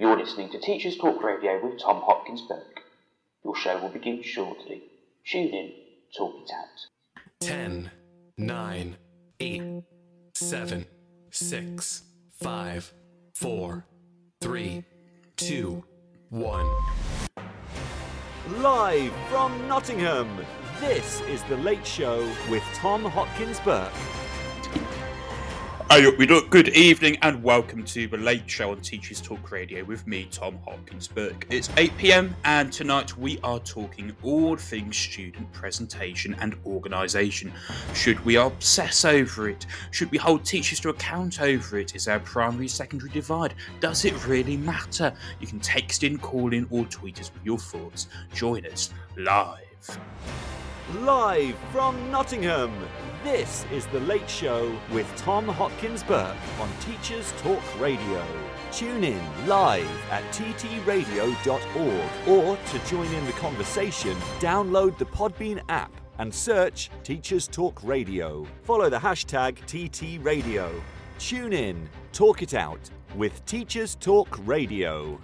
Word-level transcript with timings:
You're 0.00 0.16
listening 0.16 0.48
to 0.50 0.60
Teachers 0.60 0.96
Talk 0.96 1.24
Radio 1.24 1.60
with 1.60 1.80
Tom 1.80 2.00
Hopkins 2.02 2.42
Burke. 2.42 2.82
Your 3.44 3.56
show 3.56 3.78
will 3.78 3.88
begin 3.88 4.22
shortly. 4.22 4.82
Tune 5.26 5.48
in, 5.48 5.72
talk 6.16 6.36
it 6.40 6.52
out. 6.54 7.22
10, 7.40 7.90
9, 8.36 8.96
8, 9.40 9.82
7, 10.34 10.86
6, 11.32 12.02
5, 12.30 12.94
4, 13.34 13.84
3, 14.40 14.84
2, 15.36 15.84
1. 16.28 16.66
Live 18.58 19.12
from 19.28 19.66
Nottingham, 19.66 20.28
this 20.78 21.20
is 21.22 21.42
The 21.44 21.56
Late 21.56 21.84
Show 21.84 22.20
with 22.48 22.62
Tom 22.74 23.02
Hopkins 23.02 23.58
Burke. 23.58 23.92
We. 25.90 26.26
Good 26.50 26.68
evening 26.68 27.18
and 27.22 27.42
welcome 27.42 27.84
to 27.84 28.06
the 28.06 28.16
Late 28.16 28.48
Show 28.48 28.72
on 28.72 28.80
Teachers 28.80 29.20
Talk 29.20 29.50
Radio 29.50 29.84
with 29.84 30.06
me, 30.06 30.28
Tom 30.30 30.58
Hopkins 30.64 31.08
Burke. 31.08 31.46
It's 31.50 31.70
8 31.76 31.96
pm, 31.96 32.36
and 32.44 32.72
tonight 32.72 33.16
we 33.16 33.38
are 33.42 33.58
talking 33.60 34.14
all 34.22 34.56
things 34.56 34.96
student 34.96 35.50
presentation 35.52 36.36
and 36.40 36.56
organisation. 36.66 37.52
Should 37.94 38.22
we 38.24 38.36
obsess 38.36 39.04
over 39.04 39.48
it? 39.48 39.66
Should 39.90 40.10
we 40.10 40.18
hold 40.18 40.44
teachers 40.44 40.80
to 40.80 40.90
account 40.90 41.40
over 41.40 41.78
it? 41.78 41.96
Is 41.96 42.04
there 42.04 42.16
a 42.16 42.20
primary 42.20 42.68
secondary 42.68 43.10
divide? 43.10 43.54
Does 43.80 44.04
it 44.04 44.26
really 44.26 44.56
matter? 44.56 45.12
You 45.40 45.46
can 45.46 45.60
text 45.60 46.02
in, 46.04 46.18
call 46.18 46.52
in, 46.52 46.66
or 46.70 46.84
tweet 46.86 47.20
us 47.20 47.32
with 47.32 47.44
your 47.44 47.58
thoughts. 47.58 48.08
Join 48.34 48.66
us 48.66 48.90
live. 49.16 49.98
Live 50.94 51.54
from 51.70 52.10
Nottingham, 52.10 52.72
this 53.22 53.66
is 53.70 53.84
The 53.88 54.00
Late 54.00 54.30
Show 54.30 54.74
with 54.90 55.06
Tom 55.16 55.46
Hopkins 55.46 56.02
Burke 56.02 56.34
on 56.58 56.70
Teachers 56.80 57.30
Talk 57.42 57.60
Radio. 57.78 58.24
Tune 58.72 59.04
in 59.04 59.20
live 59.46 59.86
at 60.10 60.22
ttradio.org 60.32 61.28
or 62.26 62.56
to 62.56 62.86
join 62.86 63.12
in 63.12 63.26
the 63.26 63.32
conversation, 63.32 64.16
download 64.40 64.96
the 64.96 65.04
Podbean 65.04 65.60
app 65.68 65.92
and 66.16 66.34
search 66.34 66.88
Teachers 67.04 67.46
Talk 67.46 67.78
Radio. 67.84 68.46
Follow 68.62 68.88
the 68.88 68.98
hashtag 68.98 69.58
TTRadio. 69.66 70.72
Tune 71.18 71.52
in, 71.52 71.86
talk 72.14 72.40
it 72.40 72.54
out 72.54 72.80
with 73.14 73.44
Teachers 73.44 73.94
Talk 73.94 74.38
Radio. 74.46 75.20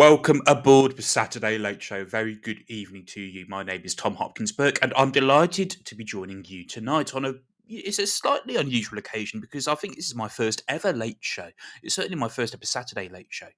Welcome 0.00 0.40
aboard 0.46 0.96
the 0.96 1.02
Saturday 1.02 1.58
Late 1.58 1.82
Show. 1.82 2.06
Very 2.06 2.34
good 2.34 2.64
evening 2.68 3.04
to 3.08 3.20
you. 3.20 3.44
My 3.50 3.62
name 3.62 3.82
is 3.84 3.94
Tom 3.94 4.14
Hopkins 4.14 4.50
Burke, 4.50 4.78
and 4.80 4.94
I'm 4.96 5.10
delighted 5.10 5.72
to 5.84 5.94
be 5.94 6.04
joining 6.04 6.42
you 6.48 6.64
tonight 6.66 7.14
on 7.14 7.26
a 7.26 7.34
it's 7.68 7.98
a 7.98 8.06
slightly 8.06 8.56
unusual 8.56 8.98
occasion 8.98 9.40
because 9.40 9.68
I 9.68 9.74
think 9.74 9.96
this 9.96 10.06
is 10.06 10.14
my 10.14 10.26
first 10.26 10.62
ever 10.68 10.94
late 10.94 11.18
show. 11.20 11.50
It's 11.82 11.94
certainly 11.94 12.16
my 12.16 12.28
first 12.28 12.54
ever 12.54 12.64
Saturday 12.64 13.10
late 13.10 13.26
show. 13.28 13.48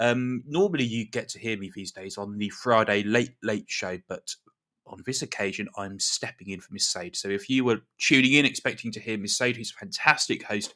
Um, 0.00 0.42
normally, 0.44 0.82
you 0.82 1.08
get 1.08 1.28
to 1.28 1.38
hear 1.38 1.56
me 1.56 1.70
these 1.72 1.92
days 1.92 2.18
on 2.18 2.36
the 2.36 2.48
Friday 2.48 3.04
late 3.04 3.36
late 3.44 3.66
show, 3.68 3.96
but 4.08 4.34
on 4.88 5.04
this 5.06 5.22
occasion, 5.22 5.68
I'm 5.78 6.00
stepping 6.00 6.50
in 6.50 6.60
for 6.60 6.72
Miss 6.72 6.88
Sade. 6.88 7.14
So 7.14 7.28
if 7.28 7.48
you 7.48 7.64
were 7.64 7.82
tuning 7.98 8.32
in 8.32 8.44
expecting 8.44 8.90
to 8.90 9.00
hear 9.00 9.18
Miss 9.18 9.36
Sade, 9.36 9.56
who's 9.56 9.70
a 9.70 9.74
fantastic 9.74 10.42
host, 10.42 10.74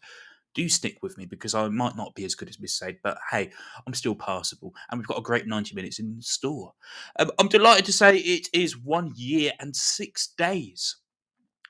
do 0.56 0.68
stick 0.68 0.98
with 1.02 1.16
me 1.18 1.26
because 1.26 1.54
I 1.54 1.68
might 1.68 1.96
not 1.96 2.14
be 2.14 2.24
as 2.24 2.34
good 2.34 2.48
as 2.48 2.58
Miss 2.58 2.76
Sade, 2.76 2.98
but 3.04 3.18
hey, 3.30 3.50
I'm 3.86 3.94
still 3.94 4.14
passable. 4.14 4.74
And 4.90 4.98
we've 4.98 5.06
got 5.06 5.18
a 5.18 5.22
great 5.22 5.46
90 5.46 5.74
minutes 5.74 6.00
in 6.00 6.20
store. 6.20 6.72
Um, 7.18 7.30
I'm 7.38 7.48
delighted 7.48 7.84
to 7.84 7.92
say 7.92 8.16
it 8.16 8.48
is 8.52 8.76
one 8.76 9.12
year 9.14 9.52
and 9.60 9.76
six 9.76 10.28
days 10.38 10.96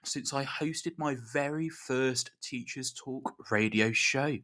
since 0.07 0.33
I 0.33 0.45
hosted 0.45 0.93
my 0.97 1.17
very 1.33 1.69
first 1.69 2.31
Teachers 2.43 2.93
Talk 2.93 3.35
radio 3.51 3.93
show. 3.93 4.39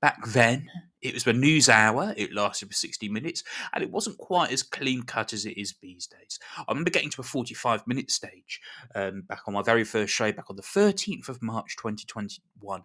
Back 0.00 0.26
then, 0.26 0.68
it 1.02 1.14
was 1.14 1.24
the 1.24 1.32
news 1.32 1.68
hour, 1.68 2.14
it 2.16 2.32
lasted 2.32 2.68
for 2.68 2.74
60 2.74 3.08
minutes, 3.08 3.44
and 3.72 3.82
it 3.82 3.90
wasn't 3.90 4.18
quite 4.18 4.52
as 4.52 4.62
clean 4.62 5.02
cut 5.02 5.32
as 5.32 5.46
it 5.46 5.58
is 5.58 5.74
these 5.80 6.06
days. 6.06 6.38
I 6.58 6.64
remember 6.68 6.90
getting 6.90 7.10
to 7.10 7.20
a 7.20 7.24
45 7.24 7.86
minute 7.86 8.10
stage 8.10 8.60
um, 8.94 9.22
back 9.22 9.42
on 9.46 9.54
my 9.54 9.62
very 9.62 9.84
first 9.84 10.12
show, 10.12 10.32
back 10.32 10.50
on 10.50 10.56
the 10.56 10.62
13th 10.62 11.28
of 11.28 11.42
March 11.42 11.76
2021, 11.76 12.82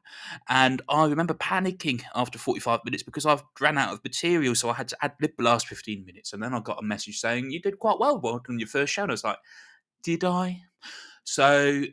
and 0.49 0.81
I 0.89 1.05
remember 1.05 1.33
panicking 1.33 2.03
after 2.13 2.37
45 2.37 2.81
minutes 2.85 3.03
because 3.03 3.25
I've 3.25 3.43
ran 3.59 3.77
out 3.77 3.93
of 3.93 4.03
material, 4.03 4.55
so 4.55 4.69
I 4.69 4.73
had 4.73 4.89
to 4.89 4.97
add 5.01 5.13
the 5.19 5.31
last 5.39 5.67
15 5.67 6.05
minutes, 6.05 6.33
and 6.33 6.43
then 6.43 6.53
I 6.53 6.59
got 6.59 6.79
a 6.79 6.85
message 6.85 7.19
saying, 7.19 7.51
You 7.51 7.61
did 7.61 7.79
quite 7.79 7.99
well 7.99 8.19
on 8.23 8.59
your 8.59 8.67
first 8.67 8.93
show, 8.93 9.03
and 9.03 9.11
I 9.11 9.13
was 9.13 9.23
like, 9.23 9.37
Did 10.03 10.23
I? 10.23 10.63
So 11.23 11.83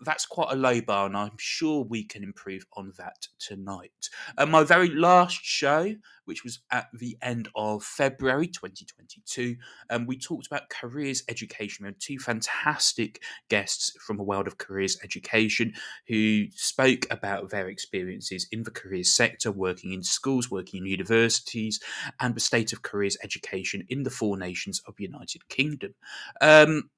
that's 0.00 0.26
quite 0.26 0.52
a 0.52 0.56
low 0.56 0.80
bar, 0.80 1.06
and 1.06 1.16
I'm 1.16 1.36
sure 1.38 1.84
we 1.84 2.04
can 2.04 2.22
improve 2.22 2.64
on 2.74 2.92
that 2.98 3.26
tonight. 3.38 4.08
And 4.36 4.50
my 4.50 4.62
very 4.62 4.90
last 4.90 5.40
show, 5.42 5.94
which 6.24 6.44
was 6.44 6.60
at 6.70 6.88
the 6.92 7.16
end 7.22 7.48
of 7.56 7.82
February 7.82 8.46
2022, 8.46 9.56
um, 9.90 10.06
we 10.06 10.16
talked 10.16 10.46
about 10.46 10.70
careers 10.70 11.24
education. 11.28 11.84
We 11.84 11.88
had 11.88 12.00
two 12.00 12.18
fantastic 12.18 13.22
guests 13.48 13.92
from 14.00 14.18
the 14.18 14.22
world 14.22 14.46
of 14.46 14.58
careers 14.58 14.98
education 15.02 15.72
who 16.06 16.46
spoke 16.54 17.06
about 17.10 17.50
their 17.50 17.68
experiences 17.68 18.46
in 18.52 18.62
the 18.62 18.70
careers 18.70 19.10
sector, 19.10 19.50
working 19.50 19.92
in 19.92 20.02
schools, 20.02 20.50
working 20.50 20.82
in 20.82 20.90
universities, 20.90 21.80
and 22.20 22.34
the 22.34 22.40
state 22.40 22.72
of 22.72 22.82
careers 22.82 23.16
education 23.24 23.84
in 23.88 24.04
the 24.04 24.10
four 24.10 24.36
nations 24.36 24.80
of 24.86 24.94
the 24.96 25.04
United 25.04 25.48
Kingdom. 25.48 25.94
Um, 26.40 26.90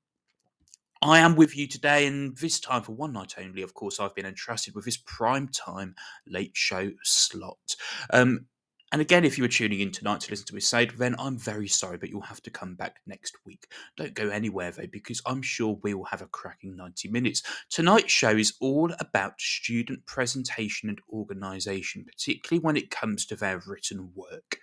I 1.02 1.20
am 1.20 1.34
with 1.34 1.56
you 1.56 1.66
today, 1.66 2.06
and 2.06 2.36
this 2.36 2.60
time 2.60 2.82
for 2.82 2.92
one 2.92 3.12
night 3.12 3.34
only. 3.38 3.62
Of 3.62 3.74
course, 3.74 3.98
I've 3.98 4.14
been 4.14 4.26
entrusted 4.26 4.74
with 4.74 4.84
this 4.84 4.98
prime 4.98 5.48
time 5.48 5.94
late 6.26 6.52
show 6.54 6.90
slot. 7.02 7.76
Um, 8.12 8.46
and 8.92 9.00
again, 9.00 9.24
if 9.24 9.38
you 9.38 9.44
were 9.44 9.48
tuning 9.48 9.78
in 9.78 9.92
tonight 9.92 10.20
to 10.22 10.30
listen 10.30 10.46
to 10.46 10.54
me 10.54 10.60
say, 10.60 10.86
then 10.86 11.14
I'm 11.16 11.38
very 11.38 11.68
sorry, 11.68 11.96
but 11.96 12.08
you'll 12.10 12.22
have 12.22 12.42
to 12.42 12.50
come 12.50 12.74
back 12.74 12.96
next 13.06 13.36
week. 13.46 13.70
Don't 13.96 14.14
go 14.14 14.30
anywhere 14.30 14.72
though, 14.72 14.88
because 14.90 15.22
I'm 15.26 15.42
sure 15.42 15.78
we 15.82 15.94
will 15.94 16.06
have 16.06 16.22
a 16.22 16.26
cracking 16.26 16.76
90 16.76 17.08
minutes. 17.08 17.42
Tonight's 17.70 18.10
show 18.12 18.30
is 18.30 18.54
all 18.60 18.92
about 18.98 19.40
student 19.40 20.04
presentation 20.06 20.88
and 20.88 21.00
organisation, 21.12 22.04
particularly 22.04 22.60
when 22.60 22.76
it 22.76 22.90
comes 22.90 23.26
to 23.26 23.36
their 23.36 23.62
written 23.64 24.10
work. 24.16 24.58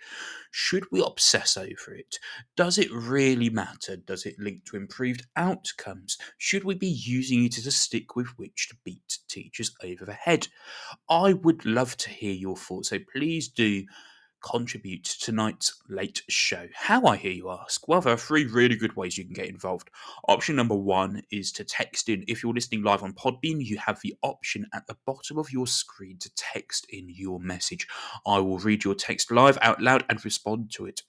Should 0.50 0.84
we 0.92 1.02
obsess 1.02 1.56
over 1.56 1.94
it? 1.94 2.18
Does 2.54 2.76
it 2.76 2.92
really 2.92 3.48
matter? 3.48 3.96
Does 3.96 4.26
it 4.26 4.38
link 4.38 4.66
to 4.66 4.76
improved 4.76 5.26
outcomes? 5.36 6.18
Should 6.36 6.64
we 6.64 6.74
be 6.74 6.86
using 6.86 7.44
it 7.46 7.56
as 7.56 7.66
a 7.66 7.70
stick 7.70 8.14
with 8.14 8.28
which 8.36 8.68
to 8.68 8.76
beat 8.84 9.20
teachers 9.26 9.74
over 9.82 10.04
the 10.04 10.12
head? 10.12 10.48
I 11.08 11.32
would 11.32 11.64
love 11.64 11.96
to 11.98 12.10
hear 12.10 12.34
your 12.34 12.56
thoughts, 12.56 12.90
so 12.90 12.98
please 13.10 13.48
do 13.48 13.84
contribute 14.42 15.04
to 15.04 15.18
tonight's 15.20 15.82
late 15.88 16.22
show? 16.28 16.68
How 16.74 17.04
I 17.06 17.16
hear 17.16 17.32
you 17.32 17.50
ask? 17.50 17.86
Well, 17.88 18.00
there 18.00 18.14
are 18.14 18.18
three 18.18 18.46
really 18.46 18.76
good 18.76 18.96
ways 18.96 19.18
you 19.18 19.24
can 19.24 19.34
get 19.34 19.48
involved. 19.48 19.90
Option 20.28 20.56
number 20.56 20.74
one 20.74 21.22
is 21.30 21.52
to 21.52 21.64
text 21.64 22.08
in. 22.08 22.24
If 22.28 22.42
you're 22.42 22.52
listening 22.52 22.82
live 22.82 23.02
on 23.02 23.12
Podbean, 23.12 23.64
you 23.64 23.78
have 23.78 24.00
the 24.02 24.14
option 24.22 24.66
at 24.72 24.86
the 24.86 24.96
bottom 25.06 25.38
of 25.38 25.52
your 25.52 25.66
screen 25.66 26.18
to 26.18 26.30
text 26.34 26.86
in 26.90 27.08
your 27.08 27.40
message. 27.40 27.86
I 28.26 28.38
will 28.38 28.58
read 28.58 28.84
your 28.84 28.94
text 28.94 29.30
live 29.30 29.58
out 29.62 29.80
loud 29.80 30.04
and 30.08 30.24
respond 30.24 30.70
to 30.72 30.86
it. 30.86 31.02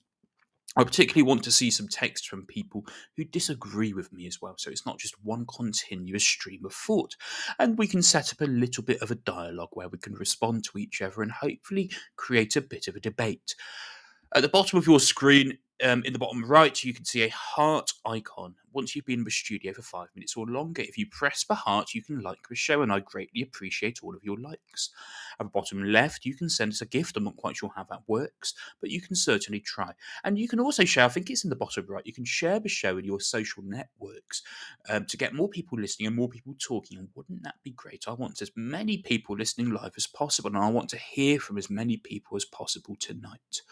I 0.76 0.84
particularly 0.84 1.26
want 1.26 1.42
to 1.44 1.52
see 1.52 1.70
some 1.70 1.88
text 1.88 2.28
from 2.28 2.46
people 2.46 2.86
who 3.16 3.24
disagree 3.24 3.92
with 3.92 4.12
me 4.12 4.26
as 4.26 4.40
well, 4.40 4.54
so 4.56 4.70
it's 4.70 4.86
not 4.86 4.98
just 4.98 5.16
one 5.24 5.44
continuous 5.46 6.22
stream 6.22 6.64
of 6.64 6.72
thought. 6.72 7.16
And 7.58 7.76
we 7.76 7.88
can 7.88 8.02
set 8.02 8.32
up 8.32 8.40
a 8.40 8.44
little 8.44 8.84
bit 8.84 9.02
of 9.02 9.10
a 9.10 9.16
dialogue 9.16 9.70
where 9.72 9.88
we 9.88 9.98
can 9.98 10.14
respond 10.14 10.64
to 10.64 10.78
each 10.78 11.02
other 11.02 11.22
and 11.22 11.32
hopefully 11.32 11.90
create 12.16 12.54
a 12.54 12.60
bit 12.60 12.86
of 12.86 12.94
a 12.94 13.00
debate. 13.00 13.56
At 14.32 14.42
the 14.42 14.48
bottom 14.48 14.78
of 14.78 14.86
your 14.86 15.00
screen 15.00 15.58
um, 15.82 16.02
in 16.04 16.12
the 16.12 16.18
bottom 16.18 16.44
right, 16.44 16.84
you 16.84 16.94
can 16.94 17.04
see 17.04 17.22
a 17.22 17.30
heart 17.30 17.90
icon. 18.04 18.54
Once 18.72 18.94
you've 18.94 19.06
been 19.06 19.20
in 19.20 19.24
the 19.24 19.30
studio 19.30 19.72
for 19.72 19.82
five 19.82 20.08
minutes 20.14 20.36
or 20.36 20.46
longer, 20.46 20.82
if 20.82 20.96
you 20.96 21.06
press 21.10 21.42
the 21.42 21.54
heart, 21.54 21.94
you 21.94 22.02
can 22.02 22.20
like 22.20 22.38
the 22.48 22.54
show, 22.54 22.82
and 22.82 22.92
I 22.92 23.00
greatly 23.00 23.42
appreciate 23.42 23.98
all 24.02 24.14
of 24.14 24.22
your 24.22 24.38
likes. 24.38 24.90
At 25.40 25.46
the 25.46 25.50
bottom 25.50 25.82
left, 25.82 26.24
you 26.24 26.36
can 26.36 26.48
send 26.48 26.72
us 26.72 26.80
a 26.80 26.86
gift. 26.86 27.16
I'm 27.16 27.24
not 27.24 27.36
quite 27.36 27.56
sure 27.56 27.72
how 27.74 27.84
that 27.90 28.02
works, 28.06 28.54
but 28.80 28.90
you 28.90 29.00
can 29.00 29.16
certainly 29.16 29.58
try. 29.58 29.92
And 30.22 30.38
you 30.38 30.46
can 30.46 30.60
also 30.60 30.84
share, 30.84 31.06
I 31.06 31.08
think 31.08 31.28
it's 31.28 31.42
in 31.42 31.50
the 31.50 31.56
bottom 31.56 31.86
right, 31.88 32.06
you 32.06 32.12
can 32.12 32.24
share 32.24 32.60
the 32.60 32.68
show 32.68 32.98
in 32.98 33.04
your 33.04 33.20
social 33.20 33.64
networks 33.64 34.42
um, 34.88 35.06
to 35.06 35.16
get 35.16 35.34
more 35.34 35.48
people 35.48 35.80
listening 35.80 36.06
and 36.06 36.16
more 36.16 36.28
people 36.28 36.54
talking. 36.60 36.98
And 36.98 37.08
wouldn't 37.16 37.42
that 37.42 37.56
be 37.64 37.72
great? 37.72 38.04
I 38.06 38.12
want 38.12 38.40
as 38.42 38.52
many 38.54 38.98
people 38.98 39.34
listening 39.34 39.70
live 39.70 39.94
as 39.96 40.06
possible, 40.06 40.50
and 40.50 40.58
I 40.58 40.68
want 40.68 40.90
to 40.90 40.98
hear 40.98 41.40
from 41.40 41.58
as 41.58 41.68
many 41.68 41.96
people 41.96 42.36
as 42.36 42.44
possible 42.44 42.94
tonight. 43.00 43.62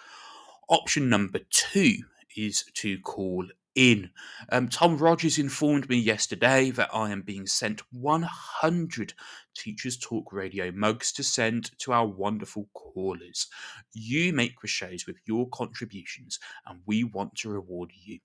Option 0.68 1.08
number 1.08 1.40
two 1.48 1.94
is 2.36 2.64
to 2.74 2.98
call 3.00 3.46
in. 3.74 4.10
Um, 4.50 4.68
Tom 4.68 4.98
Rogers 4.98 5.38
informed 5.38 5.88
me 5.88 5.96
yesterday 5.96 6.70
that 6.72 6.90
I 6.92 7.10
am 7.10 7.22
being 7.22 7.46
sent 7.46 7.80
100 7.90 9.14
Teachers 9.54 9.96
Talk 9.96 10.30
Radio 10.30 10.70
mugs 10.70 11.10
to 11.12 11.22
send 11.24 11.70
to 11.78 11.92
our 11.92 12.06
wonderful 12.06 12.68
callers. 12.74 13.46
You 13.94 14.34
make 14.34 14.56
shows 14.66 15.06
with 15.06 15.16
your 15.24 15.48
contributions, 15.48 16.38
and 16.66 16.80
we 16.84 17.02
want 17.02 17.34
to 17.36 17.48
reward 17.48 17.90
you. 18.04 18.18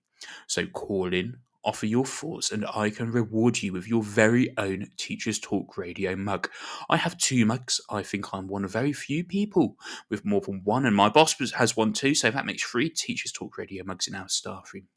So 0.46 0.66
call 0.66 1.14
in, 1.14 1.38
offer 1.64 1.86
your 1.86 2.04
thoughts, 2.04 2.50
and 2.50 2.66
I 2.74 2.90
can 2.90 3.10
reward 3.10 3.62
you 3.62 3.72
with 3.72 3.88
your 3.88 4.02
very 4.02 4.56
own 4.58 4.88
Teachers 4.96 5.38
Talk 5.38 5.76
Radio 5.76 6.16
mug. 6.16 6.48
I 6.88 6.96
have 6.96 7.18
two 7.18 7.44
mugs. 7.46 7.80
I 7.90 8.02
think 8.02 8.32
I'm 8.32 8.48
one 8.48 8.64
of 8.64 8.72
very 8.72 8.92
few 8.92 9.24
people 9.24 9.76
with 10.10 10.24
more 10.24 10.40
than 10.40 10.62
one, 10.64 10.86
and 10.86 10.94
my 10.94 11.08
boss 11.08 11.34
has 11.52 11.76
one 11.76 11.92
too, 11.92 12.14
so 12.14 12.30
that 12.30 12.46
makes 12.46 12.62
three 12.62 12.90
Teachers 12.90 13.32
Talk 13.32 13.58
Radio 13.58 13.84
mugs 13.84 14.06
in 14.06 14.14
our 14.14 14.28
staff 14.28 14.72
room. 14.74 14.88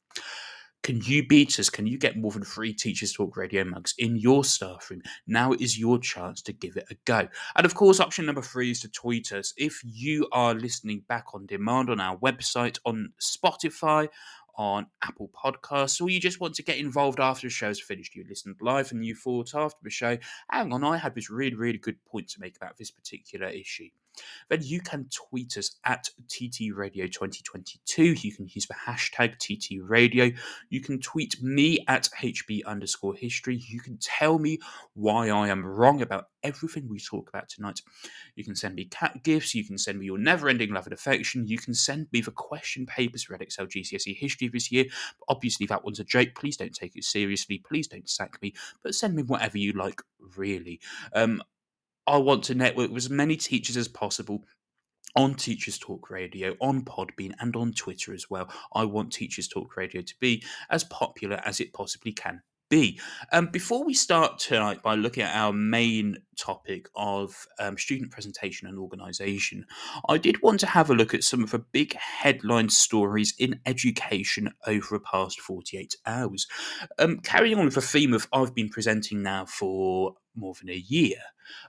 Can 0.83 1.01
you 1.01 1.25
beat 1.27 1.59
us? 1.59 1.69
Can 1.69 1.85
you 1.85 1.97
get 1.97 2.15
more 2.15 2.31
than 2.31 2.43
three 2.45 2.73
Teachers 2.73 3.11
Talk 3.11 3.35
Radio 3.35 3.65
mugs 3.65 3.93
in 3.97 4.15
your 4.15 4.45
staff 4.45 4.89
room? 4.89 5.01
Now 5.25 5.51
is 5.51 5.77
your 5.77 5.99
chance 5.99 6.41
to 6.43 6.53
give 6.53 6.77
it 6.77 6.85
a 6.89 6.95
go. 7.03 7.27
And 7.55 7.65
of 7.65 7.75
course, 7.75 7.99
option 7.99 8.25
number 8.25 8.41
three 8.41 8.71
is 8.71 8.79
to 8.81 8.89
tweet 8.89 9.33
us. 9.33 9.53
If 9.57 9.81
you 9.83 10.29
are 10.31 10.53
listening 10.53 11.03
back 11.09 11.33
on 11.33 11.45
demand 11.45 11.89
on 11.89 11.99
our 11.99 12.15
website, 12.17 12.79
on 12.85 13.11
Spotify, 13.19 14.07
on 14.57 14.87
Apple 15.03 15.29
Podcasts, 15.29 16.01
or 16.01 16.09
you 16.09 16.19
just 16.19 16.39
want 16.39 16.55
to 16.55 16.63
get 16.63 16.77
involved 16.77 17.19
after 17.19 17.47
the 17.47 17.51
show's 17.51 17.79
finished. 17.79 18.15
You 18.15 18.25
listened 18.27 18.57
live 18.61 18.91
and 18.91 19.05
you 19.05 19.15
thought 19.15 19.53
after 19.53 19.79
the 19.83 19.89
show, 19.89 20.17
hang 20.49 20.73
on, 20.73 20.83
I 20.83 20.97
had 20.97 21.15
this 21.15 21.29
really, 21.29 21.55
really 21.55 21.77
good 21.77 22.03
point 22.05 22.27
to 22.29 22.41
make 22.41 22.57
about 22.57 22.77
this 22.77 22.91
particular 22.91 23.47
issue 23.47 23.89
then 24.49 24.61
you 24.63 24.81
can 24.81 25.07
tweet 25.09 25.57
us 25.57 25.77
at 25.85 26.09
TT 26.27 26.73
Radio 26.73 27.05
2022. 27.05 28.03
You 28.03 28.33
can 28.33 28.47
use 28.49 28.67
the 28.67 28.73
hashtag 28.73 29.37
TT 29.39 29.81
Radio. 29.81 30.31
You 30.69 30.81
can 30.81 30.99
tweet 30.99 31.41
me 31.41 31.83
at 31.87 32.09
HB 32.19 32.65
underscore 32.65 33.15
history. 33.15 33.61
You 33.67 33.79
can 33.79 33.97
tell 34.01 34.39
me 34.39 34.59
why 34.93 35.29
I 35.29 35.49
am 35.49 35.65
wrong 35.65 36.01
about 36.01 36.25
everything 36.43 36.87
we 36.87 36.99
talk 36.99 37.29
about 37.29 37.49
tonight. 37.49 37.81
You 38.35 38.43
can 38.43 38.55
send 38.55 38.75
me 38.75 38.85
cat 38.85 39.23
gifts. 39.23 39.53
You 39.53 39.65
can 39.65 39.77
send 39.77 39.99
me 39.99 40.05
your 40.05 40.17
never 40.17 40.47
ending 40.47 40.71
love 40.71 40.85
and 40.85 40.93
affection. 40.93 41.47
You 41.47 41.57
can 41.57 41.73
send 41.73 42.07
me 42.11 42.21
the 42.21 42.31
question 42.31 42.85
papers 42.85 43.23
for 43.23 43.37
Edexcel 43.37 43.67
GCSE 43.67 44.17
history 44.17 44.47
this 44.47 44.71
year. 44.71 44.85
Obviously, 45.27 45.65
that 45.67 45.83
one's 45.83 45.99
a 45.99 46.03
joke. 46.03 46.29
Please 46.35 46.57
don't 46.57 46.73
take 46.73 46.95
it 46.95 47.03
seriously. 47.03 47.61
Please 47.67 47.87
don't 47.87 48.09
sack 48.09 48.41
me, 48.41 48.53
but 48.83 48.95
send 48.95 49.15
me 49.15 49.23
whatever 49.23 49.57
you 49.57 49.73
like, 49.73 50.01
really. 50.35 50.79
Um, 51.13 51.41
I 52.07 52.17
want 52.17 52.43
to 52.45 52.55
network 52.55 52.89
with 52.89 52.97
as 53.03 53.09
many 53.09 53.35
teachers 53.35 53.77
as 53.77 53.87
possible 53.87 54.43
on 55.15 55.33
Teachers 55.33 55.77
Talk 55.77 56.09
Radio, 56.09 56.55
on 56.61 56.83
Podbean, 56.83 57.33
and 57.39 57.55
on 57.55 57.73
Twitter 57.73 58.13
as 58.13 58.29
well. 58.29 58.49
I 58.73 58.85
want 58.85 59.11
Teachers 59.11 59.47
Talk 59.47 59.75
Radio 59.75 60.01
to 60.01 60.13
be 60.19 60.43
as 60.69 60.83
popular 60.83 61.41
as 61.43 61.59
it 61.59 61.73
possibly 61.73 62.13
can 62.13 62.41
be. 62.69 62.99
Um, 63.31 63.47
before 63.47 63.83
we 63.85 63.93
start 63.93 64.39
tonight 64.39 64.83
by 64.83 64.95
looking 64.95 65.23
at 65.23 65.35
our 65.35 65.53
main 65.53 66.17
topic 66.37 66.87
of 66.95 67.47
um, 67.59 67.77
student 67.77 68.11
presentation 68.11 68.67
and 68.67 68.77
organisation, 68.77 69.65
I 70.07 70.17
did 70.17 70.41
want 70.41 70.59
to 70.61 70.67
have 70.67 70.89
a 70.89 70.95
look 70.95 71.13
at 71.13 71.23
some 71.23 71.43
of 71.43 71.51
the 71.51 71.59
big 71.59 71.95
headline 71.95 72.69
stories 72.69 73.33
in 73.39 73.59
education 73.65 74.53
over 74.65 74.87
the 74.91 74.99
past 74.99 75.39
48 75.39 75.95
hours. 76.05 76.47
Um, 76.99 77.19
carrying 77.19 77.57
on 77.57 77.65
with 77.65 77.75
the 77.75 77.81
theme 77.81 78.13
of 78.13 78.27
I've 78.33 78.53
been 78.53 78.69
presenting 78.69 79.23
now 79.23 79.45
for 79.45 80.15
more 80.37 80.53
than 80.59 80.69
a 80.69 80.73
year. 80.73 81.17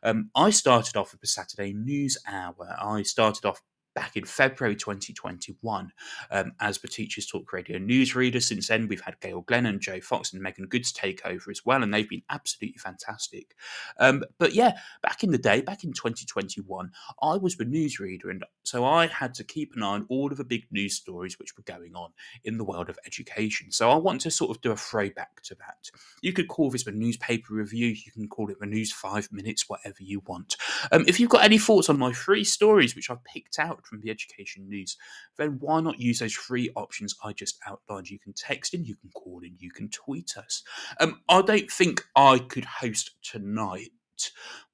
Um, 0.02 0.30
I 0.34 0.50
started 0.50 0.96
off 0.96 1.12
with 1.12 1.20
the 1.20 1.26
Saturday 1.26 1.72
News 1.72 2.18
Hour. 2.26 2.76
I 2.80 3.02
started 3.02 3.44
off 3.44 3.62
back 3.98 4.16
in 4.16 4.24
February 4.24 4.76
2021 4.76 5.90
um, 6.30 6.52
as 6.60 6.78
the 6.78 6.86
Teachers 6.86 7.26
Talk 7.26 7.52
Radio 7.52 7.80
newsreader. 7.80 8.40
Since 8.40 8.68
then, 8.68 8.86
we've 8.86 9.00
had 9.00 9.18
Gail 9.18 9.42
Glennon, 9.42 9.80
Joe 9.80 10.00
Fox, 10.00 10.32
and 10.32 10.40
Megan 10.40 10.66
Goods 10.66 10.92
take 10.92 11.26
over 11.26 11.50
as 11.50 11.66
well, 11.66 11.82
and 11.82 11.92
they've 11.92 12.08
been 12.08 12.22
absolutely 12.30 12.78
fantastic. 12.78 13.56
Um, 13.98 14.22
but 14.38 14.54
yeah, 14.54 14.78
back 15.02 15.24
in 15.24 15.32
the 15.32 15.38
day, 15.38 15.62
back 15.62 15.82
in 15.82 15.92
2021, 15.92 16.92
I 17.20 17.36
was 17.38 17.56
the 17.56 17.64
newsreader, 17.64 18.30
and 18.30 18.44
so 18.62 18.84
I 18.84 19.08
had 19.08 19.34
to 19.34 19.42
keep 19.42 19.74
an 19.74 19.82
eye 19.82 19.86
on 19.86 20.06
all 20.08 20.30
of 20.30 20.38
the 20.38 20.44
big 20.44 20.66
news 20.70 20.94
stories 20.94 21.36
which 21.40 21.56
were 21.56 21.64
going 21.64 21.96
on 21.96 22.12
in 22.44 22.56
the 22.56 22.64
world 22.64 22.88
of 22.88 23.00
education. 23.04 23.72
So 23.72 23.90
I 23.90 23.96
want 23.96 24.20
to 24.20 24.30
sort 24.30 24.52
of 24.52 24.60
do 24.60 24.70
a 24.70 24.76
throwback 24.76 25.42
to 25.42 25.56
that. 25.56 25.90
You 26.22 26.32
could 26.32 26.46
call 26.46 26.70
this 26.70 26.84
the 26.84 26.92
newspaper 26.92 27.54
review, 27.54 27.88
you 27.88 28.12
can 28.12 28.28
call 28.28 28.48
it 28.48 28.60
the 28.60 28.66
news 28.66 28.92
five 28.92 29.28
minutes, 29.32 29.68
whatever 29.68 29.96
you 29.98 30.22
want. 30.24 30.56
Um, 30.92 31.04
if 31.08 31.18
you've 31.18 31.30
got 31.30 31.42
any 31.42 31.58
thoughts 31.58 31.88
on 31.88 31.98
my 31.98 32.12
three 32.12 32.44
stories 32.44 32.94
which 32.94 33.10
I've 33.10 33.24
picked 33.24 33.58
out 33.58 33.82
from 33.88 34.00
the 34.00 34.10
education 34.10 34.68
news, 34.68 34.96
then 35.36 35.58
why 35.60 35.80
not 35.80 36.00
use 36.00 36.18
those 36.18 36.34
three 36.34 36.70
options 36.76 37.14
I 37.24 37.32
just 37.32 37.58
outlined? 37.66 38.10
You 38.10 38.18
can 38.18 38.32
text 38.34 38.74
in, 38.74 38.84
you 38.84 38.96
can 38.96 39.10
call 39.10 39.40
in, 39.42 39.56
you 39.58 39.70
can 39.70 39.88
tweet 39.88 40.36
us. 40.36 40.62
Um, 41.00 41.20
I 41.28 41.42
don't 41.42 41.70
think 41.70 42.04
I 42.14 42.38
could 42.38 42.64
host 42.64 43.12
tonight 43.22 43.90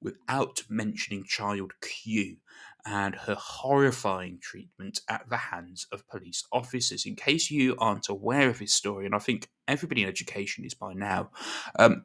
without 0.01 0.63
mentioning 0.69 1.23
child 1.23 1.73
Q 1.81 2.37
and 2.85 3.15
her 3.15 3.35
horrifying 3.35 4.37
treatment 4.39 4.99
at 5.09 5.27
the 5.29 5.37
hands 5.37 5.87
of 5.91 6.07
police 6.07 6.45
officers. 6.51 7.05
In 7.05 7.15
case 7.15 7.49
you 7.49 7.75
aren't 7.79 8.09
aware 8.09 8.49
of 8.49 8.59
this 8.59 8.73
story, 8.73 9.05
and 9.05 9.15
I 9.15 9.19
think 9.19 9.49
everybody 9.67 10.03
in 10.03 10.09
education 10.09 10.63
is 10.65 10.75
by 10.75 10.93
now, 10.93 11.31
um, 11.79 12.03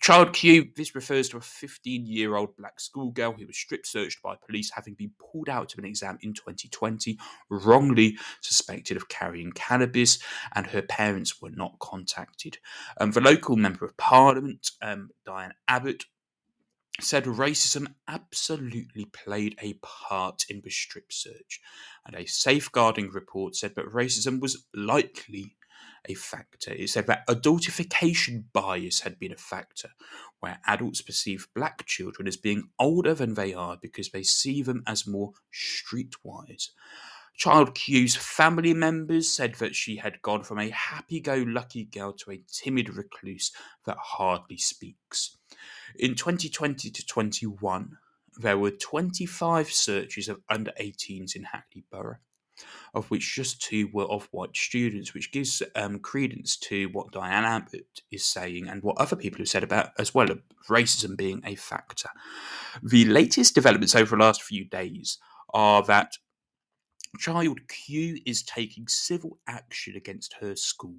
Child 0.00 0.34
Q, 0.34 0.68
this 0.76 0.94
refers 0.94 1.28
to 1.30 1.38
a 1.38 1.40
15 1.40 2.06
year 2.06 2.36
old 2.36 2.56
black 2.56 2.78
schoolgirl 2.78 3.32
who 3.32 3.46
was 3.46 3.56
strip 3.56 3.86
searched 3.86 4.22
by 4.22 4.36
police 4.46 4.70
having 4.74 4.94
been 4.94 5.12
pulled 5.18 5.48
out 5.48 5.72
of 5.72 5.78
an 5.78 5.84
exam 5.84 6.18
in 6.22 6.34
2020, 6.34 7.18
wrongly 7.48 8.16
suspected 8.42 8.96
of 8.96 9.08
carrying 9.08 9.50
cannabis, 9.52 10.18
and 10.54 10.66
her 10.66 10.82
parents 10.82 11.40
were 11.40 11.50
not 11.50 11.78
contacted. 11.80 12.58
Um, 13.00 13.12
the 13.12 13.20
local 13.20 13.56
Member 13.56 13.84
of 13.84 13.96
Parliament, 13.96 14.70
um, 14.82 15.10
Diane 15.24 15.54
Abbott, 15.66 16.04
said 17.00 17.24
racism 17.24 17.86
absolutely 18.08 19.04
played 19.06 19.56
a 19.62 19.74
part 19.74 20.44
in 20.48 20.60
the 20.62 20.70
strip 20.70 21.12
search, 21.12 21.60
and 22.06 22.14
a 22.14 22.26
safeguarding 22.26 23.10
report 23.10 23.56
said 23.56 23.74
that 23.76 23.92
racism 23.92 24.40
was 24.40 24.66
likely 24.74 25.56
a 26.06 26.14
factor. 26.14 26.72
It 26.72 26.90
said 26.90 27.06
that 27.06 27.26
adultification 27.26 28.44
bias 28.52 29.00
had 29.00 29.18
been 29.18 29.32
a 29.32 29.36
factor, 29.36 29.90
where 30.40 30.60
adults 30.66 31.02
perceive 31.02 31.48
black 31.54 31.86
children 31.86 32.28
as 32.28 32.36
being 32.36 32.70
older 32.78 33.14
than 33.14 33.34
they 33.34 33.54
are 33.54 33.76
because 33.80 34.10
they 34.10 34.22
see 34.22 34.62
them 34.62 34.82
as 34.86 35.06
more 35.06 35.32
streetwise. 35.52 36.70
Child 37.36 37.74
Q's 37.74 38.16
family 38.16 38.74
members 38.74 39.32
said 39.32 39.54
that 39.56 39.76
she 39.76 39.96
had 39.96 40.20
gone 40.22 40.42
from 40.42 40.58
a 40.58 40.70
happy 40.70 41.20
go 41.20 41.44
lucky 41.46 41.84
girl 41.84 42.12
to 42.12 42.32
a 42.32 42.42
timid 42.52 42.96
recluse 42.96 43.52
that 43.86 43.96
hardly 43.96 44.56
speaks. 44.56 45.36
In 45.96 46.16
2020 46.16 46.90
to 46.90 47.06
21, 47.06 47.96
there 48.38 48.58
were 48.58 48.72
25 48.72 49.70
searches 49.70 50.28
of 50.28 50.40
under 50.48 50.72
18s 50.80 51.36
in 51.36 51.44
Hackney 51.44 51.84
Borough 51.90 52.18
of 52.94 53.10
which 53.10 53.34
just 53.34 53.60
two 53.62 53.88
were 53.92 54.04
of 54.04 54.28
white 54.30 54.56
students, 54.56 55.14
which 55.14 55.32
gives 55.32 55.62
um, 55.74 55.98
credence 55.98 56.56
to 56.56 56.86
what 56.86 57.12
Diane 57.12 57.44
Abbott 57.44 58.02
is 58.10 58.24
saying 58.24 58.68
and 58.68 58.82
what 58.82 58.98
other 58.98 59.16
people 59.16 59.38
have 59.38 59.48
said 59.48 59.64
about 59.64 59.90
as 59.98 60.14
well 60.14 60.28
racism 60.68 61.16
being 61.16 61.42
a 61.44 61.54
factor. 61.54 62.10
The 62.82 63.04
latest 63.06 63.54
developments 63.54 63.94
over 63.94 64.16
the 64.16 64.22
last 64.22 64.42
few 64.42 64.64
days 64.64 65.18
are 65.54 65.82
that 65.84 66.18
Child 67.18 67.60
Q 67.68 68.18
is 68.26 68.42
taking 68.42 68.86
civil 68.86 69.38
action 69.46 69.96
against 69.96 70.34
her 70.40 70.54
school 70.54 70.96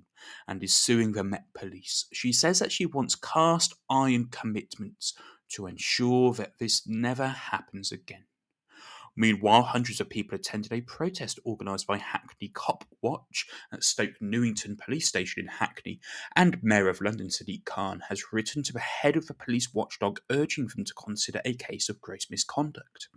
and 0.48 0.62
is 0.64 0.74
suing 0.74 1.12
the 1.12 1.24
Met 1.24 1.46
Police. 1.54 2.08
She 2.12 2.34
says 2.34 2.60
that 2.60 2.72
she 2.72 2.86
wants 2.86 3.16
cast 3.16 3.76
iron 3.90 4.26
commitments 4.26 5.14
to 5.50 5.68
ensure 5.68 6.34
that 6.34 6.58
this 6.60 6.88
never 6.88 7.28
happens 7.28 7.92
again. 7.92 8.26
Meanwhile, 9.20 9.64
hundreds 9.64 10.00
of 10.00 10.10
people 10.10 10.36
attended 10.36 10.72
a 10.72 10.80
protest 10.80 11.40
organised 11.46 11.86
by 11.86 11.98
Hackney 11.98 12.48
Cop 12.54 12.86
Watch 13.02 13.46
at 13.70 13.84
Stoke 13.84 14.14
Newington 14.22 14.78
Police 14.78 15.10
Station 15.10 15.42
in 15.42 15.48
Hackney, 15.50 16.00
and 16.38 16.58
Mayor 16.64 16.88
of 16.88 17.02
London 17.02 17.28
Sadiq 17.28 17.66
Khan 17.66 18.02
has 18.08 18.32
written 18.32 18.64
to 18.64 18.72
the 18.72 18.80
head 18.80 19.18
of 19.18 19.28
the 19.28 19.34
police 19.34 19.74
watchdog 19.74 20.22
urging 20.32 20.68
them 20.68 20.86
to 20.86 20.94
consider 20.94 21.42
a 21.44 21.54
case 21.54 21.90
of 21.90 22.00
gross 22.00 22.28
misconduct. 22.30 23.10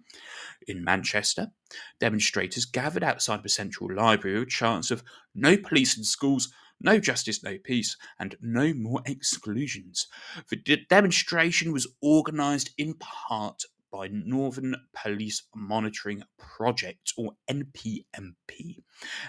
In 0.67 0.83
Manchester, 0.83 1.53
demonstrators 2.01 2.65
gathered 2.65 3.05
outside 3.05 3.45
the 3.45 3.49
Central 3.49 3.95
Library 3.95 4.41
with 4.41 4.49
chants 4.49 4.91
of 4.91 5.05
no 5.37 5.57
police 5.57 5.97
in 5.97 6.03
schools, 6.03 6.53
no 6.81 6.99
justice, 6.99 7.45
no 7.45 7.59
peace, 7.63 7.97
and 8.19 8.35
no 8.41 8.75
more 8.75 9.03
exclusions. 9.07 10.09
The 10.51 10.57
de- 10.57 10.85
demonstration 10.87 11.71
was 11.71 11.87
organised 12.03 12.71
in 12.77 12.95
part 12.95 13.63
by 13.93 14.09
Northern 14.11 14.75
Police 14.95 15.43
Monitoring 15.55 16.23
Project, 16.39 17.13
or 17.19 17.33
NPMP. 17.49 18.83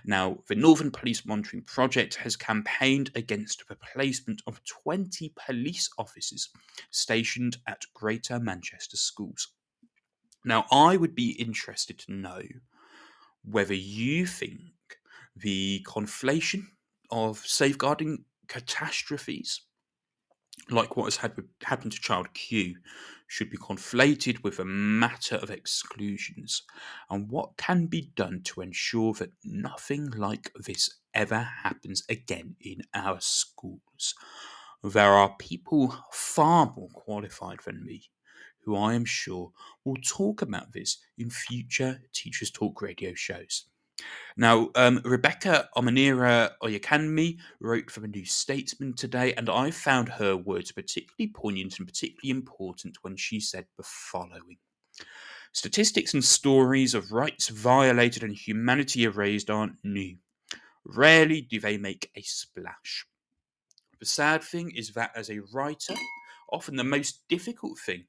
Now, 0.05 0.37
the 0.47 0.55
Northern 0.55 0.89
Police 0.89 1.25
Monitoring 1.25 1.63
Project 1.63 2.15
has 2.15 2.35
campaigned 2.37 3.11
against 3.13 3.67
the 3.67 3.75
placement 3.75 4.41
of 4.47 4.63
20 4.63 5.33
police 5.35 5.89
officers 5.97 6.49
stationed 6.89 7.57
at 7.67 7.83
Greater 7.93 8.39
Manchester 8.39 8.97
schools. 8.97 9.49
Now, 10.45 10.65
I 10.71 10.97
would 10.97 11.13
be 11.13 11.31
interested 11.31 11.99
to 11.99 12.13
know 12.13 12.41
whether 13.43 13.73
you 13.73 14.25
think 14.25 14.59
the 15.35 15.85
conflation 15.85 16.67
of 17.11 17.37
safeguarding 17.39 18.25
catastrophes, 18.47 19.61
like 20.69 20.95
what 20.95 21.05
has 21.05 21.17
had, 21.17 21.33
happened 21.63 21.91
to 21.93 21.99
child 21.99 22.33
Q, 22.33 22.75
should 23.33 23.49
be 23.49 23.57
conflated 23.57 24.43
with 24.43 24.59
a 24.59 24.65
matter 24.65 25.37
of 25.37 25.49
exclusions, 25.49 26.61
and 27.09 27.31
what 27.31 27.57
can 27.57 27.87
be 27.87 28.11
done 28.15 28.39
to 28.43 28.61
ensure 28.61 29.11
that 29.13 29.31
nothing 29.43 30.07
like 30.11 30.51
this 30.55 30.99
ever 31.15 31.39
happens 31.63 32.03
again 32.07 32.55
in 32.61 32.83
our 32.93 33.19
schools. 33.19 34.13
There 34.83 35.13
are 35.13 35.35
people 35.39 35.95
far 36.11 36.71
more 36.77 36.89
qualified 36.89 37.61
than 37.65 37.83
me 37.83 38.03
who 38.65 38.75
I 38.75 38.93
am 38.93 39.03
sure 39.03 39.51
will 39.83 39.97
talk 40.07 40.43
about 40.43 40.71
this 40.73 40.99
in 41.17 41.31
future 41.31 42.03
Teachers 42.13 42.51
Talk 42.51 42.83
radio 42.83 43.15
shows. 43.15 43.65
Now, 44.35 44.69
um, 44.75 45.01
Rebecca 45.03 45.69
Omonira 45.77 46.51
Oyekanmi 46.61 47.37
wrote 47.59 47.91
for 47.91 47.99
the 47.99 48.07
New 48.07 48.25
Statesman 48.25 48.93
today, 48.93 49.33
and 49.35 49.49
I 49.49 49.69
found 49.69 50.09
her 50.09 50.35
words 50.35 50.71
particularly 50.71 51.31
poignant 51.33 51.77
and 51.77 51.87
particularly 51.87 52.31
important 52.31 52.97
when 53.01 53.15
she 53.15 53.39
said 53.39 53.67
the 53.77 53.83
following 53.83 54.57
Statistics 55.51 56.15
and 56.15 56.23
stories 56.23 56.95
of 56.95 57.11
rights 57.11 57.49
violated 57.49 58.23
and 58.23 58.35
humanity 58.35 59.03
erased 59.03 59.51
aren't 59.51 59.77
new. 59.83 60.17
Rarely 60.83 61.41
do 61.41 61.59
they 61.59 61.77
make 61.77 62.09
a 62.15 62.21
splash. 62.23 63.05
The 63.99 64.05
sad 64.07 64.43
thing 64.43 64.71
is 64.71 64.93
that 64.93 65.11
as 65.15 65.29
a 65.29 65.41
writer, 65.53 65.93
often 66.51 66.75
the 66.75 66.83
most 66.83 67.21
difficult 67.29 67.77
thing 67.77 68.05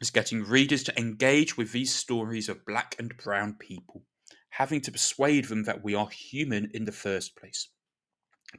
is 0.00 0.10
getting 0.10 0.44
readers 0.44 0.82
to 0.84 0.98
engage 0.98 1.56
with 1.56 1.72
these 1.72 1.94
stories 1.94 2.48
of 2.48 2.66
black 2.66 2.96
and 2.98 3.16
brown 3.16 3.54
people, 3.54 4.02
having 4.50 4.80
to 4.80 4.92
persuade 4.92 5.46
them 5.46 5.64
that 5.64 5.84
we 5.84 5.94
are 5.94 6.08
human 6.08 6.70
in 6.74 6.84
the 6.84 6.92
first 6.92 7.36
place. 7.36 7.68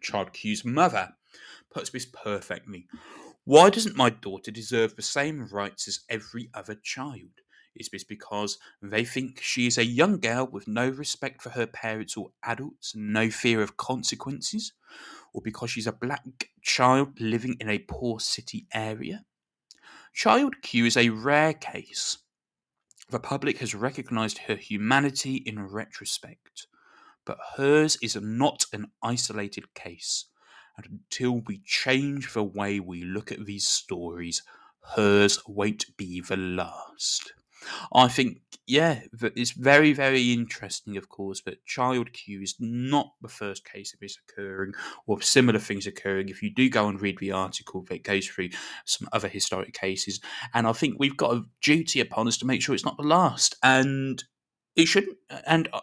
Child 0.01 0.33
Q's 0.33 0.65
mother 0.65 1.13
puts 1.71 1.89
this 1.89 2.05
perfectly. 2.05 2.87
Why 3.45 3.69
doesn't 3.69 3.97
my 3.97 4.09
daughter 4.09 4.51
deserve 4.51 4.95
the 4.95 5.01
same 5.01 5.47
rights 5.47 5.87
as 5.87 5.99
every 6.09 6.49
other 6.53 6.75
child? 6.75 7.41
Is 7.75 7.89
this 7.89 8.03
because 8.03 8.59
they 8.81 9.03
think 9.03 9.41
she 9.41 9.67
is 9.67 9.77
a 9.77 9.85
young 9.85 10.19
girl 10.19 10.47
with 10.47 10.67
no 10.67 10.87
respect 10.89 11.41
for 11.41 11.49
her 11.49 11.65
parents 11.65 12.15
or 12.15 12.31
adults 12.43 12.93
and 12.93 13.11
no 13.11 13.29
fear 13.29 13.61
of 13.61 13.77
consequences? 13.77 14.73
Or 15.33 15.41
because 15.41 15.71
she's 15.71 15.87
a 15.87 15.91
black 15.91 16.51
child 16.61 17.19
living 17.19 17.57
in 17.59 17.69
a 17.69 17.79
poor 17.79 18.19
city 18.19 18.67
area? 18.73 19.25
Child 20.13 20.61
Q 20.61 20.85
is 20.85 20.95
a 20.95 21.09
rare 21.09 21.53
case. 21.53 22.19
The 23.09 23.19
public 23.19 23.57
has 23.57 23.73
recognized 23.73 24.37
her 24.37 24.55
humanity 24.55 25.37
in 25.37 25.67
retrospect, 25.67 26.67
but 27.25 27.39
hers 27.57 27.97
is 27.99 28.15
not 28.15 28.65
an 28.71 28.91
isolated 29.01 29.73
case. 29.73 30.25
And 30.77 30.85
until 30.85 31.41
we 31.47 31.61
change 31.65 32.33
the 32.33 32.43
way 32.43 32.79
we 32.79 33.03
look 33.03 33.31
at 33.31 33.45
these 33.45 33.67
stories, 33.67 34.43
hers 34.95 35.39
won't 35.47 35.85
be 35.97 36.21
the 36.21 36.37
last. 36.37 37.33
I 37.93 38.07
think, 38.07 38.41
yeah, 38.65 39.01
it's 39.21 39.51
very, 39.51 39.93
very 39.93 40.31
interesting, 40.31 40.97
of 40.97 41.09
course, 41.09 41.41
but 41.41 41.65
child 41.65 42.13
Q 42.13 42.41
is 42.41 42.55
not 42.59 43.13
the 43.21 43.27
first 43.27 43.65
case 43.65 43.93
of 43.93 43.99
this 43.99 44.17
occurring 44.27 44.73
or 45.05 45.21
similar 45.21 45.59
things 45.59 45.87
occurring. 45.87 46.29
If 46.29 46.41
you 46.41 46.49
do 46.53 46.69
go 46.69 46.87
and 46.87 47.01
read 47.01 47.17
the 47.19 47.31
article, 47.31 47.85
it 47.91 48.03
goes 48.03 48.27
through 48.27 48.49
some 48.85 49.07
other 49.11 49.27
historic 49.27 49.73
cases. 49.73 50.19
And 50.53 50.67
I 50.67 50.73
think 50.73 50.95
we've 50.97 51.17
got 51.17 51.35
a 51.35 51.43
duty 51.61 51.99
upon 51.99 52.27
us 52.27 52.37
to 52.37 52.45
make 52.45 52.61
sure 52.61 52.73
it's 52.73 52.85
not 52.85 52.97
the 52.97 53.03
last. 53.03 53.55
And 53.63 54.23
it 54.75 54.85
shouldn't. 54.85 55.17
And 55.45 55.69
uh, 55.73 55.81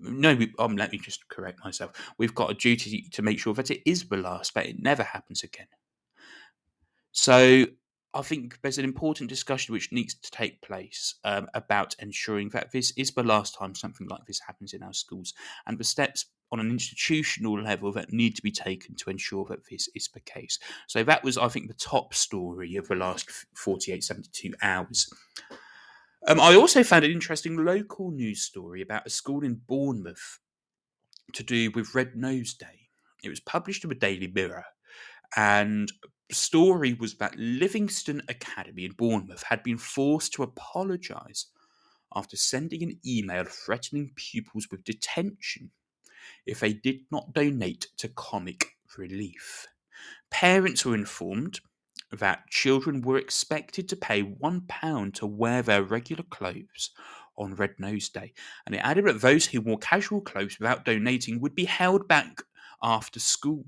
no, 0.00 0.34
we, 0.34 0.52
um, 0.58 0.76
let 0.76 0.92
me 0.92 0.98
just 0.98 1.28
correct 1.28 1.64
myself. 1.64 1.92
We've 2.18 2.34
got 2.34 2.50
a 2.50 2.54
duty 2.54 3.08
to 3.12 3.22
make 3.22 3.38
sure 3.38 3.54
that 3.54 3.70
it 3.70 3.82
is 3.86 4.08
the 4.08 4.16
last, 4.16 4.52
but 4.52 4.66
it 4.66 4.82
never 4.82 5.02
happens 5.02 5.42
again. 5.42 5.68
So 7.12 7.66
I 8.14 8.22
think 8.22 8.60
there's 8.62 8.78
an 8.78 8.84
important 8.84 9.28
discussion 9.28 9.72
which 9.72 9.92
needs 9.92 10.14
to 10.14 10.30
take 10.30 10.62
place 10.62 11.16
um, 11.24 11.48
about 11.52 11.96
ensuring 11.98 12.50
that 12.50 12.70
this 12.70 12.92
is 12.92 13.10
the 13.10 13.24
last 13.24 13.56
time 13.56 13.74
something 13.74 14.06
like 14.06 14.24
this 14.26 14.40
happens 14.40 14.72
in 14.72 14.82
our 14.82 14.92
schools 14.92 15.34
and 15.66 15.76
the 15.76 15.84
steps 15.84 16.26
on 16.52 16.60
an 16.60 16.70
institutional 16.70 17.60
level 17.60 17.90
that 17.90 18.12
need 18.12 18.36
to 18.36 18.42
be 18.42 18.52
taken 18.52 18.94
to 18.94 19.10
ensure 19.10 19.44
that 19.46 19.68
this 19.68 19.88
is 19.96 20.08
the 20.14 20.20
case. 20.20 20.60
So 20.86 21.02
that 21.02 21.24
was, 21.24 21.36
I 21.36 21.48
think, 21.48 21.66
the 21.66 21.74
top 21.74 22.14
story 22.14 22.76
of 22.76 22.86
the 22.86 22.94
last 22.94 23.28
48, 23.56 24.04
72 24.04 24.54
hours. 24.62 25.12
Um, 26.28 26.40
I 26.40 26.54
also 26.54 26.84
found 26.84 27.04
an 27.04 27.10
interesting 27.10 27.56
local 27.64 28.12
news 28.12 28.42
story 28.42 28.82
about 28.82 29.06
a 29.06 29.10
school 29.10 29.42
in 29.42 29.60
Bournemouth 29.66 30.38
to 31.32 31.42
do 31.42 31.72
with 31.74 31.94
Red 31.94 32.14
Nose 32.14 32.54
Day. 32.54 32.88
It 33.24 33.30
was 33.30 33.40
published 33.40 33.82
in 33.82 33.88
the 33.88 33.96
Daily 33.96 34.30
Mirror 34.32 34.64
and 35.36 35.90
story 36.30 36.94
was 36.94 37.14
that 37.14 37.36
Livingstone 37.36 38.22
Academy 38.28 38.84
in 38.84 38.92
Bournemouth 38.92 39.44
had 39.48 39.62
been 39.62 39.78
forced 39.78 40.32
to 40.34 40.42
apologise 40.42 41.46
after 42.14 42.36
sending 42.36 42.82
an 42.82 42.98
email 43.06 43.44
threatening 43.44 44.12
pupils 44.14 44.68
with 44.70 44.84
detention 44.84 45.70
if 46.46 46.60
they 46.60 46.72
did 46.72 47.00
not 47.10 47.32
donate 47.34 47.88
to 47.98 48.08
comic 48.08 48.76
relief. 48.96 49.66
Parents 50.30 50.84
were 50.84 50.94
informed 50.94 51.60
that 52.12 52.48
children 52.48 53.02
were 53.02 53.18
expected 53.18 53.88
to 53.88 53.96
pay 53.96 54.22
£1 54.22 55.14
to 55.14 55.26
wear 55.26 55.62
their 55.62 55.82
regular 55.82 56.24
clothes 56.24 56.90
on 57.36 57.56
Red 57.56 57.74
Nose 57.78 58.08
Day, 58.08 58.32
and 58.64 58.74
it 58.74 58.78
added 58.78 59.06
that 59.06 59.20
those 59.20 59.46
who 59.46 59.60
wore 59.60 59.78
casual 59.78 60.20
clothes 60.20 60.58
without 60.58 60.84
donating 60.84 61.40
would 61.40 61.54
be 61.54 61.64
held 61.64 62.06
back 62.06 62.42
after 62.82 63.18
school. 63.18 63.64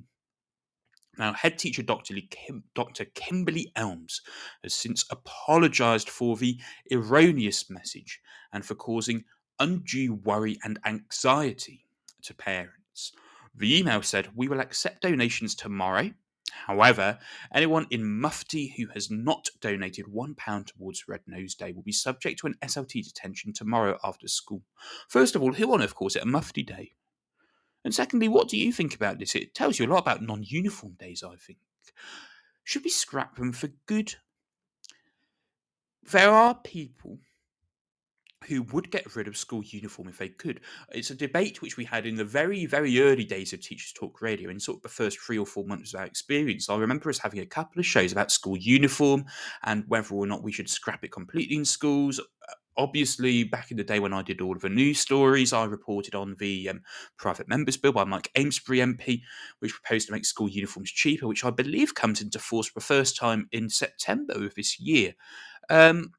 Now, 1.18 1.32
head 1.32 1.58
teacher 1.58 1.82
Dr. 1.82 2.14
Kim, 2.30 2.64
Dr. 2.74 3.06
Kimberly 3.14 3.72
Elms 3.74 4.20
has 4.62 4.74
since 4.74 5.04
apologised 5.10 6.10
for 6.10 6.36
the 6.36 6.58
erroneous 6.92 7.70
message 7.70 8.20
and 8.52 8.64
for 8.64 8.74
causing 8.74 9.24
undue 9.58 10.14
worry 10.14 10.58
and 10.62 10.78
anxiety 10.84 11.86
to 12.22 12.34
parents. 12.34 13.12
The 13.54 13.78
email 13.78 14.02
said, 14.02 14.28
We 14.34 14.48
will 14.48 14.60
accept 14.60 15.02
donations 15.02 15.54
tomorrow. 15.54 16.10
However, 16.66 17.18
anyone 17.52 17.86
in 17.90 18.20
Mufti 18.20 18.74
who 18.76 18.86
has 18.94 19.10
not 19.10 19.48
donated 19.60 20.06
£1 20.06 20.66
towards 20.66 21.08
Red 21.08 21.20
Nose 21.26 21.54
Day 21.54 21.72
will 21.72 21.82
be 21.82 21.92
subject 21.92 22.38
to 22.40 22.46
an 22.46 22.54
SLT 22.62 23.04
detention 23.04 23.52
tomorrow 23.52 23.98
after 24.04 24.28
school. 24.28 24.62
First 25.08 25.34
of 25.34 25.42
all, 25.42 25.52
who 25.52 25.72
on 25.72 25.82
earth 25.82 25.94
calls 25.94 26.16
it 26.16 26.22
a 26.22 26.26
Mufti 26.26 26.62
Day? 26.62 26.92
And 27.86 27.94
secondly, 27.94 28.26
what 28.26 28.48
do 28.48 28.56
you 28.56 28.72
think 28.72 28.96
about 28.96 29.20
this? 29.20 29.36
It 29.36 29.54
tells 29.54 29.78
you 29.78 29.86
a 29.86 29.92
lot 29.92 30.00
about 30.00 30.20
non 30.20 30.42
uniform 30.42 30.96
days, 30.98 31.22
I 31.22 31.36
think. 31.36 31.58
Should 32.64 32.82
we 32.82 32.90
scrap 32.90 33.36
them 33.36 33.52
for 33.52 33.68
good? 33.86 34.16
There 36.02 36.32
are 36.32 36.56
people 36.56 37.20
who 38.48 38.64
would 38.64 38.90
get 38.90 39.14
rid 39.14 39.28
of 39.28 39.36
school 39.36 39.62
uniform 39.62 40.08
if 40.08 40.18
they 40.18 40.30
could. 40.30 40.62
It's 40.90 41.10
a 41.10 41.14
debate 41.14 41.62
which 41.62 41.76
we 41.76 41.84
had 41.84 42.06
in 42.06 42.16
the 42.16 42.24
very, 42.24 42.66
very 42.66 43.00
early 43.00 43.24
days 43.24 43.52
of 43.52 43.60
Teachers 43.60 43.92
Talk 43.92 44.20
Radio, 44.20 44.50
in 44.50 44.58
sort 44.58 44.78
of 44.78 44.82
the 44.82 44.88
first 44.88 45.20
three 45.20 45.38
or 45.38 45.46
four 45.46 45.64
months 45.64 45.94
of 45.94 46.00
our 46.00 46.06
experience. 46.06 46.68
I 46.68 46.76
remember 46.76 47.08
us 47.08 47.18
having 47.18 47.38
a 47.38 47.46
couple 47.46 47.78
of 47.78 47.86
shows 47.86 48.10
about 48.10 48.32
school 48.32 48.56
uniform 48.56 49.26
and 49.62 49.84
whether 49.86 50.12
or 50.12 50.26
not 50.26 50.42
we 50.42 50.50
should 50.50 50.68
scrap 50.68 51.04
it 51.04 51.12
completely 51.12 51.54
in 51.54 51.64
schools 51.64 52.20
obviously, 52.76 53.44
back 53.44 53.70
in 53.70 53.76
the 53.76 53.84
day 53.84 54.00
when 54.00 54.12
I 54.12 54.22
did 54.22 54.40
all 54.40 54.54
of 54.54 54.62
the 54.62 54.68
news 54.68 55.00
stories, 55.00 55.52
I 55.52 55.64
reported 55.64 56.14
on 56.14 56.36
the 56.38 56.68
um, 56.68 56.82
private 57.16 57.48
members 57.48 57.76
bill 57.76 57.92
by 57.92 58.04
Mike 58.04 58.30
Amesbury 58.36 58.78
MP, 58.78 59.22
which 59.60 59.74
proposed 59.74 60.06
to 60.06 60.12
make 60.12 60.24
school 60.24 60.48
uniforms 60.48 60.90
cheaper, 60.90 61.26
which 61.26 61.44
I 61.44 61.50
believe 61.50 61.94
comes 61.94 62.20
into 62.20 62.38
force 62.38 62.68
for 62.68 62.80
the 62.80 62.84
first 62.84 63.16
time 63.16 63.48
in 63.52 63.68
September 63.68 64.32
of 64.34 64.54
this 64.54 64.78
year. 64.78 65.14
Um, 65.68 66.12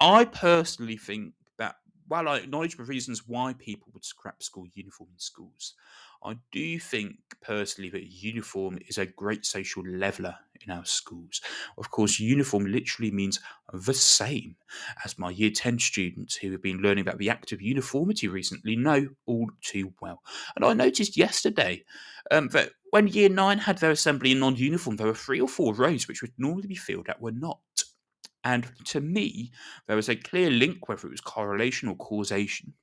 I 0.00 0.24
personally 0.24 0.96
think 0.96 1.34
that 1.58 1.76
while 2.08 2.28
I 2.28 2.38
acknowledge 2.38 2.76
the 2.76 2.84
reasons 2.84 3.26
why 3.26 3.54
people 3.58 3.88
would 3.94 4.04
scrap 4.04 4.42
school 4.42 4.66
uniform 4.74 5.10
in 5.12 5.18
schools, 5.18 5.74
I 6.24 6.36
do 6.52 6.78
think 6.78 7.16
personally 7.42 7.90
that 7.90 8.06
uniform 8.06 8.78
is 8.88 8.96
a 8.96 9.04
great 9.04 9.44
social 9.44 9.82
leveller 9.86 10.36
in 10.64 10.72
our 10.72 10.84
schools. 10.84 11.42
Of 11.76 11.90
course, 11.90 12.18
uniform 12.18 12.66
literally 12.66 13.10
means 13.10 13.40
the 13.72 13.92
same, 13.92 14.56
as 15.04 15.18
my 15.18 15.30
year 15.30 15.50
10 15.50 15.78
students 15.78 16.36
who 16.36 16.50
have 16.52 16.62
been 16.62 16.78
learning 16.78 17.02
about 17.02 17.18
the 17.18 17.28
act 17.28 17.52
of 17.52 17.60
uniformity 17.60 18.28
recently 18.28 18.74
know 18.74 19.08
all 19.26 19.50
too 19.60 19.92
well. 20.00 20.22
And 20.56 20.64
I 20.64 20.72
noticed 20.72 21.16
yesterday 21.16 21.84
um, 22.30 22.48
that 22.48 22.70
when 22.90 23.08
year 23.08 23.28
9 23.28 23.58
had 23.58 23.78
their 23.78 23.90
assembly 23.90 24.32
in 24.32 24.40
non 24.40 24.56
uniform, 24.56 24.96
there 24.96 25.06
were 25.06 25.14
three 25.14 25.40
or 25.40 25.48
four 25.48 25.74
rows 25.74 26.08
which 26.08 26.22
would 26.22 26.32
normally 26.38 26.68
be 26.68 26.74
filled 26.74 27.06
that 27.06 27.20
were 27.20 27.32
not. 27.32 27.58
And 28.44 28.70
to 28.86 29.00
me, 29.00 29.52
there 29.86 29.96
was 29.96 30.08
a 30.08 30.16
clear 30.16 30.50
link, 30.50 30.88
whether 30.88 31.06
it 31.06 31.10
was 31.10 31.20
correlation 31.20 31.88
or 31.88 31.96
causation, 31.96 32.74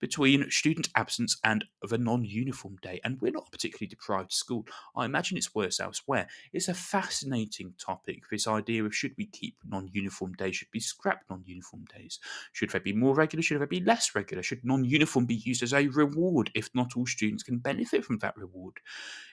between 0.00 0.50
student 0.50 0.88
absence 0.94 1.38
and 1.44 1.64
of 1.82 1.92
a 1.92 1.98
non-uniform 1.98 2.76
day 2.82 3.00
and 3.04 3.20
we're 3.20 3.32
not 3.32 3.48
a 3.48 3.50
particularly 3.50 3.88
deprived 3.88 4.32
school. 4.32 4.66
I 4.96 5.04
imagine 5.04 5.36
it's 5.36 5.54
worse 5.54 5.80
elsewhere. 5.80 6.28
It's 6.52 6.68
a 6.68 6.74
fascinating 6.74 7.74
topic 7.78 8.22
this 8.30 8.46
idea 8.46 8.84
of 8.84 8.94
should 8.94 9.14
we 9.16 9.26
keep 9.26 9.56
non-uniform 9.68 10.32
days 10.34 10.56
should 10.56 10.68
we 10.72 10.80
scrap 10.80 11.24
non-uniform 11.30 11.84
days? 11.96 12.18
Should 12.52 12.70
they 12.70 12.78
be 12.78 12.92
more 12.92 13.14
regular 13.14 13.42
should 13.42 13.60
they 13.60 13.66
be 13.66 13.80
less 13.80 14.14
regular? 14.14 14.42
Should 14.42 14.64
non-uniform 14.64 15.26
be 15.26 15.36
used 15.36 15.62
as 15.62 15.72
a 15.72 15.88
reward 15.88 16.50
if 16.54 16.70
not 16.74 16.96
all 16.96 17.06
students 17.06 17.42
can 17.42 17.58
benefit 17.58 18.04
from 18.04 18.18
that 18.18 18.36
reward? 18.36 18.74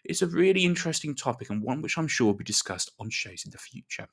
It's 0.04 0.22
a 0.22 0.28
really 0.28 0.66
interesting 0.66 1.16
topic 1.16 1.50
and 1.50 1.64
one 1.64 1.82
which 1.82 1.98
i'm 1.98 2.08
sure 2.08 2.28
will 2.28 2.34
be 2.34 2.44
discussed 2.44 2.92
on 3.00 3.10
shows 3.10 3.44
in 3.46 3.52
the 3.52 3.58
future. 3.58 4.08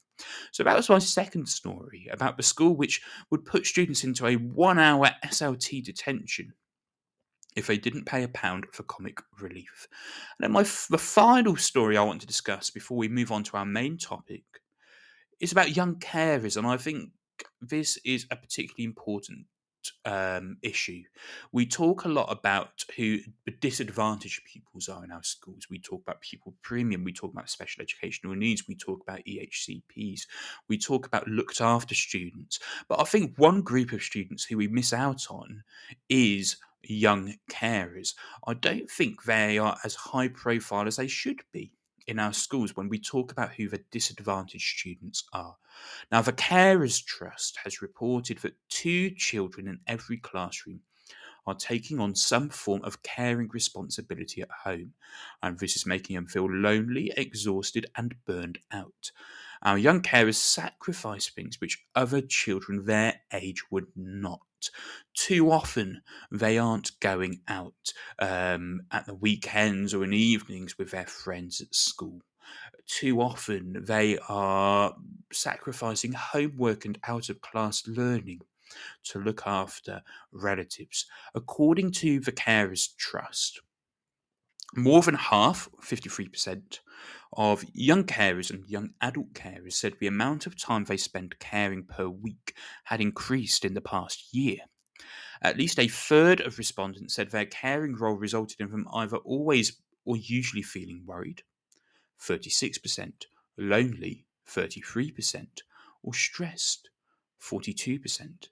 So 0.52 0.62
that 0.62 0.76
was 0.76 0.88
my 0.88 0.98
second 0.98 1.48
story 1.48 2.08
about 2.10 2.36
the 2.36 2.42
school 2.42 2.76
which 2.76 3.02
would 3.30 3.44
put 3.44 3.66
students 3.66 4.04
into 4.04 4.26
a 4.26 4.34
one 4.36 4.78
hour 4.78 5.10
SLT 5.24 5.82
detention 5.84 6.11
if 7.54 7.66
they 7.66 7.76
didn't 7.76 8.06
pay 8.06 8.22
a 8.22 8.28
pound 8.28 8.66
for 8.72 8.82
comic 8.84 9.20
relief. 9.40 9.88
And 10.38 10.44
then 10.44 10.52
my 10.52 10.62
the 10.62 10.98
final 10.98 11.56
story 11.56 11.96
I 11.96 12.02
want 12.02 12.20
to 12.22 12.26
discuss 12.26 12.70
before 12.70 12.96
we 12.96 13.08
move 13.08 13.32
on 13.32 13.44
to 13.44 13.56
our 13.56 13.66
main 13.66 13.98
topic 13.98 14.44
is 15.40 15.52
about 15.52 15.76
young 15.76 15.96
carers, 15.96 16.56
and 16.56 16.66
I 16.66 16.76
think 16.76 17.10
this 17.60 17.98
is 18.04 18.26
a 18.30 18.36
particularly 18.36 18.84
important 18.84 19.46
um, 20.04 20.56
issue. 20.62 21.02
We 21.52 21.66
talk 21.66 22.04
a 22.04 22.08
lot 22.08 22.30
about 22.30 22.84
who 22.96 23.18
the 23.44 23.52
disadvantaged 23.52 24.44
pupils 24.44 24.88
are 24.88 25.04
in 25.04 25.12
our 25.12 25.22
schools. 25.22 25.66
We 25.70 25.78
talk 25.78 26.02
about 26.02 26.20
pupil 26.20 26.54
premium. 26.62 27.04
We 27.04 27.12
talk 27.12 27.32
about 27.32 27.50
special 27.50 27.82
educational 27.82 28.34
needs. 28.34 28.68
We 28.68 28.74
talk 28.74 29.02
about 29.02 29.24
EHCPs. 29.26 30.22
We 30.68 30.78
talk 30.78 31.06
about 31.06 31.28
looked 31.28 31.60
after 31.60 31.94
students. 31.94 32.58
But 32.88 33.00
I 33.00 33.04
think 33.04 33.34
one 33.36 33.62
group 33.62 33.92
of 33.92 34.02
students 34.02 34.44
who 34.44 34.56
we 34.56 34.68
miss 34.68 34.92
out 34.92 35.26
on 35.30 35.62
is 36.08 36.56
young 36.82 37.34
carers. 37.50 38.14
I 38.46 38.54
don't 38.54 38.90
think 38.90 39.24
they 39.24 39.58
are 39.58 39.76
as 39.84 39.94
high 39.94 40.28
profile 40.28 40.86
as 40.86 40.96
they 40.96 41.06
should 41.06 41.40
be 41.52 41.72
in 42.06 42.18
our 42.18 42.32
schools 42.32 42.76
when 42.76 42.88
we 42.88 42.98
talk 42.98 43.32
about 43.32 43.54
who 43.54 43.68
the 43.68 43.82
disadvantaged 43.90 44.78
students 44.78 45.24
are. 45.32 45.56
Now, 46.10 46.22
the 46.22 46.32
Carers 46.32 47.04
Trust 47.04 47.58
has 47.64 47.82
reported 47.82 48.38
that 48.38 48.56
two 48.68 49.10
children 49.10 49.68
in 49.68 49.80
every 49.86 50.18
classroom 50.18 50.80
are 51.46 51.54
taking 51.54 51.98
on 51.98 52.14
some 52.14 52.48
form 52.48 52.82
of 52.84 53.02
caring 53.02 53.48
responsibility 53.48 54.42
at 54.42 54.50
home, 54.64 54.92
and 55.42 55.58
this 55.58 55.76
is 55.76 55.86
making 55.86 56.14
them 56.14 56.26
feel 56.26 56.48
lonely, 56.48 57.12
exhausted, 57.16 57.86
and 57.96 58.14
burned 58.24 58.58
out. 58.70 59.10
Our 59.62 59.78
young 59.78 60.02
carers 60.02 60.36
sacrifice 60.36 61.28
things 61.28 61.60
which 61.60 61.84
other 61.94 62.20
children 62.20 62.84
their 62.84 63.22
age 63.32 63.62
would 63.70 63.86
not. 63.96 64.40
Too 65.14 65.50
often, 65.50 66.02
they 66.30 66.58
aren't 66.58 66.98
going 67.00 67.40
out 67.48 67.92
um, 68.18 68.82
at 68.90 69.06
the 69.06 69.14
weekends 69.14 69.94
or 69.94 70.04
in 70.04 70.10
the 70.10 70.18
evenings 70.18 70.78
with 70.78 70.90
their 70.90 71.06
friends 71.06 71.60
at 71.60 71.74
school. 71.74 72.20
Too 72.86 73.20
often, 73.20 73.84
they 73.84 74.18
are 74.28 74.94
sacrificing 75.32 76.12
homework 76.12 76.84
and 76.84 76.98
out 77.06 77.28
of 77.28 77.40
class 77.40 77.86
learning 77.86 78.40
to 79.04 79.18
look 79.18 79.42
after 79.46 80.02
relatives. 80.32 81.06
According 81.34 81.92
to 81.92 82.20
the 82.20 82.32
Carers 82.32 82.96
Trust, 82.96 83.60
more 84.74 85.02
than 85.02 85.14
half, 85.14 85.68
53%, 85.82 86.80
of 87.34 87.64
young 87.72 88.04
carers 88.04 88.50
and 88.50 88.68
young 88.68 88.90
adult 89.00 89.32
carers 89.32 89.72
said 89.72 89.94
the 89.98 90.06
amount 90.06 90.46
of 90.46 90.56
time 90.56 90.84
they 90.84 90.96
spend 90.96 91.38
caring 91.38 91.84
per 91.84 92.08
week 92.08 92.54
had 92.84 93.00
increased 93.00 93.64
in 93.64 93.74
the 93.74 93.80
past 93.80 94.34
year. 94.34 94.58
At 95.40 95.56
least 95.56 95.78
a 95.78 95.88
third 95.88 96.40
of 96.40 96.58
respondents 96.58 97.14
said 97.14 97.30
their 97.30 97.46
caring 97.46 97.96
role 97.96 98.16
resulted 98.16 98.60
in 98.60 98.70
them 98.70 98.86
either 98.92 99.16
always 99.16 99.80
or 100.04 100.16
usually 100.16 100.62
feeling 100.62 101.02
worried, 101.06 101.42
36%, 102.20 103.12
lonely, 103.56 104.26
33%, 104.48 105.46
or 106.02 106.14
stressed, 106.14 106.90
42%. 107.40 108.48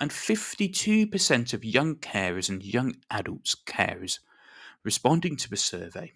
And 0.00 0.10
52% 0.10 1.52
of 1.52 1.64
young 1.64 1.96
carers 1.96 2.48
and 2.48 2.62
young 2.62 2.94
adults 3.10 3.56
carers 3.66 4.20
responding 4.84 5.36
to 5.36 5.50
the 5.50 5.56
survey 5.56 6.14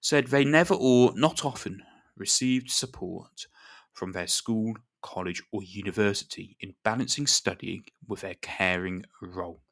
said 0.00 0.26
they 0.26 0.44
never 0.44 0.74
or 0.74 1.12
not 1.14 1.44
often 1.44 1.82
received 2.16 2.70
support 2.70 3.46
from 3.92 4.12
their 4.12 4.26
school, 4.26 4.74
college, 5.02 5.42
or 5.52 5.62
university 5.62 6.56
in 6.60 6.74
balancing 6.84 7.26
studying 7.26 7.84
with 8.06 8.20
their 8.20 8.34
caring 8.34 9.04
role. 9.20 9.62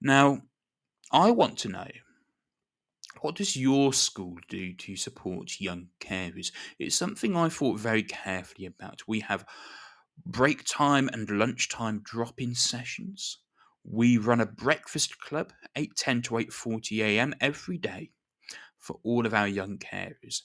Now, 0.00 0.42
I 1.12 1.30
want 1.30 1.58
to 1.58 1.68
know 1.68 1.88
what 3.20 3.36
does 3.36 3.56
your 3.56 3.92
school 3.92 4.36
do 4.48 4.74
to 4.74 4.96
support 4.96 5.60
young 5.60 5.88
carers? 6.00 6.52
It's 6.78 6.96
something 6.96 7.36
I 7.36 7.48
thought 7.48 7.78
very 7.78 8.02
carefully 8.02 8.66
about. 8.66 9.02
We 9.08 9.20
have 9.20 9.46
break 10.24 10.64
time 10.64 11.08
and 11.12 11.28
lunchtime 11.30 12.00
drop-in 12.04 12.54
sessions. 12.54 13.38
We 13.84 14.18
run 14.18 14.40
a 14.40 14.46
breakfast 14.46 15.18
club, 15.20 15.52
8:10 15.76 16.22
to 16.24 16.38
8:40 16.38 17.02
a.m. 17.02 17.34
every 17.40 17.78
day 17.78 18.10
for 18.86 19.00
all 19.02 19.26
of 19.26 19.34
our 19.34 19.48
young 19.48 19.78
carers. 19.78 20.42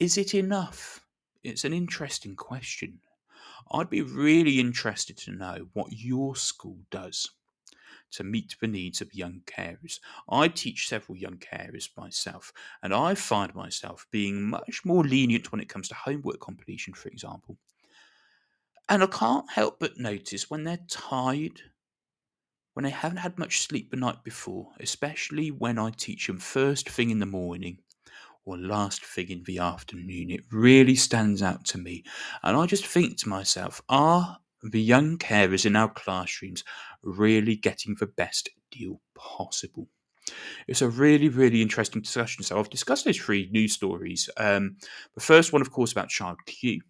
Is 0.00 0.16
it 0.16 0.34
enough? 0.34 1.04
It's 1.44 1.64
an 1.64 1.74
interesting 1.74 2.34
question. 2.34 3.00
I'd 3.70 3.90
be 3.90 4.02
really 4.02 4.58
interested 4.58 5.16
to 5.18 5.32
know 5.32 5.68
what 5.74 5.92
your 5.92 6.36
school 6.36 6.78
does 6.90 7.28
to 8.12 8.24
meet 8.24 8.56
the 8.60 8.66
needs 8.66 9.00
of 9.00 9.14
young 9.14 9.42
carers. 9.46 10.00
I 10.30 10.48
teach 10.48 10.88
several 10.88 11.18
young 11.18 11.36
carers 11.36 11.90
myself, 11.96 12.52
and 12.82 12.94
I 12.94 13.14
find 13.14 13.54
myself 13.54 14.06
being 14.10 14.42
much 14.42 14.82
more 14.84 15.04
lenient 15.04 15.52
when 15.52 15.60
it 15.60 15.68
comes 15.68 15.88
to 15.88 15.94
homework 15.94 16.40
completion, 16.40 16.94
for 16.94 17.08
example. 17.08 17.58
And 18.88 19.02
I 19.02 19.06
can't 19.06 19.50
help 19.50 19.80
but 19.80 19.98
notice 19.98 20.48
when 20.48 20.64
they're 20.64 20.78
tired, 20.88 21.60
when 22.76 22.84
they 22.84 22.90
haven't 22.90 23.16
had 23.16 23.38
much 23.38 23.62
sleep 23.62 23.90
the 23.90 23.96
night 23.96 24.22
before, 24.22 24.68
especially 24.80 25.50
when 25.50 25.78
I 25.78 25.88
teach 25.88 26.26
them 26.26 26.38
first 26.38 26.90
thing 26.90 27.08
in 27.08 27.20
the 27.20 27.24
morning 27.24 27.78
or 28.44 28.58
last 28.58 29.02
thing 29.02 29.30
in 29.30 29.42
the 29.44 29.60
afternoon. 29.60 30.30
It 30.30 30.42
really 30.52 30.94
stands 30.94 31.42
out 31.42 31.64
to 31.68 31.78
me. 31.78 32.04
And 32.42 32.54
I 32.54 32.66
just 32.66 32.84
think 32.84 33.16
to 33.20 33.30
myself, 33.30 33.80
are 33.88 34.36
the 34.62 34.82
young 34.82 35.16
carers 35.16 35.64
in 35.64 35.74
our 35.74 35.88
classrooms 35.88 36.64
really 37.02 37.56
getting 37.56 37.96
the 37.98 38.08
best 38.08 38.50
deal 38.70 39.00
possible? 39.14 39.88
It's 40.68 40.82
a 40.82 40.90
really, 40.90 41.30
really 41.30 41.62
interesting 41.62 42.02
discussion. 42.02 42.44
So 42.44 42.58
I've 42.58 42.68
discussed 42.68 43.06
those 43.06 43.16
three 43.16 43.48
news 43.50 43.72
stories. 43.72 44.28
Um, 44.36 44.76
the 45.14 45.22
first 45.22 45.50
one, 45.50 45.62
of 45.62 45.72
course, 45.72 45.92
about 45.92 46.10
Child 46.10 46.40
Q. 46.44 46.82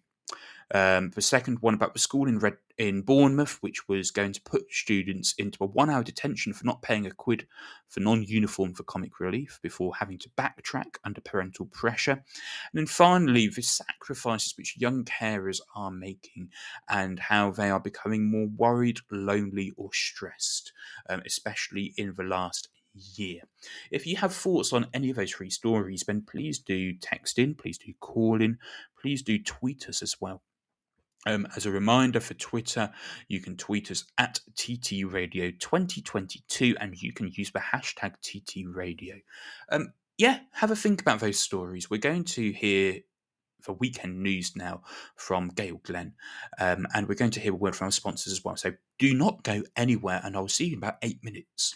Um, 0.73 1.11
the 1.11 1.21
second 1.21 1.59
one 1.61 1.73
about 1.73 1.93
the 1.93 1.99
school 1.99 2.27
in 2.27 2.39
Red 2.39 2.57
in 2.77 3.01
Bournemouth, 3.01 3.57
which 3.61 3.87
was 3.87 4.11
going 4.11 4.33
to 4.33 4.41
put 4.41 4.71
students 4.71 5.33
into 5.37 5.63
a 5.63 5.67
one-hour 5.67 6.03
detention 6.03 6.53
for 6.53 6.65
not 6.65 6.81
paying 6.81 7.07
a 7.07 7.11
quid 7.11 7.47
for 7.87 8.01
non-uniform 8.01 8.73
for 8.73 8.83
comic 8.83 9.19
relief 9.19 9.59
before 9.63 9.95
having 9.95 10.19
to 10.19 10.29
backtrack 10.37 10.97
under 11.03 11.21
parental 11.21 11.65
pressure, 11.67 12.11
and 12.11 12.73
then 12.73 12.85
finally 12.85 13.47
the 13.47 13.63
sacrifices 13.63 14.55
which 14.57 14.77
young 14.77 15.05
carers 15.05 15.59
are 15.75 15.89
making 15.89 16.49
and 16.89 17.17
how 17.19 17.49
they 17.49 17.69
are 17.69 17.79
becoming 17.79 18.29
more 18.29 18.47
worried, 18.47 18.99
lonely, 19.09 19.71
or 19.77 19.91
stressed, 19.93 20.73
um, 21.09 21.21
especially 21.25 21.93
in 21.97 22.13
the 22.15 22.23
last 22.23 22.67
year. 23.15 23.41
If 23.89 24.05
you 24.05 24.17
have 24.17 24.33
thoughts 24.33 24.73
on 24.73 24.87
any 24.93 25.09
of 25.09 25.15
those 25.15 25.31
three 25.31 25.49
stories, 25.49 26.03
then 26.05 26.21
please 26.21 26.59
do 26.59 26.93
text 26.93 27.39
in, 27.39 27.55
please 27.55 27.77
do 27.77 27.93
call 27.99 28.41
in, 28.41 28.57
please 28.99 29.21
do 29.21 29.41
tweet 29.41 29.87
us 29.87 30.01
as 30.01 30.17
well. 30.19 30.41
Um, 31.27 31.45
as 31.57 31.65
a 31.65 31.71
reminder 31.71 32.21
for 32.21 32.35
Twitter, 32.35 32.89
you 33.27 33.41
can 33.41 33.57
tweet 33.57 33.91
us 33.91 34.05
at 34.17 34.39
TT 34.55 35.03
Radio 35.05 35.51
2022 35.51 36.77
and 36.79 36.95
you 37.01 37.11
can 37.11 37.29
use 37.33 37.51
the 37.51 37.59
hashtag 37.59 38.13
TT 38.21 38.65
Radio. 38.65 39.15
Um, 39.69 39.93
yeah, 40.17 40.39
have 40.53 40.71
a 40.71 40.75
think 40.75 41.01
about 41.01 41.19
those 41.19 41.37
stories. 41.37 41.89
We're 41.89 41.97
going 41.97 42.23
to 42.23 42.51
hear 42.53 43.01
the 43.65 43.73
weekend 43.73 44.23
news 44.23 44.55
now 44.55 44.83
from 45.17 45.49
Gail 45.49 45.81
Glenn, 45.83 46.13
um, 46.59 46.87
and 46.93 47.07
we're 47.09 47.15
going 47.15 47.31
to 47.31 47.39
hear 47.41 47.51
a 47.51 47.55
word 47.55 47.75
from 47.75 47.85
our 47.85 47.91
sponsors 47.91 48.31
as 48.31 48.45
well. 48.45 48.55
So 48.55 48.71
do 48.97 49.13
not 49.13 49.43
go 49.43 49.63
anywhere, 49.75 50.21
and 50.23 50.35
I'll 50.35 50.47
see 50.47 50.67
you 50.67 50.73
in 50.73 50.77
about 50.77 50.97
eight 51.01 51.23
minutes. 51.23 51.75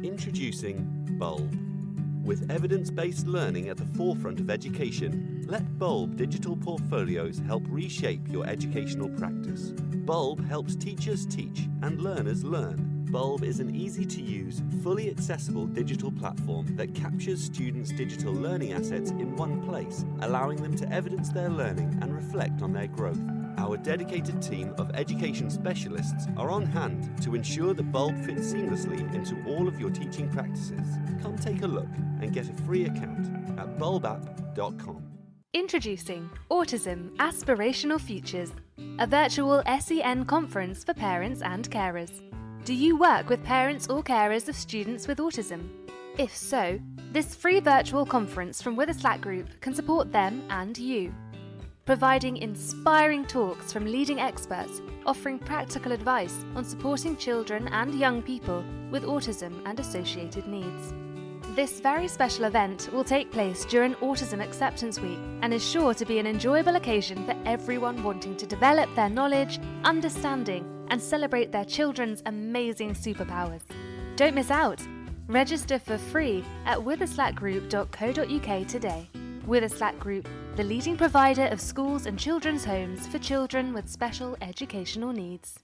Introducing 0.04 1.18
Bulb. 1.20 1.60
With 2.24 2.50
evidence 2.50 2.90
based 2.90 3.28
learning 3.28 3.70
at 3.70 3.78
the 3.78 3.86
forefront 3.98 4.40
of 4.40 4.50
education, 4.50 5.46
let 5.48 5.78
Bulb 5.78 6.16
digital 6.16 6.56
portfolios 6.56 7.42
help 7.46 7.64
reshape 7.68 8.28
your 8.30 8.48
educational 8.48 9.10
practice. 9.10 9.74
Bulb 10.06 10.48
helps 10.48 10.76
teachers 10.76 11.26
teach 11.26 11.68
and 11.82 12.02
learners 12.02 12.46
learn. 12.46 12.93
Bulb 13.14 13.44
is 13.44 13.60
an 13.60 13.76
easy 13.76 14.06
to 14.06 14.22
use, 14.24 14.64
fully 14.82 15.08
accessible 15.12 15.68
digital 15.68 16.12
platform 16.12 16.76
that 16.76 16.96
captures 16.96 17.44
students' 17.44 17.92
digital 17.92 18.34
learning 18.34 18.74
assets 18.74 19.12
in 19.12 19.36
one 19.36 19.62
place, 19.62 20.04
allowing 20.22 20.60
them 20.64 20.76
to 20.78 20.92
evidence 20.92 21.30
their 21.30 21.50
learning 21.50 21.96
and 22.02 22.12
reflect 22.12 22.64
on 22.64 22.74
their 22.74 22.88
growth. 22.88 23.22
Our 23.60 23.78
dedicated 23.78 24.42
team 24.42 24.74
of 24.80 24.90
education 24.96 25.52
specialists 25.52 26.26
are 26.38 26.50
on 26.50 26.66
hand 26.66 27.22
to 27.22 27.36
ensure 27.36 27.76
the 27.76 27.84
Bulb 27.84 28.18
fits 28.26 28.52
seamlessly 28.52 29.14
into 29.14 29.36
all 29.48 29.68
of 29.68 29.80
your 29.80 29.92
teaching 29.92 30.28
practices. 30.32 30.98
Come 31.22 31.38
take 31.38 31.62
a 31.62 31.68
look 31.68 31.94
and 32.20 32.34
get 32.34 32.50
a 32.50 32.54
free 32.64 32.86
account 32.86 33.28
at 33.60 33.78
bulbapp.com. 33.78 35.04
Introducing 35.54 36.32
Autism 36.50 37.16
Aspirational 37.18 38.02
Futures, 38.02 38.54
a 38.98 39.06
virtual 39.06 39.62
SEN 39.80 40.26
conference 40.26 40.84
for 40.84 40.96
parents 40.96 41.44
and 41.44 41.70
carers. 41.70 42.33
Do 42.66 42.74
you 42.74 42.96
work 42.96 43.28
with 43.28 43.44
parents 43.44 43.88
or 43.90 44.02
carers 44.02 44.48
of 44.48 44.56
students 44.56 45.06
with 45.06 45.18
autism? 45.18 45.68
If 46.18 46.34
so, 46.34 46.80
this 47.12 47.36
free 47.36 47.60
virtual 47.60 48.06
conference 48.06 48.62
from 48.62 48.78
Witherslack 48.78 49.20
Group 49.20 49.50
can 49.60 49.76
support 49.76 50.14
them 50.14 50.44
and 50.50 50.78
you. 50.78 51.14
Providing 51.86 52.38
inspiring 52.38 53.26
talks 53.26 53.74
from 53.74 53.84
leading 53.84 54.22
experts, 54.22 54.82
offering 55.06 55.40
practical 55.40 55.92
advice 55.92 56.46
on 56.56 56.64
supporting 56.64 57.18
children 57.18 57.68
and 57.68 57.96
young 57.96 58.22
people 58.22 58.64
with 58.90 59.04
autism 59.04 59.62
and 59.66 59.78
associated 59.82 60.48
needs. 60.48 60.94
This 61.56 61.82
very 61.82 62.08
special 62.08 62.46
event 62.46 62.90
will 62.94 63.04
take 63.04 63.30
place 63.30 63.66
during 63.66 63.94
Autism 63.96 64.42
Acceptance 64.42 65.02
Week 65.02 65.20
and 65.42 65.54
is 65.54 65.70
sure 65.70 65.94
to 65.94 66.06
be 66.06 66.18
an 66.18 66.28
enjoyable 66.28 66.78
occasion 66.78 67.26
for 67.26 67.36
everyone 67.46 68.02
wanting 68.04 68.38
to 68.38 68.48
develop 68.48 68.90
their 68.96 69.10
knowledge, 69.10 69.60
understanding, 69.84 70.73
and 70.90 71.02
celebrate 71.02 71.52
their 71.52 71.66
children's 71.66 72.24
amazing 72.26 72.94
superpowers. 72.94 73.62
Don't 74.16 74.36
miss 74.36 74.52
out! 74.52 74.82
Register 75.28 75.80
for 75.80 75.98
free 75.98 76.44
at 76.66 76.78
witherslackgroup.co.uk 76.78 78.68
today. 78.68 79.10
Witherslack 79.48 80.00
Group, 80.00 80.28
the 80.56 80.64
leading 80.64 80.98
provider 80.98 81.46
of 81.48 81.60
schools 81.60 82.06
and 82.06 82.18
children's 82.18 82.64
homes 82.66 83.08
for 83.08 83.20
children 83.20 83.74
with 83.74 83.90
special 83.90 84.38
educational 84.42 85.12
needs. 85.12 85.60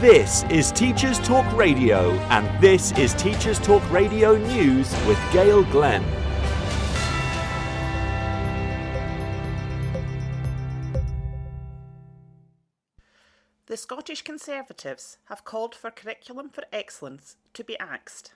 This 0.00 0.44
is 0.50 0.70
Teachers 0.72 1.18
Talk 1.20 1.50
Radio, 1.56 2.12
and 2.28 2.62
this 2.62 2.92
is 2.98 3.14
Teachers 3.14 3.58
Talk 3.58 3.88
Radio 3.90 4.36
News 4.36 4.92
with 5.06 5.18
Gail 5.32 5.64
Glenn. 5.64 6.23
The 13.66 13.78
Scottish 13.78 14.20
Conservatives 14.20 15.16
have 15.30 15.46
called 15.46 15.74
for 15.74 15.90
Curriculum 15.90 16.50
for 16.50 16.64
Excellence 16.70 17.36
to 17.54 17.64
be 17.64 17.78
axed. 17.78 18.34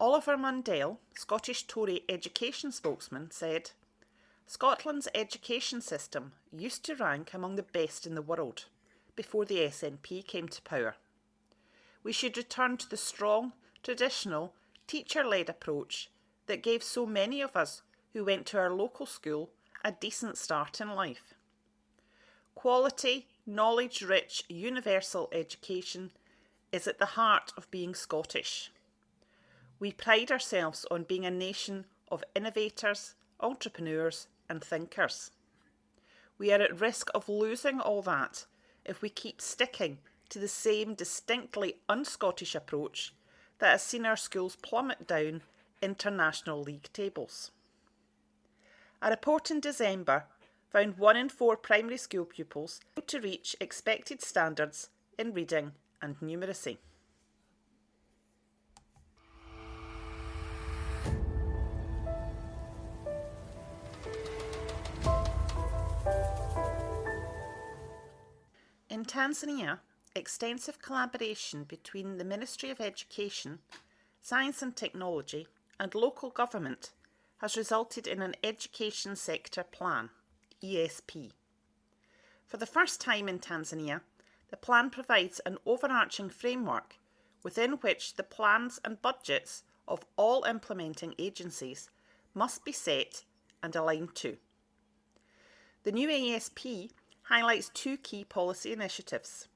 Oliver 0.00 0.38
Mundell, 0.38 0.96
Scottish 1.14 1.64
Tory 1.66 2.04
education 2.08 2.72
spokesman, 2.72 3.30
said 3.30 3.72
Scotland's 4.46 5.08
education 5.14 5.82
system 5.82 6.32
used 6.56 6.86
to 6.86 6.94
rank 6.94 7.34
among 7.34 7.56
the 7.56 7.62
best 7.62 8.06
in 8.06 8.14
the 8.14 8.22
world 8.22 8.64
before 9.14 9.44
the 9.44 9.58
SNP 9.58 10.26
came 10.26 10.48
to 10.48 10.62
power. 10.62 10.96
We 12.02 12.12
should 12.12 12.38
return 12.38 12.78
to 12.78 12.88
the 12.88 12.96
strong, 12.96 13.52
traditional, 13.82 14.54
teacher 14.86 15.22
led 15.22 15.50
approach 15.50 16.08
that 16.46 16.62
gave 16.62 16.82
so 16.82 17.04
many 17.04 17.42
of 17.42 17.56
us 17.56 17.82
who 18.14 18.24
went 18.24 18.46
to 18.46 18.58
our 18.58 18.72
local 18.72 19.04
school 19.04 19.50
a 19.84 19.92
decent 19.92 20.38
start 20.38 20.80
in 20.80 20.94
life. 20.94 21.34
Quality, 22.54 23.26
knowledge 23.46 24.02
rich, 24.02 24.44
universal 24.48 25.28
education 25.32 26.10
is 26.72 26.86
at 26.86 26.98
the 26.98 27.06
heart 27.06 27.52
of 27.56 27.70
being 27.70 27.94
Scottish. 27.94 28.70
We 29.78 29.92
pride 29.92 30.30
ourselves 30.30 30.86
on 30.90 31.04
being 31.04 31.26
a 31.26 31.30
nation 31.30 31.84
of 32.10 32.24
innovators, 32.34 33.14
entrepreneurs, 33.40 34.28
and 34.48 34.62
thinkers. 34.62 35.30
We 36.38 36.52
are 36.52 36.60
at 36.60 36.80
risk 36.80 37.10
of 37.14 37.28
losing 37.28 37.80
all 37.80 38.02
that 38.02 38.46
if 38.84 39.02
we 39.02 39.08
keep 39.08 39.40
sticking 39.40 39.98
to 40.30 40.38
the 40.38 40.48
same 40.48 40.94
distinctly 40.94 41.76
un 41.88 42.04
Scottish 42.04 42.54
approach 42.54 43.14
that 43.58 43.70
has 43.70 43.82
seen 43.82 44.06
our 44.06 44.16
schools 44.16 44.56
plummet 44.56 45.06
down 45.06 45.42
international 45.82 46.62
league 46.62 46.88
tables. 46.92 47.50
A 49.02 49.10
report 49.10 49.50
in 49.50 49.60
December 49.60 50.24
found 50.74 50.98
one 50.98 51.16
in 51.16 51.28
four 51.28 51.56
primary 51.56 51.96
school 51.96 52.24
pupils 52.24 52.80
to 53.06 53.20
reach 53.20 53.54
expected 53.60 54.20
standards 54.20 54.90
in 55.16 55.32
reading 55.32 55.70
and 56.02 56.18
numeracy. 56.18 56.78
In 68.90 69.04
Tanzania, 69.04 69.78
extensive 70.16 70.82
collaboration 70.82 71.62
between 71.62 72.18
the 72.18 72.24
Ministry 72.24 72.70
of 72.70 72.80
Education, 72.80 73.60
Science 74.20 74.60
and 74.60 74.74
Technology, 74.74 75.46
and 75.78 75.94
local 75.94 76.30
government 76.30 76.90
has 77.38 77.56
resulted 77.56 78.08
in 78.08 78.20
an 78.20 78.34
Education 78.42 79.14
Sector 79.14 79.62
Plan, 79.70 80.10
ESP. 80.64 81.32
For 82.46 82.56
the 82.56 82.66
first 82.66 83.00
time 83.00 83.28
in 83.28 83.38
Tanzania, 83.38 84.00
the 84.50 84.56
plan 84.56 84.90
provides 84.90 85.40
an 85.40 85.58
overarching 85.66 86.30
framework 86.30 86.96
within 87.42 87.72
which 87.72 88.14
the 88.14 88.22
plans 88.22 88.80
and 88.84 89.02
budgets 89.02 89.62
of 89.86 90.04
all 90.16 90.44
implementing 90.44 91.14
agencies 91.18 91.90
must 92.32 92.64
be 92.64 92.72
set 92.72 93.24
and 93.62 93.76
aligned 93.76 94.14
to. 94.16 94.38
The 95.84 95.92
new 95.92 96.08
ESP 96.08 96.90
highlights 97.24 97.70
two 97.74 97.96
key 97.98 98.24
policy 98.24 98.72
initiatives. 98.72 99.48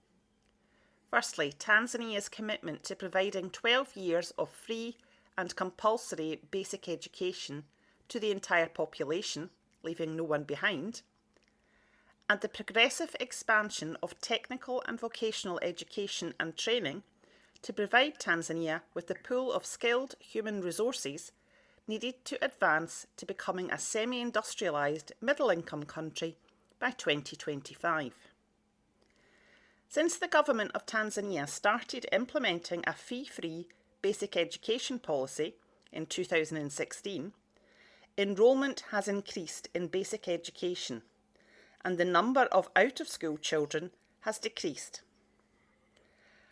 Firstly, 1.11 1.55
Tanzania's 1.59 2.29
commitment 2.29 2.85
to 2.85 2.95
providing 2.95 3.49
12 3.51 3.97
years 3.97 4.33
of 4.33 4.51
free 4.51 4.99
and 5.39 5.57
compulsory 5.57 6.41
basic 6.51 6.89
education 6.89 7.65
to 8.09 8.21
the 8.21 8.31
entire 8.31 8.69
population, 8.69 9.51
leaving 9.89 10.15
no 10.15 10.25
one 10.25 10.45
behind, 10.45 11.01
and 12.29 12.43
the 12.43 12.49
progressive 12.49 13.17
expansion 13.19 13.97
of 14.03 14.21
technical 14.21 14.83
and 14.87 15.01
vocational 15.01 15.59
education 15.63 16.35
and 16.39 16.59
training 16.59 17.03
to 17.63 17.73
provide 17.73 18.19
Tanzania 18.19 18.83
with 18.93 19.07
the 19.07 19.15
pool 19.15 19.51
of 19.51 19.65
skilled 19.65 20.15
human 20.21 20.61
resources 20.61 21.33
needed 21.87 22.23
to 22.27 22.45
advance 22.45 23.07
to 23.17 23.25
becoming 23.25 23.71
a 23.71 23.79
semi 23.79 24.23
industrialised 24.23 25.13
middle 25.23 25.49
income 25.49 25.85
country 25.85 26.37
by 26.79 26.91
2025. 26.91 28.13
Since 29.89 30.19
the 30.19 30.29
government 30.29 30.73
of 30.75 30.85
Tanzania 30.85 31.49
started 31.49 32.05
implementing 32.13 32.85
a 32.87 32.93
fee 32.93 33.25
free 33.25 33.69
basic 34.03 34.37
education 34.37 34.99
policy 34.99 35.55
in 35.91 36.05
2016, 36.05 37.33
enrolment 38.19 38.83
has 38.91 39.07
increased 39.07 39.69
in 39.73 39.87
basic 39.87 40.27
education, 40.27 41.03
and 41.85 41.97
the 41.97 42.05
number 42.05 42.43
of 42.51 42.69
out 42.75 43.01
of 43.01 43.09
school 43.09 43.39
children 43.39 43.93
has 44.23 44.39
decreased. 44.39 45.03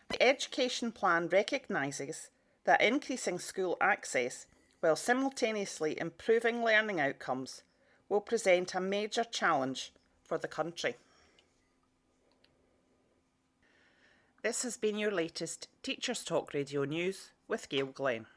The 0.09 0.23
education 0.23 0.93
plan 0.93 1.27
recognises 1.27 2.29
that 2.63 2.81
increasing 2.81 3.37
school 3.37 3.75
access 3.81 4.47
while 4.79 4.95
simultaneously 4.95 5.99
improving 5.99 6.63
learning 6.63 7.01
outcomes 7.01 7.63
will 8.07 8.21
present 8.21 8.73
a 8.73 8.79
major 8.79 9.25
challenge 9.25 9.91
for 10.23 10.37
the 10.37 10.47
country. 10.47 10.95
This 14.41 14.63
has 14.63 14.77
been 14.77 14.97
your 14.97 15.11
latest 15.11 15.67
Teachers 15.83 16.23
Talk 16.23 16.53
Radio 16.53 16.85
News 16.85 17.31
with 17.49 17.67
Gail 17.67 17.87
Glenn. 17.87 18.27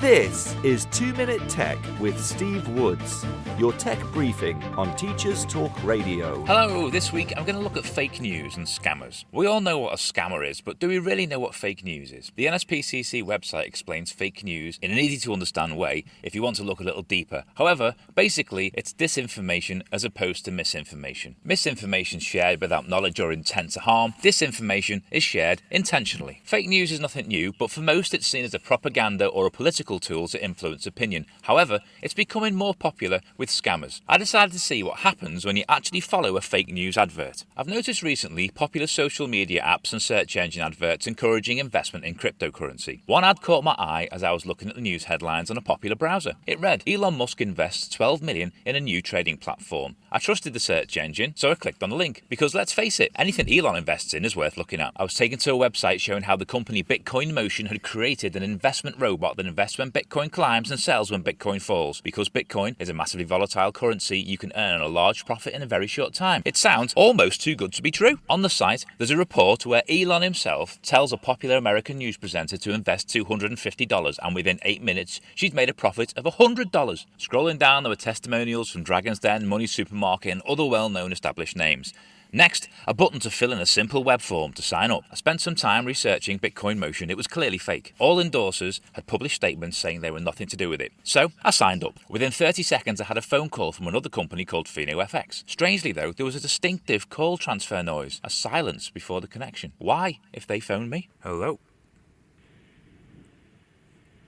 This 0.00 0.54
is 0.62 0.84
2 0.92 1.12
Minute 1.14 1.48
Tech 1.48 1.76
with 1.98 2.24
Steve 2.24 2.68
Woods, 2.68 3.26
your 3.58 3.72
tech 3.72 4.00
briefing 4.12 4.62
on 4.76 4.94
Teachers 4.94 5.44
Talk 5.44 5.72
Radio. 5.82 6.44
Hello, 6.44 6.88
this 6.88 7.12
week 7.12 7.32
I'm 7.36 7.44
going 7.44 7.56
to 7.56 7.60
look 7.60 7.76
at 7.76 7.84
fake 7.84 8.20
news 8.20 8.56
and 8.56 8.64
scammers. 8.64 9.24
We 9.32 9.48
all 9.48 9.60
know 9.60 9.76
what 9.76 9.92
a 9.92 9.96
scammer 9.96 10.48
is, 10.48 10.60
but 10.60 10.78
do 10.78 10.86
we 10.86 11.00
really 11.00 11.26
know 11.26 11.40
what 11.40 11.52
fake 11.52 11.82
news 11.82 12.12
is? 12.12 12.30
The 12.36 12.46
NSPCC 12.46 13.24
website 13.24 13.66
explains 13.66 14.12
fake 14.12 14.44
news 14.44 14.78
in 14.80 14.92
an 14.92 14.98
easy 14.98 15.16
to 15.24 15.32
understand 15.32 15.76
way 15.76 16.04
if 16.22 16.32
you 16.32 16.44
want 16.44 16.54
to 16.56 16.62
look 16.62 16.78
a 16.78 16.84
little 16.84 17.02
deeper. 17.02 17.42
However, 17.56 17.96
basically, 18.14 18.70
it's 18.74 18.94
disinformation 18.94 19.82
as 19.90 20.04
opposed 20.04 20.44
to 20.44 20.52
misinformation. 20.52 21.34
Misinformation 21.42 22.20
shared 22.20 22.60
without 22.60 22.88
knowledge 22.88 23.18
or 23.18 23.32
intent 23.32 23.72
to 23.72 23.80
harm, 23.80 24.14
disinformation 24.22 25.02
is 25.10 25.24
shared 25.24 25.60
intentionally. 25.72 26.40
Fake 26.44 26.68
news 26.68 26.92
is 26.92 27.00
nothing 27.00 27.26
new, 27.26 27.52
but 27.58 27.72
for 27.72 27.80
most 27.80 28.14
it's 28.14 28.28
seen 28.28 28.44
as 28.44 28.54
a 28.54 28.60
propaganda 28.60 29.26
or 29.26 29.46
a 29.46 29.50
political 29.50 29.87
tool 29.96 30.28
to 30.28 30.44
influence 30.44 30.86
opinion. 30.86 31.24
However, 31.44 31.80
it's 32.02 32.12
becoming 32.12 32.54
more 32.54 32.74
popular 32.74 33.20
with 33.38 33.48
scammers. 33.48 34.02
I 34.06 34.18
decided 34.18 34.52
to 34.52 34.58
see 34.58 34.82
what 34.82 34.98
happens 34.98 35.46
when 35.46 35.56
you 35.56 35.64
actually 35.66 36.00
follow 36.00 36.36
a 36.36 36.42
fake 36.42 36.68
news 36.68 36.98
advert. 36.98 37.46
I've 37.56 37.66
noticed 37.66 38.02
recently 38.02 38.50
popular 38.50 38.86
social 38.86 39.26
media 39.26 39.62
apps 39.62 39.92
and 39.92 40.02
search 40.02 40.36
engine 40.36 40.62
adverts 40.62 41.06
encouraging 41.06 41.56
investment 41.56 42.04
in 42.04 42.16
cryptocurrency. 42.16 43.00
One 43.06 43.24
ad 43.24 43.40
caught 43.40 43.64
my 43.64 43.74
eye 43.78 44.08
as 44.12 44.22
I 44.22 44.32
was 44.32 44.44
looking 44.44 44.68
at 44.68 44.74
the 44.74 44.82
news 44.82 45.04
headlines 45.04 45.50
on 45.50 45.56
a 45.56 45.62
popular 45.62 45.96
browser. 45.96 46.34
It 46.46 46.60
read 46.60 46.82
Elon 46.86 47.16
Musk 47.16 47.40
invests 47.40 47.88
12 47.88 48.20
million 48.20 48.52
in 48.66 48.76
a 48.76 48.80
new 48.80 49.00
trading 49.00 49.38
platform. 49.38 49.96
I 50.12 50.18
trusted 50.18 50.52
the 50.52 50.60
search 50.60 50.96
engine, 50.96 51.32
so 51.36 51.50
I 51.50 51.54
clicked 51.54 51.82
on 51.82 51.90
the 51.90 51.96
link 51.96 52.24
because 52.28 52.54
let's 52.54 52.72
face 52.72 53.00
it, 53.00 53.12
anything 53.14 53.50
Elon 53.50 53.76
invests 53.76 54.12
in 54.12 54.24
is 54.24 54.36
worth 54.36 54.56
looking 54.56 54.80
at. 54.80 54.92
I 54.96 55.02
was 55.02 55.14
taken 55.14 55.38
to 55.38 55.54
a 55.54 55.70
website 55.70 56.00
showing 56.00 56.24
how 56.24 56.36
the 56.36 56.44
company 56.44 56.82
Bitcoin 56.82 57.32
Motion 57.32 57.66
had 57.66 57.82
created 57.82 58.34
an 58.34 58.42
investment 58.42 58.96
robot 58.98 59.36
that 59.36 59.46
invests 59.46 59.77
when 59.78 59.92
Bitcoin 59.92 60.30
climbs 60.30 60.70
and 60.70 60.80
sells 60.80 61.10
when 61.10 61.22
Bitcoin 61.22 61.60
falls. 61.60 62.00
Because 62.00 62.28
Bitcoin 62.28 62.74
is 62.78 62.88
a 62.88 62.94
massively 62.94 63.24
volatile 63.24 63.72
currency, 63.72 64.18
you 64.18 64.36
can 64.36 64.52
earn 64.56 64.80
a 64.80 64.88
large 64.88 65.24
profit 65.24 65.54
in 65.54 65.62
a 65.62 65.66
very 65.66 65.86
short 65.86 66.14
time. 66.14 66.42
It 66.44 66.56
sounds 66.56 66.92
almost 66.94 67.40
too 67.40 67.54
good 67.54 67.72
to 67.74 67.82
be 67.82 67.90
true. 67.90 68.18
On 68.28 68.42
the 68.42 68.50
site, 68.50 68.84
there's 68.98 69.10
a 69.10 69.16
report 69.16 69.66
where 69.66 69.82
Elon 69.88 70.22
himself 70.22 70.80
tells 70.82 71.12
a 71.12 71.16
popular 71.16 71.56
American 71.56 71.98
news 71.98 72.16
presenter 72.16 72.56
to 72.56 72.72
invest 72.72 73.08
$250, 73.08 74.18
and 74.22 74.34
within 74.34 74.58
eight 74.62 74.82
minutes, 74.82 75.20
she's 75.34 75.52
made 75.52 75.68
a 75.68 75.74
profit 75.74 76.12
of 76.16 76.24
$100. 76.24 76.70
Scrolling 77.18 77.58
down, 77.58 77.82
there 77.82 77.90
were 77.90 77.96
testimonials 77.96 78.70
from 78.70 78.82
Dragon's 78.82 79.18
Den, 79.18 79.46
Money 79.46 79.66
Supermarket, 79.66 80.32
and 80.32 80.42
other 80.42 80.64
well 80.64 80.88
known 80.88 81.12
established 81.12 81.56
names. 81.56 81.92
Next, 82.32 82.68
a 82.86 82.92
button 82.92 83.20
to 83.20 83.30
fill 83.30 83.52
in 83.52 83.58
a 83.58 83.64
simple 83.64 84.04
web 84.04 84.20
form 84.20 84.52
to 84.52 84.62
sign 84.62 84.90
up. 84.90 85.04
I 85.10 85.14
spent 85.14 85.40
some 85.40 85.54
time 85.54 85.86
researching 85.86 86.38
Bitcoin 86.38 86.76
Motion. 86.76 87.10
It 87.10 87.16
was 87.16 87.26
clearly 87.26 87.56
fake. 87.56 87.94
All 87.98 88.22
endorsers 88.22 88.80
had 88.92 89.06
published 89.06 89.36
statements 89.36 89.78
saying 89.78 90.02
they 90.02 90.10
were 90.10 90.20
nothing 90.20 90.46
to 90.48 90.56
do 90.56 90.68
with 90.68 90.82
it. 90.82 90.92
So 91.02 91.32
I 91.42 91.50
signed 91.50 91.82
up. 91.82 91.98
Within 92.08 92.30
30 92.30 92.62
seconds, 92.62 93.00
I 93.00 93.04
had 93.04 93.16
a 93.16 93.22
phone 93.22 93.48
call 93.48 93.72
from 93.72 93.88
another 93.88 94.10
company 94.10 94.44
called 94.44 94.68
Fino 94.68 94.98
FX. 94.98 95.42
Strangely, 95.48 95.90
though, 95.90 96.12
there 96.12 96.26
was 96.26 96.36
a 96.36 96.40
distinctive 96.40 97.08
call 97.08 97.38
transfer 97.38 97.82
noise, 97.82 98.20
a 98.22 98.28
silence 98.28 98.90
before 98.90 99.22
the 99.22 99.26
connection. 99.26 99.72
Why, 99.78 100.18
if 100.30 100.46
they 100.46 100.60
phoned 100.60 100.90
me? 100.90 101.08
Hello? 101.20 101.58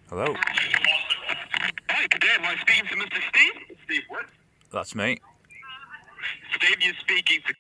Hello? 0.09 0.35
Hi, 1.91 2.07
good 2.09 2.21
day. 2.21 2.29
Am 2.39 2.45
I 2.45 2.57
speaking 2.63 2.87
to 2.87 2.97
Mr. 2.97 3.19
Steve? 3.29 3.77
Steve 3.85 4.03
what? 4.09 4.25
That's 4.73 4.95
me. 4.95 5.19
Steve, 6.57 6.77
you're 6.81 6.95
speaking 6.95 7.41
to 7.47 7.55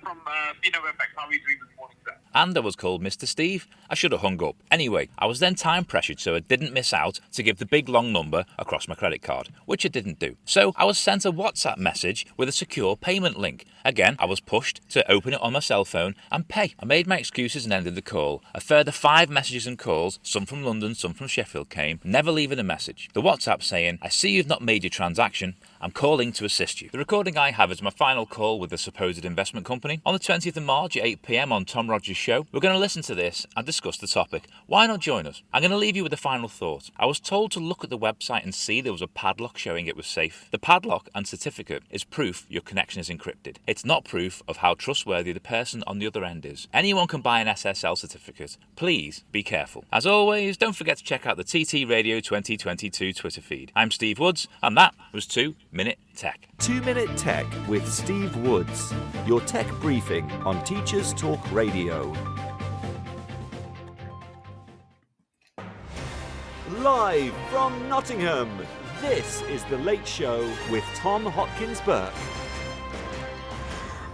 from 0.00 0.20
uh. 0.26 0.30
How 1.16 1.26
are 1.26 1.32
you 1.32 1.40
doing 1.40 1.58
this 1.60 1.76
morning, 1.76 1.96
sir? 2.04 2.14
and 2.34 2.56
I 2.56 2.60
was 2.60 2.76
called 2.76 3.02
Mr. 3.02 3.26
Steve. 3.26 3.66
I 3.88 3.94
should 3.94 4.12
have 4.12 4.22
hung 4.22 4.42
up. 4.42 4.56
Anyway, 4.70 5.08
I 5.18 5.26
was 5.26 5.38
then 5.38 5.54
time 5.54 5.84
pressured 5.84 6.18
so 6.18 6.34
I 6.34 6.40
didn't 6.40 6.72
miss 6.72 6.92
out 6.92 7.20
to 7.32 7.42
give 7.42 7.58
the 7.58 7.66
big 7.66 7.88
long 7.88 8.12
number 8.12 8.44
across 8.58 8.88
my 8.88 8.94
credit 8.94 9.22
card, 9.22 9.50
which 9.66 9.86
I 9.86 9.88
didn't 9.88 10.18
do. 10.18 10.36
So 10.44 10.72
I 10.76 10.84
was 10.84 10.98
sent 10.98 11.24
a 11.24 11.32
WhatsApp 11.32 11.78
message 11.78 12.26
with 12.36 12.48
a 12.48 12.52
secure 12.52 12.96
payment 12.96 13.38
link. 13.38 13.66
Again, 13.84 14.16
I 14.18 14.24
was 14.24 14.40
pushed 14.40 14.80
to 14.90 15.08
open 15.10 15.34
it 15.34 15.40
on 15.40 15.52
my 15.52 15.60
cell 15.60 15.84
phone 15.84 16.16
and 16.32 16.48
pay. 16.48 16.74
I 16.80 16.86
made 16.86 17.06
my 17.06 17.18
excuses 17.18 17.64
and 17.64 17.72
ended 17.72 17.94
the 17.94 18.02
call. 18.02 18.42
A 18.54 18.60
further 18.60 18.92
five 18.92 19.30
messages 19.30 19.66
and 19.66 19.78
calls, 19.78 20.18
some 20.22 20.46
from 20.46 20.64
London, 20.64 20.94
some 20.94 21.14
from 21.14 21.28
Sheffield, 21.28 21.70
came, 21.70 22.00
never 22.02 22.30
leaving 22.30 22.58
a 22.58 22.64
message. 22.64 23.10
The 23.12 23.22
WhatsApp 23.22 23.62
saying, 23.62 23.98
I 24.02 24.08
see 24.08 24.30
you've 24.30 24.48
not 24.48 24.62
made 24.62 24.82
your 24.82 24.90
transaction. 24.90 25.54
I'm 25.84 25.90
calling 25.90 26.32
to 26.32 26.46
assist 26.46 26.80
you. 26.80 26.88
The 26.90 26.96
recording 26.96 27.36
I 27.36 27.50
have 27.50 27.70
is 27.70 27.82
my 27.82 27.90
final 27.90 28.24
call 28.24 28.58
with 28.58 28.70
the 28.70 28.78
supposed 28.78 29.22
investment 29.22 29.66
company. 29.66 30.00
On 30.06 30.14
the 30.14 30.18
20th 30.18 30.56
of 30.56 30.62
March 30.62 30.96
at 30.96 31.04
8 31.04 31.20
pm 31.20 31.52
on 31.52 31.66
Tom 31.66 31.90
Rogers' 31.90 32.16
show, 32.16 32.46
we're 32.52 32.60
going 32.60 32.72
to 32.72 32.80
listen 32.80 33.02
to 33.02 33.14
this 33.14 33.44
and 33.54 33.66
discuss 33.66 33.98
the 33.98 34.06
topic. 34.06 34.44
Why 34.66 34.86
not 34.86 35.00
join 35.00 35.26
us? 35.26 35.42
I'm 35.52 35.60
going 35.60 35.72
to 35.72 35.76
leave 35.76 35.94
you 35.94 36.02
with 36.02 36.14
a 36.14 36.16
final 36.16 36.48
thought. 36.48 36.90
I 36.96 37.04
was 37.04 37.20
told 37.20 37.52
to 37.52 37.60
look 37.60 37.84
at 37.84 37.90
the 37.90 37.98
website 37.98 38.44
and 38.44 38.54
see 38.54 38.80
there 38.80 38.92
was 38.94 39.02
a 39.02 39.06
padlock 39.06 39.58
showing 39.58 39.86
it 39.86 39.94
was 39.94 40.06
safe. 40.06 40.48
The 40.52 40.58
padlock 40.58 41.10
and 41.14 41.28
certificate 41.28 41.82
is 41.90 42.02
proof 42.02 42.46
your 42.48 42.62
connection 42.62 42.98
is 42.98 43.10
encrypted. 43.10 43.56
It's 43.66 43.84
not 43.84 44.06
proof 44.06 44.42
of 44.48 44.56
how 44.56 44.72
trustworthy 44.72 45.34
the 45.34 45.38
person 45.38 45.84
on 45.86 45.98
the 45.98 46.06
other 46.06 46.24
end 46.24 46.46
is. 46.46 46.66
Anyone 46.72 47.08
can 47.08 47.20
buy 47.20 47.40
an 47.40 47.46
SSL 47.48 47.98
certificate. 47.98 48.56
Please 48.74 49.22
be 49.32 49.42
careful. 49.42 49.84
As 49.92 50.06
always, 50.06 50.56
don't 50.56 50.76
forget 50.76 50.96
to 50.96 51.04
check 51.04 51.26
out 51.26 51.36
the 51.36 51.44
TT 51.44 51.86
Radio 51.86 52.20
2022 52.20 53.12
Twitter 53.12 53.42
feed. 53.42 53.70
I'm 53.76 53.90
Steve 53.90 54.18
Woods, 54.18 54.48
and 54.62 54.78
that 54.78 54.94
was 55.12 55.26
2 55.26 55.54
Minute 55.76 55.98
Tech. 56.14 56.46
2 56.58 56.82
Minute 56.82 57.16
Tech 57.16 57.46
with 57.66 57.92
Steve 57.92 58.36
Woods, 58.36 58.94
your 59.26 59.40
tech 59.40 59.68
briefing 59.80 60.30
on 60.44 60.62
Teachers 60.62 61.12
Talk 61.12 61.50
Radio. 61.50 62.14
Live 66.78 67.34
from 67.50 67.88
Nottingham, 67.88 68.48
this 69.00 69.42
is 69.42 69.64
The 69.64 69.78
Late 69.78 70.06
Show 70.06 70.48
with 70.70 70.84
Tom 70.94 71.24
Hopkins 71.24 71.80
Burke. 71.80 72.14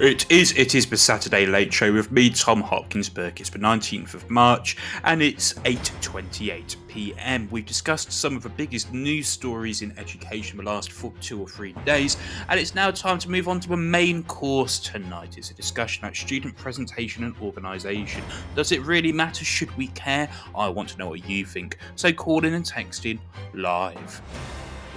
It 0.00 0.32
is, 0.32 0.52
it 0.52 0.74
is 0.74 0.86
the 0.86 0.96
Saturday 0.96 1.44
Late 1.44 1.74
Show 1.74 1.92
with 1.92 2.10
me, 2.10 2.30
Tom 2.30 2.62
Hopkins 2.62 3.10
Burke. 3.10 3.38
It's 3.38 3.50
the 3.50 3.58
19th 3.58 4.14
of 4.14 4.30
March 4.30 4.78
and 5.04 5.20
it's 5.20 5.52
8.28 5.52 6.76
pm. 6.88 7.48
We've 7.50 7.66
discussed 7.66 8.10
some 8.10 8.34
of 8.34 8.42
the 8.42 8.48
biggest 8.48 8.94
news 8.94 9.28
stories 9.28 9.82
in 9.82 9.92
education 9.98 10.56
the 10.56 10.62
last 10.62 10.90
two 11.20 11.38
or 11.38 11.46
three 11.46 11.74
days, 11.84 12.16
and 12.48 12.58
it's 12.58 12.74
now 12.74 12.90
time 12.90 13.18
to 13.18 13.30
move 13.30 13.46
on 13.46 13.60
to 13.60 13.68
the 13.68 13.76
main 13.76 14.22
course 14.22 14.78
tonight. 14.78 15.36
It's 15.36 15.50
a 15.50 15.54
discussion 15.54 16.02
about 16.02 16.16
student 16.16 16.56
presentation 16.56 17.22
and 17.24 17.36
organisation. 17.42 18.24
Does 18.56 18.72
it 18.72 18.80
really 18.80 19.12
matter? 19.12 19.44
Should 19.44 19.76
we 19.76 19.88
care? 19.88 20.30
I 20.54 20.70
want 20.70 20.88
to 20.88 20.96
know 20.96 21.10
what 21.10 21.28
you 21.28 21.44
think. 21.44 21.76
So 21.96 22.10
call 22.10 22.46
in 22.46 22.54
and 22.54 22.64
text 22.64 23.04
in 23.04 23.20
live. 23.52 24.22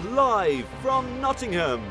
Live 0.01 0.65
from 0.81 1.21
Nottingham, 1.21 1.83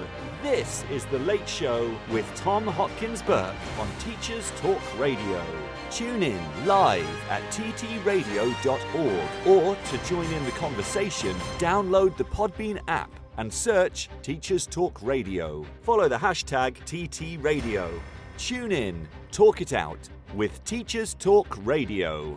this 0.43 0.85
is 0.91 1.05
The 1.07 1.21
Late 1.21 1.49
Show 1.49 1.97
with 2.11 2.27
Tom 2.35 2.67
Hopkins 2.67 3.23
Burke 3.23 3.55
on 3.79 3.88
Teachers 4.01 4.51
Talk 4.57 4.81
Radio. 4.99 5.41
Tune 5.88 6.25
in 6.25 6.67
live 6.67 7.07
at 7.31 7.43
ttradio.org 7.53 9.47
or 9.47 9.77
to 9.77 10.05
join 10.05 10.27
in 10.33 10.45
the 10.45 10.51
conversation, 10.51 11.33
download 11.59 12.17
the 12.17 12.25
Podbean 12.25 12.81
app 12.88 13.12
and 13.37 13.55
search 13.55 14.11
Teachers 14.21 14.67
Talk 14.67 15.01
Radio. 15.01 15.65
Follow 15.83 16.09
the 16.09 16.19
hashtag 16.19 16.75
TTRadio. 16.85 17.88
Tune 18.37 18.73
in, 18.73 19.09
talk 19.31 19.61
it 19.61 19.73
out 19.73 20.09
with 20.35 20.62
Teachers 20.65 21.15
Talk 21.15 21.57
Radio. 21.65 22.37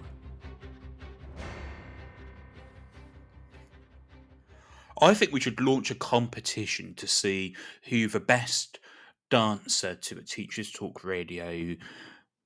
I 5.01 5.13
think 5.13 5.31
we 5.31 5.39
should 5.39 5.59
launch 5.59 5.91
a 5.91 5.95
competition 5.95 6.93
to 6.95 7.07
see 7.07 7.55
who 7.89 8.07
the 8.07 8.19
best 8.19 8.79
dancer 9.29 9.95
to 9.95 10.17
a 10.17 10.23
Teachers 10.23 10.71
Talk 10.71 11.03
Radio 11.03 11.75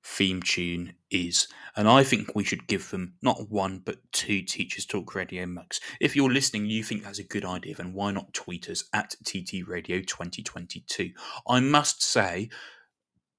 theme 0.02 0.42
tune 0.42 0.94
is. 1.10 1.46
And 1.76 1.88
I 1.88 2.02
think 2.02 2.34
we 2.34 2.44
should 2.44 2.66
give 2.66 2.90
them 2.90 3.14
not 3.22 3.50
one 3.50 3.82
but 3.84 3.98
two 4.12 4.42
Teachers 4.42 4.86
Talk 4.86 5.14
Radio 5.14 5.46
mugs. 5.46 5.80
If 6.00 6.16
you're 6.16 6.32
listening, 6.32 6.66
you 6.66 6.82
think 6.82 7.04
that's 7.04 7.18
a 7.18 7.24
good 7.24 7.44
idea, 7.44 7.74
then 7.74 7.92
why 7.92 8.10
not 8.10 8.32
tweet 8.32 8.68
us 8.68 8.84
at 8.92 9.14
TT 9.24 9.66
Radio 9.66 10.00
2022? 10.00 11.12
I 11.46 11.60
must 11.60 12.02
say, 12.02 12.50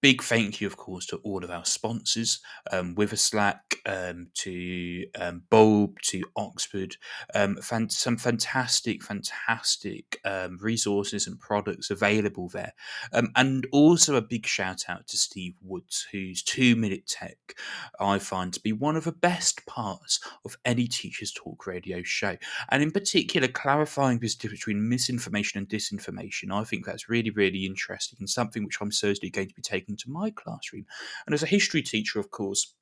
big 0.02 0.24
thank 0.24 0.60
you, 0.60 0.68
of 0.68 0.78
course, 0.78 1.06
to 1.08 1.18
all 1.18 1.44
of 1.44 1.52
our 1.52 1.66
sponsors, 1.66 2.40
um, 2.72 2.96
Witherslack, 2.96 3.60
um, 3.86 4.28
to 4.34 5.06
um, 5.20 5.44
Bulb, 5.50 6.00
to 6.02 6.24
Oxford. 6.36 6.98
Um, 7.36 7.58
fan- 7.58 7.90
some 7.90 8.18
fantastic, 8.18 9.04
fantastic 9.04 10.20
um, 10.26 10.58
resources 10.60 11.28
and 11.28 11.40
products 11.40 11.92
available 11.92 12.50
there. 12.50 12.74
Um, 13.14 13.32
and 13.36 13.68
also 13.72 14.16
a 14.16 14.22
big 14.22 14.46
shout 14.46 14.86
out 14.88 15.08
to 15.08 15.18
Steve 15.18 15.56
Woods, 15.62 16.08
whose 16.12 16.42
two 16.42 16.76
minute 16.76 17.08
tech 17.08 17.56
I 18.00 18.20
find 18.20 18.52
to 18.54 18.60
be 18.60 18.74
one 18.74 18.96
of 18.96 19.04
the 19.04 19.12
best 19.12 19.66
parts 19.66 20.20
of 20.46 20.58
any 20.66 20.88
Teachers 20.88 21.32
Talk 21.32 21.68
radio 21.68 22.02
show. 22.04 22.38
And 22.70 22.82
in 22.82 22.92
particular, 22.92 23.48
clarifying 23.48 24.20
this 24.20 24.36
difference 24.36 24.62
between 24.62 24.90
misinformation 24.90 25.60
and 25.60 25.70
disinformation. 25.70 26.52
I 26.52 26.64
think 26.64 26.86
that's 26.86 27.10
really, 27.10 27.30
really 27.30 27.66
interesting 27.66 28.18
and 28.20 28.30
something 28.30 28.64
which 28.64 28.78
I'm 28.82 28.92
certainly 28.92 29.30
going 29.30 29.48
to 29.48 29.56
be 29.56 29.62
taking 29.62 29.91
into 29.92 30.10
my 30.10 30.32
classroom. 30.32 30.86
And 31.26 31.34
as 31.34 31.44
a 31.44 31.48
history 31.48 31.82
teacher, 31.82 32.20
of 32.20 32.32
course, 32.32 32.74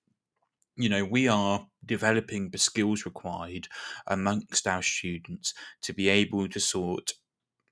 you 0.76 0.88
know, 0.88 1.04
we 1.04 1.28
are 1.28 1.68
developing 1.86 2.50
the 2.50 2.58
skills 2.58 3.06
required 3.06 3.68
amongst 4.08 4.66
our 4.66 4.82
students 4.82 5.54
to 5.82 5.94
be 5.94 6.08
able 6.08 6.48
to 6.48 6.60
sort 6.60 7.14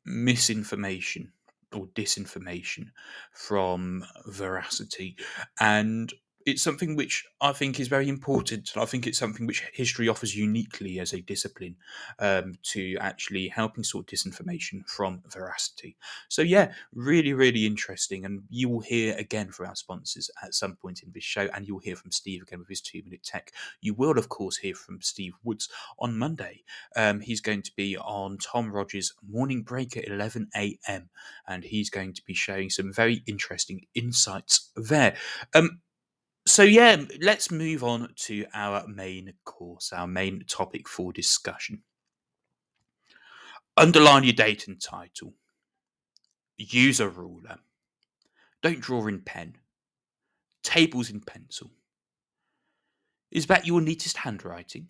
misinformation 0.06 1.32
or 1.74 1.88
disinformation 1.88 2.88
from 3.32 4.04
veracity. 4.26 5.16
And 5.60 6.14
it's 6.48 6.62
something 6.62 6.96
which 6.96 7.26
I 7.42 7.52
think 7.52 7.78
is 7.78 7.90
very 7.90 8.08
important. 8.08 8.72
and 8.74 8.82
I 8.82 8.86
think 8.86 9.06
it's 9.06 9.20
something 9.20 9.46
which 9.46 9.66
history 9.74 10.08
offers 10.08 10.34
uniquely 10.34 10.98
as 11.00 11.12
a 11.12 11.20
discipline 11.20 11.76
um, 12.20 12.56
to 12.72 12.96
actually 13.02 13.50
helping 13.50 13.84
sort 13.84 14.08
disinformation 14.08 14.88
from 14.88 15.22
veracity. 15.30 15.98
So, 16.30 16.42
yeah, 16.42 16.72
really, 16.96 17.34
really 17.34 17.66
interesting. 17.66 18.24
And 18.24 18.44
you 18.50 18.70
will 18.70 18.80
hear 18.80 19.14
again 19.18 19.52
from 19.52 19.68
our 19.68 19.76
sponsors 19.76 20.32
at 20.42 20.54
some 20.54 20.78
point 20.78 21.04
in 21.04 21.12
this 21.12 21.26
show, 21.26 21.50
and 21.54 21.68
you'll 21.68 21.80
hear 21.80 21.98
from 21.98 22.12
Steve 22.12 22.44
again 22.44 22.60
with 22.60 22.70
his 22.70 22.80
two 22.82 23.04
minute 23.04 23.24
tech. 23.24 23.52
You 23.82 23.94
will, 23.94 24.18
of 24.18 24.30
course, 24.30 24.56
hear 24.56 24.74
from 24.74 25.02
Steve 25.02 25.34
Woods 25.44 25.68
on 26.00 26.18
Monday. 26.18 26.64
Um, 26.96 27.20
he's 27.20 27.42
going 27.42 27.62
to 27.64 27.76
be 27.76 27.98
on 27.98 28.38
Tom 28.38 28.72
Rogers' 28.72 29.14
morning 29.30 29.64
break 29.64 29.98
at 29.98 30.08
11 30.08 30.48
a.m., 30.56 31.10
and 31.46 31.66
he's 31.66 31.90
going 31.90 32.14
to 32.14 32.24
be 32.24 32.34
sharing 32.34 32.70
some 32.70 32.94
very 32.94 33.22
interesting 33.26 33.82
insights 33.94 34.72
there. 34.78 35.16
Um, 35.54 35.82
so 36.48 36.64
yeah, 36.64 37.04
let's 37.22 37.52
move 37.52 37.84
on 37.84 38.14
to 38.16 38.46
our 38.54 38.88
main 38.88 39.34
course, 39.44 39.92
our 39.94 40.08
main 40.08 40.44
topic 40.48 40.88
for 40.88 41.12
discussion. 41.12 41.84
Underline 43.76 44.24
your 44.24 44.34
date 44.34 44.68
and 44.68 44.82
title. 44.82 45.34
Use 46.58 47.00
a 47.00 47.10
ruler. 47.10 47.58
Don't 48.64 48.80
draw 48.80 49.06
in 49.08 49.22
pen. 49.22 49.56
Tables 50.64 51.10
in 51.10 51.22
pencil. 51.22 51.72
Is 53.32 53.46
that 53.48 53.68
your 53.68 53.82
neatest 53.82 54.18
handwriting? 54.18 54.88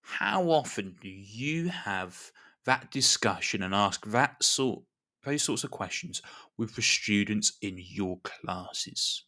How 0.00 0.50
often 0.50 0.96
do 1.00 1.08
you 1.08 1.68
have 1.68 2.30
that 2.64 2.90
discussion 2.92 3.62
and 3.62 3.74
ask 3.74 4.06
that 4.06 4.42
sort 4.42 4.82
those 5.24 5.42
sorts 5.42 5.64
of 5.64 5.72
questions 5.72 6.22
with 6.56 6.76
the 6.76 6.82
students 6.82 7.58
in 7.62 7.76
your 7.78 8.20
classes? 8.22 9.25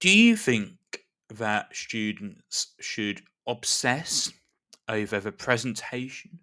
Do 0.00 0.16
you 0.16 0.36
think 0.36 0.76
that 1.28 1.74
students 1.74 2.74
should 2.78 3.20
obsess 3.48 4.32
over 4.86 5.18
the 5.18 5.32
presentation 5.32 6.38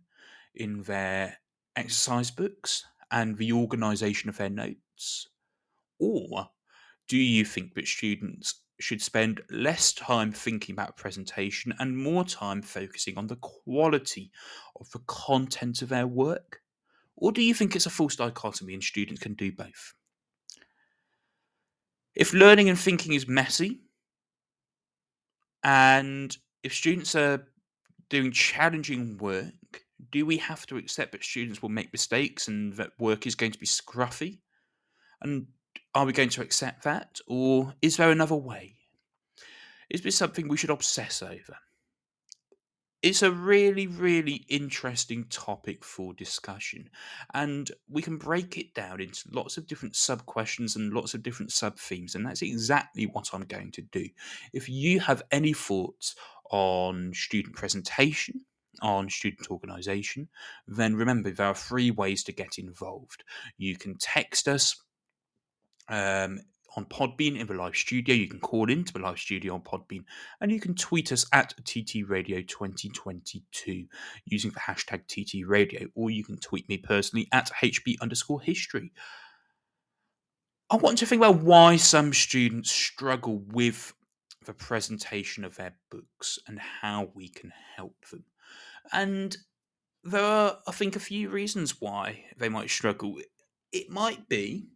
in 0.55 0.83
their 0.83 1.37
exercise 1.77 2.31
books 2.31 2.83
and 3.11 3.37
the 3.37 3.53
organisation 3.53 4.27
of 4.27 4.35
their 4.35 4.49
notes? 4.49 5.29
Or 5.99 6.49
do 7.07 7.15
you 7.15 7.45
think 7.45 7.75
that 7.75 7.87
students 7.87 8.55
should 8.81 9.01
spend 9.01 9.41
less 9.49 9.93
time 9.93 10.33
thinking 10.33 10.73
about 10.73 10.97
presentation 10.97 11.73
and 11.79 11.97
more 11.97 12.25
time 12.25 12.61
focusing 12.61 13.17
on 13.17 13.27
the 13.27 13.37
quality 13.37 14.31
of 14.81 14.91
the 14.91 14.99
content 15.07 15.81
of 15.81 15.87
their 15.87 16.07
work? 16.07 16.59
Or 17.15 17.31
do 17.31 17.41
you 17.41 17.53
think 17.53 17.73
it's 17.73 17.85
a 17.85 17.89
false 17.89 18.17
dichotomy 18.17 18.73
and 18.73 18.83
students 18.83 19.21
can 19.21 19.33
do 19.33 19.53
both? 19.53 19.94
If 22.15 22.33
learning 22.33 22.69
and 22.69 22.79
thinking 22.79 23.13
is 23.13 23.27
messy, 23.27 23.81
and 25.63 26.35
if 26.63 26.73
students 26.73 27.15
are 27.15 27.47
doing 28.09 28.31
challenging 28.31 29.17
work, 29.17 29.53
do 30.11 30.25
we 30.25 30.37
have 30.37 30.65
to 30.67 30.77
accept 30.77 31.11
that 31.11 31.23
students 31.23 31.61
will 31.61 31.69
make 31.69 31.91
mistakes 31.91 32.47
and 32.47 32.73
that 32.73 32.91
work 32.99 33.27
is 33.27 33.35
going 33.35 33.51
to 33.51 33.59
be 33.59 33.65
scruffy? 33.65 34.39
And 35.21 35.47
are 35.93 36.05
we 36.05 36.13
going 36.13 36.29
to 36.29 36.41
accept 36.41 36.83
that? 36.83 37.19
Or 37.27 37.73
is 37.81 37.97
there 37.97 38.11
another 38.11 38.35
way? 38.35 38.75
Is 39.89 40.01
this 40.01 40.15
something 40.15 40.47
we 40.47 40.57
should 40.57 40.69
obsess 40.69 41.21
over? 41.21 41.57
It's 43.05 43.21
a 43.21 43.29
really, 43.29 43.85
really 43.85 44.47
interesting 44.49 45.25
topic 45.25 45.85
for 45.85 46.11
discussion. 46.15 46.89
And 47.35 47.69
we 47.87 48.01
can 48.01 48.17
break 48.17 48.57
it 48.57 48.73
down 48.73 48.99
into 48.99 49.29
lots 49.31 49.57
of 49.57 49.67
different 49.67 49.95
sub 49.95 50.25
questions 50.25 50.75
and 50.75 50.91
lots 50.91 51.13
of 51.13 51.21
different 51.21 51.51
sub 51.51 51.77
themes. 51.77 52.15
And 52.15 52.25
that's 52.25 52.41
exactly 52.41 53.05
what 53.05 53.29
I'm 53.31 53.43
going 53.43 53.71
to 53.73 53.83
do. 53.83 54.07
If 54.53 54.67
you 54.67 54.99
have 55.01 55.21
any 55.31 55.53
thoughts 55.53 56.15
on 56.49 57.13
student 57.13 57.55
presentation, 57.55 58.41
on 58.81 59.07
student 59.11 59.51
organisation, 59.51 60.27
then 60.67 60.95
remember 60.95 61.29
there 61.29 61.45
are 61.45 61.53
three 61.53 61.91
ways 61.91 62.23
to 62.23 62.31
get 62.31 62.57
involved. 62.57 63.23
You 63.59 63.77
can 63.77 63.97
text 63.99 64.47
us 64.47 64.81
um, 65.89 66.39
on 66.75 66.85
Podbean 66.85 67.39
in 67.39 67.47
the 67.47 67.53
live 67.53 67.75
studio. 67.75 68.15
You 68.15 68.27
can 68.27 68.39
call 68.39 68.69
into 68.69 68.93
the 68.93 68.99
live 68.99 69.19
studio 69.19 69.53
on 69.53 69.61
Podbean 69.61 70.03
and 70.41 70.51
you 70.51 70.59
can 70.59 70.75
tweet 70.75 71.11
us 71.11 71.25
at 71.33 71.53
TT 71.65 72.07
Radio 72.07 72.41
2022 72.41 73.85
using 74.25 74.51
the 74.51 74.59
hashtag 74.59 75.07
TT 75.07 75.47
Radio, 75.47 75.87
or 75.95 76.09
you 76.09 76.23
can 76.23 76.37
tweet 76.37 76.67
me 76.69 76.77
personally 76.77 77.27
at 77.31 77.51
HB 77.63 77.95
underscore 78.01 78.41
history. 78.41 78.91
I 80.69 80.77
want 80.77 80.97
to 80.99 81.05
think 81.05 81.21
about 81.21 81.41
why 81.41 81.75
some 81.77 82.11
students 82.13 82.71
struggle 82.71 83.43
with 83.47 83.93
the 84.45 84.53
presentation 84.53 85.43
of 85.43 85.55
their 85.55 85.75
books 85.91 86.39
and 86.47 86.59
how 86.59 87.09
we 87.13 87.29
can 87.29 87.51
help 87.75 87.95
them. 88.11 88.23
And 88.91 89.35
there 90.03 90.23
are, 90.23 90.59
I 90.67 90.71
think, 90.71 90.95
a 90.95 90.99
few 90.99 91.29
reasons 91.29 91.81
why 91.81 92.25
they 92.37 92.49
might 92.49 92.69
struggle. 92.69 93.17
It 93.71 93.89
might 93.89 94.29
be 94.29 94.67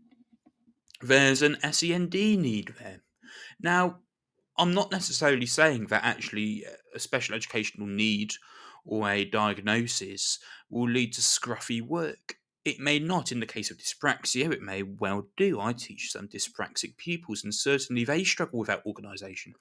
there's 1.02 1.42
an 1.42 1.58
SEND 1.72 2.14
need 2.14 2.74
there. 2.80 3.02
Now, 3.62 4.00
I'm 4.58 4.74
not 4.74 4.92
necessarily 4.92 5.46
saying 5.46 5.88
that 5.88 6.04
actually 6.04 6.66
uh, 6.66 6.72
a 6.94 7.00
special 7.00 7.36
educational 7.36 7.88
need 7.88 8.34
or 8.86 9.10
a 9.10 9.26
diagnosis 9.26 10.40
will 10.70 10.90
lead 10.90 11.14
to 11.14 11.22
scruffy 11.22 11.82
work. 11.82 12.36
It 12.66 12.80
may 12.80 13.00
not 13.00 13.32
in 13.32 13.40
the 13.40 13.46
case 13.46 13.72
of 13.72 13.78
dyspraxia, 13.78 14.52
it 14.52 14.62
may 14.62 14.84
well 14.84 15.28
do. 15.38 15.62
I 15.62 15.72
teach 15.72 16.12
some 16.12 16.28
dyspraxic 16.28 16.98
pupils, 16.98 17.44
and 17.44 17.56
certainly 17.56 18.04
they 18.04 18.24
struggle 18.24 18.60
with 18.60 18.68
that 18.68 18.86
organisation. 18.86 19.54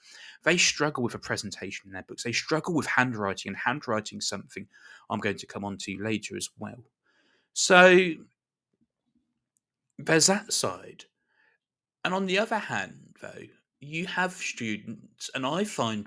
They 0.43 0.57
struggle 0.57 1.05
with 1.05 1.15
a 1.15 1.19
presentation 1.19 1.87
in 1.87 1.93
their 1.93 2.03
books. 2.03 2.25
They 2.25 2.33
struggle 2.33 2.75
with 2.75 2.87
handwriting, 2.87 3.51
and 3.51 3.57
handwriting 3.57 4.21
something 4.21 4.67
I'm 5.09 5.21
going 5.21 5.37
to 5.37 5.47
come 5.47 5.65
on 5.65 5.79
to 5.79 6.03
later 6.03 6.37
as 6.37 6.49
well. 6.59 6.83
So 7.53 8.15
there's 9.97 10.27
that 10.27 10.53
side. 10.53 11.05
And 12.09 12.15
on 12.15 12.25
the 12.25 12.39
other 12.39 12.57
hand, 12.57 13.17
though, 13.21 13.43
you 13.81 14.07
have 14.07 14.33
students, 14.33 15.29
and 15.35 15.45
I 15.45 15.65
find 15.65 16.07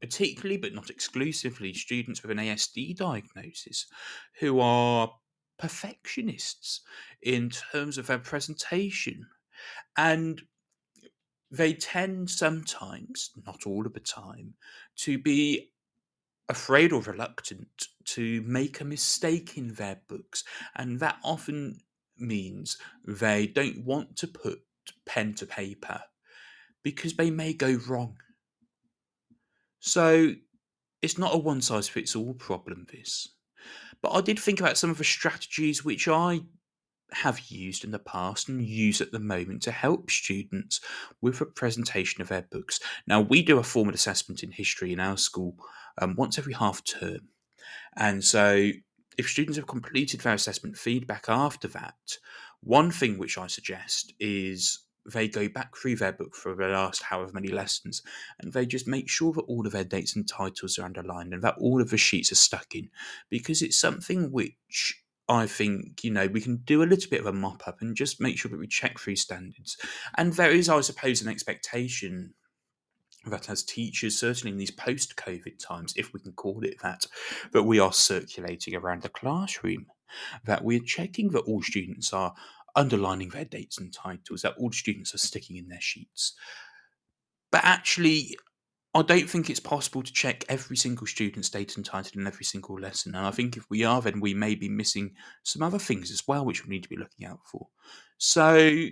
particularly, 0.00 0.58
but 0.58 0.72
not 0.72 0.90
exclusively, 0.90 1.72
students 1.74 2.22
with 2.22 2.30
an 2.30 2.38
ASD 2.38 2.96
diagnosis 2.96 3.86
who 4.38 4.60
are 4.60 5.12
perfectionists 5.58 6.82
in 7.20 7.50
terms 7.50 7.98
of 7.98 8.06
their 8.06 8.20
presentation. 8.20 9.26
And 9.96 10.40
they 11.50 11.72
tend 11.72 12.30
sometimes, 12.30 13.32
not 13.44 13.66
all 13.66 13.84
of 13.86 13.92
the 13.92 13.98
time, 13.98 14.54
to 14.98 15.18
be 15.18 15.72
afraid 16.48 16.92
or 16.92 17.02
reluctant 17.02 17.88
to 18.04 18.40
make 18.42 18.80
a 18.80 18.84
mistake 18.84 19.58
in 19.58 19.74
their 19.74 20.00
books. 20.06 20.44
And 20.76 21.00
that 21.00 21.16
often 21.24 21.80
means 22.16 22.78
they 23.04 23.48
don't 23.48 23.84
want 23.84 24.16
to 24.18 24.28
put 24.28 24.60
pen 25.06 25.34
to 25.34 25.46
paper 25.46 26.00
because 26.82 27.14
they 27.14 27.30
may 27.30 27.52
go 27.52 27.78
wrong. 27.88 28.16
So 29.80 30.34
it's 31.02 31.18
not 31.18 31.34
a 31.34 31.38
one 31.38 31.62
size 31.62 31.88
fits 31.88 32.14
all 32.14 32.34
problem, 32.34 32.86
this. 32.92 33.28
But 34.02 34.12
I 34.12 34.20
did 34.20 34.38
think 34.38 34.60
about 34.60 34.78
some 34.78 34.90
of 34.90 34.98
the 34.98 35.04
strategies 35.04 35.84
which 35.84 36.08
I 36.08 36.40
have 37.12 37.40
used 37.50 37.84
in 37.84 37.90
the 37.90 37.98
past 37.98 38.48
and 38.48 38.62
use 38.62 39.00
at 39.00 39.12
the 39.12 39.18
moment 39.18 39.62
to 39.62 39.72
help 39.72 40.10
students 40.10 40.80
with 41.20 41.40
a 41.40 41.46
presentation 41.46 42.22
of 42.22 42.28
their 42.28 42.46
books. 42.50 42.80
Now, 43.06 43.20
we 43.20 43.42
do 43.42 43.58
a 43.58 43.62
formal 43.62 43.94
assessment 43.94 44.42
in 44.42 44.52
history 44.52 44.92
in 44.92 45.00
our 45.00 45.16
school 45.16 45.56
um, 45.98 46.14
once 46.16 46.38
every 46.38 46.54
half 46.54 46.84
term. 46.84 47.28
And 47.96 48.22
so, 48.22 48.70
if 49.18 49.28
students 49.28 49.56
have 49.56 49.66
completed 49.66 50.20
their 50.20 50.34
assessment 50.34 50.78
feedback 50.78 51.24
after 51.28 51.68
that, 51.68 52.16
one 52.62 52.90
thing 52.90 53.18
which 53.18 53.38
I 53.38 53.46
suggest 53.46 54.12
is 54.20 54.80
they 55.10 55.28
go 55.28 55.48
back 55.48 55.76
through 55.76 55.96
their 55.96 56.12
book 56.12 56.34
for 56.34 56.54
the 56.54 56.68
last 56.68 57.02
however 57.02 57.32
many 57.32 57.48
lessons 57.48 58.02
and 58.38 58.52
they 58.52 58.66
just 58.66 58.86
make 58.86 59.08
sure 59.08 59.32
that 59.32 59.42
all 59.42 59.66
of 59.66 59.72
their 59.72 59.84
dates 59.84 60.14
and 60.14 60.28
titles 60.28 60.78
are 60.78 60.84
underlined 60.84 61.32
and 61.32 61.42
that 61.42 61.56
all 61.58 61.80
of 61.80 61.90
the 61.90 61.96
sheets 61.96 62.30
are 62.30 62.36
stuck 62.36 62.74
in 62.74 62.90
because 63.30 63.62
it's 63.62 63.80
something 63.80 64.30
which 64.30 65.02
I 65.28 65.46
think, 65.46 66.02
you 66.02 66.10
know, 66.10 66.26
we 66.26 66.40
can 66.40 66.56
do 66.56 66.82
a 66.82 66.84
little 66.84 67.08
bit 67.08 67.20
of 67.20 67.26
a 67.26 67.32
mop 67.32 67.66
up 67.68 67.80
and 67.80 67.96
just 67.96 68.20
make 68.20 68.36
sure 68.36 68.50
that 68.50 68.58
we 68.58 68.66
check 68.66 68.98
through 68.98 69.14
standards. 69.16 69.76
And 70.18 70.32
there 70.32 70.50
is, 70.50 70.68
I 70.68 70.80
suppose, 70.80 71.22
an 71.22 71.28
expectation 71.28 72.34
that 73.26 73.48
as 73.48 73.62
teachers, 73.62 74.18
certainly 74.18 74.50
in 74.50 74.58
these 74.58 74.72
post 74.72 75.14
COVID 75.14 75.64
times, 75.64 75.94
if 75.96 76.12
we 76.12 76.18
can 76.18 76.32
call 76.32 76.64
it 76.64 76.80
that, 76.82 77.06
that 77.52 77.62
we 77.62 77.78
are 77.78 77.92
circulating 77.92 78.74
around 78.74 79.02
the 79.02 79.08
classroom, 79.08 79.86
that 80.44 80.64
we're 80.64 80.80
checking 80.80 81.30
that 81.30 81.40
all 81.40 81.62
students 81.62 82.12
are 82.12 82.34
underlining 82.76 83.30
their 83.30 83.44
dates 83.44 83.78
and 83.78 83.92
titles, 83.92 84.42
that 84.42 84.54
all 84.58 84.72
students 84.72 85.14
are 85.14 85.18
sticking 85.18 85.56
in 85.56 85.68
their 85.68 85.80
sheets. 85.80 86.34
But 87.50 87.64
actually, 87.64 88.36
I 88.94 89.02
don't 89.02 89.30
think 89.30 89.48
it's 89.48 89.60
possible 89.60 90.02
to 90.02 90.12
check 90.12 90.44
every 90.48 90.76
single 90.76 91.06
student's 91.06 91.48
date 91.48 91.76
and 91.76 91.84
title 91.84 92.20
in 92.20 92.26
every 92.26 92.44
single 92.44 92.78
lesson. 92.78 93.14
And 93.14 93.24
I 93.24 93.30
think 93.30 93.56
if 93.56 93.68
we 93.70 93.84
are, 93.84 94.00
then 94.00 94.20
we 94.20 94.34
may 94.34 94.54
be 94.56 94.68
missing 94.68 95.14
some 95.44 95.62
other 95.62 95.78
things 95.78 96.10
as 96.10 96.26
well, 96.26 96.44
which 96.44 96.64
we 96.64 96.70
need 96.70 96.82
to 96.82 96.88
be 96.88 96.96
looking 96.96 97.26
out 97.26 97.40
for. 97.44 97.68
So 98.18 98.86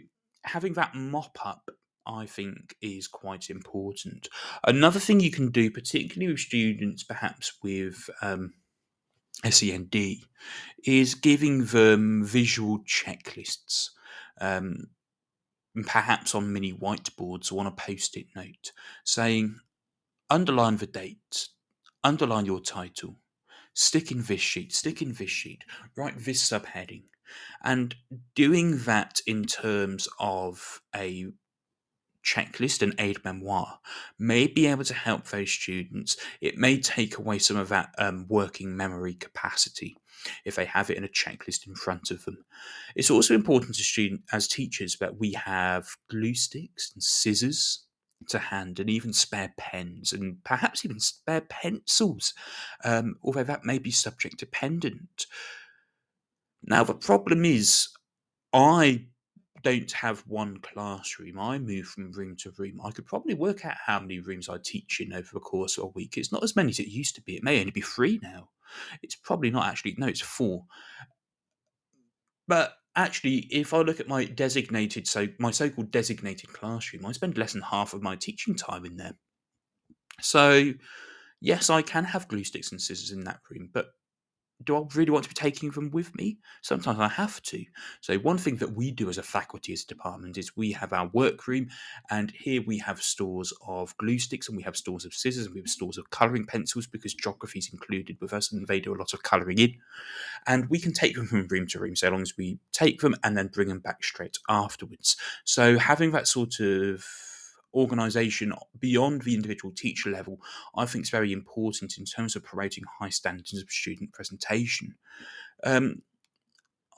having 0.44 0.74
that 0.74 0.94
mop 0.94 1.36
up, 1.44 1.70
I 2.06 2.26
think, 2.26 2.76
is 2.80 3.08
quite 3.08 3.50
important. 3.50 4.28
Another 4.64 5.00
thing 5.00 5.18
you 5.20 5.32
can 5.32 5.50
do, 5.50 5.70
particularly 5.70 6.32
with 6.32 6.40
students 6.40 7.02
perhaps 7.02 7.54
with 7.62 8.08
um, 8.22 8.54
SEND, 9.44 9.94
is 10.84 11.14
giving 11.14 11.66
them 11.66 12.24
visual 12.24 12.80
checklists. 12.80 13.90
Um, 14.40 14.88
perhaps 15.86 16.34
on 16.34 16.52
mini 16.52 16.72
whiteboards 16.72 17.52
or 17.52 17.60
on 17.60 17.66
a 17.66 17.70
post 17.70 18.16
it 18.16 18.26
note 18.34 18.72
saying, 19.04 19.60
underline 20.30 20.76
the 20.76 20.86
date, 20.86 21.48
underline 22.02 22.46
your 22.46 22.60
title, 22.60 23.16
stick 23.74 24.10
in 24.10 24.22
this 24.22 24.40
sheet, 24.40 24.74
stick 24.74 25.02
in 25.02 25.12
this 25.14 25.30
sheet, 25.30 25.64
write 25.96 26.18
this 26.18 26.46
subheading. 26.48 27.04
And 27.62 27.94
doing 28.34 28.78
that 28.84 29.20
in 29.26 29.44
terms 29.44 30.08
of 30.18 30.80
a 30.96 31.26
checklist 32.34 32.82
and 32.82 32.94
aid 32.98 33.24
memoir 33.24 33.78
may 34.18 34.46
be 34.46 34.66
able 34.66 34.84
to 34.84 34.94
help 34.94 35.26
those 35.26 35.50
students. 35.50 36.16
It 36.40 36.56
may 36.56 36.78
take 36.78 37.16
away 37.18 37.38
some 37.38 37.56
of 37.56 37.68
that 37.68 37.90
um, 37.98 38.26
working 38.28 38.76
memory 38.76 39.14
capacity 39.14 39.96
if 40.44 40.56
they 40.56 40.64
have 40.64 40.90
it 40.90 40.96
in 40.96 41.04
a 41.04 41.08
checklist 41.08 41.66
in 41.66 41.74
front 41.74 42.10
of 42.10 42.24
them. 42.24 42.44
It's 42.94 43.10
also 43.10 43.34
important 43.34 43.76
to 43.76 43.82
student 43.82 44.22
as 44.32 44.48
teachers 44.48 44.96
that 45.00 45.18
we 45.18 45.32
have 45.32 45.86
glue 46.10 46.34
sticks 46.34 46.90
and 46.92 47.02
scissors 47.02 47.84
to 48.28 48.38
hand 48.38 48.80
and 48.80 48.90
even 48.90 49.12
spare 49.12 49.54
pens 49.56 50.12
and 50.12 50.42
perhaps 50.44 50.84
even 50.84 50.98
spare 51.00 51.40
pencils, 51.40 52.34
um, 52.84 53.14
although 53.22 53.44
that 53.44 53.64
may 53.64 53.78
be 53.78 53.92
subject 53.92 54.38
dependent. 54.38 55.26
Now, 56.64 56.82
the 56.84 56.94
problem 56.94 57.44
is, 57.44 57.88
I 58.52 59.06
don't 59.62 59.90
have 59.92 60.20
one 60.26 60.58
classroom. 60.58 61.38
I 61.38 61.58
move 61.58 61.86
from 61.86 62.12
room 62.12 62.36
to 62.36 62.52
room. 62.56 62.80
I 62.84 62.90
could 62.90 63.06
probably 63.06 63.34
work 63.34 63.64
out 63.64 63.76
how 63.84 64.00
many 64.00 64.20
rooms 64.20 64.48
I 64.48 64.58
teach 64.62 65.00
in 65.00 65.12
over 65.12 65.28
the 65.32 65.40
course 65.40 65.78
of 65.78 65.84
a 65.84 65.88
week. 65.88 66.16
It's 66.16 66.32
not 66.32 66.42
as 66.42 66.56
many 66.56 66.70
as 66.70 66.78
it 66.78 66.88
used 66.88 67.14
to 67.16 67.22
be. 67.22 67.36
It 67.36 67.44
may 67.44 67.58
only 67.60 67.70
be 67.70 67.80
three 67.80 68.20
now. 68.22 68.50
It's 69.02 69.16
probably 69.16 69.50
not 69.50 69.66
actually, 69.66 69.94
no, 69.98 70.06
it's 70.06 70.20
four. 70.20 70.64
But 72.46 72.74
actually, 72.96 73.46
if 73.50 73.74
I 73.74 73.78
look 73.78 74.00
at 74.00 74.08
my 74.08 74.24
designated, 74.24 75.06
so 75.06 75.26
my 75.38 75.50
so-called 75.50 75.90
designated 75.90 76.52
classroom, 76.52 77.06
I 77.06 77.12
spend 77.12 77.38
less 77.38 77.52
than 77.52 77.62
half 77.62 77.94
of 77.94 78.02
my 78.02 78.16
teaching 78.16 78.54
time 78.54 78.84
in 78.84 78.96
there. 78.96 79.14
So, 80.20 80.72
yes, 81.40 81.70
I 81.70 81.82
can 81.82 82.04
have 82.04 82.28
glue 82.28 82.44
sticks 82.44 82.72
and 82.72 82.80
scissors 82.80 83.12
in 83.12 83.24
that 83.24 83.40
room, 83.50 83.70
but 83.72 83.88
do 84.64 84.76
I 84.76 84.82
really 84.94 85.10
want 85.10 85.24
to 85.24 85.28
be 85.28 85.34
taking 85.34 85.70
them 85.70 85.90
with 85.90 86.14
me? 86.16 86.38
Sometimes 86.62 86.98
I 86.98 87.08
have 87.08 87.40
to. 87.44 87.64
So, 88.00 88.18
one 88.18 88.38
thing 88.38 88.56
that 88.56 88.72
we 88.72 88.90
do 88.90 89.08
as 89.08 89.18
a 89.18 89.22
faculty, 89.22 89.72
as 89.72 89.84
a 89.84 89.86
department, 89.86 90.36
is 90.36 90.56
we 90.56 90.72
have 90.72 90.92
our 90.92 91.08
workroom, 91.12 91.68
and 92.10 92.32
here 92.32 92.62
we 92.66 92.78
have 92.78 93.00
stores 93.00 93.52
of 93.66 93.96
glue 93.98 94.18
sticks, 94.18 94.48
and 94.48 94.56
we 94.56 94.64
have 94.64 94.76
stores 94.76 95.04
of 95.04 95.14
scissors, 95.14 95.46
and 95.46 95.54
we 95.54 95.60
have 95.60 95.68
stores 95.68 95.96
of 95.96 96.10
colouring 96.10 96.44
pencils 96.44 96.86
because 96.86 97.14
geography 97.14 97.60
is 97.60 97.70
included 97.72 98.16
with 98.20 98.32
us, 98.32 98.52
and 98.52 98.66
they 98.66 98.80
do 98.80 98.92
a 98.94 98.98
lot 98.98 99.14
of 99.14 99.22
colouring 99.22 99.58
in. 99.58 99.74
And 100.46 100.68
we 100.68 100.80
can 100.80 100.92
take 100.92 101.14
them 101.14 101.26
from 101.26 101.46
room 101.48 101.68
to 101.68 101.78
room 101.78 101.94
so 101.94 102.10
long 102.10 102.22
as 102.22 102.36
we 102.36 102.58
take 102.72 103.00
them 103.00 103.14
and 103.22 103.36
then 103.36 103.48
bring 103.48 103.68
them 103.68 103.80
back 103.80 104.02
straight 104.02 104.38
afterwards. 104.48 105.16
So, 105.44 105.78
having 105.78 106.10
that 106.12 106.26
sort 106.26 106.58
of 106.58 107.06
organisation 107.74 108.52
beyond 108.78 109.22
the 109.22 109.34
individual 109.34 109.72
teacher 109.74 110.10
level, 110.10 110.40
I 110.76 110.86
think 110.86 111.04
is 111.04 111.10
very 111.10 111.32
important 111.32 111.98
in 111.98 112.04
terms 112.04 112.36
of 112.36 112.44
promoting 112.44 112.84
high 113.00 113.10
standards 113.10 113.54
of 113.54 113.70
student 113.70 114.12
presentation. 114.12 114.94
Um, 115.64 116.02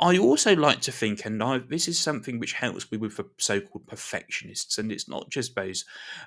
I 0.01 0.17
also 0.17 0.57
like 0.57 0.81
to 0.83 0.93
think, 0.93 1.27
and 1.27 1.43
I, 1.43 1.59
this 1.59 1.87
is 1.87 1.99
something 1.99 2.39
which 2.39 2.55
helps 2.55 2.91
me 2.91 2.97
with 2.97 3.19
the 3.19 3.29
so-called 3.39 3.87
perfectionists, 3.87 4.79
and 4.79 4.91
it's 4.91 5.09
not 5.09 5.29
just 5.31 5.55
those 5.55 5.85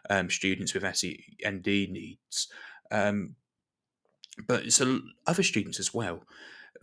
um, 0.10 0.30
students 0.30 0.74
with 0.74 0.84
SEND 0.84 1.66
needs, 1.66 2.48
um, 2.92 3.36
but 4.48 4.64
it's 4.64 4.80
a, 4.80 5.00
other 5.26 5.44
students 5.44 5.80
as 5.80 5.94
well 5.94 6.24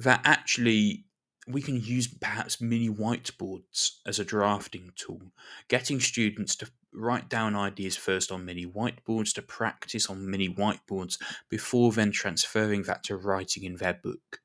that 0.00 0.20
actually 0.24 1.04
we 1.46 1.62
can 1.62 1.80
use 1.80 2.06
perhaps 2.06 2.60
mini 2.60 2.88
whiteboards 2.88 3.98
as 4.06 4.18
a 4.18 4.24
drafting 4.24 4.92
tool, 4.96 5.32
getting 5.68 6.00
students 6.00 6.56
to 6.56 6.70
write 6.92 7.28
down 7.28 7.54
ideas 7.54 7.96
first 7.96 8.32
on 8.32 8.44
mini 8.44 8.66
whiteboards, 8.66 9.32
to 9.34 9.42
practice 9.42 10.08
on 10.08 10.30
mini 10.30 10.48
whiteboards 10.48 11.18
before 11.48 11.92
then 11.92 12.10
transferring 12.10 12.82
that 12.82 13.02
to 13.04 13.16
writing 13.16 13.64
in 13.64 13.76
their 13.76 13.94
book. 13.94 14.40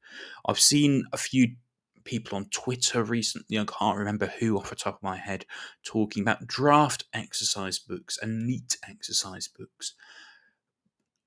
I've 0.45 0.59
seen 0.59 1.05
a 1.11 1.17
few 1.17 1.55
people 2.03 2.37
on 2.37 2.45
Twitter 2.45 3.03
recently, 3.03 3.59
I 3.59 3.65
can't 3.65 3.97
remember 3.97 4.27
who 4.39 4.57
off 4.57 4.69
the 4.69 4.75
top 4.75 4.97
of 4.97 5.03
my 5.03 5.17
head, 5.17 5.45
talking 5.83 6.21
about 6.21 6.47
draft 6.47 7.05
exercise 7.13 7.79
books 7.79 8.17
and 8.21 8.45
neat 8.45 8.77
exercise 8.87 9.47
books. 9.47 9.95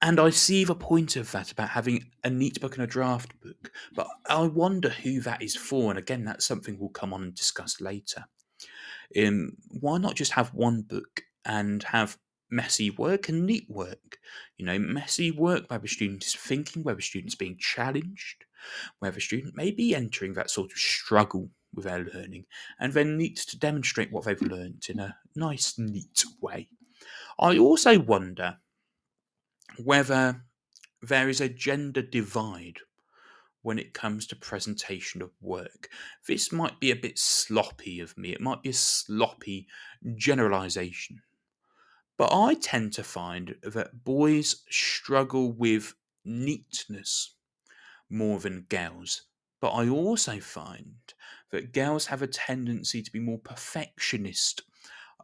And 0.01 0.21
I 0.21 0.31
see 0.31 0.63
the 0.63 0.77
point 0.77 1.17
of 1.17 1.33
that 1.33 1.51
about 1.51 1.71
having 1.71 2.13
a 2.23 2.31
neat 2.31 2.61
book 2.61 2.77
and 2.77 2.85
a 2.85 2.87
draft 2.87 3.41
book, 3.41 3.73
but 3.93 4.07
I 4.29 4.43
wonder 4.43 4.91
who 4.91 5.21
that 5.23 5.43
is 5.43 5.57
for. 5.57 5.91
And 5.91 5.99
again, 5.99 6.25
that's 6.25 6.47
something 6.47 6.79
we'll 6.79 6.91
come 6.91 7.13
on 7.13 7.25
and 7.25 7.35
discuss 7.35 7.81
later. 7.81 8.27
Um, 9.17 9.53
why 9.81 9.99
not 9.99 10.15
just 10.15 10.33
have 10.33 10.55
one 10.55 10.83
book 10.83 11.23
and 11.45 11.83
have 11.85 12.19
messy 12.51 12.91
work 12.91 13.29
and 13.29 13.47
neat 13.47 13.67
work? 13.69 14.19
You 14.57 14.67
know, 14.67 14.79
messy 14.79 15.31
work 15.31 15.71
where 15.71 15.79
the 15.79 15.89
student 15.89 16.25
is 16.25 16.35
thinking, 16.35 16.83
where 16.83 16.95
the 16.95 17.03
student's 17.03 17.35
being 17.35 17.57
challenged, 17.59 18.45
where 18.99 19.11
the 19.11 19.21
student 19.21 19.57
may 19.57 19.71
be 19.71 19.95
entering 19.95 20.35
that 20.35 20.51
sort 20.51 20.73
of 20.73 20.79
struggle 20.79 21.51
with 21.75 21.85
their 21.85 22.05
learning, 22.05 22.45
and 22.81 22.93
then 22.93 23.17
neat 23.17 23.37
to 23.37 23.59
demonstrate 23.59 24.13
what 24.13 24.25
they've 24.25 24.41
learned 24.43 24.85
in 24.89 24.99
a 24.99 25.17
nice, 25.35 25.79
neat 25.79 26.25
way. 26.41 26.69
I 27.39 27.59
also 27.59 27.99
wonder 27.99 28.59
whether 29.83 30.43
there 31.03 31.29
is 31.29 31.41
a 31.41 31.49
gender 31.49 32.03
divide 32.03 32.79
when 33.63 33.79
it 33.79 33.95
comes 33.95 34.27
to 34.27 34.37
presentation 34.37 35.23
of 35.23 35.31
work. 35.41 35.89
This 36.27 36.53
might 36.53 36.81
be 36.81 36.91
a 36.91 36.97
bit 36.97 37.19
sloppy 37.19 38.01
of 38.01 38.17
me, 38.17 38.33
it 38.33 38.41
might 38.41 38.63
be 38.63 38.71
a 38.71 38.75
sloppy 38.75 39.67
generalization. 40.17 41.23
But 42.17 42.33
I 42.33 42.55
tend 42.55 42.93
to 42.95 43.05
find 43.05 43.57
that 43.63 44.05
boys 44.05 44.65
struggle 44.71 45.53
with 45.53 45.95
neatness 46.25 47.35
more 48.11 48.41
than 48.41 48.63
girls. 48.63 49.23
But 49.61 49.71
I 49.71 49.89
also 49.89 50.41
find 50.41 50.97
that 51.51 51.73
girls 51.73 52.07
have 52.07 52.23
a 52.23 52.27
tendency 52.27 53.03
to 53.03 53.13
be 53.13 53.21
more 53.21 53.39
perfectionist 53.39 54.63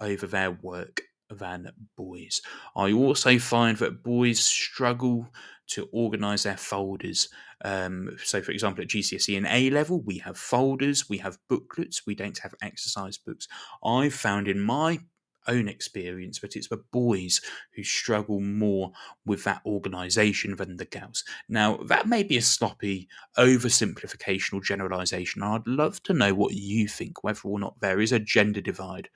over 0.01 0.27
their 0.27 0.51
work 0.51 1.03
than 1.31 1.71
boys. 1.97 2.43
I 2.77 2.93
also 2.93 3.39
find 3.39 3.79
that 3.79 4.03
boys 4.03 4.41
struggle 4.41 5.29
to 5.69 5.89
organise 5.93 6.43
their 6.43 6.57
folders. 6.57 7.29
Um, 7.65 8.17
so, 8.23 8.43
for 8.43 8.53
example, 8.53 8.83
at 8.83 8.89
GCSE 8.89 9.37
and 9.37 9.47
A 9.49 9.71
level, 9.71 10.03
we 10.03 10.19
have 10.19 10.37
folders, 10.37 11.09
we 11.09 11.19
have 11.19 11.39
booklets, 11.49 12.07
we 12.07 12.15
don't 12.15 12.39
have 12.39 12.55
exercise 12.63 13.19
books. 13.19 13.49
I've 13.85 14.15
found 14.15 14.49
in 14.49 14.61
my 14.61 15.01
own 15.47 15.69
experience, 15.69 16.39
but 16.39 16.57
it's 16.57 16.69
the 16.69 16.83
boys 16.93 17.41
who 17.75 17.83
struggle 17.83 18.41
more 18.41 18.93
with 19.25 19.45
that 19.45 19.63
organisation 19.67 20.57
than 20.57 20.77
the 20.77 20.85
girls. 20.85 21.25
Now, 21.49 21.79
that 21.87 22.09
may 22.09 22.23
be 22.23 22.37
a 22.37 22.43
sloppy 22.43 23.09
oversimplification 23.39 24.55
or 24.55 24.61
generalisation. 24.61 25.43
I'd 25.43 25.67
love 25.67 26.03
to 26.05 26.13
know 26.13 26.35
what 26.35 26.55
you 26.55 26.89
think, 26.89 27.23
whether 27.23 27.41
or 27.45 27.59
not 27.59 27.81
there 27.81 28.01
is 28.01 28.13
a 28.13 28.19
gender 28.19 28.61
divide 28.61 29.09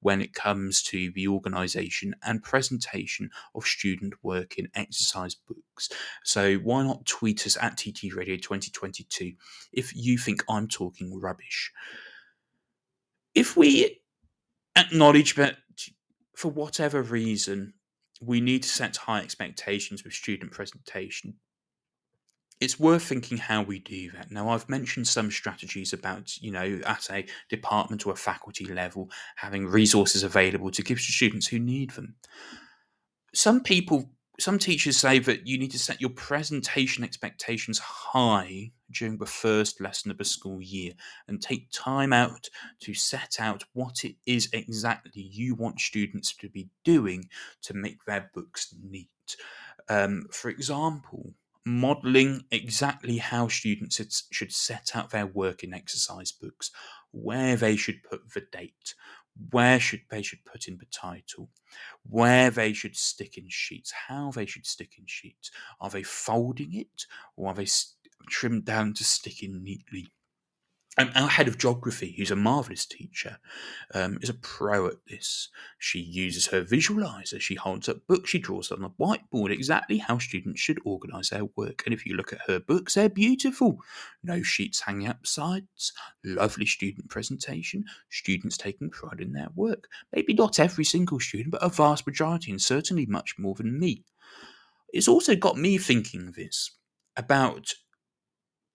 when 0.00 0.20
it 0.20 0.34
comes 0.34 0.82
to 0.84 1.10
the 1.12 1.28
organisation 1.28 2.14
and 2.22 2.42
presentation 2.42 3.30
of 3.54 3.64
student 3.64 4.14
work 4.22 4.58
in 4.58 4.68
exercise 4.74 5.34
books. 5.34 5.88
So, 6.24 6.56
why 6.56 6.82
not 6.84 7.06
tweet 7.06 7.46
us 7.46 7.56
at 7.60 7.76
TT 7.76 8.14
Radio 8.14 8.36
2022 8.36 9.32
if 9.72 9.94
you 9.94 10.18
think 10.18 10.44
I'm 10.48 10.68
talking 10.68 11.18
rubbish? 11.20 11.72
If 13.34 13.56
we 13.56 14.00
acknowledge 14.76 15.34
that 15.36 15.56
for 16.34 16.50
whatever 16.50 17.02
reason, 17.02 17.74
we 18.20 18.40
need 18.40 18.62
to 18.62 18.68
set 18.68 18.96
high 18.96 19.20
expectations 19.20 20.04
with 20.04 20.12
student 20.12 20.52
presentation. 20.52 21.34
It's 22.60 22.80
worth 22.80 23.02
thinking 23.02 23.36
how 23.36 23.62
we 23.62 23.78
do 23.80 24.10
that. 24.12 24.30
Now, 24.30 24.48
I've 24.48 24.68
mentioned 24.68 25.06
some 25.06 25.30
strategies 25.30 25.92
about, 25.92 26.38
you 26.38 26.50
know, 26.50 26.80
at 26.86 27.10
a 27.10 27.26
department 27.50 28.06
or 28.06 28.12
a 28.12 28.16
faculty 28.16 28.64
level, 28.64 29.10
having 29.36 29.66
resources 29.66 30.22
available 30.22 30.70
to 30.70 30.82
give 30.82 30.98
to 30.98 31.12
students 31.12 31.46
who 31.46 31.58
need 31.58 31.90
them. 31.90 32.14
Some 33.34 33.62
people 33.62 34.10
some 34.38 34.58
teachers 34.58 34.96
say 34.96 35.18
that 35.18 35.46
you 35.46 35.58
need 35.58 35.70
to 35.70 35.78
set 35.78 36.00
your 36.00 36.10
presentation 36.10 37.02
expectations 37.04 37.78
high 37.78 38.72
during 38.90 39.18
the 39.18 39.26
first 39.26 39.80
lesson 39.80 40.10
of 40.10 40.18
the 40.18 40.24
school 40.24 40.60
year 40.60 40.92
and 41.28 41.40
take 41.40 41.70
time 41.72 42.12
out 42.12 42.48
to 42.80 42.94
set 42.94 43.36
out 43.38 43.64
what 43.72 44.04
it 44.04 44.16
is 44.26 44.48
exactly 44.52 45.22
you 45.22 45.54
want 45.54 45.80
students 45.80 46.34
to 46.36 46.48
be 46.48 46.68
doing 46.84 47.28
to 47.62 47.74
make 47.74 48.04
their 48.04 48.30
books 48.34 48.74
neat. 48.82 49.08
Um, 49.88 50.26
for 50.30 50.48
example, 50.48 51.34
modeling 51.64 52.44
exactly 52.50 53.18
how 53.18 53.48
students 53.48 54.00
should 54.30 54.52
set 54.52 54.92
out 54.94 55.10
their 55.10 55.26
work 55.26 55.64
in 55.64 55.74
exercise 55.74 56.32
books, 56.32 56.70
where 57.10 57.56
they 57.56 57.76
should 57.76 58.02
put 58.02 58.32
the 58.32 58.42
date, 58.52 58.94
where 59.50 59.78
should 59.78 60.02
they 60.10 60.22
should 60.22 60.44
put 60.44 60.68
in 60.68 60.78
the 60.78 60.86
title, 60.86 61.50
where 62.08 62.50
they 62.50 62.72
should 62.72 62.96
stick 62.96 63.36
in 63.36 63.46
sheets, 63.48 63.92
how 64.08 64.30
they 64.30 64.46
should 64.46 64.66
stick 64.66 64.92
in 64.98 65.04
sheets. 65.06 65.50
Are 65.80 65.90
they 65.90 66.02
folding 66.02 66.72
it 66.74 67.06
or 67.36 67.48
are 67.48 67.54
they 67.54 67.66
trimmed 68.28 68.64
down 68.64 68.94
to 68.94 69.04
stick 69.04 69.42
in 69.42 69.62
neatly? 69.62 70.08
Um, 70.98 71.10
our 71.14 71.28
head 71.28 71.46
of 71.46 71.58
geography, 71.58 72.14
who's 72.16 72.30
a 72.30 72.36
marvelous 72.36 72.86
teacher, 72.86 73.38
um, 73.92 74.18
is 74.22 74.30
a 74.30 74.34
pro 74.34 74.86
at 74.86 74.94
this. 75.06 75.50
She 75.78 75.98
uses 75.98 76.46
her 76.46 76.62
visualizer. 76.64 77.38
She 77.38 77.54
holds 77.54 77.86
up 77.90 77.98
books. 78.06 78.30
She 78.30 78.38
draws 78.38 78.72
on 78.72 78.80
the 78.80 78.88
whiteboard 78.88 79.50
exactly 79.50 79.98
how 79.98 80.16
students 80.16 80.58
should 80.58 80.78
organise 80.86 81.28
their 81.28 81.44
work. 81.54 81.82
And 81.84 81.92
if 81.92 82.06
you 82.06 82.14
look 82.16 82.32
at 82.32 82.40
her 82.46 82.60
books, 82.60 82.94
they're 82.94 83.10
beautiful. 83.10 83.78
No 84.22 84.40
sheets 84.40 84.80
hanging 84.80 85.08
up 85.08 85.26
sides. 85.26 85.92
Lovely 86.24 86.64
student 86.64 87.10
presentation. 87.10 87.84
Students 88.08 88.56
taking 88.56 88.88
pride 88.88 89.20
in 89.20 89.32
their 89.32 89.48
work. 89.54 89.88
Maybe 90.14 90.32
not 90.32 90.58
every 90.58 90.84
single 90.84 91.20
student, 91.20 91.50
but 91.50 91.62
a 91.62 91.68
vast 91.68 92.06
majority, 92.06 92.52
and 92.52 92.62
certainly 92.62 93.04
much 93.04 93.34
more 93.38 93.54
than 93.54 93.78
me. 93.78 94.02
It's 94.94 95.08
also 95.08 95.36
got 95.36 95.58
me 95.58 95.76
thinking 95.76 96.32
this 96.34 96.70
about 97.18 97.74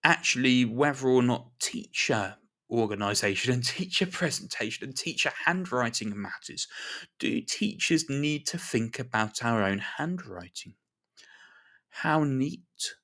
actually 0.04 0.64
whether 0.64 1.08
or 1.08 1.22
not 1.22 1.50
teacher 1.60 2.36
organization 2.70 3.52
and 3.52 3.64
teacher 3.64 4.06
presentation 4.06 4.84
and 4.86 4.96
teacher 4.96 5.30
handwriting 5.44 6.20
matters. 6.20 6.66
Do 7.18 7.40
teachers 7.42 8.08
need 8.08 8.46
to 8.46 8.58
think 8.58 8.98
about 8.98 9.44
our 9.44 9.62
own 9.62 9.78
handwriting? 9.78 10.74
How 11.90 12.24
neat 12.24 12.94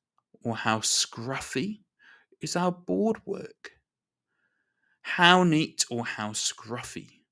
or 0.42 0.57
how 0.57 0.78
scruffy 0.80 1.82
is 2.40 2.57
our 2.57 2.72
board 2.72 3.20
work? 3.26 3.72
How 5.03 5.42
neat 5.44 5.84
or 5.90 6.07
how 6.07 6.30
scruffy 6.30 7.22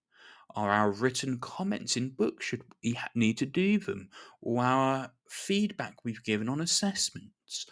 are 0.54 0.70
our 0.70 0.90
written 0.90 1.38
comments 1.38 1.96
in 1.96 2.10
books? 2.10 2.46
Should 2.46 2.62
we 2.82 2.98
need 3.14 3.38
to 3.38 3.46
do 3.46 3.78
them? 3.78 4.10
Or 4.40 4.62
our 4.64 5.12
feedback 5.28 6.04
we've 6.04 6.22
given 6.24 6.48
on 6.48 6.60
assessments? 6.60 7.66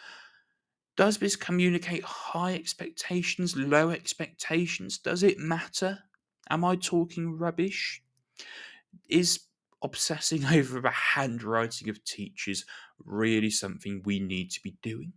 Does 0.97 1.19
this 1.19 1.35
communicate 1.35 2.05
high 2.05 2.55
expectations, 2.55 3.57
low 3.57 3.91
expectations? 3.91 4.99
Does 4.99 5.23
it 5.23 5.39
matter? 5.39 5.99
Am 6.51 6.65
I 6.65 6.77
talking 6.77 7.37
rubbish? 7.37 8.03
Is 9.09 9.41
obsessing 9.83 10.45
over 10.53 10.81
the 10.81 10.91
handwriting 10.91 11.89
of 11.89 12.05
teachers 12.05 12.65
really 13.05 13.51
something 13.51 14.03
we 14.05 14.21
need 14.21 14.51
to 14.53 14.63
be 14.63 14.77
doing? 14.83 15.13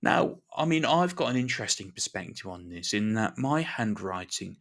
Now, 0.00 0.38
I 0.56 0.64
mean, 0.64 0.84
I've 0.84 1.16
got 1.16 1.30
an 1.30 1.36
interesting 1.36 1.90
perspective 1.90 2.46
on 2.46 2.68
this 2.68 2.94
in 2.94 3.14
that 3.14 3.36
my 3.36 3.62
handwriting, 3.62 4.56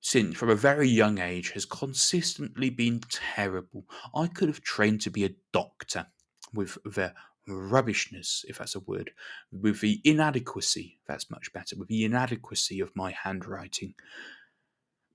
since 0.00 0.36
from 0.36 0.50
a 0.50 0.54
very 0.54 0.88
young 0.88 1.18
age, 1.18 1.50
has 1.52 1.64
consistently 1.64 2.68
been 2.68 3.00
terrible. 3.10 3.84
I 4.14 4.26
could 4.26 4.48
have 4.48 4.60
trained 4.60 5.00
to 5.02 5.10
be 5.10 5.24
a 5.24 5.34
doctor 5.52 6.06
with 6.52 6.76
the 6.84 7.14
rubbishness, 7.46 8.44
if 8.48 8.58
that's 8.58 8.74
a 8.74 8.80
word, 8.80 9.10
with 9.52 9.80
the 9.80 10.00
inadequacy, 10.04 10.98
that's 11.06 11.30
much 11.30 11.52
better, 11.52 11.76
with 11.76 11.88
the 11.88 12.04
inadequacy 12.04 12.80
of 12.80 12.94
my 12.94 13.12
handwriting. 13.12 13.94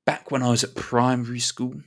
Back 0.05 0.31
when 0.31 0.43
I 0.43 0.49
was 0.49 0.63
at 0.63 0.75
primary 0.75 1.39
school, 1.39 1.81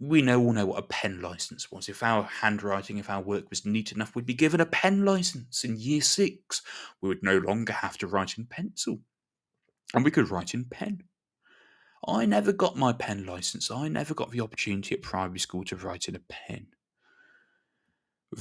we 0.00 0.22
know 0.22 0.40
all 0.40 0.52
know 0.52 0.66
what 0.66 0.78
a 0.78 0.86
pen 0.86 1.22
license 1.22 1.70
was. 1.70 1.88
If 1.88 2.02
our 2.02 2.24
handwriting, 2.24 2.98
if 2.98 3.10
our 3.10 3.22
work 3.22 3.48
was 3.50 3.64
neat 3.64 3.92
enough, 3.92 4.14
we'd 4.14 4.26
be 4.26 4.34
given 4.34 4.60
a 4.60 4.66
pen 4.66 5.04
license 5.04 5.64
in 5.64 5.78
year 5.78 6.00
six. 6.00 6.62
We 7.00 7.08
would 7.08 7.22
no 7.22 7.38
longer 7.38 7.72
have 7.72 7.96
to 7.98 8.06
write 8.06 8.36
in 8.36 8.46
pencil. 8.46 9.00
And 9.94 10.04
we 10.04 10.10
could 10.10 10.30
write 10.30 10.54
in 10.54 10.64
pen. 10.64 11.04
I 12.06 12.26
never 12.26 12.52
got 12.52 12.76
my 12.76 12.92
pen 12.92 13.24
license. 13.24 13.70
I 13.70 13.88
never 13.88 14.14
got 14.14 14.30
the 14.30 14.40
opportunity 14.40 14.94
at 14.94 15.02
primary 15.02 15.38
school 15.38 15.64
to 15.64 15.76
write 15.76 16.08
in 16.08 16.16
a 16.16 16.20
pen 16.28 16.66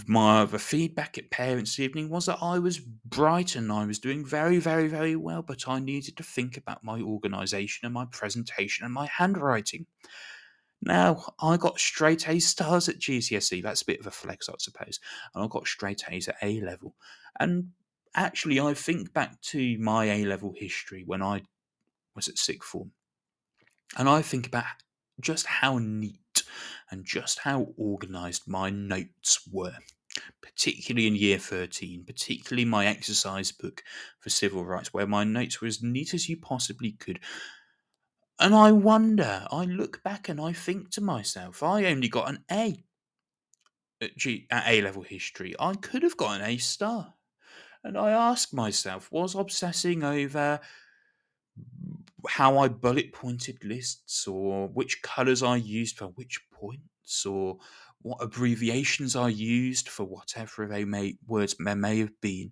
my 0.07 0.41
uh, 0.41 0.45
the 0.45 0.59
feedback 0.59 1.17
at 1.17 1.29
parents' 1.29 1.79
evening 1.79 2.09
was 2.09 2.25
that 2.25 2.39
I 2.41 2.59
was 2.59 2.79
bright 2.79 3.55
and 3.55 3.71
I 3.71 3.85
was 3.85 3.99
doing 3.99 4.25
very, 4.25 4.57
very, 4.57 4.87
very 4.87 5.15
well, 5.15 5.41
but 5.41 5.67
I 5.67 5.79
needed 5.79 6.17
to 6.17 6.23
think 6.23 6.57
about 6.57 6.83
my 6.83 7.01
organisation 7.01 7.85
and 7.85 7.93
my 7.93 8.05
presentation 8.05 8.85
and 8.85 8.93
my 8.93 9.07
handwriting. 9.07 9.85
Now, 10.81 11.33
I 11.39 11.57
got 11.57 11.79
straight 11.79 12.27
A 12.27 12.39
stars 12.39 12.89
at 12.89 12.99
GCSE. 12.99 13.63
That's 13.63 13.83
a 13.83 13.85
bit 13.85 13.99
of 13.99 14.07
a 14.07 14.11
flex, 14.11 14.49
I 14.49 14.55
suppose. 14.57 14.99
And 15.33 15.43
I 15.43 15.47
got 15.47 15.67
straight 15.67 16.03
A's 16.09 16.27
at 16.27 16.35
A 16.41 16.59
level. 16.61 16.95
And 17.39 17.69
actually, 18.15 18.59
I 18.59 18.73
think 18.73 19.13
back 19.13 19.39
to 19.41 19.77
my 19.79 20.05
A 20.05 20.25
level 20.25 20.53
history 20.57 21.03
when 21.05 21.21
I 21.21 21.43
was 22.15 22.27
at 22.27 22.37
sixth 22.37 22.67
form. 22.67 22.91
And 23.97 24.09
I 24.09 24.21
think 24.21 24.47
about 24.47 24.65
just 25.21 25.45
how 25.45 25.77
neat 25.77 26.19
and 26.91 27.05
just 27.05 27.39
how 27.39 27.73
organised 27.77 28.47
my 28.47 28.69
notes 28.69 29.47
were, 29.51 29.77
particularly 30.41 31.07
in 31.07 31.15
year 31.15 31.37
13, 31.37 32.05
particularly 32.05 32.65
my 32.65 32.85
exercise 32.85 33.51
book 33.51 33.83
for 34.19 34.29
civil 34.29 34.65
rights, 34.65 34.93
where 34.93 35.07
my 35.07 35.23
notes 35.23 35.61
were 35.61 35.67
as 35.67 35.83
neat 35.83 36.13
as 36.13 36.29
you 36.29 36.37
possibly 36.37 36.91
could. 36.91 37.19
And 38.39 38.53
I 38.55 38.71
wonder, 38.71 39.47
I 39.51 39.65
look 39.65 40.03
back 40.03 40.27
and 40.27 40.41
I 40.41 40.53
think 40.53 40.91
to 40.91 41.01
myself, 41.01 41.63
I 41.63 41.85
only 41.85 42.07
got 42.07 42.29
an 42.29 42.43
A 42.51 42.83
at, 44.01 44.17
G, 44.17 44.47
at 44.51 44.67
A 44.67 44.81
level 44.81 45.03
history. 45.03 45.55
I 45.59 45.75
could 45.75 46.03
have 46.03 46.17
got 46.17 46.41
an 46.41 46.47
A 46.47 46.57
star. 46.57 47.13
And 47.83 47.97
I 47.97 48.11
ask 48.11 48.53
myself, 48.53 49.11
was 49.11 49.35
obsessing 49.35 50.03
over 50.03 50.61
how 52.27 52.57
I 52.57 52.67
bullet 52.67 53.13
pointed 53.13 53.63
lists 53.63 54.27
or 54.27 54.67
which 54.69 55.01
colours 55.01 55.43
I 55.43 55.57
used 55.57 55.97
for 55.97 56.07
which 56.07 56.39
points 56.51 57.25
or 57.25 57.57
what 58.01 58.21
abbreviations 58.21 59.15
I 59.15 59.29
used 59.29 59.89
for 59.89 60.05
whatever 60.05 60.67
they 60.67 60.85
may 60.85 61.17
words 61.27 61.55
may 61.59 61.99
have 61.99 62.19
been 62.21 62.51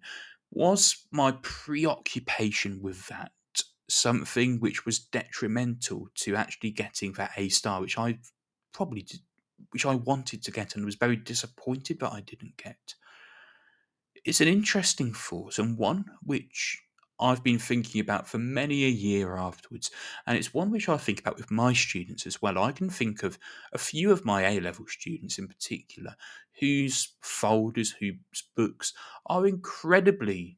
was 0.51 1.05
my 1.11 1.31
preoccupation 1.41 2.81
with 2.81 3.07
that 3.07 3.31
something 3.91 4.59
which 4.59 4.85
was 4.85 4.99
detrimental 4.99 6.07
to 6.15 6.35
actually 6.35 6.71
getting 6.71 7.11
that 7.13 7.31
A 7.37 7.49
star, 7.49 7.81
which 7.81 7.97
I 7.97 8.19
probably 8.73 9.01
did, 9.01 9.19
which 9.71 9.85
I 9.85 9.95
wanted 9.95 10.43
to 10.43 10.51
get 10.51 10.75
and 10.75 10.85
was 10.85 10.95
very 10.95 11.17
disappointed 11.17 11.99
that 11.99 12.13
I 12.13 12.21
didn't 12.21 12.57
get. 12.57 12.95
It's 14.23 14.41
an 14.41 14.47
interesting 14.47 15.13
thought 15.13 15.59
and 15.59 15.77
one 15.77 16.05
which 16.23 16.81
I've 17.21 17.43
been 17.43 17.59
thinking 17.59 18.01
about 18.01 18.27
for 18.27 18.39
many 18.39 18.85
a 18.85 18.89
year 18.89 19.35
afterwards. 19.35 19.91
And 20.25 20.37
it's 20.37 20.53
one 20.53 20.71
which 20.71 20.89
I 20.89 20.97
think 20.97 21.19
about 21.19 21.37
with 21.37 21.51
my 21.51 21.73
students 21.73 22.25
as 22.25 22.41
well. 22.41 22.57
I 22.57 22.71
can 22.71 22.89
think 22.89 23.23
of 23.23 23.37
a 23.73 23.77
few 23.77 24.11
of 24.11 24.25
my 24.25 24.47
A 24.47 24.59
level 24.59 24.85
students 24.87 25.37
in 25.37 25.47
particular 25.47 26.15
whose 26.59 27.15
folders, 27.21 27.91
whose 27.91 28.15
books 28.55 28.93
are 29.27 29.47
incredibly 29.47 30.57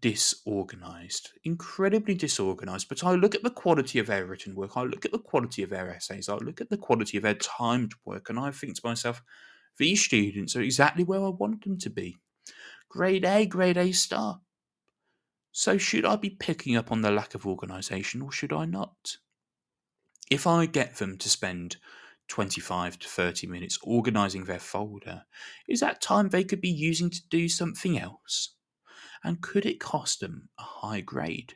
disorganized, 0.00 1.30
incredibly 1.44 2.14
disorganized. 2.14 2.88
But 2.88 3.04
I 3.04 3.12
look 3.12 3.34
at 3.34 3.42
the 3.42 3.50
quality 3.50 3.98
of 3.98 4.06
their 4.06 4.26
written 4.26 4.54
work, 4.54 4.76
I 4.76 4.82
look 4.82 5.04
at 5.04 5.12
the 5.12 5.18
quality 5.18 5.62
of 5.62 5.70
their 5.70 5.94
essays, 5.94 6.28
I 6.28 6.36
look 6.36 6.60
at 6.60 6.70
the 6.70 6.76
quality 6.76 7.16
of 7.16 7.22
their 7.22 7.34
timed 7.34 7.92
work, 8.04 8.28
and 8.28 8.38
I 8.38 8.50
think 8.50 8.76
to 8.76 8.86
myself, 8.86 9.22
these 9.78 10.02
students 10.02 10.56
are 10.56 10.62
exactly 10.62 11.04
where 11.04 11.22
I 11.22 11.28
want 11.28 11.64
them 11.64 11.78
to 11.78 11.90
be. 11.90 12.16
Grade 12.88 13.24
A, 13.24 13.46
grade 13.46 13.76
A 13.76 13.92
star. 13.92 14.40
So, 15.58 15.78
should 15.78 16.04
I 16.04 16.16
be 16.16 16.28
picking 16.28 16.76
up 16.76 16.92
on 16.92 17.00
the 17.00 17.10
lack 17.10 17.34
of 17.34 17.46
organisation 17.46 18.20
or 18.20 18.30
should 18.30 18.52
I 18.52 18.66
not? 18.66 19.16
If 20.30 20.46
I 20.46 20.66
get 20.66 20.96
them 20.96 21.16
to 21.16 21.30
spend 21.30 21.78
25 22.28 22.98
to 22.98 23.08
30 23.08 23.46
minutes 23.46 23.78
organising 23.82 24.44
their 24.44 24.58
folder, 24.58 25.24
is 25.66 25.80
that 25.80 26.02
time 26.02 26.28
they 26.28 26.44
could 26.44 26.60
be 26.60 26.68
using 26.68 27.08
to 27.08 27.26
do 27.30 27.48
something 27.48 27.98
else? 27.98 28.54
And 29.24 29.40
could 29.40 29.64
it 29.64 29.80
cost 29.80 30.20
them 30.20 30.50
a 30.58 30.62
high 30.62 31.00
grade? 31.00 31.54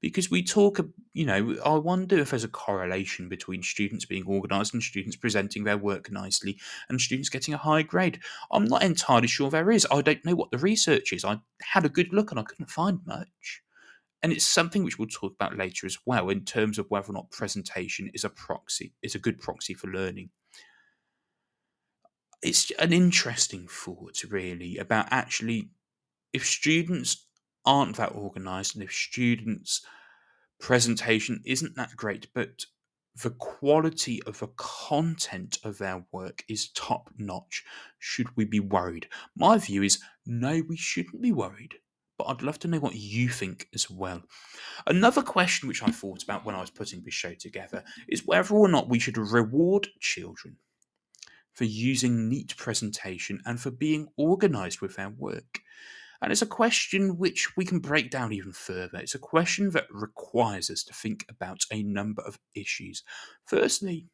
Because 0.00 0.30
we 0.30 0.42
talk, 0.42 0.80
you 1.12 1.26
know, 1.26 1.56
I 1.64 1.74
wonder 1.74 2.18
if 2.18 2.30
there's 2.30 2.44
a 2.44 2.48
correlation 2.48 3.28
between 3.28 3.62
students 3.62 4.06
being 4.06 4.26
organised 4.26 4.72
and 4.72 4.82
students 4.82 5.16
presenting 5.16 5.64
their 5.64 5.76
work 5.76 6.10
nicely 6.10 6.58
and 6.88 7.00
students 7.00 7.28
getting 7.28 7.52
a 7.54 7.58
high 7.58 7.82
grade. 7.82 8.20
I'm 8.50 8.64
not 8.64 8.82
entirely 8.82 9.26
sure 9.26 9.50
there 9.50 9.70
is. 9.70 9.86
I 9.90 10.00
don't 10.00 10.24
know 10.24 10.34
what 10.34 10.50
the 10.50 10.58
research 10.58 11.12
is. 11.12 11.24
I 11.24 11.40
had 11.62 11.84
a 11.84 11.90
good 11.90 12.12
look 12.12 12.30
and 12.30 12.40
I 12.40 12.44
couldn't 12.44 12.70
find 12.70 13.00
much. 13.04 13.62
And 14.22 14.32
it's 14.32 14.46
something 14.46 14.84
which 14.84 14.98
we'll 14.98 15.08
talk 15.08 15.34
about 15.34 15.56
later 15.56 15.86
as 15.86 15.98
well 16.04 16.28
in 16.28 16.44
terms 16.44 16.78
of 16.78 16.86
whether 16.90 17.10
or 17.10 17.14
not 17.14 17.30
presentation 17.30 18.10
is 18.12 18.24
a 18.24 18.30
proxy, 18.30 18.92
is 19.02 19.14
a 19.14 19.18
good 19.18 19.38
proxy 19.38 19.74
for 19.74 19.88
learning. 19.88 20.30
It's 22.42 22.70
an 22.78 22.92
interesting 22.92 23.66
thought, 23.68 24.22
really, 24.30 24.78
about 24.78 25.08
actually 25.10 25.70
if 26.32 26.46
students 26.46 27.26
aren't 27.70 27.96
that 27.96 28.12
organised 28.12 28.74
and 28.74 28.82
if 28.82 28.92
students' 28.92 29.82
presentation 30.58 31.40
isn't 31.46 31.76
that 31.76 31.94
great, 31.94 32.26
but 32.34 32.64
the 33.22 33.30
quality 33.30 34.20
of 34.24 34.40
the 34.40 34.48
content 34.56 35.58
of 35.62 35.78
their 35.78 36.04
work 36.10 36.42
is 36.48 36.70
top 36.70 37.10
notch, 37.16 37.64
should 38.00 38.36
we 38.36 38.44
be 38.44 38.58
worried? 38.58 39.06
My 39.36 39.56
view 39.56 39.84
is 39.84 40.00
no, 40.26 40.62
we 40.68 40.76
shouldn't 40.76 41.22
be 41.22 41.30
worried. 41.30 41.74
But 42.18 42.24
I'd 42.24 42.42
love 42.42 42.58
to 42.60 42.68
know 42.68 42.80
what 42.80 42.96
you 42.96 43.28
think 43.28 43.68
as 43.72 43.88
well. 43.88 44.22
Another 44.86 45.22
question 45.22 45.68
which 45.68 45.82
I 45.82 45.92
thought 45.92 46.24
about 46.24 46.44
when 46.44 46.56
I 46.56 46.60
was 46.60 46.70
putting 46.70 47.02
this 47.04 47.14
show 47.14 47.34
together 47.34 47.84
is 48.08 48.26
whether 48.26 48.54
or 48.54 48.68
not 48.68 48.88
we 48.88 48.98
should 48.98 49.16
reward 49.16 49.86
children 50.00 50.56
for 51.52 51.64
using 51.64 52.28
neat 52.28 52.56
presentation 52.56 53.40
and 53.46 53.60
for 53.60 53.70
being 53.70 54.08
organised 54.18 54.82
with 54.82 54.96
their 54.96 55.08
work. 55.08 55.60
And 56.22 56.32
it's 56.32 56.42
a 56.42 56.46
question 56.46 57.16
which 57.16 57.56
we 57.56 57.64
can 57.64 57.78
break 57.78 58.10
down 58.10 58.32
even 58.32 58.52
further. 58.52 58.98
It's 58.98 59.14
a 59.14 59.18
question 59.18 59.70
that 59.70 59.86
requires 59.90 60.68
us 60.68 60.84
to 60.84 60.92
think 60.92 61.24
about 61.30 61.64
a 61.72 61.82
number 61.82 62.22
of 62.22 62.38
issues. 62.54 63.02
Firstly, 63.46 64.06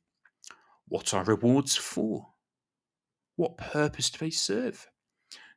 what 0.86 1.12
are 1.12 1.24
rewards 1.24 1.74
for? 1.76 2.28
What 3.34 3.58
purpose 3.58 4.08
do 4.10 4.18
they 4.18 4.30
serve? 4.30 4.86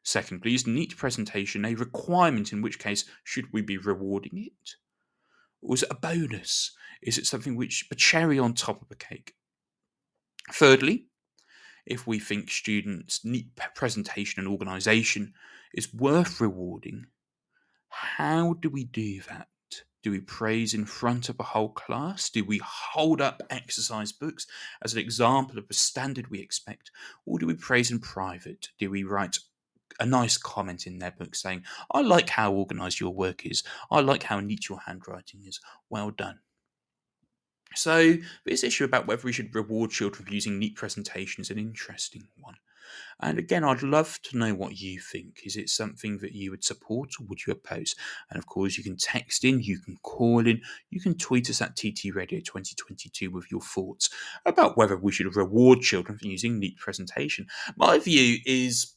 Secondly, 0.04 0.56
is 0.56 0.66
neat 0.66 0.98
presentation 0.98 1.66
a 1.66 1.76
requirement, 1.76 2.52
in 2.52 2.62
which 2.62 2.80
case, 2.80 3.06
should 3.24 3.46
we 3.54 3.62
be 3.62 3.78
rewarding 3.78 4.38
it? 4.38 4.76
Or 5.62 5.76
is 5.76 5.84
it 5.84 5.92
a 5.92 5.96
bonus? 5.96 6.72
Is 7.04 7.18
it 7.18 7.28
something 7.28 7.56
which, 7.56 7.86
a 7.92 7.96
cherry 7.96 8.40
on 8.40 8.54
top 8.54 8.82
of 8.82 8.90
a 8.90 8.96
cake? 8.96 9.36
Thirdly, 10.52 11.06
if 11.86 12.08
we 12.08 12.18
think 12.18 12.50
students' 12.50 13.24
neat 13.24 13.56
presentation 13.76 14.40
and 14.40 14.48
organisation 14.48 15.34
is 15.74 15.94
worth 15.94 16.42
rewarding, 16.42 17.08
how 17.90 18.54
do 18.54 18.70
we 18.70 18.84
do 18.84 19.22
that? 19.30 19.48
Do 20.02 20.12
we 20.12 20.22
praise 20.22 20.74
in 20.74 20.86
front 20.86 21.28
of 21.28 21.40
a 21.40 21.44
whole 21.44 21.70
class? 21.70 22.30
Do 22.30 22.46
we 22.46 22.62
hold 22.64 23.20
up 23.20 23.42
exercise 23.50 24.14
books 24.14 24.48
as 24.82 24.94
an 24.94 25.00
example 25.00 25.58
of 25.58 25.68
the 25.68 25.74
standard 25.74 26.30
we 26.30 26.40
expect? 26.40 26.92
Or 27.26 27.38
do 27.38 27.46
we 27.46 27.54
praise 27.54 27.92
in 27.92 28.00
private? 28.00 28.70
Do 28.80 28.90
we 28.90 29.04
write 29.04 29.40
a 30.00 30.06
nice 30.06 30.38
comment 30.38 30.88
in 30.88 31.00
their 31.00 31.12
book 31.12 31.36
saying, 31.36 31.64
I 31.92 32.02
like 32.02 32.30
how 32.30 32.54
organised 32.54 33.00
your 33.00 33.14
work 33.14 33.46
is. 33.46 33.64
I 33.92 34.00
like 34.00 34.24
how 34.24 34.40
neat 34.40 34.70
your 34.70 34.80
handwriting 34.80 35.42
is. 35.46 35.60
Well 35.90 36.12
done. 36.12 36.40
So, 37.76 38.16
this 38.46 38.64
issue 38.64 38.86
about 38.86 39.06
whether 39.06 39.24
we 39.24 39.34
should 39.34 39.54
reward 39.54 39.92
children 39.92 40.26
for 40.26 40.34
using 40.34 40.58
neat 40.58 40.76
presentations 40.76 41.48
is 41.48 41.52
an 41.52 41.60
interesting 41.60 42.28
one. 42.40 42.56
And 43.20 43.38
again, 43.38 43.64
I'd 43.64 43.84
love 43.84 44.20
to 44.24 44.38
know 44.38 44.54
what 44.54 44.80
you 44.80 45.00
think. 45.00 45.42
Is 45.46 45.56
it 45.56 45.70
something 45.70 46.20
that 46.20 46.34
you 46.34 46.52
would 46.52 46.64
support 46.64 47.12
or 47.20 47.26
would 47.28 47.46
you 47.46 47.54
oppose? 47.54 47.96
And 48.30 48.40
of 48.40 48.46
course, 48.46 48.78
you 48.78 48.84
can 48.84 48.98
text 48.98 49.44
in, 49.44 49.62
you 49.62 49.80
can 49.80 49.98
call 50.04 50.46
in, 50.46 50.62
you 50.90 51.02
can 51.02 51.18
tweet 51.18 51.50
us 51.50 51.62
at 51.62 51.76
TT 51.76 52.14
Radio 52.14 52.40
2022 52.40 53.32
with 53.32 53.52
your 53.52 53.62
thoughts 53.62 54.10
about 54.46 54.78
whether 54.78 54.98
we 54.98 55.12
should 55.12 55.36
reward 55.36 55.82
children 55.82 56.18
for 56.18 56.28
using 56.28 56.60
neat 56.60 56.78
presentation. 56.78 57.48
My 57.76 58.00
view 58.00 58.38
is 58.46 58.94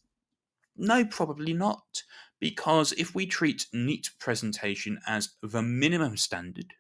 no, 0.77 1.05
probably 1.05 1.53
not. 1.53 2.03
Because 2.41 2.91
if 2.95 3.15
we 3.15 3.27
treat 3.27 3.67
neat 3.73 4.11
presentation 4.19 4.99
as 5.07 5.31
the 5.43 5.63
minimum 5.63 6.17
standard, 6.17 6.75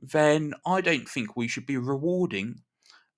then 0.00 0.54
I 0.64 0.80
don't 0.80 1.08
think 1.08 1.36
we 1.36 1.48
should 1.48 1.66
be 1.66 1.76
rewarding 1.76 2.62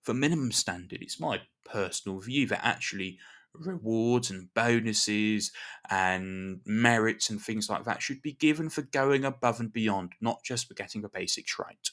the 0.07 0.15
minimum 0.15 0.53
standard. 0.53 1.03
It's 1.03 1.21
my 1.21 1.41
personal 1.65 2.19
view 2.21 2.47
that 2.49 2.65
actually 2.65 3.19
rewards 3.55 4.31
and 4.31 4.53
bonuses 4.55 5.53
and 5.91 6.61
merits 6.65 7.29
and 7.29 7.41
things 7.41 7.69
like 7.69 7.85
that 7.85 8.03
should 8.03 8.23
be 8.23 8.33
given 8.33 8.69
for 8.69 8.83
going 8.83 9.25
above 9.25 9.61
and 9.61 9.73
beyond, 9.73 10.13
not 10.21 10.43
just 10.43 10.69
for 10.69 10.75
getting 10.75 11.03
the 11.03 11.09
basics 11.09 11.59
right. 11.59 11.91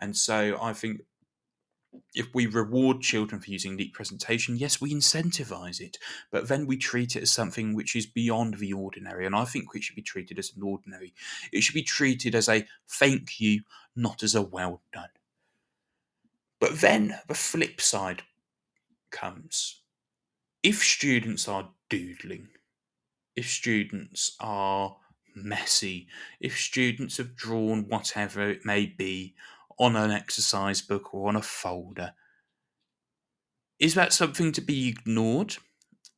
And 0.00 0.16
so 0.16 0.58
I 0.60 0.72
think 0.72 1.02
if 2.14 2.28
we 2.34 2.46
reward 2.46 3.00
children 3.00 3.40
for 3.40 3.50
using 3.50 3.76
neat 3.76 3.92
presentation, 3.92 4.56
yes, 4.56 4.80
we 4.80 4.92
incentivize 4.92 5.80
it, 5.80 5.98
but 6.30 6.48
then 6.48 6.66
we 6.66 6.76
treat 6.76 7.16
it 7.16 7.22
as 7.22 7.30
something 7.30 7.74
which 7.74 7.96
is 7.96 8.06
beyond 8.06 8.58
the 8.58 8.72
ordinary. 8.72 9.26
And 9.26 9.34
I 9.34 9.44
think 9.44 9.66
it 9.74 9.82
should 9.82 9.96
be 9.96 10.02
treated 10.02 10.38
as 10.38 10.52
an 10.56 10.62
ordinary. 10.62 11.14
It 11.52 11.62
should 11.62 11.74
be 11.74 11.82
treated 11.82 12.34
as 12.34 12.48
a 12.48 12.66
thank 12.88 13.40
you, 13.40 13.62
not 13.94 14.22
as 14.22 14.34
a 14.34 14.42
well 14.42 14.82
done. 14.92 15.08
But 16.60 16.80
then 16.80 17.18
the 17.28 17.34
flip 17.34 17.80
side 17.80 18.22
comes. 19.10 19.82
If 20.62 20.82
students 20.82 21.48
are 21.48 21.70
doodling, 21.90 22.48
if 23.36 23.48
students 23.48 24.36
are 24.40 24.96
messy, 25.34 26.08
if 26.40 26.58
students 26.58 27.18
have 27.18 27.36
drawn 27.36 27.88
whatever 27.88 28.48
it 28.48 28.64
may 28.64 28.86
be 28.86 29.34
on 29.78 29.94
an 29.96 30.10
exercise 30.10 30.80
book 30.80 31.12
or 31.14 31.28
on 31.28 31.36
a 31.36 31.42
folder. 31.42 32.14
Is 33.78 33.94
that 33.94 34.12
something 34.12 34.52
to 34.52 34.62
be 34.62 34.88
ignored? 34.88 35.56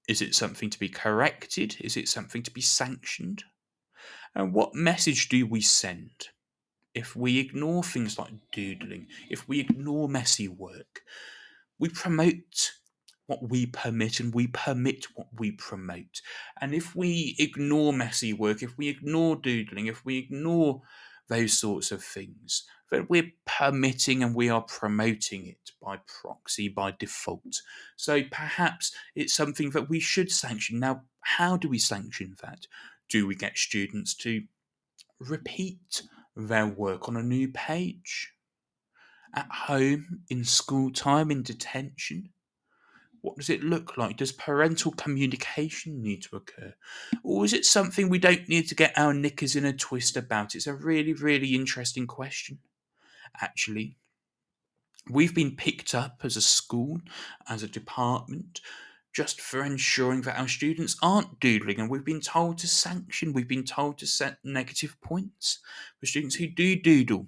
Is 0.08 0.22
it 0.22 0.34
something 0.34 0.70
to 0.70 0.78
be 0.78 0.88
corrected? 0.88 1.76
Is 1.80 1.96
it 1.96 2.08
something 2.08 2.42
to 2.44 2.52
be 2.52 2.60
sanctioned? 2.60 3.44
And 4.34 4.54
what 4.54 4.74
message 4.74 5.28
do 5.28 5.44
we 5.44 5.60
send 5.60 6.28
if 6.98 7.14
we 7.14 7.38
ignore 7.38 7.84
things 7.84 8.18
like 8.18 8.32
doodling, 8.52 9.06
if 9.30 9.48
we 9.48 9.60
ignore 9.60 10.08
messy 10.08 10.48
work? 10.48 11.02
We 11.78 11.88
promote 11.88 12.72
what 13.26 13.48
we 13.48 13.66
permit 13.66 14.18
and 14.20 14.34
we 14.34 14.48
permit 14.48 15.06
what 15.14 15.28
we 15.38 15.52
promote. 15.52 16.22
And 16.60 16.74
if 16.74 16.96
we 16.96 17.36
ignore 17.38 17.92
messy 17.92 18.32
work, 18.32 18.62
if 18.62 18.76
we 18.76 18.88
ignore 18.88 19.36
doodling, 19.36 19.86
if 19.86 20.04
we 20.04 20.18
ignore 20.18 20.82
those 21.28 21.52
sorts 21.52 21.92
of 21.92 22.02
things, 22.02 22.64
that 22.90 23.08
we're 23.08 23.30
permitting 23.46 24.22
and 24.22 24.34
we 24.34 24.48
are 24.48 24.62
promoting 24.62 25.46
it 25.46 25.70
by 25.80 25.98
proxy, 26.20 26.68
by 26.68 26.94
default. 26.98 27.60
So 27.96 28.22
perhaps 28.30 28.92
it's 29.14 29.34
something 29.34 29.70
that 29.70 29.88
we 29.88 30.00
should 30.00 30.32
sanction. 30.32 30.80
Now, 30.80 31.02
how 31.20 31.56
do 31.58 31.68
we 31.68 31.78
sanction 31.78 32.34
that? 32.42 32.66
Do 33.08 33.26
we 33.26 33.34
get 33.34 33.56
students 33.56 34.14
to 34.16 34.42
repeat 35.20 36.02
their 36.38 36.66
work 36.66 37.08
on 37.08 37.16
a 37.16 37.22
new 37.22 37.48
page? 37.48 38.32
At 39.34 39.48
home, 39.50 40.20
in 40.30 40.44
school 40.44 40.90
time, 40.90 41.30
in 41.30 41.42
detention? 41.42 42.30
What 43.20 43.36
does 43.36 43.50
it 43.50 43.62
look 43.62 43.98
like? 43.98 44.16
Does 44.16 44.32
parental 44.32 44.92
communication 44.92 46.00
need 46.00 46.22
to 46.22 46.36
occur? 46.36 46.74
Or 47.22 47.44
is 47.44 47.52
it 47.52 47.64
something 47.64 48.08
we 48.08 48.18
don't 48.18 48.48
need 48.48 48.68
to 48.68 48.74
get 48.74 48.96
our 48.96 49.12
knickers 49.12 49.56
in 49.56 49.64
a 49.64 49.72
twist 49.72 50.16
about? 50.16 50.54
It's 50.54 50.66
a 50.66 50.74
really, 50.74 51.12
really 51.12 51.54
interesting 51.54 52.06
question 52.06 52.60
actually. 53.40 53.96
We've 55.10 55.34
been 55.34 55.56
picked 55.56 55.94
up 55.94 56.20
as 56.22 56.36
a 56.36 56.42
school, 56.42 57.00
as 57.48 57.62
a 57.62 57.68
department, 57.68 58.60
just 59.18 59.40
for 59.40 59.64
ensuring 59.64 60.20
that 60.20 60.38
our 60.38 60.46
students 60.46 60.96
aren't 61.02 61.40
doodling, 61.40 61.80
and 61.80 61.90
we've 61.90 62.04
been 62.04 62.20
told 62.20 62.56
to 62.56 62.68
sanction, 62.68 63.32
we've 63.32 63.48
been 63.48 63.64
told 63.64 63.98
to 63.98 64.06
set 64.06 64.38
negative 64.44 64.96
points 65.00 65.58
for 65.98 66.06
students 66.06 66.36
who 66.36 66.46
do 66.46 66.76
doodle. 66.76 67.26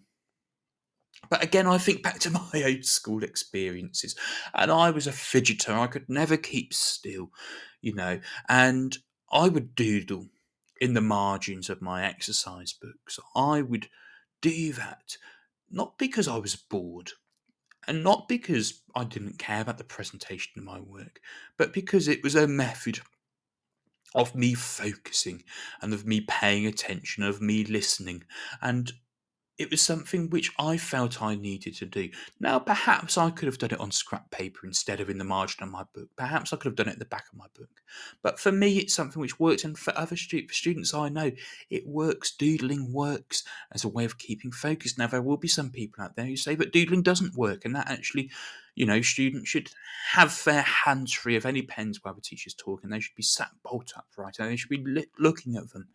But 1.28 1.42
again, 1.42 1.66
I 1.66 1.78
think 1.78 2.04
back 2.04 2.20
to 2.20 2.30
my 2.52 2.62
old 2.64 2.84
school 2.84 3.24
experiences, 3.24 4.14
and 4.54 4.70
I 4.70 4.92
was 4.92 5.08
a 5.08 5.10
fidgeter. 5.10 5.76
I 5.76 5.88
could 5.88 6.08
never 6.08 6.36
keep 6.36 6.72
still, 6.72 7.32
you 7.80 7.92
know, 7.92 8.20
and 8.48 8.96
I 9.32 9.48
would 9.48 9.74
doodle 9.74 10.28
in 10.80 10.94
the 10.94 11.00
margins 11.00 11.68
of 11.68 11.82
my 11.82 12.04
exercise 12.04 12.72
books. 12.72 13.18
I 13.34 13.62
would 13.62 13.88
do 14.40 14.72
that 14.74 15.16
not 15.68 15.98
because 15.98 16.28
I 16.28 16.36
was 16.36 16.54
bored 16.54 17.10
and 17.86 18.04
not 18.04 18.28
because 18.28 18.82
I 18.94 19.04
didn't 19.04 19.38
care 19.38 19.62
about 19.62 19.78
the 19.78 19.84
presentation 19.84 20.52
of 20.56 20.64
my 20.64 20.80
work, 20.80 21.20
but 21.56 21.72
because 21.72 22.08
it 22.08 22.22
was 22.22 22.34
a 22.34 22.46
method 22.46 23.00
of 24.14 24.34
me 24.34 24.54
focusing 24.54 25.44
and 25.80 25.94
of 25.94 26.06
me 26.06 26.20
paying 26.20 26.66
attention, 26.66 27.22
of 27.22 27.40
me 27.40 27.64
listening. 27.64 28.24
And 28.60 28.92
it 29.60 29.70
was 29.70 29.82
something 29.82 30.30
which 30.30 30.50
I 30.58 30.78
felt 30.78 31.20
I 31.20 31.34
needed 31.34 31.74
to 31.76 31.84
do. 31.84 32.08
Now, 32.40 32.58
perhaps 32.58 33.18
I 33.18 33.28
could 33.28 33.44
have 33.44 33.58
done 33.58 33.72
it 33.72 33.78
on 33.78 33.90
scrap 33.90 34.30
paper 34.30 34.66
instead 34.66 35.00
of 35.00 35.10
in 35.10 35.18
the 35.18 35.24
margin 35.24 35.62
of 35.62 35.68
my 35.68 35.84
book. 35.92 36.08
Perhaps 36.16 36.50
I 36.50 36.56
could 36.56 36.70
have 36.70 36.76
done 36.76 36.88
it 36.88 36.92
at 36.92 36.98
the 36.98 37.04
back 37.04 37.26
of 37.30 37.38
my 37.38 37.44
book. 37.54 37.82
But 38.22 38.40
for 38.40 38.50
me, 38.50 38.78
it's 38.78 38.94
something 38.94 39.20
which 39.20 39.38
works, 39.38 39.62
and 39.62 39.78
for 39.78 39.92
other 39.98 40.16
stu- 40.16 40.48
for 40.48 40.54
students 40.54 40.94
I 40.94 41.10
know, 41.10 41.32
it 41.68 41.86
works. 41.86 42.34
Doodling 42.34 42.90
works 42.90 43.44
as 43.70 43.84
a 43.84 43.88
way 43.88 44.06
of 44.06 44.16
keeping 44.16 44.50
focus. 44.50 44.96
Now, 44.96 45.08
there 45.08 45.20
will 45.20 45.36
be 45.36 45.46
some 45.46 45.68
people 45.68 46.02
out 46.02 46.16
there 46.16 46.24
who 46.24 46.36
say 46.36 46.54
that 46.54 46.72
doodling 46.72 47.02
doesn't 47.02 47.36
work, 47.36 47.66
and 47.66 47.76
that 47.76 47.90
actually, 47.90 48.30
you 48.74 48.86
know, 48.86 49.02
students 49.02 49.50
should 49.50 49.68
have 50.12 50.42
their 50.44 50.62
hands 50.62 51.12
free 51.12 51.36
of 51.36 51.44
any 51.44 51.60
pens 51.60 52.02
while 52.02 52.14
the 52.14 52.22
teacher's 52.22 52.54
talking. 52.54 52.88
They 52.88 53.00
should 53.00 53.14
be 53.14 53.22
sat 53.22 53.50
bolt 53.62 53.92
upright, 53.94 54.38
and 54.38 54.50
they 54.50 54.56
should 54.56 54.70
be 54.70 54.82
li- 54.82 55.06
looking 55.18 55.56
at 55.56 55.70
them. 55.70 55.88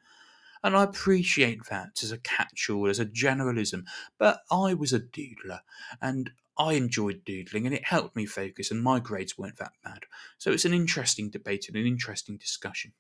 And 0.66 0.76
I 0.76 0.82
appreciate 0.82 1.64
that 1.70 2.02
as 2.02 2.12
a 2.12 2.18
catch 2.18 2.72
all, 2.72 2.90
as 2.90 3.00
a 3.00 3.06
generalism. 3.06 3.84
But 4.18 4.40
I 4.50 4.74
was 4.74 4.94
a 4.94 5.00
doodler 5.00 5.60
and 6.02 6.32
I 6.58 6.74
enjoyed 6.74 7.24
doodling 7.24 7.68
and 7.68 7.76
it 7.76 7.86
helped 7.86 8.16
me 8.16 8.26
focus, 8.26 8.72
and 8.72 8.82
my 8.82 9.00
grades 9.00 9.38
weren't 9.38 9.58
that 9.58 9.74
bad. 9.84 10.06
So 10.40 10.52
it's 10.52 10.66
an 10.66 10.74
interesting 10.74 11.30
debate 11.30 11.68
and 11.68 11.78
an 11.78 11.86
interesting 11.86 12.38
discussion. 12.38 12.94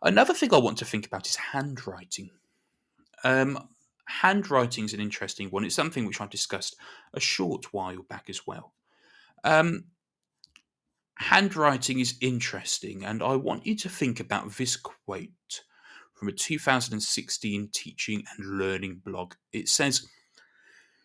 Another 0.00 0.32
thing 0.32 0.54
I 0.54 0.58
want 0.58 0.78
to 0.78 0.84
think 0.84 1.08
about 1.08 1.26
is 1.26 1.34
handwriting. 1.34 2.30
Um, 3.24 3.68
handwriting 4.04 4.84
is 4.84 4.94
an 4.94 5.00
interesting 5.00 5.48
one. 5.48 5.64
It's 5.64 5.74
something 5.74 6.06
which 6.06 6.20
I 6.20 6.28
discussed 6.28 6.76
a 7.14 7.20
short 7.20 7.72
while 7.72 8.04
back 8.08 8.30
as 8.30 8.46
well. 8.46 8.74
Um, 9.42 9.86
handwriting 11.16 11.98
is 11.98 12.14
interesting, 12.20 13.04
and 13.04 13.24
I 13.24 13.34
want 13.34 13.66
you 13.66 13.74
to 13.74 13.88
think 13.88 14.20
about 14.20 14.52
this 14.52 14.76
quote 14.76 15.62
from 16.16 16.28
a 16.28 16.32
2016 16.32 17.68
teaching 17.72 18.24
and 18.36 18.58
learning 18.58 19.02
blog. 19.04 19.34
It 19.52 19.68
says, 19.68 20.08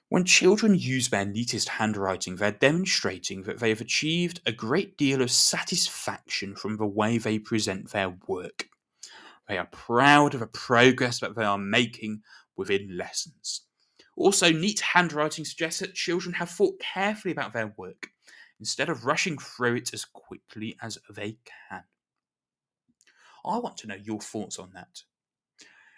when 0.10 0.26
children 0.26 0.76
use 0.76 1.08
their 1.08 1.26
neatest 1.26 1.70
handwriting, 1.70 2.36
they're 2.36 2.52
demonstrating 2.52 3.44
that 3.44 3.60
they 3.60 3.70
have 3.70 3.80
achieved 3.80 4.42
a 4.46 4.52
great 4.52 4.98
deal 4.98 5.22
of 5.22 5.32
satisfaction 5.32 6.56
from 6.56 6.78
the 6.78 6.86
way 6.86 7.18
they 7.18 7.40
present 7.40 7.92
their 7.92 8.18
work. 8.28 8.68
They 9.48 9.58
are 9.58 9.68
proud 9.72 10.34
of 10.34 10.42
the 10.42 10.48
progress 10.48 11.20
that 11.20 11.36
they 11.36 11.46
are 11.46 11.58
making 11.58 12.24
within 12.58 12.98
lessons. 12.98 13.62
Also, 14.18 14.52
neat 14.52 14.82
handwriting 14.82 15.46
suggests 15.46 15.80
that 15.80 15.94
children 15.94 16.36
have 16.36 16.50
thought 16.50 16.80
carefully 16.80 17.32
about 17.32 17.54
their 17.54 17.74
work 17.78 18.10
instead 18.60 18.90
of 18.90 19.06
rushing 19.06 19.38
through 19.38 19.76
it 19.76 19.94
as 19.94 20.06
quickly 20.06 20.78
as 20.82 20.98
they 21.10 21.38
can. 21.70 21.84
I 23.46 23.58
want 23.58 23.78
to 23.78 23.88
know 23.88 23.96
your 23.96 24.20
thoughts 24.20 24.60
on 24.60 24.72
that. 24.74 25.04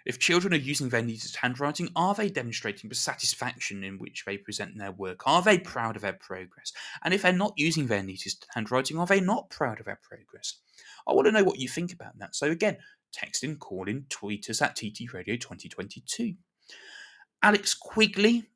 If 0.06 0.20
children 0.20 0.54
are 0.54 0.58
using 0.58 0.90
their 0.90 1.02
neatest 1.02 1.38
handwriting, 1.38 1.90
are 1.96 2.14
they 2.14 2.30
demonstrating 2.30 2.90
the 2.90 2.96
satisfaction 2.96 3.84
in 3.84 3.98
which 3.98 4.26
they 4.26 4.38
present 4.38 4.78
their 4.78 4.92
work? 4.92 5.26
Are 5.26 5.42
they 5.42 5.58
proud 5.58 5.96
of 5.96 6.02
their 6.02 6.14
progress? 6.14 6.74
And 7.04 7.14
if 7.14 7.22
they're 7.22 7.32
not 7.32 7.54
using 7.56 7.88
their 7.88 8.04
neatest 8.04 8.46
handwriting, 8.54 8.98
are 8.98 9.08
they 9.08 9.22
not 9.22 9.50
proud 9.50 9.80
of 9.80 9.86
their 9.86 10.00
progress? 10.02 10.56
I 11.08 11.14
want 11.14 11.28
to 11.28 11.32
know 11.32 11.44
what 11.44 11.60
you 11.60 11.70
think 11.70 11.94
about 11.94 12.20
that. 12.20 12.36
So 12.36 12.52
again, 12.52 12.78
text 13.14 13.44
in, 13.44 13.56
call 13.56 13.88
in, 13.88 14.06
tweet 14.10 14.50
us 14.50 14.62
at 14.62 14.76
TT 14.76 15.14
Radio 15.14 15.38
2022. 15.38 16.34
Alex 17.42 17.74
Quigley 17.74 18.50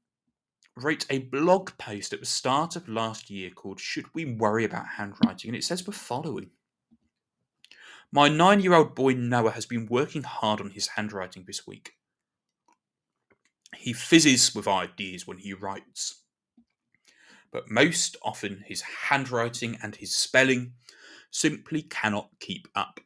wrote 0.75 1.05
a 1.09 1.19
blog 1.19 1.71
post 1.77 2.13
at 2.13 2.19
the 2.19 2.25
start 2.25 2.75
of 2.75 2.87
last 2.87 3.29
year 3.29 3.49
called 3.49 3.79
Should 3.79 4.13
We 4.13 4.25
Worry 4.25 4.65
About 4.65 4.85
Handwriting? 4.85 5.49
And 5.49 5.55
it 5.55 5.63
says 5.63 5.83
the 5.83 5.91
following 5.91 6.49
my 8.11 8.27
nine 8.29 8.61
year 8.61 8.73
old 8.73 8.95
boy 8.95 9.13
Noah 9.13 9.51
has 9.51 9.65
been 9.65 9.85
working 9.87 10.23
hard 10.23 10.61
on 10.61 10.71
his 10.71 10.87
handwriting 10.87 11.43
this 11.45 11.67
week. 11.67 11.93
He 13.75 13.93
fizzes 13.93 14.55
with 14.55 14.67
ideas 14.67 15.27
when 15.27 15.37
he 15.37 15.53
writes, 15.53 16.21
but 17.51 17.69
most 17.69 18.15
often 18.23 18.63
his 18.65 18.81
handwriting 18.81 19.77
and 19.81 19.95
his 19.95 20.15
spelling 20.15 20.73
simply 21.31 21.81
cannot 21.81 22.29
keep 22.39 22.67
up. 22.75 22.99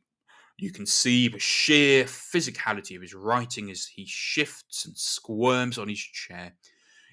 You 0.58 0.72
can 0.72 0.86
see 0.86 1.28
the 1.28 1.40
sheer 1.40 2.06
physicality 2.06 2.96
of 2.96 3.02
his 3.02 3.16
writing 3.16 3.72
as 3.72 3.88
he 3.88 4.06
shifts 4.06 4.86
and 4.86 4.96
squirms 4.96 5.80
on 5.80 5.90
his 5.90 6.00
chair, 6.00 6.54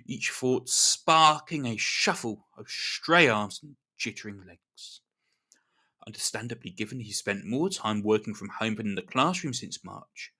each 0.04 0.30
thought 0.30 0.68
sparking 0.68 1.66
a 1.66 1.76
shuffle 1.76 2.44
of 2.58 2.68
stray 2.68 3.28
arms 3.28 3.60
and 3.62 3.74
jittering 3.98 4.46
legs. 4.46 4.60
Understandably, 6.08 6.70
given 6.70 7.00
he 7.00 7.12
spent 7.12 7.44
more 7.44 7.68
time 7.68 8.02
working 8.02 8.32
from 8.32 8.48
home 8.48 8.76
than 8.76 8.86
in 8.86 8.94
the 8.94 9.02
classroom 9.02 9.52
since 9.52 9.84
March, 9.84 10.32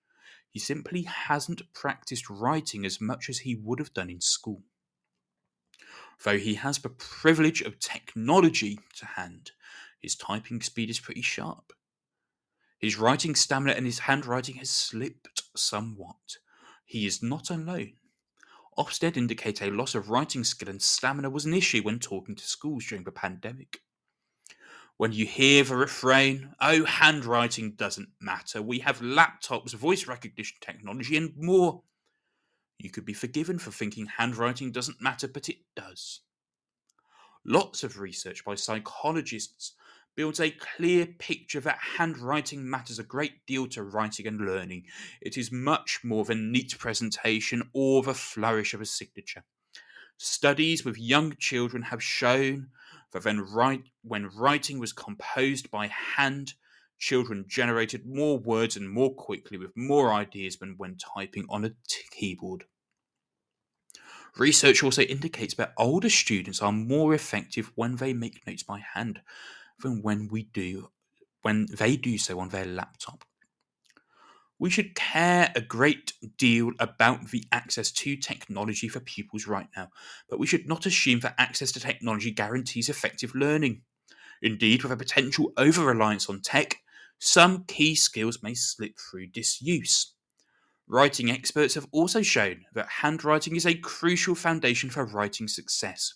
he 0.49 0.57
simply 0.57 1.03
hasn't 1.03 1.71
practiced 1.73 2.27
writing 2.27 2.87
as 2.87 2.99
much 2.99 3.29
as 3.29 3.37
he 3.37 3.53
would 3.53 3.77
have 3.77 3.93
done 3.93 4.09
in 4.09 4.19
school. 4.19 4.63
Though 6.23 6.39
he 6.39 6.55
has 6.55 6.79
the 6.79 6.89
privilege 6.89 7.61
of 7.61 7.77
technology 7.77 8.79
to 8.95 9.05
hand, 9.05 9.51
his 10.01 10.15
typing 10.15 10.59
speed 10.61 10.89
is 10.89 10.99
pretty 10.99 11.21
sharp. 11.21 11.71
His 12.79 12.97
writing 12.97 13.35
stamina 13.35 13.73
and 13.73 13.85
his 13.85 13.99
handwriting 13.99 14.55
has 14.55 14.71
slipped 14.71 15.43
somewhat. 15.55 16.37
He 16.83 17.05
is 17.05 17.21
not 17.21 17.51
alone. 17.51 17.93
Ofsted 18.75 19.17
indicate 19.17 19.61
a 19.61 19.69
loss 19.69 19.93
of 19.93 20.09
writing 20.09 20.43
skill 20.43 20.69
and 20.69 20.81
stamina 20.81 21.29
was 21.29 21.45
an 21.45 21.53
issue 21.53 21.83
when 21.83 21.99
talking 21.99 22.35
to 22.35 22.43
schools 22.43 22.87
during 22.87 23.03
the 23.03 23.11
pandemic 23.11 23.81
when 24.99 25.13
you 25.13 25.25
hear 25.25 25.63
the 25.63 25.77
refrain, 25.77 26.53
oh, 26.59 26.83
handwriting 26.83 27.71
doesn't 27.71 28.09
matter, 28.19 28.61
we 28.61 28.79
have 28.79 28.99
laptops, 28.99 29.73
voice 29.73 30.07
recognition 30.07 30.57
technology, 30.59 31.15
and 31.15 31.31
more. 31.37 31.83
You 32.77 32.89
could 32.89 33.05
be 33.05 33.13
forgiven 33.13 33.59
for 33.59 33.71
thinking 33.71 34.07
handwriting 34.07 34.73
doesn't 34.73 35.01
matter, 35.01 35.29
but 35.29 35.47
it 35.47 35.59
does. 35.73 36.19
Lots 37.45 37.83
of 37.83 37.97
research 37.97 38.43
by 38.43 38.55
psychologists 38.55 39.71
builds 40.17 40.41
a 40.41 40.51
clear 40.51 41.05
picture 41.05 41.61
that 41.61 41.79
handwriting 41.79 42.69
matters 42.69 42.99
a 42.99 43.03
great 43.03 43.45
deal 43.45 43.67
to 43.67 43.83
writing 43.83 44.27
and 44.27 44.41
learning. 44.41 44.83
It 45.21 45.37
is 45.37 45.49
much 45.49 46.01
more 46.03 46.25
than 46.25 46.51
neat 46.51 46.77
presentation 46.77 47.69
or 47.71 48.03
the 48.03 48.13
flourish 48.13 48.73
of 48.73 48.81
a 48.81 48.85
signature. 48.85 49.45
Studies 50.17 50.83
with 50.83 50.97
young 50.97 51.37
children 51.37 51.83
have 51.83 52.03
shown 52.03 52.71
that 53.11 53.25
when, 53.25 53.41
write, 53.41 53.83
when 54.03 54.29
writing 54.35 54.79
was 54.79 54.93
composed 54.93 55.71
by 55.71 55.87
hand, 55.87 56.53
children 56.97 57.45
generated 57.47 58.05
more 58.05 58.37
words 58.37 58.75
and 58.75 58.89
more 58.89 59.13
quickly 59.13 59.57
with 59.57 59.71
more 59.75 60.13
ideas 60.13 60.57
than 60.57 60.75
when 60.77 60.97
typing 60.97 61.45
on 61.49 61.65
a 61.65 61.69
t- 61.69 62.03
keyboard. 62.11 62.65
Research 64.37 64.83
also 64.83 65.01
indicates 65.01 65.55
that 65.55 65.73
older 65.77 66.09
students 66.09 66.61
are 66.61 66.71
more 66.71 67.13
effective 67.13 67.71
when 67.75 67.95
they 67.95 68.13
make 68.13 68.45
notes 68.45 68.63
by 68.63 68.79
hand 68.93 69.21
than 69.81 70.01
when 70.01 70.27
we 70.27 70.43
do 70.43 70.89
when 71.41 71.67
they 71.77 71.95
do 71.95 72.17
so 72.17 72.39
on 72.39 72.49
their 72.49 72.65
laptop. 72.65 73.23
We 74.59 74.69
should 74.69 74.93
care 74.93 75.51
a 75.55 75.61
great 75.61 76.13
deal 76.37 76.71
about 76.79 77.29
the 77.29 77.45
access 77.51 77.91
to 77.91 78.17
technology 78.17 78.89
for 78.89 78.99
pupils 78.99 79.47
right 79.47 79.69
now, 79.75 79.87
but 80.29 80.37
we 80.37 80.47
should 80.47 80.67
not 80.67 80.85
assume 80.85 81.21
that 81.21 81.35
access 81.37 81.71
to 81.71 81.79
technology 81.79 82.31
guarantees 82.31 82.89
effective 82.89 83.33
learning. 83.33 83.81
Indeed, 84.41 84.83
with 84.83 84.91
a 84.91 84.97
potential 84.97 85.53
over 85.57 85.85
reliance 85.85 86.29
on 86.29 86.41
tech, 86.41 86.77
some 87.19 87.63
key 87.65 87.95
skills 87.95 88.43
may 88.43 88.53
slip 88.53 88.97
through 88.97 89.27
disuse. 89.27 90.13
Writing 90.87 91.29
experts 91.29 91.75
have 91.75 91.87
also 91.91 92.21
shown 92.21 92.65
that 92.73 92.89
handwriting 92.89 93.55
is 93.55 93.65
a 93.65 93.75
crucial 93.75 94.35
foundation 94.35 94.89
for 94.89 95.05
writing 95.05 95.47
success. 95.47 96.15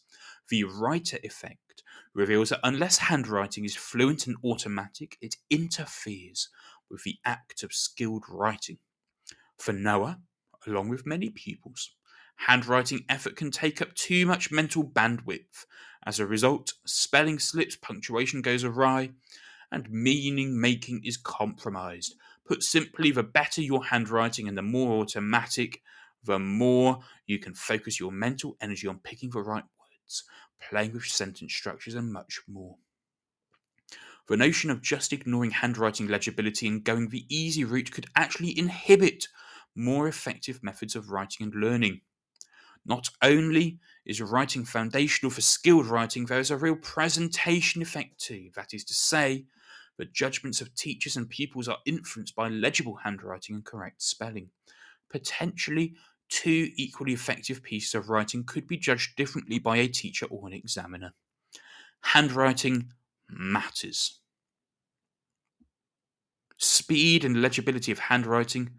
The 0.50 0.64
writer 0.64 1.20
effect 1.24 1.84
reveals 2.14 2.50
that 2.50 2.60
unless 2.64 2.98
handwriting 2.98 3.66
is 3.66 3.76
fluent 3.76 4.28
and 4.28 4.36
automatic, 4.44 5.18
it 5.22 5.36
interferes 5.50 6.50
with 6.94 7.04
the 7.04 7.18
act 7.26 7.64
of 7.64 7.74
skilled 7.74 8.24
writing. 8.30 8.78
For 9.58 9.74
Noah, 9.74 10.20
along 10.66 10.90
with 10.90 11.06
many 11.06 11.30
pupils, 11.30 11.92
handwriting 12.36 13.04
effort 13.10 13.36
can 13.36 13.52
take 13.52 13.82
up 13.82 13.94
too 13.96 14.26
much 14.26 14.52
mental 14.52 14.84
bandwidth. 14.84 15.66
As 16.06 16.20
a 16.20 16.26
result, 16.26 16.74
spelling 16.86 17.40
slips, 17.40 17.76
punctuation 17.76 18.42
goes 18.42 18.64
awry, 18.64 19.12
and 19.72 19.90
meaning 19.90 20.60
making 20.60 21.02
is 21.04 21.18
compromised. 21.18 22.16
Put 22.46 22.62
simply, 22.62 23.12
the 23.12 23.24
better 23.24 23.62
your 23.62 23.86
handwriting 23.86 24.48
and 24.48 24.58
the 24.58 24.62
more 24.62 25.02
automatic, 25.02 25.82
the 26.24 26.40
more 26.40 27.00
you 27.26 27.40
can 27.40 27.54
focus 27.54 28.00
your 28.00 28.12
mental 28.12 28.56
energy 28.62 28.88
on 28.88 29.00
picking 29.00 29.32
the 29.32 29.42
right 29.42 29.64
words, 29.80 30.24
playing 30.70 30.94
with 30.94 31.06
sentence 31.06 31.54
structures, 31.54 31.96
and 31.96 32.14
much 32.14 32.42
more. 32.48 32.78
The 34.28 34.38
notion 34.38 34.70
of 34.70 34.82
just 34.82 35.12
ignoring 35.12 35.52
handwriting 35.52 36.08
legibility 36.08 36.68
and 36.68 36.84
going 36.84 37.10
the 37.10 37.26
easy 37.30 37.64
route 37.64 37.92
could 37.92 38.06
actually 38.16 38.58
inhibit 38.58 39.28
more 39.76 40.08
effective 40.08 40.64
methods 40.64 40.96
of 40.96 41.10
writing 41.10 41.46
and 41.46 41.56
learning. 41.56 42.02
Not 42.86 43.10
only 43.22 43.80
is 44.06 44.22
writing 44.22 44.66
foundational 44.66 45.32
for 45.32 45.42
skilled 45.42 45.88
writing, 45.88 46.26
there 46.26 46.40
is 46.40 46.52
a 46.52 46.58
real 46.58 46.76
presentation 46.76 47.82
effect 47.82 48.20
too. 48.20 48.50
That 48.56 48.74
is 48.74 48.84
to 48.86 48.94
say, 48.94 49.46
the 49.98 50.06
judgments 50.06 50.60
of 50.60 50.74
teachers 50.76 51.16
and 51.16 51.30
pupils 51.30 51.68
are 51.68 51.78
influenced 51.86 52.36
by 52.36 52.50
legible 52.50 52.96
handwriting 52.96 53.56
and 53.56 53.66
correct 53.66 54.02
spelling, 54.02 54.50
potentially 55.10 55.96
two 56.30 56.72
equally 56.76 57.14
effective 57.14 57.62
pieces 57.62 57.94
of 57.94 58.10
writing 58.10 58.44
could 58.44 58.68
be 58.68 58.78
judged 58.78 59.16
differently 59.16 59.60
by 59.60 59.78
a 59.78 59.88
teacher 59.88 60.26
or 60.30 60.48
an 60.48 60.54
examiner. 60.54 61.14
Handwriting 62.02 62.92
matters. 63.30 64.20
Speed 66.58 67.26
and 67.26 67.42
legibility 67.42 67.92
of 67.92 68.00
handwriting 68.00 68.72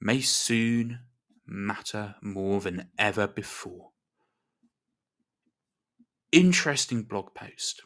may 0.00 0.20
soon 0.20 1.00
matter 1.46 2.16
more 2.22 2.60
than 2.60 2.90
ever 2.98 3.26
before. 3.26 3.90
Interesting 6.32 7.02
blog 7.02 7.34
post. 7.34 7.82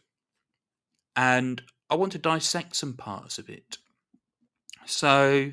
And 1.16 1.62
I 1.88 1.96
want 1.96 2.12
to 2.12 2.18
dissect 2.18 2.76
some 2.76 2.94
parts 2.94 3.38
of 3.38 3.48
it. 3.48 3.78
So, 4.86 5.52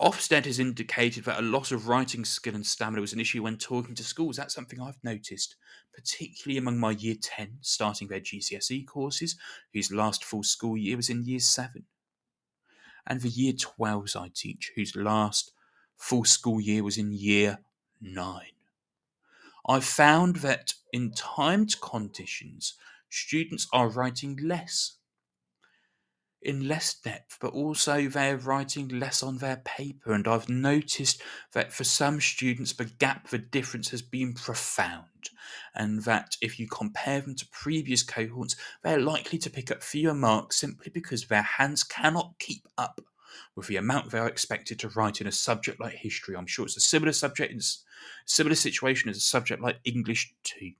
Ofsted 0.00 0.44
has 0.44 0.58
indicated 0.58 1.24
that 1.24 1.38
a 1.38 1.42
loss 1.42 1.72
of 1.72 1.88
writing 1.88 2.24
skill 2.24 2.54
and 2.54 2.66
stamina 2.66 3.00
was 3.00 3.12
an 3.12 3.20
issue 3.20 3.42
when 3.42 3.56
talking 3.56 3.94
to 3.94 4.04
schools. 4.04 4.36
That's 4.36 4.54
something 4.54 4.80
I've 4.80 5.02
noticed, 5.02 5.56
particularly 5.96 6.58
among 6.58 6.78
my 6.78 6.90
year 6.90 7.16
10 7.20 7.58
starting 7.62 8.08
their 8.08 8.20
GCSE 8.20 8.86
courses, 8.86 9.36
whose 9.72 9.90
last 9.90 10.22
full 10.24 10.42
school 10.42 10.76
year 10.76 10.96
was 10.96 11.08
in 11.08 11.24
year 11.24 11.40
7. 11.40 11.84
And 13.06 13.20
the 13.22 13.30
year 13.30 13.54
12s 13.54 14.14
I 14.14 14.30
teach, 14.34 14.72
whose 14.76 14.94
last 14.94 15.52
full 15.96 16.24
school 16.24 16.60
year 16.60 16.84
was 16.84 16.98
in 16.98 17.12
year 17.12 17.60
9. 18.00 18.42
I've 19.66 19.84
found 19.84 20.36
that 20.36 20.74
in 20.92 21.12
timed 21.12 21.80
conditions, 21.80 22.74
students 23.08 23.66
are 23.72 23.88
writing 23.88 24.36
less 24.42 24.95
in 26.46 26.68
less 26.68 26.94
depth, 26.94 27.38
but 27.40 27.52
also 27.52 28.08
they're 28.08 28.36
writing 28.36 28.88
less 28.88 29.22
on 29.22 29.38
their 29.38 29.56
paper. 29.64 30.12
And 30.12 30.28
I've 30.28 30.48
noticed 30.48 31.20
that 31.52 31.72
for 31.72 31.82
some 31.82 32.20
students, 32.20 32.72
the 32.72 32.84
gap, 32.84 33.28
the 33.28 33.38
difference 33.38 33.90
has 33.90 34.00
been 34.00 34.32
profound. 34.32 35.04
And 35.74 36.04
that 36.04 36.36
if 36.40 36.60
you 36.60 36.68
compare 36.68 37.20
them 37.20 37.34
to 37.34 37.48
previous 37.50 38.04
cohorts, 38.04 38.54
they're 38.82 39.00
likely 39.00 39.38
to 39.40 39.50
pick 39.50 39.72
up 39.72 39.82
fewer 39.82 40.14
marks 40.14 40.56
simply 40.56 40.90
because 40.94 41.26
their 41.26 41.42
hands 41.42 41.82
cannot 41.82 42.34
keep 42.38 42.66
up 42.78 43.00
with 43.56 43.66
the 43.66 43.76
amount 43.76 44.10
they're 44.10 44.26
expected 44.26 44.78
to 44.78 44.88
write 44.90 45.20
in 45.20 45.26
a 45.26 45.32
subject 45.32 45.80
like 45.80 45.94
history. 45.94 46.36
I'm 46.36 46.46
sure 46.46 46.64
it's 46.64 46.76
a 46.76 46.80
similar 46.80 47.12
subject, 47.12 47.52
in 47.52 47.60
similar 48.24 48.54
situation 48.54 49.10
as 49.10 49.16
a 49.16 49.20
subject 49.20 49.60
like 49.60 49.80
English 49.84 50.32
too. 50.44 50.72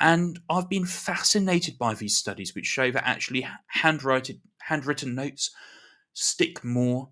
And 0.00 0.40
I've 0.50 0.68
been 0.68 0.86
fascinated 0.86 1.78
by 1.78 1.94
these 1.94 2.16
studies, 2.16 2.54
which 2.54 2.66
show 2.66 2.90
that 2.90 3.06
actually 3.06 3.46
handwritten, 3.68 4.40
handwritten 4.60 5.14
notes 5.14 5.50
stick 6.12 6.64
more 6.64 7.10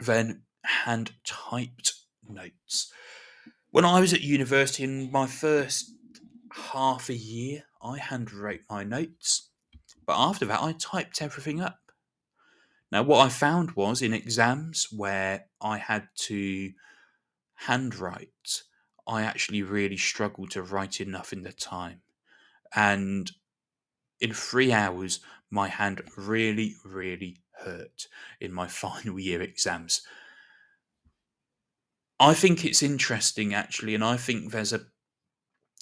than 0.00 0.42
hand 0.64 1.12
typed 1.24 1.94
notes. 2.28 2.92
When 3.70 3.84
I 3.84 4.00
was 4.00 4.12
at 4.12 4.20
university 4.20 4.84
in 4.84 5.10
my 5.10 5.26
first 5.26 5.92
half 6.52 7.08
a 7.08 7.16
year, 7.16 7.64
I 7.82 7.98
handwrote 7.98 8.60
my 8.70 8.84
notes, 8.84 9.48
but 10.06 10.16
after 10.18 10.44
that, 10.46 10.62
I 10.62 10.72
typed 10.72 11.22
everything 11.22 11.60
up. 11.60 11.78
Now, 12.90 13.02
what 13.02 13.24
I 13.24 13.28
found 13.30 13.72
was 13.72 14.02
in 14.02 14.12
exams 14.12 14.88
where 14.92 15.46
I 15.60 15.78
had 15.78 16.08
to 16.16 16.72
handwrite, 17.54 18.62
I 19.06 19.22
actually 19.22 19.62
really 19.62 19.96
struggled 19.96 20.50
to 20.52 20.62
write 20.62 21.00
enough 21.00 21.32
in 21.32 21.42
the 21.42 21.52
time. 21.52 22.00
And 22.74 23.30
in 24.20 24.32
three 24.32 24.72
hours, 24.72 25.20
my 25.50 25.68
hand 25.68 26.02
really, 26.16 26.76
really 26.84 27.38
hurt 27.64 28.06
in 28.40 28.52
my 28.52 28.66
final 28.68 29.18
year 29.18 29.42
exams. 29.42 30.02
I 32.20 32.34
think 32.34 32.64
it's 32.64 32.82
interesting, 32.82 33.52
actually, 33.52 33.94
and 33.94 34.04
I 34.04 34.16
think 34.16 34.52
there's 34.52 34.72
a 34.72 34.82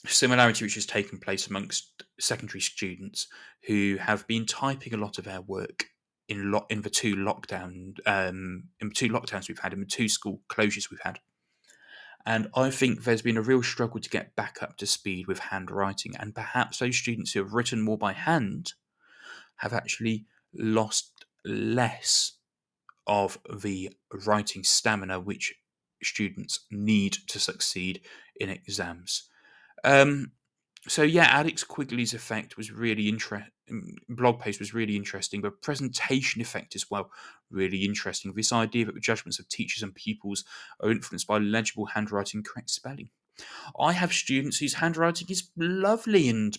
similarity 0.06 0.64
which 0.64 0.74
has 0.74 0.86
taken 0.86 1.18
place 1.18 1.46
amongst 1.46 2.04
secondary 2.18 2.60
students 2.60 3.26
who 3.66 3.98
have 4.00 4.26
been 4.26 4.46
typing 4.46 4.94
a 4.94 4.96
lot 4.96 5.18
of 5.18 5.24
their 5.24 5.42
work 5.42 5.84
in 6.28 6.50
lo- 6.50 6.66
in 6.70 6.80
the 6.80 6.88
two 6.88 7.16
lockdown 7.16 7.94
um, 8.06 8.64
in 8.80 8.90
two 8.90 9.08
lockdowns 9.08 9.48
we've 9.48 9.58
had 9.58 9.74
in 9.74 9.80
the 9.80 9.86
two 9.86 10.08
school 10.08 10.40
closures 10.48 10.90
we've 10.90 11.00
had 11.02 11.18
and 12.26 12.48
I 12.54 12.70
think 12.70 13.04
there's 13.04 13.22
been 13.22 13.36
a 13.36 13.42
real 13.42 13.62
struggle 13.62 14.00
to 14.00 14.10
get 14.10 14.36
back 14.36 14.62
up 14.62 14.76
to 14.78 14.86
speed 14.86 15.26
with 15.26 15.38
handwriting. 15.38 16.14
And 16.18 16.34
perhaps 16.34 16.78
those 16.78 16.96
students 16.96 17.32
who 17.32 17.40
have 17.40 17.54
written 17.54 17.80
more 17.80 17.98
by 17.98 18.12
hand 18.12 18.74
have 19.56 19.72
actually 19.72 20.26
lost 20.54 21.24
less 21.44 22.32
of 23.06 23.38
the 23.52 23.90
writing 24.26 24.64
stamina 24.64 25.18
which 25.18 25.54
students 26.02 26.60
need 26.70 27.16
to 27.28 27.38
succeed 27.38 28.00
in 28.36 28.50
exams. 28.50 29.28
Um, 29.84 30.32
so 30.88 31.02
yeah, 31.02 31.26
Alex 31.30 31.64
Quigley's 31.64 32.14
effect 32.14 32.56
was 32.56 32.70
really 32.70 33.08
interesting. 33.08 33.50
Blog 34.08 34.40
post 34.40 34.58
was 34.58 34.74
really 34.74 34.96
interesting, 34.96 35.40
but 35.40 35.62
presentation 35.62 36.40
effect 36.40 36.74
as 36.74 36.90
well, 36.90 37.10
really 37.50 37.84
interesting. 37.84 38.32
This 38.32 38.52
idea 38.52 38.84
that 38.84 38.94
the 38.94 39.00
judgments 39.00 39.38
of 39.38 39.48
teachers 39.48 39.82
and 39.82 39.94
pupils 39.94 40.44
are 40.80 40.90
influenced 40.90 41.26
by 41.26 41.38
legible 41.38 41.86
handwriting, 41.86 42.42
correct 42.42 42.70
spelling. 42.70 43.10
I 43.78 43.92
have 43.92 44.12
students 44.12 44.58
whose 44.58 44.74
handwriting 44.74 45.28
is 45.30 45.50
lovely 45.56 46.28
and 46.28 46.58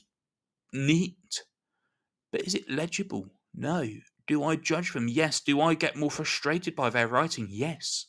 neat, 0.73 1.43
but 2.31 2.41
is 2.41 2.55
it 2.55 2.69
legible? 2.69 3.27
No. 3.53 3.87
Do 4.27 4.43
I 4.43 4.55
judge 4.55 4.93
them? 4.93 5.07
Yes. 5.07 5.39
Do 5.39 5.59
I 5.61 5.73
get 5.73 5.95
more 5.95 6.11
frustrated 6.11 6.75
by 6.75 6.89
their 6.89 7.07
writing? 7.07 7.47
Yes. 7.49 8.07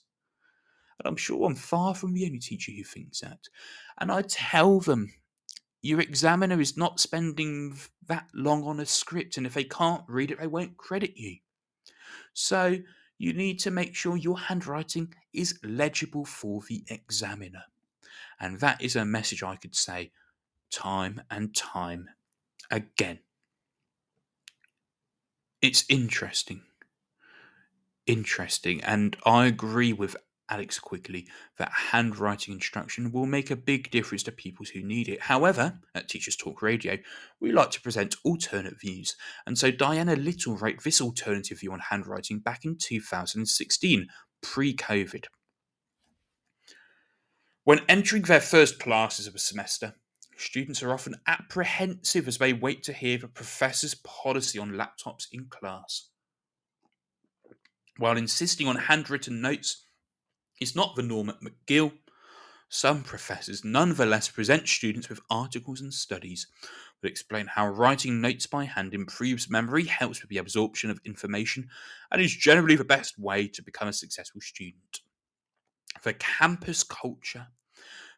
And 0.98 1.08
I'm 1.08 1.16
sure 1.16 1.46
I'm 1.46 1.56
far 1.56 1.94
from 1.94 2.12
the 2.12 2.24
only 2.24 2.38
teacher 2.38 2.70
who 2.70 2.84
thinks 2.84 3.20
that. 3.20 3.48
And 3.98 4.12
I 4.12 4.22
tell 4.22 4.78
them 4.78 5.12
your 5.82 6.00
examiner 6.00 6.60
is 6.60 6.76
not 6.76 7.00
spending 7.00 7.76
that 8.06 8.28
long 8.32 8.64
on 8.64 8.80
a 8.80 8.86
script, 8.86 9.36
and 9.36 9.46
if 9.46 9.54
they 9.54 9.64
can't 9.64 10.04
read 10.08 10.30
it, 10.30 10.40
they 10.40 10.46
won't 10.46 10.76
credit 10.76 11.16
you. 11.16 11.38
So 12.32 12.78
you 13.18 13.32
need 13.32 13.58
to 13.60 13.70
make 13.70 13.94
sure 13.94 14.16
your 14.16 14.38
handwriting 14.38 15.12
is 15.32 15.58
legible 15.62 16.24
for 16.24 16.62
the 16.68 16.84
examiner. 16.88 17.64
And 18.40 18.60
that 18.60 18.80
is 18.80 18.96
a 18.96 19.04
message 19.04 19.42
I 19.42 19.56
could 19.56 19.74
say 19.74 20.12
time 20.70 21.22
and 21.30 21.54
time 21.54 22.08
again. 22.70 23.20
It's 25.60 25.84
interesting. 25.88 26.62
Interesting. 28.06 28.82
And 28.82 29.16
I 29.24 29.46
agree 29.46 29.92
with 29.92 30.16
Alex 30.52 30.78
Quigley 30.78 31.26
that 31.56 31.72
handwriting 31.72 32.52
instruction 32.52 33.10
will 33.10 33.24
make 33.24 33.50
a 33.50 33.56
big 33.56 33.90
difference 33.90 34.22
to 34.24 34.32
pupils 34.32 34.68
who 34.68 34.82
need 34.82 35.08
it. 35.08 35.22
However, 35.22 35.80
at 35.94 36.10
Teachers 36.10 36.36
Talk 36.36 36.60
Radio, 36.60 36.98
we 37.40 37.50
like 37.52 37.70
to 37.70 37.80
present 37.80 38.16
alternate 38.22 38.78
views, 38.78 39.16
and 39.46 39.56
so 39.58 39.70
Diana 39.70 40.14
Little 40.14 40.58
wrote 40.58 40.84
this 40.84 41.00
alternative 41.00 41.60
view 41.60 41.72
on 41.72 41.80
handwriting 41.80 42.38
back 42.38 42.66
in 42.66 42.76
2016, 42.76 44.08
pre 44.42 44.76
COVID. 44.76 45.24
When 47.64 47.80
entering 47.88 48.24
their 48.24 48.40
first 48.40 48.78
classes 48.78 49.26
of 49.26 49.34
a 49.34 49.38
semester, 49.38 49.94
students 50.36 50.82
are 50.82 50.92
often 50.92 51.14
apprehensive 51.26 52.28
as 52.28 52.36
they 52.36 52.52
wait 52.52 52.82
to 52.82 52.92
hear 52.92 53.16
the 53.16 53.28
professor's 53.28 53.94
policy 53.94 54.58
on 54.58 54.72
laptops 54.72 55.28
in 55.32 55.46
class. 55.46 56.10
While 57.96 58.18
insisting 58.18 58.68
on 58.68 58.76
handwritten 58.76 59.40
notes, 59.40 59.86
is 60.62 60.76
not 60.76 60.96
the 60.96 61.02
norm 61.02 61.28
at 61.28 61.40
McGill. 61.40 61.92
Some 62.68 63.02
professors 63.02 63.64
nonetheless 63.64 64.28
present 64.28 64.66
students 64.66 65.08
with 65.08 65.20
articles 65.28 65.80
and 65.80 65.92
studies 65.92 66.46
that 67.02 67.10
explain 67.10 67.46
how 67.46 67.68
writing 67.68 68.20
notes 68.20 68.46
by 68.46 68.64
hand 68.64 68.94
improves 68.94 69.50
memory, 69.50 69.84
helps 69.84 70.22
with 70.22 70.30
the 70.30 70.38
absorption 70.38 70.90
of 70.90 71.00
information, 71.04 71.68
and 72.10 72.22
is 72.22 72.34
generally 72.34 72.76
the 72.76 72.84
best 72.84 73.18
way 73.18 73.46
to 73.48 73.62
become 73.62 73.88
a 73.88 73.92
successful 73.92 74.40
student. 74.40 75.00
The 76.02 76.14
campus 76.14 76.82
culture 76.82 77.48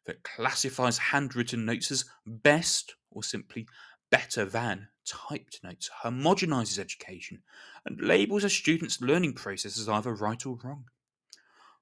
that 0.07 0.23
classifies 0.23 0.99
handwritten 0.99 1.65
notes 1.65 1.91
as 1.91 2.05
best 2.27 2.95
or 3.11 3.25
simply 3.25 3.67
better 4.11 4.45
than 4.45 4.89
typed 5.05 5.61
notes 5.63 5.91
homogenizes 6.03 6.79
education 6.79 7.43
and 7.85 8.01
labels 8.01 8.45
a 8.45 8.51
student's 8.51 9.01
learning 9.01 9.35
process 9.35 9.79
as 9.79 9.89
either 9.89 10.15
right 10.15 10.47
or 10.47 10.59
wrong 10.63 10.85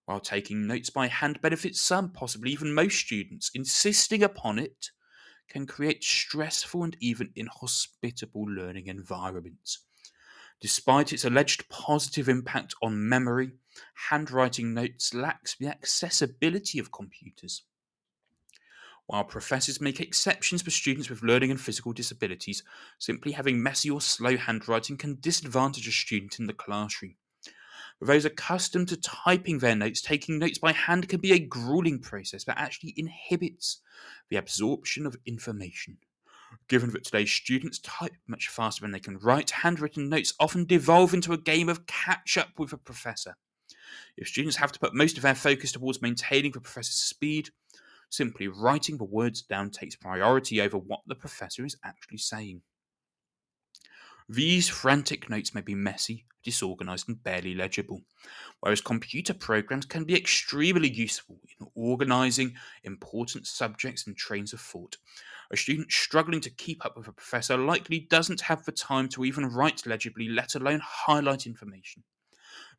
while 0.05 0.21
taking 0.21 0.67
notes 0.67 0.91
by 0.91 1.07
hand 1.07 1.41
benefits 1.41 1.81
some, 1.81 2.11
possibly 2.11 2.51
even 2.53 2.75
most 2.75 2.99
students. 2.99 3.51
Insisting 3.55 4.23
upon 4.23 4.59
it 4.59 4.91
can 5.49 5.67
create 5.67 6.03
stressful 6.03 6.83
and 6.83 6.97
even 7.01 7.31
inhospitable 7.37 8.45
learning 8.45 8.87
environments. 8.87 9.81
Despite 10.61 11.13
its 11.13 11.25
alleged 11.25 11.69
positive 11.69 12.29
impact 12.29 12.75
on 12.83 13.09
memory, 13.09 13.53
handwriting 14.11 14.75
notes 14.75 15.13
lacks 15.13 15.57
the 15.57 15.67
accessibility 15.67 16.79
of 16.79 16.93
computers. 16.93 17.63
While 19.07 19.25
professors 19.25 19.81
make 19.81 20.01
exceptions 20.01 20.63
for 20.63 20.71
students 20.71 21.11
with 21.11 21.23
learning 21.23 21.51
and 21.51 21.61
physical 21.61 21.93
disabilities, 21.93 22.63
simply 22.99 23.33
having 23.33 23.63
messy 23.63 23.91
or 23.91 24.01
slow 24.01 24.37
handwriting 24.37 24.97
can 24.97 25.19
disadvantage 25.21 25.89
a 25.89 25.93
student 25.93 26.39
in 26.39 26.47
the 26.47 26.53
classroom. 26.53 27.17
Those 28.03 28.25
accustomed 28.25 28.89
to 28.89 28.97
typing 28.97 29.61
their 29.61 29.77
notes, 29.77 30.03
taking 30.03 30.37
notes 30.37 30.59
by 30.59 30.73
hand 30.73 31.09
can 31.09 31.21
be 31.21 31.33
a 31.33 31.39
grueling 31.39 32.01
process 32.01 32.43
that 32.45 32.59
actually 32.59 32.95
inhibits 32.97 33.81
the 34.29 34.39
absorption 34.39 35.07
of 35.07 35.17
information. 35.25 35.99
Given 36.67 36.91
that 36.91 37.05
today's 37.05 37.31
students 37.31 37.79
type 37.79 38.15
much 38.27 38.49
faster 38.49 38.81
than 38.81 38.91
they 38.91 38.99
can 38.99 39.19
write, 39.19 39.53
handwritten 39.53 40.09
notes 40.09 40.35
often 40.41 40.65
devolve 40.65 41.15
into 41.15 41.33
a 41.33 41.39
game 41.39 41.69
of 41.69 41.87
catch 41.87 42.37
up 42.37 42.59
with 42.59 42.73
a 42.73 42.77
professor. 42.77 43.37
If 44.17 44.27
students 44.27 44.57
have 44.57 44.73
to 44.73 44.81
put 44.81 44.97
most 44.97 45.17
of 45.17 45.23
their 45.23 45.37
focus 45.37 45.71
towards 45.71 46.03
maintaining 46.03 46.51
the 46.51 46.61
professor's 46.61 46.97
speed, 46.97 47.51
simply 48.11 48.49
writing 48.49 48.97
the 48.97 49.05
words 49.05 49.43
down 49.43 49.71
takes 49.71 49.95
priority 49.95 50.61
over 50.61 50.77
what 50.77 51.03
the 51.07 51.15
professor 51.15 51.65
is 51.65 51.77
actually 51.85 52.19
saying. 52.19 52.63
These 54.29 54.69
frantic 54.69 55.29
notes 55.29 55.55
may 55.55 55.61
be 55.61 55.75
messy, 55.75 56.25
disorganized, 56.43 57.09
and 57.09 57.23
barely 57.23 57.55
legible, 57.55 58.03
whereas 58.61 58.81
computer 58.81 59.35
programs 59.35 59.87
can 59.87 60.05
be 60.05 60.17
extremely 60.17 60.89
useful 60.91 61.39
in 61.59 61.67
organizing 61.75 62.55
important 62.85 63.47
subjects 63.47 64.07
and 64.07 64.17
trains 64.17 64.53
of 64.53 64.61
thought. 64.61 64.97
A 65.51 65.57
student 65.57 65.93
struggling 65.93 66.41
to 66.41 66.51
keep 66.51 66.85
up 66.85 66.97
with 66.97 67.09
a 67.09 67.13
professor 67.13 67.57
likely 67.57 68.01
doesn't 68.01 68.43
have 68.43 68.65
the 68.65 68.73
time 68.73 69.09
to 69.11 69.25
even 69.25 69.47
write 69.47 69.87
legibly, 69.87 70.29
let 70.29 70.55
alone 70.55 70.81
highlight 70.83 71.47
information. 71.47 72.05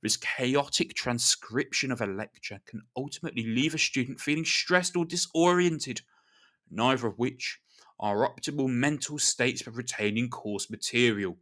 This 0.02 0.18
chaotic 0.18 0.94
transcription 0.96 1.92
of 1.92 2.02
a 2.02 2.08
lecture 2.08 2.60
can 2.66 2.82
ultimately 2.98 3.44
leave 3.44 3.74
a 3.74 3.78
student 3.78 4.20
feeling 4.20 4.44
stressed 4.44 4.96
or 4.96 5.06
disoriented, 5.06 6.02
neither 6.70 7.08
of 7.08 7.18
which 7.18 7.60
are 8.00 8.28
optimal 8.28 8.70
mental 8.70 9.18
states 9.20 9.62
for 9.62 9.72
retaining 9.72 10.30
course 10.30 10.70
material. 10.70 11.38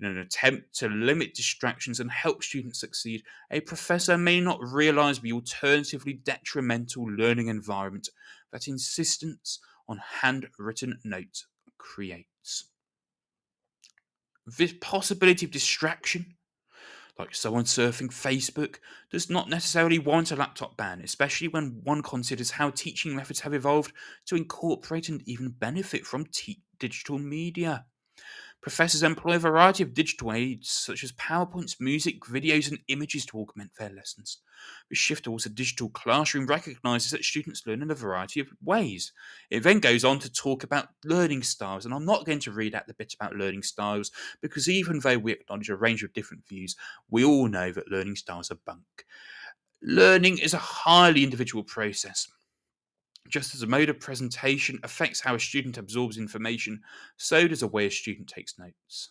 In 0.00 0.06
an 0.06 0.18
attempt 0.18 0.74
to 0.76 0.88
limit 0.88 1.34
distractions 1.34 1.98
and 1.98 2.10
help 2.10 2.44
students 2.44 2.78
succeed, 2.78 3.24
a 3.50 3.60
professor 3.60 4.16
may 4.16 4.40
not 4.40 4.60
realize 4.62 5.18
the 5.18 5.32
alternatively 5.32 6.12
detrimental 6.12 7.04
learning 7.04 7.48
environment 7.48 8.08
that 8.52 8.68
insistence 8.68 9.58
on 9.88 10.00
handwritten 10.20 10.98
notes 11.04 11.46
creates. 11.78 12.68
This 14.46 14.72
possibility 14.80 15.46
of 15.46 15.52
distraction 15.52 16.36
like 17.18 17.34
someone 17.34 17.64
surfing 17.64 18.08
Facebook, 18.08 18.76
does 19.10 19.28
not 19.28 19.48
necessarily 19.48 19.98
warrant 19.98 20.30
a 20.30 20.36
laptop 20.36 20.76
ban, 20.76 21.00
especially 21.02 21.48
when 21.48 21.80
one 21.82 22.02
considers 22.02 22.52
how 22.52 22.70
teaching 22.70 23.16
methods 23.16 23.40
have 23.40 23.54
evolved 23.54 23.92
to 24.26 24.36
incorporate 24.36 25.08
and 25.08 25.22
even 25.26 25.48
benefit 25.48 26.06
from 26.06 26.24
te- 26.26 26.62
digital 26.78 27.18
media. 27.18 27.86
Professors 28.60 29.04
employ 29.04 29.36
a 29.36 29.38
variety 29.38 29.84
of 29.84 29.94
digital 29.94 30.32
aids 30.32 30.68
such 30.68 31.04
as 31.04 31.12
PowerPoints, 31.12 31.80
music, 31.80 32.20
videos, 32.22 32.68
and 32.68 32.80
images 32.88 33.24
to 33.26 33.38
augment 33.38 33.70
their 33.78 33.90
lessons. 33.90 34.38
The 34.90 34.96
shift 34.96 35.24
towards 35.24 35.46
a 35.46 35.50
digital 35.50 35.88
classroom 35.90 36.46
recognizes 36.46 37.12
that 37.12 37.24
students 37.24 37.66
learn 37.66 37.82
in 37.82 37.90
a 37.90 37.94
variety 37.94 38.40
of 38.40 38.48
ways. 38.62 39.12
It 39.48 39.62
then 39.62 39.78
goes 39.78 40.04
on 40.04 40.18
to 40.20 40.32
talk 40.32 40.64
about 40.64 40.88
learning 41.04 41.44
styles, 41.44 41.84
and 41.84 41.94
I'm 41.94 42.04
not 42.04 42.26
going 42.26 42.40
to 42.40 42.52
read 42.52 42.74
out 42.74 42.88
the 42.88 42.94
bit 42.94 43.14
about 43.14 43.36
learning 43.36 43.62
styles 43.62 44.10
because 44.42 44.68
even 44.68 44.98
though 44.98 45.18
we 45.18 45.32
acknowledge 45.32 45.70
a 45.70 45.76
range 45.76 46.02
of 46.02 46.12
different 46.12 46.46
views, 46.48 46.74
we 47.08 47.24
all 47.24 47.46
know 47.46 47.70
that 47.70 47.90
learning 47.90 48.16
styles 48.16 48.50
are 48.50 48.58
bunk. 48.66 49.06
Learning 49.82 50.38
is 50.38 50.54
a 50.54 50.58
highly 50.58 51.22
individual 51.22 51.62
process. 51.62 52.26
Just 53.28 53.54
as 53.54 53.62
a 53.62 53.66
mode 53.66 53.90
of 53.90 54.00
presentation 54.00 54.80
affects 54.82 55.20
how 55.20 55.34
a 55.34 55.40
student 55.40 55.76
absorbs 55.76 56.16
information, 56.16 56.80
so 57.16 57.46
does 57.46 57.60
the 57.60 57.66
way 57.66 57.86
a 57.86 57.90
student 57.90 58.26
takes 58.26 58.58
notes. 58.58 59.10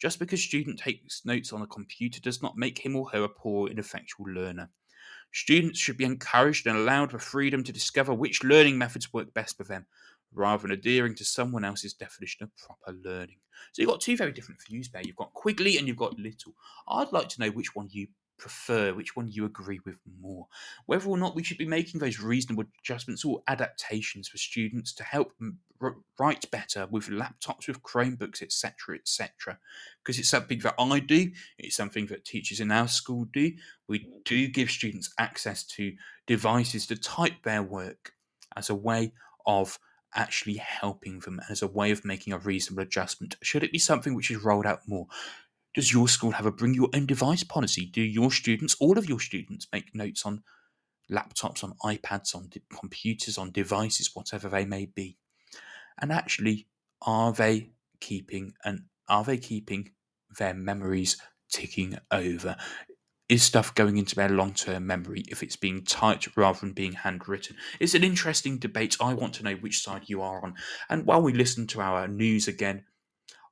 Just 0.00 0.18
because 0.18 0.38
a 0.38 0.42
student 0.42 0.78
takes 0.78 1.26
notes 1.26 1.52
on 1.52 1.60
a 1.60 1.66
computer 1.66 2.20
does 2.20 2.42
not 2.42 2.56
make 2.56 2.78
him 2.78 2.94
or 2.94 3.10
her 3.10 3.24
a 3.24 3.28
poor, 3.28 3.68
ineffectual 3.68 4.26
learner. 4.26 4.70
Students 5.32 5.78
should 5.78 5.96
be 5.96 6.04
encouraged 6.04 6.66
and 6.66 6.76
allowed 6.76 7.10
the 7.10 7.18
freedom 7.18 7.62
to 7.64 7.72
discover 7.72 8.14
which 8.14 8.44
learning 8.44 8.78
methods 8.78 9.12
work 9.12 9.34
best 9.34 9.56
for 9.56 9.64
them, 9.64 9.86
rather 10.32 10.62
than 10.62 10.70
adhering 10.70 11.16
to 11.16 11.24
someone 11.24 11.64
else's 11.64 11.92
definition 11.92 12.44
of 12.44 12.56
proper 12.56 12.96
learning. 13.04 13.38
So 13.72 13.82
you've 13.82 13.90
got 13.90 14.00
two 14.00 14.16
very 14.16 14.32
different 14.32 14.62
views 14.66 14.88
there. 14.88 15.02
You've 15.02 15.16
got 15.16 15.34
Quigley 15.34 15.76
and 15.76 15.86
you've 15.86 15.96
got 15.96 16.18
Little. 16.18 16.54
I'd 16.88 17.12
like 17.12 17.28
to 17.30 17.40
know 17.40 17.50
which 17.50 17.74
one 17.74 17.88
you 17.90 18.06
prefer, 18.40 18.92
which 18.94 19.14
one 19.14 19.28
you 19.28 19.44
agree 19.44 19.80
with 19.84 19.96
more, 20.20 20.46
whether 20.86 21.08
or 21.08 21.18
not 21.18 21.36
we 21.36 21.44
should 21.44 21.58
be 21.58 21.66
making 21.66 22.00
those 22.00 22.18
reasonable 22.18 22.64
adjustments 22.80 23.24
or 23.24 23.42
adaptations 23.46 24.28
for 24.28 24.38
students 24.38 24.92
to 24.94 25.04
help 25.04 25.32
write 26.18 26.50
better 26.50 26.86
with 26.90 27.08
laptops, 27.08 27.68
with 27.68 27.82
Chromebooks, 27.82 28.42
etc., 28.42 28.96
etc. 28.96 29.58
Because 30.02 30.18
it's 30.18 30.28
something 30.28 30.58
that 30.60 30.74
I 30.78 30.98
do, 30.98 31.30
it's 31.58 31.76
something 31.76 32.06
that 32.06 32.24
teachers 32.24 32.60
in 32.60 32.72
our 32.72 32.88
school 32.88 33.26
do. 33.32 33.52
We 33.88 34.08
do 34.24 34.48
give 34.48 34.70
students 34.70 35.12
access 35.18 35.64
to 35.64 35.92
devices 36.26 36.86
to 36.86 36.96
type 36.96 37.42
their 37.44 37.62
work 37.62 38.14
as 38.56 38.70
a 38.70 38.74
way 38.74 39.12
of 39.46 39.78
actually 40.14 40.56
helping 40.56 41.20
them 41.20 41.40
as 41.48 41.62
a 41.62 41.66
way 41.66 41.90
of 41.90 42.04
making 42.04 42.32
a 42.32 42.38
reasonable 42.38 42.82
adjustment. 42.82 43.36
Should 43.42 43.62
it 43.62 43.72
be 43.72 43.78
something 43.78 44.14
which 44.14 44.30
is 44.30 44.42
rolled 44.42 44.66
out 44.66 44.80
more? 44.86 45.06
Does 45.74 45.92
your 45.92 46.08
school 46.08 46.32
have 46.32 46.46
a 46.46 46.50
bring 46.50 46.74
your 46.74 46.88
own 46.94 47.06
device 47.06 47.44
policy? 47.44 47.86
Do 47.86 48.02
your 48.02 48.32
students, 48.32 48.76
all 48.80 48.98
of 48.98 49.08
your 49.08 49.20
students, 49.20 49.68
make 49.72 49.94
notes 49.94 50.26
on 50.26 50.42
laptops, 51.10 51.62
on 51.62 51.74
iPads, 51.84 52.34
on 52.34 52.48
de- 52.48 52.62
computers, 52.76 53.38
on 53.38 53.52
devices, 53.52 54.10
whatever 54.14 54.48
they 54.48 54.64
may 54.64 54.86
be? 54.86 55.18
And 56.00 56.10
actually, 56.12 56.66
are 57.02 57.32
they 57.32 57.70
keeping 58.00 58.54
and 58.64 58.84
are 59.08 59.24
they 59.24 59.38
keeping 59.38 59.92
their 60.38 60.54
memories 60.54 61.16
ticking 61.52 61.98
over? 62.10 62.56
Is 63.28 63.44
stuff 63.44 63.72
going 63.76 63.96
into 63.96 64.16
their 64.16 64.28
long 64.28 64.54
term 64.54 64.88
memory 64.88 65.22
if 65.28 65.44
it's 65.44 65.54
being 65.54 65.84
typed 65.84 66.36
rather 66.36 66.58
than 66.58 66.72
being 66.72 66.94
handwritten? 66.94 67.56
It's 67.78 67.94
an 67.94 68.02
interesting 68.02 68.58
debate. 68.58 68.96
I 69.00 69.14
want 69.14 69.34
to 69.34 69.44
know 69.44 69.54
which 69.54 69.78
side 69.78 70.08
you 70.08 70.20
are 70.20 70.42
on. 70.42 70.54
And 70.88 71.06
while 71.06 71.22
we 71.22 71.32
listen 71.32 71.68
to 71.68 71.80
our 71.80 72.08
news 72.08 72.48
again, 72.48 72.86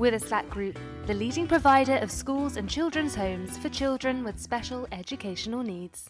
Witherslack 0.00 0.48
Group, 0.48 0.78
the 1.04 1.12
leading 1.12 1.46
provider 1.46 1.96
of 1.96 2.10
schools 2.10 2.56
and 2.56 2.66
children's 2.66 3.14
homes 3.14 3.58
for 3.58 3.68
children 3.68 4.24
with 4.24 4.40
special 4.40 4.88
educational 4.92 5.62
needs. 5.62 6.08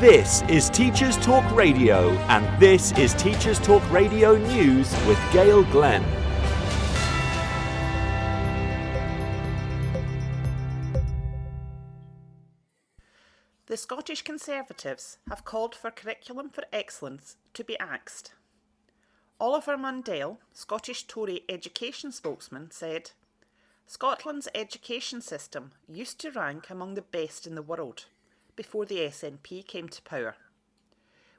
This 0.00 0.42
is 0.50 0.68
Teachers 0.68 1.16
Talk 1.16 1.50
Radio, 1.56 2.10
and 2.28 2.60
this 2.60 2.92
is 2.98 3.14
Teachers 3.14 3.58
Talk 3.58 3.82
Radio 3.90 4.36
News 4.36 4.92
with 5.06 5.18
Gail 5.32 5.64
Glenn. 5.64 6.04
The 13.64 13.78
Scottish 13.78 14.20
Conservatives 14.20 15.16
have 15.30 15.46
called 15.46 15.74
for 15.74 15.90
Curriculum 15.90 16.50
for 16.50 16.64
Excellence 16.70 17.36
to 17.54 17.64
be 17.64 17.78
axed. 17.78 18.34
Oliver 19.40 19.78
Mundell, 19.78 20.36
Scottish 20.52 21.04
Tory 21.04 21.44
education 21.48 22.12
spokesman, 22.12 22.70
said 22.70 23.12
Scotland's 23.86 24.48
education 24.54 25.22
system 25.22 25.70
used 25.88 26.20
to 26.20 26.30
rank 26.30 26.68
among 26.68 26.92
the 26.92 27.00
best 27.00 27.46
in 27.46 27.54
the 27.54 27.62
world 27.62 28.04
before 28.54 28.84
the 28.84 28.98
SNP 28.98 29.66
came 29.66 29.88
to 29.88 30.02
power. 30.02 30.36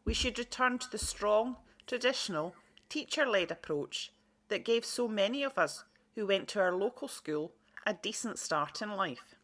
We 0.04 0.16
should 0.16 0.40
return 0.40 0.80
to 0.80 0.90
the 0.90 0.98
strong, 0.98 1.58
traditional, 1.86 2.56
teacher 2.90 3.24
led 3.24 3.52
approach 3.52 4.12
that 4.48 4.66
gave 4.66 4.84
so 4.84 5.08
many 5.08 5.44
of 5.44 5.60
us 5.60 5.84
who 6.16 6.26
went 6.26 6.48
to 6.50 6.60
our 6.60 6.76
local 6.76 7.08
school 7.08 7.52
a 7.86 7.94
decent 7.94 8.40
start 8.40 8.82
in 8.82 8.90
life. 8.90 9.36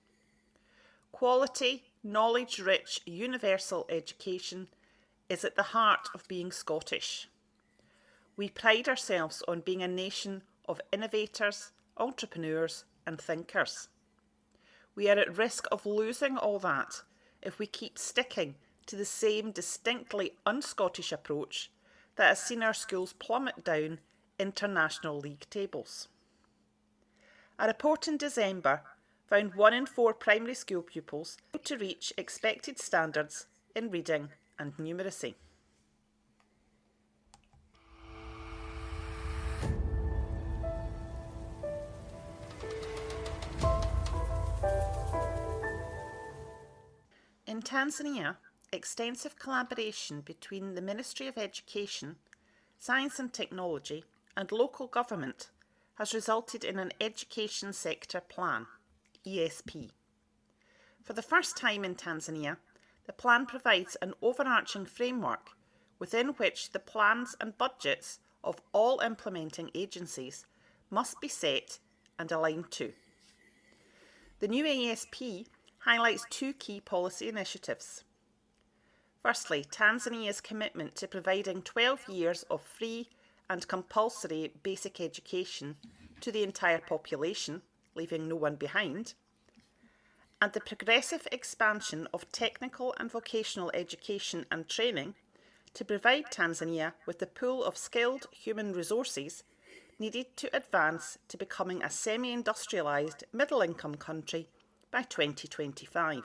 Quality, 1.12 1.84
knowledge 2.04 2.58
rich, 2.58 3.02
universal 3.06 3.86
education 3.88 4.68
is 5.30 5.46
at 5.46 5.56
the 5.56 5.78
heart 5.78 6.10
of 6.16 6.28
being 6.28 6.52
Scottish. 6.52 7.28
We 8.38 8.50
pride 8.50 8.88
ourselves 8.88 9.44
on 9.48 9.62
being 9.62 9.82
a 9.82 9.88
nation 9.88 10.44
of 10.68 10.80
innovators, 10.94 11.72
entrepreneurs, 11.98 12.86
and 13.06 13.20
thinkers. 13.20 13.90
We 14.96 15.10
are 15.10 15.18
at 15.18 15.38
risk 15.38 15.66
of 15.72 15.88
losing 15.88 16.38
all 16.38 16.60
that 16.60 17.02
if 17.42 17.58
we 17.58 17.66
keep 17.66 17.98
sticking 17.98 18.56
to 18.86 18.96
the 18.96 19.06
same 19.06 19.52
distinctly 19.52 20.34
un 20.46 20.62
Scottish 20.62 21.12
approach 21.12 21.72
that 22.16 22.30
has 22.30 22.40
seen 22.40 22.62
our 22.62 22.74
schools 22.74 23.14
plummet 23.14 23.64
down 23.64 24.00
international 24.38 25.20
league 25.20 25.46
tables. 25.50 26.08
A 27.58 27.66
report 27.66 28.08
in 28.08 28.18
December 28.18 28.84
found 29.28 29.56
one 29.56 29.74
in 29.74 29.88
four 29.88 30.14
primary 30.14 30.54
school 30.54 30.84
pupils 30.84 31.38
to 31.64 31.78
reach 31.78 32.14
expected 32.18 32.78
standards 32.78 33.48
in 33.76 33.90
reading 33.90 34.30
and 34.60 34.78
numeracy. 34.78 35.34
In 47.48 47.62
Tanzania, 47.62 48.36
extensive 48.74 49.40
collaboration 49.40 50.20
between 50.20 50.76
the 50.76 50.82
Ministry 50.82 51.28
of 51.28 51.38
Education, 51.38 52.18
Science 52.78 53.20
and 53.20 53.32
Technology, 53.32 54.04
and 54.36 54.52
local 54.52 54.88
government 54.88 55.50
has 55.96 56.14
resulted 56.14 56.66
in 56.66 56.78
an 56.78 56.92
Education 57.00 57.72
Sector 57.72 58.20
Plan, 58.20 58.68
ESP. 59.26 59.92
For 61.02 61.14
the 61.14 61.22
first 61.22 61.56
time 61.56 61.86
in 61.86 61.96
Tanzania, 61.96 62.58
the 63.06 63.14
plan 63.14 63.46
provides 63.46 63.96
an 64.02 64.14
overarching 64.22 64.86
framework 64.86 65.52
within 66.00 66.34
which 66.34 66.72
the 66.72 66.80
plans 66.80 67.38
and 67.40 67.58
budgets 67.58 68.20
of 68.44 68.62
all 68.74 69.00
implementing 69.00 69.72
agencies 69.74 70.46
must 70.90 71.22
be 71.22 71.30
set 71.30 71.80
and 72.20 72.30
aligned 72.30 72.72
to. 72.72 72.92
The 74.40 74.50
new 74.50 74.66
ESP 74.66 75.46
highlights 75.88 76.26
two 76.30 76.52
key 76.52 76.82
policy 76.82 77.30
initiatives. 77.30 78.04
Firstly, 79.22 79.66
Tanzania's 79.72 80.42
commitment 80.42 80.98
to 80.98 81.08
providing 81.08 81.62
12 81.62 82.10
years 82.10 82.44
of 82.50 82.62
free 82.62 83.08
and 83.50 83.66
compulsory 83.70 84.52
basic 84.64 85.00
education 85.00 85.78
to 86.20 86.30
the 86.30 86.44
entire 86.44 86.80
population, 86.80 87.62
leaving 87.96 88.28
no 88.28 88.36
one 88.36 88.58
behind, 88.58 89.14
and 90.42 90.52
the 90.52 90.60
progressive 90.60 91.26
expansion 91.32 92.06
of 92.14 92.30
technical 92.34 92.94
and 93.00 93.10
vocational 93.10 93.72
education 93.74 94.46
and 94.52 94.68
training 94.68 95.16
to 95.74 95.86
provide 95.86 96.26
Tanzania 96.26 96.92
with 97.06 97.20
the 97.20 97.28
pool 97.28 97.64
of 97.64 97.78
skilled 97.78 98.28
human 98.34 98.74
resources 98.74 99.46
needed 100.00 100.36
to 100.36 100.54
advance 100.54 101.18
to 101.30 101.38
becoming 101.38 101.82
a 101.82 101.90
semi 101.90 102.36
industrialised 102.36 103.24
middle 103.32 103.62
income 103.62 103.96
country 103.96 104.50
by 104.98 105.04
2025. 105.04 106.24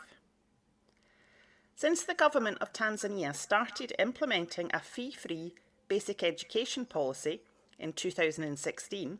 Since 1.75 2.05
the 2.05 2.14
government 2.14 2.57
of 2.62 2.73
Tanzania 2.73 3.37
started 3.37 3.93
implementing 3.99 4.70
a 4.73 4.81
fee 4.81 5.11
free 5.11 5.53
basic 5.89 6.23
education 6.23 6.87
policy 6.87 7.43
in 7.79 7.93
2016, 7.93 9.18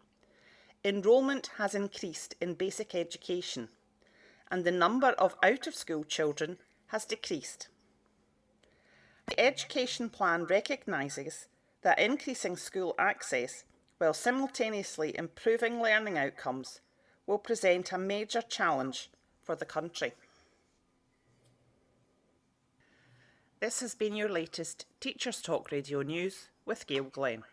enrolment 0.83 1.51
has 1.59 1.75
increased 1.75 2.35
in 2.41 2.55
basic 2.55 2.95
education 2.95 3.69
and 4.51 4.65
the 4.65 4.71
number 4.71 5.09
of 5.19 5.37
out 5.43 5.67
of 5.67 5.75
school 5.75 6.05
children 6.05 6.57
has 6.87 7.05
decreased. 7.05 7.69
The 9.27 9.39
education 9.39 10.09
plan 10.09 10.47
recognises 10.47 11.49
that 11.83 11.99
increasing 11.99 12.57
school 12.57 12.95
access 12.99 13.65
while 13.99 14.15
simultaneously 14.15 15.15
improving 15.19 15.83
learning 15.83 16.17
outcomes 16.17 16.81
will 17.27 17.37
present 17.37 17.93
a 17.93 17.99
major 17.99 18.41
challenge 18.41 19.11
for 19.43 19.57
the 19.57 19.65
country. 19.65 20.13
This 23.61 23.81
has 23.81 23.95
been 23.95 24.17
your 24.17 24.29
latest 24.29 24.87
Teachers 25.01 25.41
Talk 25.41 25.71
Radio 25.71 26.03
News 26.03 26.49
with 26.65 26.87
Gail 26.87 27.05
Glenn. 27.05 27.45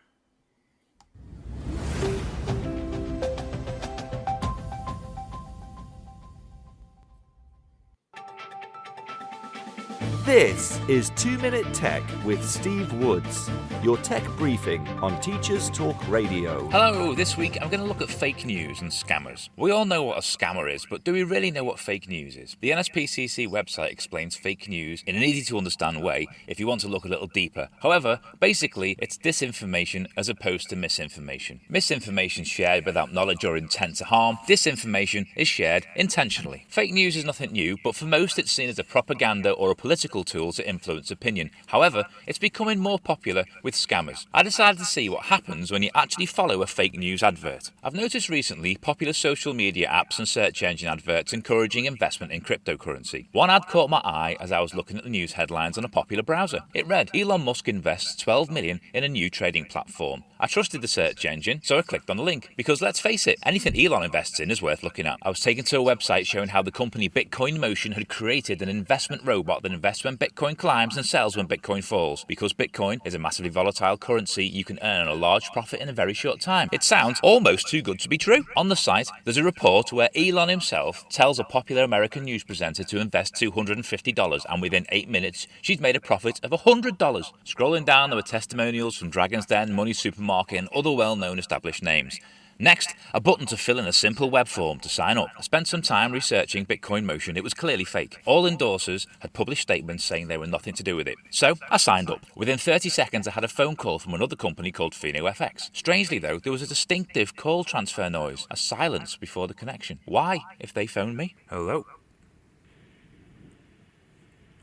This 10.30 10.78
is 10.88 11.10
2 11.16 11.38
Minute 11.38 11.74
Tech 11.74 12.04
with 12.24 12.48
Steve 12.48 12.92
Woods, 12.92 13.50
your 13.82 13.96
tech 13.96 14.22
briefing 14.36 14.86
on 15.02 15.20
Teachers 15.20 15.68
Talk 15.70 16.08
Radio. 16.08 16.68
Hello, 16.68 17.16
this 17.16 17.36
week 17.36 17.58
I'm 17.60 17.68
going 17.68 17.80
to 17.80 17.86
look 17.86 18.00
at 18.00 18.08
fake 18.08 18.46
news 18.46 18.80
and 18.80 18.92
scammers. 18.92 19.48
We 19.56 19.72
all 19.72 19.84
know 19.84 20.04
what 20.04 20.18
a 20.18 20.20
scammer 20.20 20.72
is, 20.72 20.86
but 20.88 21.02
do 21.02 21.12
we 21.12 21.24
really 21.24 21.50
know 21.50 21.64
what 21.64 21.80
fake 21.80 22.08
news 22.08 22.36
is? 22.36 22.56
The 22.60 22.70
NSPCC 22.70 23.48
website 23.48 23.90
explains 23.90 24.36
fake 24.36 24.68
news 24.68 25.02
in 25.04 25.16
an 25.16 25.24
easy 25.24 25.42
to 25.46 25.58
understand 25.58 26.00
way 26.00 26.28
if 26.46 26.60
you 26.60 26.68
want 26.68 26.82
to 26.82 26.88
look 26.88 27.04
a 27.04 27.08
little 27.08 27.26
deeper. 27.26 27.68
However, 27.80 28.20
basically, 28.38 28.94
it's 29.00 29.18
disinformation 29.18 30.06
as 30.16 30.28
opposed 30.28 30.70
to 30.70 30.76
misinformation. 30.76 31.58
Misinformation 31.68 32.44
shared 32.44 32.86
without 32.86 33.12
knowledge 33.12 33.44
or 33.44 33.56
intent 33.56 33.96
to 33.96 34.04
harm, 34.04 34.38
disinformation 34.46 35.26
is 35.34 35.48
shared 35.48 35.88
intentionally. 35.96 36.66
Fake 36.68 36.92
news 36.92 37.16
is 37.16 37.24
nothing 37.24 37.50
new, 37.50 37.76
but 37.82 37.96
for 37.96 38.04
most 38.04 38.38
it's 38.38 38.52
seen 38.52 38.68
as 38.68 38.78
a 38.78 38.84
propaganda 38.84 39.50
or 39.50 39.72
a 39.72 39.74
political 39.74 40.19
powerful 40.20 40.40
tool 40.40 40.52
to 40.52 40.68
influence 40.68 41.10
opinion. 41.10 41.50
However, 41.68 42.04
it's 42.26 42.38
becoming 42.38 42.78
more 42.78 42.98
popular 42.98 43.44
with 43.62 43.74
scammers. 43.74 44.26
I 44.34 44.42
decided 44.42 44.78
to 44.78 44.84
see 44.84 45.08
what 45.08 45.26
happens 45.26 45.70
when 45.70 45.82
you 45.82 45.90
actually 45.94 46.26
follow 46.26 46.62
a 46.62 46.66
fake 46.66 46.98
news 46.98 47.22
advert. 47.22 47.70
I've 47.82 47.94
noticed 47.94 48.28
recently 48.28 48.76
popular 48.76 49.12
social 49.12 49.54
media 49.54 49.88
apps 49.88 50.18
and 50.18 50.28
search 50.28 50.62
engine 50.62 50.88
adverts 50.88 51.32
encouraging 51.32 51.86
investment 51.86 52.32
in 52.32 52.42
cryptocurrency. 52.42 53.26
One 53.32 53.50
ad 53.50 53.66
caught 53.68 53.90
my 53.90 54.00
eye 54.04 54.36
as 54.40 54.52
I 54.52 54.60
was 54.60 54.74
looking 54.74 54.98
at 54.98 55.04
the 55.04 55.10
news 55.10 55.32
headlines 55.32 55.78
on 55.78 55.84
a 55.84 55.88
popular 55.88 56.22
browser. 56.22 56.60
It 56.74 56.86
read 56.86 57.10
Elon 57.14 57.44
Musk 57.44 57.68
invests 57.68 58.16
12 58.16 58.50
million 58.50 58.80
in 58.92 59.04
a 59.04 59.08
new 59.08 59.30
trading 59.30 59.64
platform. 59.64 60.24
I 60.38 60.46
trusted 60.46 60.80
the 60.80 60.88
search 60.88 61.24
engine, 61.24 61.60
so 61.62 61.78
I 61.78 61.82
clicked 61.82 62.10
on 62.10 62.16
the 62.16 62.22
link. 62.22 62.50
Because 62.56 62.80
let's 62.80 63.00
face 63.00 63.26
it, 63.26 63.38
anything 63.44 63.78
Elon 63.78 64.02
invests 64.02 64.40
in 64.40 64.50
is 64.50 64.62
worth 64.62 64.82
looking 64.82 65.06
at. 65.06 65.18
I 65.22 65.28
was 65.28 65.40
taken 65.40 65.64
to 65.64 65.80
a 65.80 65.96
website 65.96 66.26
showing 66.26 66.48
how 66.48 66.62
the 66.62 66.72
company 66.72 67.08
Bitcoin 67.08 67.58
Motion 67.58 67.92
had 67.92 68.08
created 68.08 68.62
an 68.62 68.68
investment 68.68 69.22
robot 69.24 69.62
that 69.62 69.72
invests 69.72 70.04
when 70.10 70.18
Bitcoin 70.18 70.58
climbs 70.58 70.96
and 70.96 71.06
sells 71.06 71.36
when 71.36 71.46
Bitcoin 71.46 71.84
falls. 71.84 72.24
Because 72.24 72.52
Bitcoin 72.52 72.98
is 73.04 73.14
a 73.14 73.18
massively 73.20 73.48
volatile 73.48 73.96
currency, 73.96 74.44
you 74.44 74.64
can 74.64 74.80
earn 74.82 75.06
a 75.06 75.14
large 75.14 75.48
profit 75.52 75.80
in 75.80 75.88
a 75.88 75.92
very 75.92 76.14
short 76.14 76.40
time. 76.40 76.68
It 76.72 76.82
sounds 76.82 77.20
almost 77.22 77.68
too 77.68 77.80
good 77.80 78.00
to 78.00 78.08
be 78.08 78.18
true. 78.18 78.44
On 78.56 78.68
the 78.68 78.74
site, 78.74 79.08
there's 79.22 79.36
a 79.36 79.44
report 79.44 79.92
where 79.92 80.10
Elon 80.16 80.48
himself 80.48 81.08
tells 81.10 81.38
a 81.38 81.44
popular 81.44 81.84
American 81.84 82.24
news 82.24 82.42
presenter 82.42 82.82
to 82.82 82.98
invest 82.98 83.36
$250, 83.36 84.46
and 84.48 84.60
within 84.60 84.84
eight 84.88 85.08
minutes, 85.08 85.46
she's 85.62 85.78
made 85.78 85.94
a 85.94 86.00
profit 86.00 86.40
of 86.42 86.50
$100. 86.50 86.98
Scrolling 87.46 87.84
down, 87.84 88.10
there 88.10 88.16
were 88.16 88.22
testimonials 88.22 88.96
from 88.96 89.10
Dragon's 89.10 89.46
Den, 89.46 89.72
Money 89.72 89.92
Supermarket, 89.92 90.58
and 90.58 90.68
other 90.74 90.90
well 90.90 91.14
known 91.14 91.38
established 91.38 91.84
names. 91.84 92.18
Next, 92.60 92.94
a 93.14 93.22
button 93.22 93.46
to 93.46 93.56
fill 93.56 93.78
in 93.78 93.86
a 93.86 93.92
simple 93.92 94.28
web 94.28 94.46
form 94.46 94.80
to 94.80 94.88
sign 94.90 95.16
up. 95.16 95.30
I 95.38 95.40
spent 95.40 95.66
some 95.66 95.80
time 95.80 96.12
researching 96.12 96.66
Bitcoin 96.66 97.04
Motion. 97.04 97.38
It 97.38 97.42
was 97.42 97.54
clearly 97.54 97.84
fake. 97.84 98.18
All 98.26 98.44
endorsers 98.44 99.06
had 99.20 99.32
published 99.32 99.62
statements 99.62 100.04
saying 100.04 100.28
they 100.28 100.36
were 100.36 100.46
nothing 100.46 100.74
to 100.74 100.82
do 100.82 100.94
with 100.94 101.08
it. 101.08 101.16
So 101.30 101.54
I 101.70 101.78
signed 101.78 102.10
up. 102.10 102.20
Within 102.36 102.58
30 102.58 102.90
seconds, 102.90 103.26
I 103.26 103.30
had 103.30 103.44
a 103.44 103.48
phone 103.48 103.76
call 103.76 103.98
from 103.98 104.12
another 104.12 104.36
company 104.36 104.70
called 104.70 104.92
FinoFX. 104.92 105.74
Strangely, 105.74 106.18
though, 106.18 106.38
there 106.38 106.52
was 106.52 106.60
a 106.60 106.66
distinctive 106.66 107.34
call 107.34 107.64
transfer 107.64 108.10
noise, 108.10 108.46
a 108.50 108.58
silence 108.58 109.16
before 109.16 109.48
the 109.48 109.54
connection. 109.54 109.98
Why, 110.04 110.40
if 110.58 110.74
they 110.74 110.86
phoned 110.86 111.16
me? 111.16 111.36
Hello? 111.48 111.86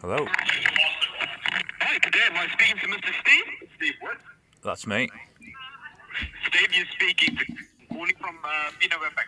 Hello? 0.02 0.28
Hi, 1.82 1.98
good 1.98 2.14
day. 2.14 2.20
Am 2.30 2.38
I 2.38 2.48
speaking 2.54 2.78
to 2.78 2.88
Mr. 2.96 3.12
Steve? 3.22 3.70
Steve 3.76 3.94
what? 4.02 4.18
That's 4.64 4.86
me. 4.86 5.10
Steve, 6.46 6.76
you're 6.76 6.86
speaking 6.96 7.38
to 7.38 7.46
calling 7.90 8.16
from 8.20 8.38
uh. 8.44 8.72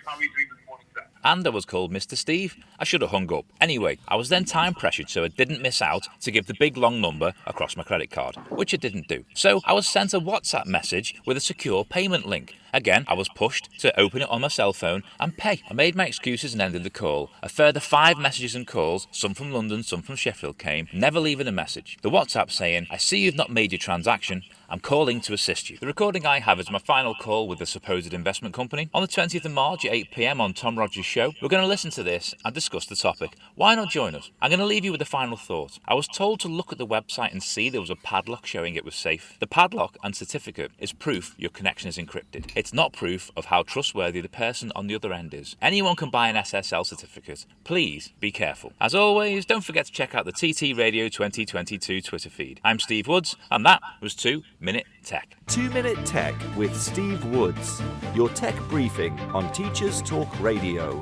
How 0.06 0.18
are 0.18 0.23
you 0.23 0.30
doing 0.36 0.48
this 0.49 0.68
morning, 0.68 0.86
sir? 0.95 1.03
and 1.23 1.45
I 1.45 1.49
was 1.49 1.65
called 1.65 1.91
Mr. 1.91 2.15
Steve. 2.15 2.56
I 2.80 2.84
should 2.84 3.02
have 3.02 3.11
hung 3.11 3.31
up. 3.34 3.45
Anyway, 3.60 3.98
I 4.07 4.15
was 4.15 4.30
then 4.30 4.45
time 4.45 4.73
pressured 4.73 5.10
so 5.10 5.23
I 5.23 5.27
didn't 5.27 5.61
miss 5.61 5.81
out 5.81 6.07
to 6.22 6.31
give 6.31 6.48
the 6.48 6.53
big 6.53 6.77
long 6.77 7.02
number 7.02 7.34
across 7.45 7.76
my 7.76 7.84
credit 7.84 8.10
card, 8.10 8.36
which 8.49 8.73
I 8.73 8.77
didn't 8.77 9.07
do. 9.07 9.26
So 9.34 9.61
I 9.65 9.73
was 9.73 9.88
sent 9.88 10.14
a 10.14 10.19
WhatsApp 10.19 10.65
message 10.65 11.15
with 11.26 11.38
a 11.38 11.41
secure 11.41 11.84
payment 11.86 12.26
link. 12.26 12.56
Again, 12.72 13.03
I 13.07 13.15
was 13.15 13.30
pushed 13.30 13.69
to 13.80 13.98
open 13.99 14.22
it 14.22 14.30
on 14.30 14.41
my 14.41 14.48
cell 14.48 14.73
phone 14.73 15.03
and 15.19 15.36
pay. 15.36 15.61
I 15.69 15.73
made 15.73 15.95
my 15.95 16.06
excuses 16.06 16.53
and 16.53 16.61
ended 16.61 16.84
the 16.84 16.90
call. 16.91 17.31
A 17.41 17.49
further 17.49 17.80
five 17.80 18.18
messages 18.18 18.56
and 18.56 18.68
calls, 18.68 19.07
some 19.11 19.34
from 19.34 19.52
London, 19.52 19.81
some 19.81 20.03
from 20.03 20.15
Sheffield, 20.15 20.60
came, 20.60 20.88
never 20.94 21.19
leaving 21.19 21.48
a 21.48 21.52
message. 21.52 21.98
The 22.02 22.11
WhatsApp 22.11 22.52
saying, 22.52 22.88
I 22.91 22.98
see 22.98 23.19
you've 23.19 23.36
not 23.36 23.49
made 23.52 23.72
your 23.72 23.80
transaction. 23.80 24.44
I'm 24.72 24.80
calling 24.80 25.20
to 25.22 25.34
assist 25.34 25.72
you. 25.72 25.78
The 25.80 25.88
recording 25.88 26.28
I 26.28 26.41
have 26.41 26.60
is 26.60 26.70
my 26.70 26.78
final 26.78 27.16
call 27.16 27.48
with 27.48 27.58
the 27.58 27.66
supposed 27.66 28.14
investment 28.14 28.54
company. 28.54 28.88
On 28.94 29.02
the 29.02 29.08
20th 29.08 29.44
of 29.46 29.52
March 29.52 29.84
at 29.84 29.94
8 29.94 30.12
pm 30.12 30.40
on 30.40 30.54
Tom 30.54 30.78
Rogers' 30.78 31.08
show, 31.08 31.34
we're 31.41 31.50
going 31.50 31.64
to 31.64 31.68
listen 31.68 31.90
to 31.91 32.04
this 32.04 32.36
and 32.46 32.54
discuss 32.54 32.86
the 32.86 32.96
topic. 32.96 33.36
Why 33.56 33.74
not 33.74 33.90
join 33.90 34.14
us? 34.14 34.30
I'm 34.40 34.52
going 34.52 34.60
to 34.60 34.68
leave 34.68 34.86
you 34.86 34.91
with 34.91 35.02
a 35.02 35.06
final 35.06 35.38
thought. 35.38 35.80
I 35.88 35.96
was 35.96 36.08
told 36.08 36.40
to 36.41 36.48
look 36.48 36.72
at 36.72 36.78
the 36.78 36.86
website 36.86 37.32
and 37.32 37.41
see 37.41 37.70
there 37.70 37.82
was 37.82 37.90
a 37.90 37.96
padlock 37.96 38.46
showing 38.46 38.76
it 38.76 38.86
was 38.86 38.94
safe. 38.94 39.38
The 39.40 39.48
padlock 39.48 39.98
and 40.04 40.16
certificate 40.16 40.72
is 40.78 40.94
proof 40.94 41.34
your 41.40 41.50
connection 41.50 41.90
is 41.90 41.98
encrypted. 41.98 42.52
It's 42.54 42.74
not 42.74 42.94
proof 42.94 43.32
of 43.36 43.46
how 43.46 43.64
trustworthy 43.64 44.22
the 44.22 44.30
person 44.30 44.72
on 44.76 44.86
the 44.86 44.94
other 44.94 45.12
end 45.14 45.34
is. 45.34 45.56
Anyone 45.64 45.96
can 45.96 46.12
buy 46.12 46.30
an 46.30 46.36
SSL 46.36 46.86
certificate. 46.86 47.48
Please 47.64 48.14
be 48.20 48.32
careful. 48.32 48.74
As 48.80 48.94
always, 48.94 49.48
don't 49.48 49.64
forget 49.64 49.88
to 49.88 49.91
check 49.91 50.14
out 50.14 50.26
the 50.26 50.32
TT 50.32 50.78
Radio 50.78 51.10
2022 51.10 52.02
Twitter 52.02 52.30
feed. 52.30 52.62
I'm 52.64 52.78
Steve 52.78 53.08
Woods, 53.08 53.36
and 53.50 53.66
that 53.66 53.82
was 54.00 54.14
2 54.14 54.44
Minute 54.61 54.88
Tech. 55.03 55.38
Two 55.48 55.69
Minute 55.69 56.06
Tech 56.06 56.36
with 56.57 56.76
Steve 56.76 57.23
Woods, 57.26 57.81
your 58.14 58.27
tech 58.30 58.56
briefing 58.68 59.18
on 59.34 59.49
Teachers 59.53 60.02
Talk 60.02 60.27
Radio. 60.41 61.02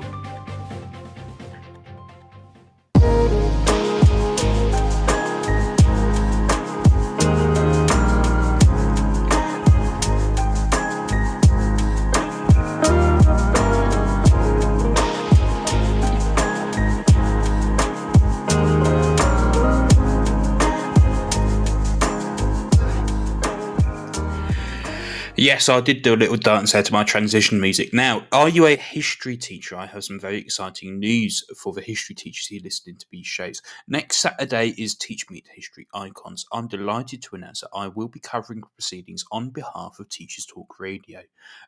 Yes, 25.40 25.68
I 25.68 25.80
did 25.80 26.02
do 26.02 26.14
a 26.14 26.16
little 26.16 26.36
dance 26.36 26.72
there 26.72 26.82
to 26.82 26.92
my 26.92 27.04
transition 27.04 27.60
music. 27.60 27.94
Now, 27.94 28.26
are 28.32 28.48
you 28.48 28.66
a 28.66 28.74
history 28.74 29.36
teacher? 29.36 29.76
I 29.76 29.86
have 29.86 30.02
some 30.02 30.18
very 30.18 30.36
exciting 30.36 30.98
news 30.98 31.44
for 31.56 31.72
the 31.72 31.80
history 31.80 32.16
teachers 32.16 32.48
here 32.48 32.60
listening 32.64 32.96
to 32.96 33.06
these 33.12 33.28
shows. 33.28 33.62
Next 33.86 34.16
Saturday 34.16 34.74
is 34.76 34.96
Teach 34.96 35.30
Meet 35.30 35.46
History 35.54 35.86
Icons. 35.94 36.44
I'm 36.52 36.66
delighted 36.66 37.22
to 37.22 37.36
announce 37.36 37.60
that 37.60 37.70
I 37.72 37.86
will 37.86 38.08
be 38.08 38.18
covering 38.18 38.62
proceedings 38.74 39.24
on 39.30 39.50
behalf 39.50 40.00
of 40.00 40.08
Teachers 40.08 40.44
Talk 40.44 40.80
Radio. 40.80 41.20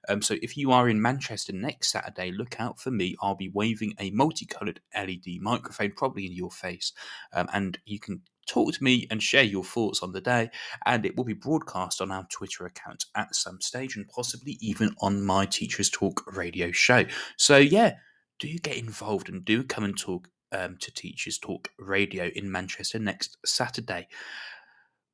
Um, 0.08 0.20
so 0.20 0.34
if 0.42 0.56
you 0.56 0.72
are 0.72 0.88
in 0.88 1.00
Manchester 1.00 1.52
next 1.52 1.92
Saturday, 1.92 2.32
look 2.32 2.60
out 2.60 2.80
for 2.80 2.90
me. 2.90 3.14
I'll 3.22 3.36
be 3.36 3.50
waving 3.50 3.94
a 4.00 4.10
multicoloured 4.10 4.80
LED 4.96 5.40
microphone, 5.40 5.92
probably 5.92 6.26
in 6.26 6.32
your 6.32 6.50
face, 6.50 6.92
um, 7.32 7.46
and 7.52 7.78
you 7.86 8.00
can 8.00 8.22
talk 8.46 8.72
to 8.72 8.82
me 8.82 9.06
and 9.10 9.22
share 9.22 9.42
your 9.42 9.64
thoughts 9.64 10.02
on 10.02 10.12
the 10.12 10.20
day, 10.20 10.50
and 10.86 11.04
it 11.06 11.16
will 11.16 11.24
be 11.24 11.32
broadcast 11.32 12.00
on 12.00 12.10
our 12.10 12.26
Twitter 12.30 12.66
account 12.66 13.06
at 13.14 13.34
some 13.34 13.60
stage 13.60 13.96
and 13.96 14.08
possibly 14.08 14.58
even 14.60 14.94
on 15.00 15.22
my 15.22 15.46
Teachers 15.46 15.90
Talk 15.90 16.22
radio 16.34 16.70
show. 16.72 17.04
So, 17.36 17.56
yeah, 17.56 17.94
do 18.38 18.48
get 18.58 18.76
involved 18.76 19.28
and 19.28 19.44
do 19.44 19.62
come 19.62 19.84
and 19.84 19.98
talk 19.98 20.28
um, 20.52 20.76
to 20.80 20.92
Teachers 20.92 21.38
Talk 21.38 21.70
radio 21.78 22.30
in 22.34 22.50
Manchester 22.50 22.98
next 22.98 23.36
Saturday. 23.44 24.08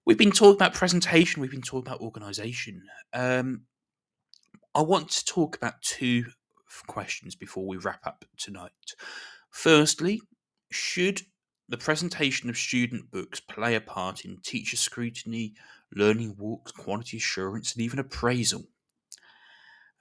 We've 0.05 0.19
been 0.19 0.31
talking 0.31 0.55
about 0.55 0.75
presentation, 0.75 1.43
we've 1.43 1.51
been 1.51 1.63
talking 1.63 1.87
about 1.87 2.01
organisation. 2.01 2.83
Um, 3.13 3.63
I 4.75 4.83
want 4.83 5.11
to 5.11 5.25
talk 5.25 5.57
about 5.57 5.83
two 5.83 6.27
questions 6.87 7.35
before 7.35 7.67
we 7.67 7.77
wrap 7.77 8.07
up 8.07 8.25
tonight. 8.37 8.71
Firstly, 9.51 10.21
should 10.71 11.23
the 11.69 11.77
presentation 11.77 12.49
of 12.49 12.57
student 12.57 13.11
books 13.11 13.41
play 13.41 13.75
a 13.75 13.81
part 13.81 14.25
in 14.25 14.39
teacher 14.43 14.77
scrutiny, 14.77 15.55
learning 15.95 16.37
walks, 16.39 16.73
quality 16.73 17.17
assurance, 17.17 17.75
and 17.75 17.83
even 17.83 17.99
appraisal? 17.99 18.65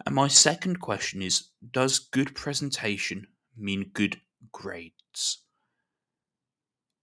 And 0.06 0.14
my 0.14 0.28
second 0.28 0.80
question 0.80 1.22
is 1.22 1.50
Does 1.72 2.00
good 2.00 2.36
presentation 2.36 3.28
mean 3.58 3.92
good 3.94 4.20
grades? 4.52 5.40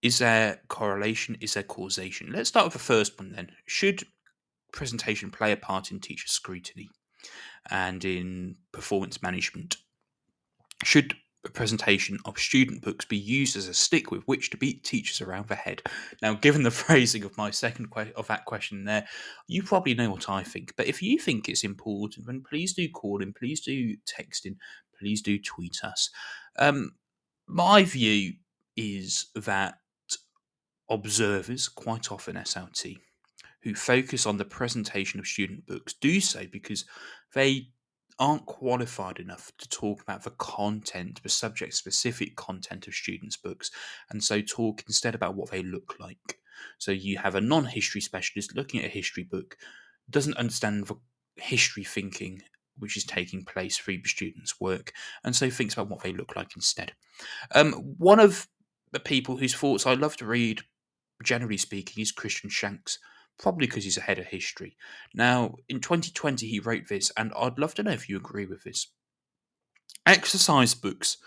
Is 0.01 0.19
there 0.19 0.61
correlation? 0.67 1.37
Is 1.39 1.53
there 1.53 1.63
causation? 1.63 2.31
Let's 2.31 2.49
start 2.49 2.65
with 2.65 2.73
the 2.73 2.79
first 2.79 3.17
one 3.17 3.31
then. 3.31 3.51
Should 3.65 4.03
presentation 4.71 5.31
play 5.31 5.51
a 5.51 5.57
part 5.57 5.91
in 5.91 5.99
teacher 5.99 6.27
scrutiny 6.27 6.89
and 7.69 8.03
in 8.03 8.57
performance 8.71 9.21
management? 9.21 9.77
Should 10.83 11.15
presentation 11.49 12.17
of 12.25 12.37
student 12.37 12.81
books 12.81 13.05
be 13.05 13.17
used 13.17 13.55
as 13.55 13.67
a 13.67 13.73
stick 13.73 14.11
with 14.11 14.23
which 14.23 14.49
to 14.49 14.57
beat 14.57 14.83
teachers 14.83 15.21
around 15.21 15.47
the 15.47 15.55
head. 15.55 15.81
Now, 16.21 16.35
given 16.35 16.63
the 16.63 16.71
phrasing 16.83 17.23
of 17.23 17.37
my 17.37 17.51
second 17.51 17.91
que- 17.91 18.13
of 18.15 18.27
that 18.27 18.45
question 18.45 18.85
there, 18.85 19.07
you 19.47 19.63
probably 19.63 19.93
know 19.93 20.09
what 20.09 20.29
I 20.29 20.43
think. 20.43 20.73
But 20.77 20.87
if 20.87 21.01
you 21.01 21.19
think 21.19 21.49
it's 21.49 21.63
important, 21.63 22.27
then 22.27 22.43
please 22.47 22.73
do 22.73 22.87
call 22.89 23.21
in, 23.21 23.33
please 23.33 23.61
do 23.61 23.95
text 24.05 24.45
in, 24.45 24.57
please 24.97 25.21
do 25.21 25.37
tweet 25.37 25.83
us. 25.83 26.09
Um, 26.57 26.93
my 27.47 27.83
view 27.83 28.33
is 28.77 29.27
that 29.35 29.75
observers, 30.89 31.67
quite 31.67 32.11
often 32.11 32.35
SLT, 32.35 32.97
who 33.63 33.75
focus 33.75 34.25
on 34.25 34.37
the 34.37 34.45
presentation 34.45 35.19
of 35.19 35.27
student 35.27 35.65
books, 35.65 35.93
do 35.93 36.19
so 36.19 36.45
because 36.51 36.85
they 37.33 37.67
aren't 38.19 38.45
qualified 38.45 39.19
enough 39.19 39.51
to 39.57 39.69
talk 39.69 40.01
about 40.01 40.23
the 40.23 40.31
content, 40.31 41.21
the 41.23 41.29
subject 41.29 41.73
specific 41.73 42.35
content 42.35 42.87
of 42.87 42.93
students' 42.93 43.37
books, 43.37 43.71
and 44.09 44.23
so 44.23 44.41
talk 44.41 44.83
instead 44.87 45.15
about 45.15 45.35
what 45.35 45.51
they 45.51 45.63
look 45.63 45.95
like. 45.99 46.39
So 46.77 46.91
you 46.91 47.17
have 47.17 47.35
a 47.35 47.41
non 47.41 47.65
history 47.65 48.01
specialist 48.01 48.55
looking 48.55 48.79
at 48.79 48.87
a 48.87 48.89
history 48.89 49.23
book, 49.23 49.57
doesn't 50.09 50.37
understand 50.37 50.87
the 50.87 50.95
history 51.35 51.83
thinking 51.83 52.41
which 52.79 52.97
is 52.97 53.03
taking 53.03 53.45
place 53.45 53.77
through 53.77 54.01
the 54.01 54.09
students' 54.09 54.59
work, 54.59 54.93
and 55.23 55.35
so 55.35 55.49
thinks 55.49 55.75
about 55.75 55.89
what 55.89 56.01
they 56.01 56.11
look 56.11 56.35
like 56.35 56.55
instead. 56.55 56.93
Um, 57.53 57.73
one 57.97 58.19
of 58.19 58.47
the 58.91 58.99
people 58.99 59.37
whose 59.37 59.53
thoughts 59.53 59.85
I 59.85 59.93
love 59.93 60.17
to 60.17 60.25
read 60.25 60.63
generally 61.23 61.57
speaking, 61.57 62.01
is 62.01 62.11
Christian 62.11 62.49
Shanks, 62.49 62.99
probably 63.39 63.67
because 63.67 63.83
he's 63.83 63.97
ahead 63.97 64.19
of 64.19 64.25
history. 64.25 64.77
Now, 65.13 65.55
in 65.67 65.79
2020, 65.79 66.47
he 66.47 66.59
wrote 66.59 66.87
this, 66.87 67.11
and 67.17 67.31
I'd 67.37 67.59
love 67.59 67.73
to 67.75 67.83
know 67.83 67.91
if 67.91 68.09
you 68.09 68.17
agree 68.17 68.45
with 68.45 68.63
this. 68.63 68.87
Exercise 70.05 70.73
books 70.73 71.17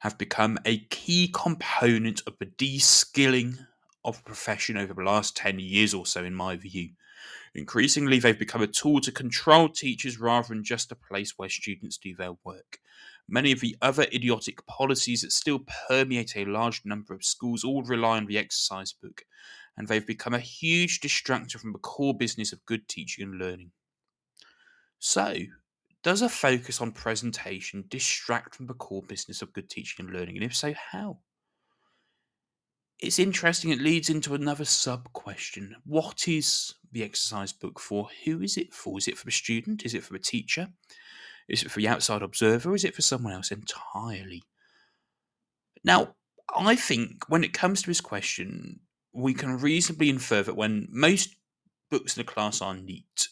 have 0.00 0.18
become 0.18 0.58
a 0.64 0.78
key 0.86 1.30
component 1.32 2.22
of 2.26 2.36
the 2.38 2.46
de 2.46 2.78
skilling 2.78 3.58
of 4.04 4.18
the 4.18 4.24
profession 4.24 4.76
over 4.76 4.92
the 4.92 5.02
last 5.02 5.36
10 5.36 5.58
years 5.58 5.94
or 5.94 6.04
so, 6.04 6.24
in 6.24 6.34
my 6.34 6.56
view. 6.56 6.90
Increasingly, 7.54 8.18
they've 8.18 8.38
become 8.38 8.62
a 8.62 8.66
tool 8.66 9.00
to 9.00 9.12
control 9.12 9.68
teachers 9.68 10.18
rather 10.18 10.48
than 10.48 10.64
just 10.64 10.90
a 10.90 10.96
place 10.96 11.34
where 11.36 11.48
students 11.48 11.96
do 11.96 12.14
their 12.14 12.32
work. 12.44 12.80
Many 13.28 13.52
of 13.52 13.60
the 13.60 13.76
other 13.80 14.02
idiotic 14.12 14.66
policies 14.66 15.22
that 15.22 15.32
still 15.32 15.60
permeate 15.88 16.36
a 16.36 16.44
large 16.44 16.82
number 16.84 17.14
of 17.14 17.24
schools 17.24 17.64
all 17.64 17.82
rely 17.82 18.16
on 18.16 18.26
the 18.26 18.38
exercise 18.38 18.92
book, 18.92 19.24
and 19.76 19.88
they've 19.88 20.06
become 20.06 20.34
a 20.34 20.38
huge 20.38 21.00
distractor 21.00 21.58
from 21.58 21.72
the 21.72 21.78
core 21.78 22.14
business 22.14 22.52
of 22.52 22.64
good 22.66 22.88
teaching 22.88 23.24
and 23.24 23.38
learning. 23.38 23.70
So, 24.98 25.36
does 26.02 26.22
a 26.22 26.28
focus 26.28 26.80
on 26.80 26.92
presentation 26.92 27.84
distract 27.88 28.54
from 28.54 28.66
the 28.66 28.74
core 28.74 29.02
business 29.02 29.42
of 29.42 29.52
good 29.52 29.70
teaching 29.70 30.06
and 30.06 30.14
learning? 30.14 30.36
And 30.36 30.44
if 30.44 30.54
so, 30.54 30.74
how? 30.92 31.18
It's 33.00 33.18
interesting, 33.18 33.70
it 33.70 33.80
leads 33.80 34.08
into 34.08 34.34
another 34.34 34.64
sub 34.64 35.12
question. 35.12 35.74
What 35.84 36.28
is 36.28 36.74
the 36.92 37.02
exercise 37.02 37.52
book 37.52 37.80
for? 37.80 38.08
Who 38.24 38.40
is 38.40 38.56
it 38.56 38.72
for? 38.72 38.98
Is 38.98 39.08
it 39.08 39.18
for 39.18 39.24
the 39.24 39.32
student? 39.32 39.84
Is 39.84 39.94
it 39.94 40.04
for 40.04 40.12
the 40.12 40.18
teacher? 40.18 40.68
Is 41.48 41.62
it 41.62 41.70
for 41.70 41.80
the 41.80 41.88
outside 41.88 42.22
observer? 42.22 42.74
Is 42.74 42.84
it 42.84 42.94
for 42.94 43.02
someone 43.02 43.32
else 43.32 43.50
entirely? 43.50 44.42
Now, 45.82 46.14
I 46.56 46.76
think 46.76 47.28
when 47.28 47.44
it 47.44 47.52
comes 47.52 47.82
to 47.82 47.88
this 47.88 48.00
question, 48.00 48.80
we 49.14 49.32
can 49.32 49.58
reasonably 49.58 50.10
infer 50.10 50.42
that 50.42 50.56
when 50.56 50.88
most 50.90 51.36
books 51.90 52.16
in 52.16 52.20
a 52.20 52.24
class 52.24 52.60
are 52.60 52.74
neat, 52.74 53.28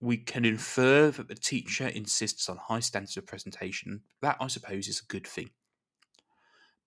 we 0.00 0.18
can 0.18 0.44
infer 0.44 1.10
that 1.10 1.28
the 1.28 1.34
teacher 1.34 1.88
insists 1.88 2.48
on 2.48 2.58
high 2.58 2.80
standards 2.80 3.16
of 3.16 3.26
presentation. 3.26 4.02
That, 4.20 4.36
I 4.38 4.48
suppose, 4.48 4.86
is 4.86 5.00
a 5.00 5.10
good 5.10 5.26
thing. 5.26 5.50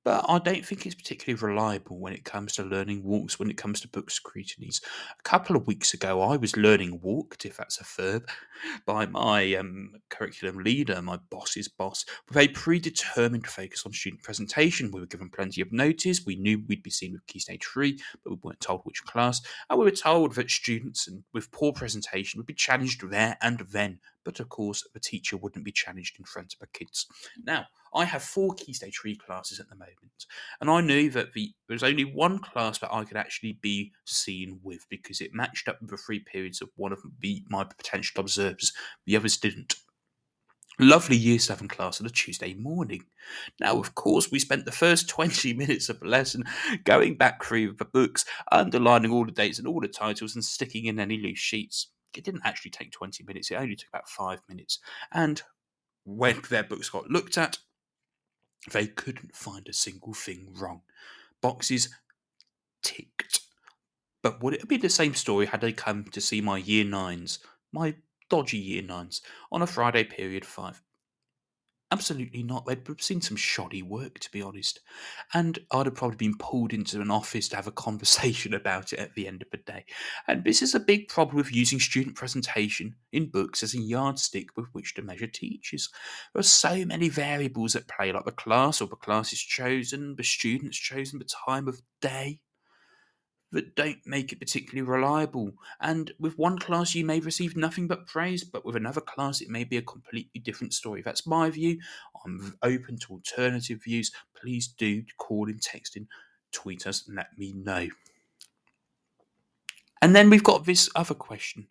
But 0.07 0.23
I 0.29 0.39
don't 0.39 0.65
think 0.65 0.85
it's 0.85 0.95
particularly 0.95 1.37
reliable 1.45 1.99
when 1.99 2.13
it 2.13 2.23
comes 2.23 2.53
to 2.53 2.63
learning 2.63 3.03
walks, 3.03 3.37
when 3.37 3.49
it 3.49 3.57
comes 3.57 3.81
to 3.81 3.89
book 3.89 4.09
scrutinies. 4.09 4.79
A 5.19 5.23
couple 5.23 5.57
of 5.57 5.67
weeks 5.67 5.93
ago, 5.93 6.21
I 6.21 6.37
was 6.37 6.55
learning 6.55 7.01
walked, 7.01 7.45
if 7.45 7.57
that's 7.57 7.81
a 7.81 7.83
verb, 7.83 8.29
by 8.85 9.05
my 9.05 9.53
um, 9.55 9.95
curriculum 10.09 10.59
leader, 10.59 11.01
my 11.01 11.17
boss's 11.29 11.67
boss, 11.67 12.05
with 12.29 12.37
a 12.37 12.47
predetermined 12.47 13.47
focus 13.47 13.85
on 13.85 13.91
student 13.91 14.23
presentation. 14.23 14.91
We 14.91 15.01
were 15.01 15.07
given 15.07 15.29
plenty 15.29 15.59
of 15.59 15.73
notice. 15.73 16.25
We 16.25 16.37
knew 16.37 16.63
we'd 16.65 16.83
be 16.83 16.89
seen 16.89 17.11
with 17.11 17.27
Key 17.27 17.39
Stage 17.39 17.65
3, 17.65 17.99
but 18.23 18.31
we 18.31 18.39
weren't 18.41 18.61
told 18.61 18.83
which 18.85 19.03
class. 19.03 19.41
And 19.69 19.77
we 19.77 19.83
were 19.83 19.91
told 19.91 20.35
that 20.35 20.49
students 20.49 21.09
with 21.33 21.51
poor 21.51 21.73
presentation 21.73 22.37
would 22.37 22.47
be 22.47 22.53
challenged 22.53 23.03
there 23.09 23.37
and 23.41 23.59
then. 23.71 23.99
But 24.27 24.41
of 24.41 24.49
course, 24.49 24.85
the 24.93 24.99
teacher 24.99 25.37
wouldn't 25.37 25.63
be 25.63 25.71
challenged 25.71 26.19
in 26.19 26.25
front 26.25 26.51
of 26.51 26.59
the 26.59 26.67
kids. 26.77 27.07
Now, 27.45 27.67
I 27.95 28.03
have 28.03 28.21
four 28.21 28.53
Key 28.55 28.73
Stage 28.73 28.99
3 29.01 29.15
classes 29.15 29.57
at 29.57 29.69
the 29.69 29.75
moment, 29.75 30.25
and 30.59 30.69
I 30.69 30.81
knew 30.81 31.09
that 31.11 31.31
the, 31.31 31.53
there 31.65 31.75
was 31.75 31.81
only 31.81 32.03
one 32.03 32.39
class 32.39 32.77
that 32.79 32.93
I 32.93 33.05
could 33.05 33.15
actually 33.15 33.57
be 33.61 33.93
seen 34.03 34.59
with 34.61 34.85
because 34.89 35.21
it 35.21 35.33
matched 35.33 35.69
up 35.69 35.79
with 35.79 35.91
the 35.91 35.95
three 35.95 36.19
periods 36.19 36.61
of 36.61 36.67
one 36.75 36.91
of 36.91 36.99
the, 37.21 37.45
my 37.47 37.63
potential 37.63 38.19
observers. 38.19 38.73
The 39.05 39.15
others 39.15 39.37
didn't. 39.37 39.75
Lovely 40.77 41.15
Year 41.15 41.39
7 41.39 41.69
class 41.69 42.01
on 42.01 42.07
a 42.07 42.09
Tuesday 42.09 42.53
morning. 42.53 43.05
Now, 43.61 43.79
of 43.79 43.95
course, 43.95 44.29
we 44.29 44.39
spent 44.39 44.65
the 44.65 44.73
first 44.73 45.07
20 45.09 45.53
minutes 45.53 45.87
of 45.87 46.01
the 46.01 46.07
lesson 46.07 46.43
going 46.83 47.15
back 47.15 47.45
through 47.45 47.75
the 47.79 47.85
books, 47.85 48.25
underlining 48.51 49.13
all 49.13 49.23
the 49.23 49.31
dates 49.31 49.57
and 49.57 49.69
all 49.69 49.79
the 49.79 49.87
titles, 49.87 50.35
and 50.35 50.43
sticking 50.43 50.83
in 50.83 50.99
any 50.99 51.17
loose 51.17 51.39
sheets. 51.39 51.87
It 52.15 52.23
didn't 52.23 52.45
actually 52.45 52.71
take 52.71 52.91
20 52.91 53.23
minutes, 53.23 53.51
it 53.51 53.55
only 53.55 53.75
took 53.75 53.89
about 53.89 54.09
five 54.09 54.41
minutes. 54.49 54.79
And 55.11 55.41
when 56.03 56.41
their 56.49 56.63
books 56.63 56.89
got 56.89 57.09
looked 57.09 57.37
at, 57.37 57.59
they 58.71 58.87
couldn't 58.87 59.35
find 59.35 59.67
a 59.67 59.73
single 59.73 60.13
thing 60.13 60.53
wrong. 60.57 60.81
Boxes 61.41 61.89
ticked. 62.81 63.41
But 64.23 64.41
would 64.41 64.55
it 64.55 64.67
be 64.67 64.77
the 64.77 64.89
same 64.89 65.13
story 65.13 65.45
had 65.45 65.61
they 65.61 65.73
come 65.73 66.05
to 66.05 66.21
see 66.21 66.41
my 66.41 66.57
year 66.57 66.83
nines, 66.83 67.39
my 67.71 67.95
dodgy 68.29 68.57
year 68.57 68.81
nines, 68.81 69.21
on 69.51 69.61
a 69.61 69.67
Friday 69.67 70.03
period 70.03 70.45
five? 70.45 70.81
Absolutely 71.89 72.43
not. 72.43 72.65
They'd 72.65 72.85
seen 73.01 73.21
some 73.21 73.37
shoddy 73.37 73.81
work, 73.81 74.19
to 74.19 74.31
be 74.31 74.41
honest. 74.41 74.81
And 75.33 75.57
I'd 75.71 75.85
have 75.85 75.95
probably 75.95 76.17
been 76.17 76.37
pulled 76.37 76.73
into 76.73 76.99
an 76.99 77.09
office 77.09 77.47
to 77.49 77.55
have 77.55 77.67
a 77.67 77.71
conversation 77.71 78.53
about 78.55 78.91
it 78.91 78.99
at 78.99 79.15
the 79.15 79.25
end 79.25 79.41
of 79.41 79.49
the 79.51 79.57
day. 79.57 79.85
And 80.27 80.43
this 80.43 80.61
is 80.61 80.75
a 80.75 80.81
big 80.81 81.07
problem 81.07 81.37
with 81.37 81.55
using 81.55 81.79
student 81.79 82.17
presentation 82.17 82.95
in 83.13 83.29
books 83.29 83.63
as 83.63 83.73
a 83.73 83.79
yardstick 83.79 84.57
with 84.57 84.65
which 84.73 84.95
to 84.95 85.01
measure 85.01 85.27
teachers. 85.27 85.89
There 86.33 86.41
are 86.41 86.43
so 86.43 86.83
many 86.83 87.07
variables 87.07 87.73
at 87.75 87.87
play, 87.87 88.11
like 88.11 88.25
the 88.25 88.31
class 88.33 88.81
or 88.81 88.87
the 88.89 88.97
class 88.97 89.31
is 89.31 89.39
chosen, 89.39 90.17
the 90.17 90.23
students 90.23 90.77
chosen, 90.77 91.19
the 91.19 91.25
time 91.25 91.69
of 91.69 91.81
day 92.01 92.41
that 93.51 93.75
don't 93.75 94.05
make 94.05 94.31
it 94.31 94.39
particularly 94.39 94.87
reliable. 94.87 95.53
And 95.79 96.11
with 96.19 96.37
one 96.37 96.57
class, 96.59 96.95
you 96.95 97.05
may 97.05 97.19
receive 97.19 97.55
nothing 97.55 97.87
but 97.87 98.05
praise, 98.05 98.43
but 98.43 98.65
with 98.65 98.75
another 98.75 99.01
class, 99.01 99.41
it 99.41 99.49
may 99.49 99.63
be 99.63 99.77
a 99.77 99.81
completely 99.81 100.41
different 100.41 100.73
story. 100.73 101.01
That's 101.01 101.25
my 101.25 101.49
view. 101.49 101.79
I'm 102.25 102.57
open 102.61 102.97
to 102.99 103.13
alternative 103.13 103.83
views. 103.83 104.11
Please 104.35 104.67
do 104.67 105.03
call 105.17 105.49
in, 105.49 105.59
text 105.59 105.95
in, 105.95 106.07
tweet 106.51 106.85
us, 106.85 107.07
and 107.07 107.15
let 107.15 107.37
me 107.37 107.53
know. 107.53 107.87
And 110.01 110.15
then 110.15 110.29
we've 110.29 110.43
got 110.43 110.65
this 110.65 110.89
other 110.95 111.15
question 111.15 111.67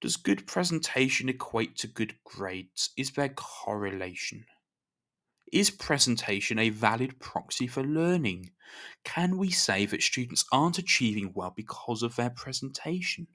Does 0.00 0.16
good 0.16 0.46
presentation 0.46 1.28
equate 1.28 1.76
to 1.78 1.86
good 1.86 2.14
grades? 2.24 2.90
Is 2.96 3.10
there 3.12 3.28
correlation? 3.28 4.46
Is 5.54 5.70
presentation 5.70 6.58
a 6.58 6.70
valid 6.70 7.20
proxy 7.20 7.68
for 7.68 7.84
learning? 7.84 8.50
Can 9.04 9.38
we 9.38 9.52
say 9.52 9.86
that 9.86 10.02
students 10.02 10.44
aren't 10.50 10.78
achieving 10.78 11.30
well 11.32 11.52
because 11.54 12.02
of 12.02 12.16
their 12.16 12.30
presentation? 12.30 13.28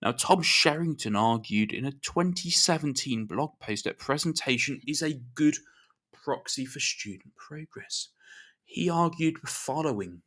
Now, 0.00 0.12
Tom 0.12 0.42
Sherrington 0.42 1.16
argued 1.16 1.72
in 1.72 1.84
a 1.84 1.90
2017 1.90 3.26
blog 3.26 3.58
post 3.58 3.82
that 3.86 3.98
presentation 3.98 4.80
is 4.86 5.02
a 5.02 5.18
good 5.34 5.56
proxy 6.12 6.64
for 6.64 6.78
student 6.78 7.34
progress. 7.34 8.10
He 8.64 8.88
argued 8.88 9.38
the 9.40 9.48
following 9.48 10.22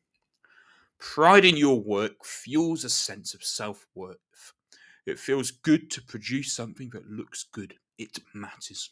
Pride 1.00 1.46
in 1.46 1.56
your 1.56 1.80
work 1.80 2.26
fuels 2.26 2.84
a 2.84 2.90
sense 2.90 3.34
of 3.34 3.42
self 3.42 3.86
worth. 3.96 4.52
It 5.06 5.18
feels 5.18 5.52
good 5.52 5.90
to 5.92 6.02
produce 6.02 6.52
something 6.52 6.90
that 6.90 7.10
looks 7.10 7.46
good. 7.50 7.76
It 7.98 8.20
matters. 8.34 8.90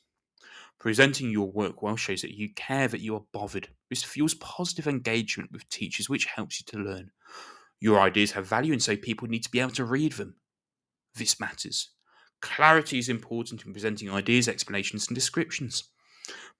Presenting 0.84 1.30
your 1.30 1.49
work 1.49 1.81
well 1.81 1.95
shows 1.95 2.23
that 2.23 2.38
you 2.38 2.49
care, 2.55 2.89
that 2.89 2.99
you 2.99 3.15
are 3.15 3.23
bothered. 3.31 3.69
This 3.89 4.03
fuels 4.03 4.34
positive 4.34 4.85
engagement 4.85 5.49
with 5.49 5.69
teachers, 5.69 6.10
which 6.10 6.26
helps 6.26 6.60
you 6.60 6.65
to 6.68 6.84
learn. 6.84 7.11
Your 7.80 8.01
ideas 8.01 8.34
have 8.34 8.47
value, 8.47 8.73
and 8.73 8.84
so 8.84 8.97
people 8.97 9.30
need 9.30 9.43
to 9.43 9.49
be 9.49 9.61
able 9.61 9.72
to 9.72 9.85
read 9.85 10.11
them. 10.11 10.35
This 11.15 11.39
matters. 11.39 11.91
Clarity 12.41 12.99
is 12.99 13.07
important 13.07 13.64
in 13.65 13.72
presenting 13.72 14.11
ideas, 14.11 14.49
explanations, 14.49 15.07
and 15.07 15.15
descriptions. 15.15 15.85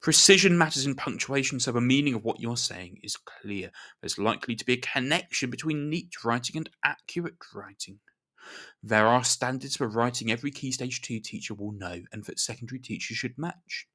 Precision 0.02 0.58
matters 0.58 0.86
in 0.86 0.96
punctuation, 0.96 1.60
so 1.60 1.74
the 1.74 1.82
meaning 1.82 2.14
of 2.14 2.24
what 2.24 2.40
you're 2.40 2.56
saying 2.56 3.00
is 3.04 3.18
clear. 3.18 3.72
There's 4.00 4.18
likely 4.18 4.56
to 4.56 4.64
be 4.64 4.76
a 4.76 4.78
connection 4.78 5.50
between 5.50 5.90
neat 5.90 6.24
writing 6.24 6.56
and 6.56 6.70
accurate 6.86 7.36
writing. 7.54 8.00
There 8.82 9.06
are 9.06 9.26
standards 9.26 9.76
for 9.76 9.90
writing 9.90 10.32
every 10.32 10.52
Key 10.52 10.72
Stage 10.72 11.02
2 11.02 11.20
teacher 11.20 11.54
will 11.54 11.74
know 11.74 12.04
and 12.14 12.24
that 12.24 12.40
secondary 12.40 12.80
teachers 12.80 13.18
should 13.18 13.38
match. 13.38 13.90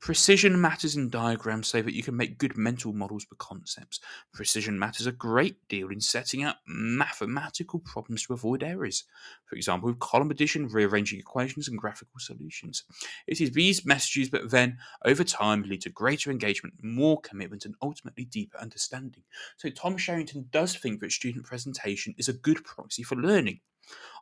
Precision 0.00 0.60
matters 0.60 0.94
in 0.94 1.08
diagrams 1.08 1.68
so 1.68 1.82
that 1.82 1.94
you 1.94 2.02
can 2.02 2.16
make 2.16 2.38
good 2.38 2.56
mental 2.56 2.92
models 2.92 3.24
for 3.24 3.34
concepts. 3.36 3.98
Precision 4.32 4.78
matters 4.78 5.06
a 5.06 5.12
great 5.12 5.56
deal 5.68 5.88
in 5.88 6.00
setting 6.00 6.42
out 6.42 6.56
mathematical 6.66 7.80
problems 7.80 8.24
to 8.24 8.34
avoid 8.34 8.62
errors. 8.62 9.04
For 9.46 9.56
example, 9.56 9.88
with 9.88 9.98
column 9.98 10.30
addition, 10.30 10.68
rearranging 10.68 11.18
equations, 11.18 11.66
and 11.66 11.78
graphical 11.78 12.20
solutions. 12.20 12.84
It 13.26 13.40
is 13.40 13.52
these 13.52 13.86
messages 13.86 14.30
that 14.30 14.50
then, 14.50 14.78
over 15.04 15.24
time, 15.24 15.62
lead 15.62 15.82
to 15.82 15.90
greater 15.90 16.30
engagement, 16.30 16.74
more 16.82 17.20
commitment, 17.20 17.64
and 17.64 17.74
ultimately 17.82 18.26
deeper 18.26 18.58
understanding. 18.58 19.22
So, 19.56 19.70
Tom 19.70 19.96
Sherrington 19.96 20.50
does 20.50 20.76
think 20.76 21.00
that 21.00 21.12
student 21.12 21.46
presentation 21.46 22.14
is 22.18 22.28
a 22.28 22.34
good 22.34 22.64
proxy 22.64 23.02
for 23.02 23.16
learning. 23.16 23.60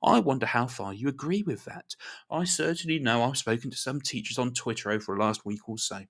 I 0.03 0.20
wonder 0.20 0.47
how 0.47 0.66
far 0.66 0.93
you 0.93 1.09
agree 1.09 1.43
with 1.43 1.65
that. 1.65 1.97
I 2.31 2.45
certainly 2.45 2.99
know 2.99 3.23
I've 3.23 3.39
spoken 3.39 3.70
to 3.70 3.77
some 3.77 4.01
teachers 4.01 4.39
on 4.39 4.53
Twitter 4.53 4.91
over 4.91 5.15
the 5.15 5.20
last 5.20 5.47
week 5.47 5.69
or 5.69 5.78
so 5.78 6.05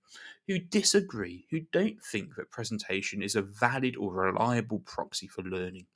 who 0.46 0.58
disagree, 0.58 1.46
who 1.50 1.60
don't 1.72 2.02
think 2.02 2.34
that 2.36 2.50
presentation 2.50 3.22
is 3.22 3.36
a 3.36 3.42
valid 3.42 3.96
or 3.96 4.12
reliable 4.12 4.80
proxy 4.80 5.26
for 5.26 5.42
learning. 5.42 5.86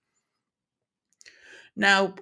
Now, 1.76 2.14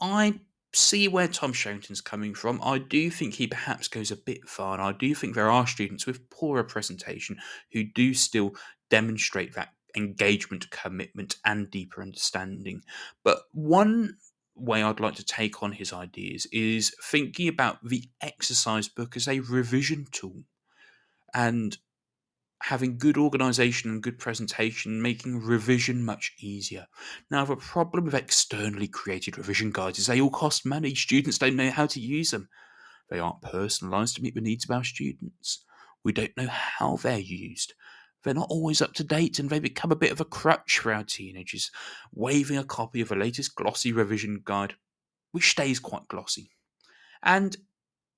I 0.00 0.40
see 0.74 1.08
where 1.08 1.28
Tom 1.28 1.52
Sherrington's 1.52 2.00
coming 2.00 2.34
from. 2.34 2.60
I 2.62 2.78
do 2.78 3.10
think 3.10 3.34
he 3.34 3.46
perhaps 3.46 3.88
goes 3.88 4.10
a 4.10 4.16
bit 4.16 4.48
far, 4.48 4.74
and 4.74 4.82
I 4.82 4.92
do 4.92 5.14
think 5.14 5.34
there 5.34 5.50
are 5.50 5.66
students 5.66 6.06
with 6.06 6.30
poorer 6.30 6.64
presentation 6.64 7.36
who 7.72 7.84
do 7.84 8.14
still 8.14 8.54
demonstrate 8.88 9.54
that 9.54 9.70
engagement, 9.94 10.70
commitment, 10.70 11.36
and 11.44 11.70
deeper 11.70 12.00
understanding. 12.02 12.82
But 13.22 13.42
one 13.52 14.16
way 14.54 14.82
I'd 14.82 15.00
like 15.00 15.14
to 15.16 15.24
take 15.24 15.62
on 15.62 15.72
his 15.72 15.92
ideas 15.92 16.46
is 16.52 16.94
thinking 17.02 17.48
about 17.48 17.78
the 17.82 18.04
exercise 18.20 18.88
book 18.88 19.16
as 19.16 19.26
a 19.26 19.40
revision 19.40 20.06
tool 20.12 20.44
and 21.34 21.76
having 22.64 22.96
good 22.96 23.16
organization 23.16 23.90
and 23.90 24.02
good 24.02 24.18
presentation, 24.18 25.02
making 25.02 25.42
revision 25.42 26.04
much 26.04 26.32
easier. 26.38 26.86
Now, 27.30 27.44
the 27.44 27.56
problem 27.56 28.04
with 28.04 28.14
externally 28.14 28.86
created 28.86 29.36
revision 29.36 29.72
guides 29.72 29.98
is 29.98 30.06
they 30.06 30.20
all 30.20 30.30
cost 30.30 30.64
money. 30.64 30.94
Students 30.94 31.38
don't 31.38 31.56
know 31.56 31.70
how 31.70 31.86
to 31.86 32.00
use 32.00 32.30
them. 32.30 32.48
They 33.10 33.18
aren't 33.18 33.42
personalized 33.42 34.16
to 34.16 34.22
meet 34.22 34.34
the 34.34 34.40
needs 34.40 34.64
of 34.64 34.70
our 34.70 34.84
students. 34.84 35.64
We 36.04 36.12
don't 36.12 36.36
know 36.36 36.48
how 36.48 36.96
they're 36.96 37.18
used. 37.18 37.74
They're 38.22 38.34
not 38.34 38.50
always 38.50 38.80
up 38.80 38.94
to 38.94 39.04
date 39.04 39.38
and 39.38 39.50
they 39.50 39.58
become 39.58 39.92
a 39.92 39.96
bit 39.96 40.12
of 40.12 40.20
a 40.20 40.24
crutch 40.24 40.78
for 40.78 40.92
our 40.92 41.04
teenagers, 41.04 41.70
waving 42.12 42.58
a 42.58 42.64
copy 42.64 43.00
of 43.00 43.08
the 43.08 43.16
latest 43.16 43.54
glossy 43.54 43.92
revision 43.92 44.42
guide, 44.44 44.74
which 45.32 45.50
stays 45.50 45.80
quite 45.80 46.08
glossy. 46.08 46.50
And 47.22 47.56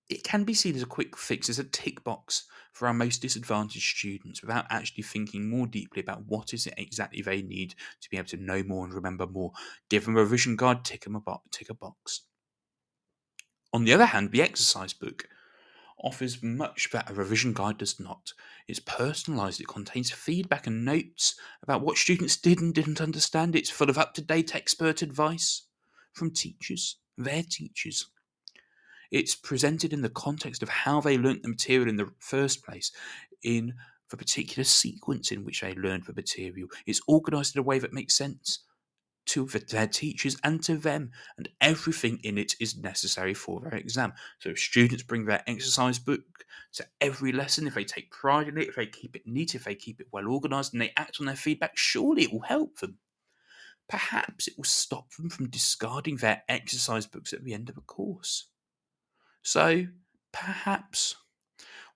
it 0.08 0.22
can 0.22 0.44
be 0.44 0.54
seen 0.54 0.76
as 0.76 0.82
a 0.82 0.86
quick 0.86 1.16
fix, 1.16 1.48
as 1.48 1.58
a 1.58 1.64
tick 1.64 2.04
box 2.04 2.44
for 2.72 2.86
our 2.86 2.94
most 2.94 3.22
disadvantaged 3.22 3.96
students 3.96 4.42
without 4.42 4.66
actually 4.68 5.04
thinking 5.04 5.48
more 5.48 5.66
deeply 5.66 6.02
about 6.02 6.26
what 6.26 6.52
is 6.52 6.66
it 6.66 6.74
exactly 6.76 7.22
they 7.22 7.40
need 7.40 7.74
to 8.00 8.10
be 8.10 8.18
able 8.18 8.28
to 8.28 8.36
know 8.36 8.62
more 8.62 8.84
and 8.84 8.92
remember 8.92 9.26
more. 9.26 9.52
Give 9.88 10.04
them 10.04 10.16
a 10.16 10.20
revision 10.20 10.56
guide, 10.56 10.84
tick, 10.84 11.04
them 11.04 11.16
a 11.16 11.20
bo- 11.20 11.42
tick 11.50 11.70
a 11.70 11.74
box. 11.74 12.22
On 13.72 13.84
the 13.84 13.94
other 13.94 14.06
hand, 14.06 14.30
the 14.30 14.42
exercise 14.42 14.92
book 14.92 15.26
offers 16.04 16.42
much 16.42 16.90
that 16.92 17.10
a 17.10 17.14
revision 17.14 17.52
guide 17.52 17.78
does 17.78 17.98
not. 17.98 18.32
It's 18.68 18.80
personalised, 18.80 19.60
it 19.60 19.68
contains 19.68 20.10
feedback 20.10 20.66
and 20.66 20.84
notes 20.84 21.34
about 21.62 21.82
what 21.82 21.96
students 21.96 22.36
did 22.36 22.60
and 22.60 22.74
didn't 22.74 23.00
understand. 23.00 23.56
It's 23.56 23.70
full 23.70 23.90
of 23.90 23.98
up 23.98 24.14
to 24.14 24.22
date 24.22 24.54
expert 24.54 25.02
advice 25.02 25.62
from 26.12 26.30
teachers, 26.30 26.98
their 27.16 27.42
teachers. 27.42 28.06
It's 29.10 29.34
presented 29.34 29.92
in 29.92 30.02
the 30.02 30.08
context 30.08 30.62
of 30.62 30.68
how 30.68 31.00
they 31.00 31.18
learnt 31.18 31.42
the 31.42 31.48
material 31.48 31.88
in 31.88 31.96
the 31.96 32.10
first 32.18 32.64
place, 32.64 32.92
in 33.42 33.74
the 34.10 34.16
particular 34.16 34.64
sequence 34.64 35.32
in 35.32 35.44
which 35.44 35.60
they 35.60 35.74
learned 35.74 36.04
the 36.06 36.12
material. 36.12 36.68
It's 36.86 37.00
organised 37.08 37.56
in 37.56 37.60
a 37.60 37.64
way 37.64 37.78
that 37.78 37.92
makes 37.92 38.14
sense 38.14 38.60
to 39.26 39.46
their 39.46 39.86
teachers 39.86 40.36
and 40.44 40.62
to 40.64 40.76
them, 40.76 41.10
and 41.36 41.48
everything 41.60 42.18
in 42.22 42.38
it 42.38 42.54
is 42.60 42.76
necessary 42.76 43.34
for 43.34 43.60
their 43.60 43.74
exam. 43.74 44.12
So 44.38 44.50
if 44.50 44.58
students 44.58 45.02
bring 45.02 45.24
their 45.24 45.42
exercise 45.46 45.98
book 45.98 46.20
to 46.74 46.86
every 47.00 47.32
lesson, 47.32 47.66
if 47.66 47.74
they 47.74 47.84
take 47.84 48.10
pride 48.10 48.48
in 48.48 48.58
it, 48.58 48.68
if 48.68 48.76
they 48.76 48.86
keep 48.86 49.16
it 49.16 49.26
neat, 49.26 49.54
if 49.54 49.64
they 49.64 49.74
keep 49.74 50.00
it 50.00 50.08
well 50.12 50.28
organised, 50.28 50.72
and 50.72 50.82
they 50.82 50.92
act 50.96 51.18
on 51.20 51.26
their 51.26 51.36
feedback, 51.36 51.76
surely 51.76 52.24
it 52.24 52.32
will 52.32 52.40
help 52.40 52.78
them. 52.78 52.98
Perhaps 53.88 54.48
it 54.48 54.54
will 54.56 54.64
stop 54.64 55.12
them 55.14 55.28
from 55.28 55.50
discarding 55.50 56.16
their 56.16 56.42
exercise 56.48 57.06
books 57.06 57.32
at 57.32 57.44
the 57.44 57.54
end 57.54 57.68
of 57.68 57.76
a 57.76 57.82
course. 57.82 58.46
So 59.42 59.86
perhaps 60.32 61.16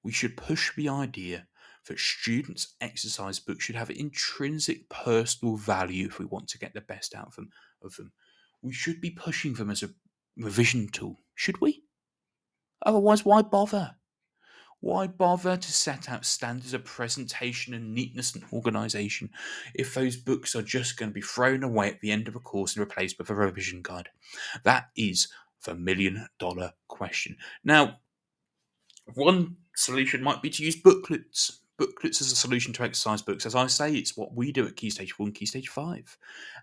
we 0.03 0.13
should 0.13 0.37
push 0.37 0.75
the 0.77 0.89
idea 0.89 1.47
that 1.89 1.99
students' 1.99 2.75
exercise 2.81 3.39
books 3.39 3.65
should 3.65 3.77
have 3.77 3.91
intrinsic 3.91 4.89
personal 4.89 5.57
value 5.57 6.07
if 6.07 6.19
we 6.19 6.27
want 6.27 6.49
to 6.49 6.59
get 6.59 6.75
the 6.75 6.81
best 6.81 7.15
out 7.15 7.27
of 7.27 7.37
them. 7.37 7.51
Of 7.83 7.97
them. 7.97 8.13
We 8.63 8.73
should 8.73 9.01
be 9.01 9.11
pushing 9.11 9.55
them 9.55 9.71
as 9.71 9.83
a 9.83 9.91
revision 10.37 10.89
tool, 10.89 11.21
should 11.35 11.61
we? 11.61 11.85
Otherwise, 12.85 13.25
why 13.25 13.43
bother? 13.43 13.97
Why 14.81 15.09
bother 15.09 15.57
to 15.57 15.73
set 15.73 16.09
out 16.09 16.25
standards 16.25 16.73
of 16.73 16.85
presentation 16.85 17.75
and 17.75 17.95
neatness 17.95 18.35
and 18.35 18.45
organisation 18.53 19.31
if 19.75 19.93
those 19.93 20.17
books 20.17 20.55
are 20.55 20.63
just 20.63 20.97
going 20.97 21.11
to 21.11 21.15
be 21.15 21.21
thrown 21.21 21.65
away 21.65 21.89
at 21.89 22.01
the 22.01 22.13
end 22.13 22.29
of 22.29 22.37
a 22.37 22.41
course 22.41 22.77
and 22.77 22.81
replaced 22.81 23.19
with 23.19 23.31
a 23.31 23.35
revision 23.35 23.83
guide? 23.83 24.09
That 24.63 24.91
is 24.97 25.29
the 25.65 25.75
million 25.75 26.29
dollar 26.39 26.73
question. 26.87 27.37
Now, 27.65 27.99
one 29.15 29.57
solution 29.75 30.23
might 30.23 30.43
be 30.43 30.51
to 30.51 30.65
use 30.65 30.77
booklets. 30.77 31.61
Booklets 31.79 32.21
as 32.21 32.33
a 32.33 32.37
solution 32.37 32.73
to 32.75 32.83
exercise 32.83 33.23
books. 33.23 33.47
As 33.47 33.55
I 33.55 33.67
say, 33.69 33.95
it's 33.95 34.17
what 34.17 34.35
we 34.35 34.53
do 34.53 34.67
at 34.67 34.77
Key 34.77 34.91
Stage 34.91 35.19
1, 35.19 35.29
and 35.29 35.35
Key 35.35 35.47
Stage 35.47 35.69
5. 35.69 36.19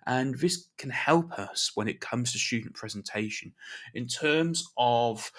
And 0.08 0.38
this 0.38 0.68
can 0.78 0.90
help 0.90 1.40
us 1.40 1.72
when 1.76 1.88
it 1.88 2.02
comes 2.02 2.32
to 2.34 2.38
student 2.38 2.76
presentation 2.76 3.54
in 3.94 4.08
terms 4.08 4.68
of 4.78 5.32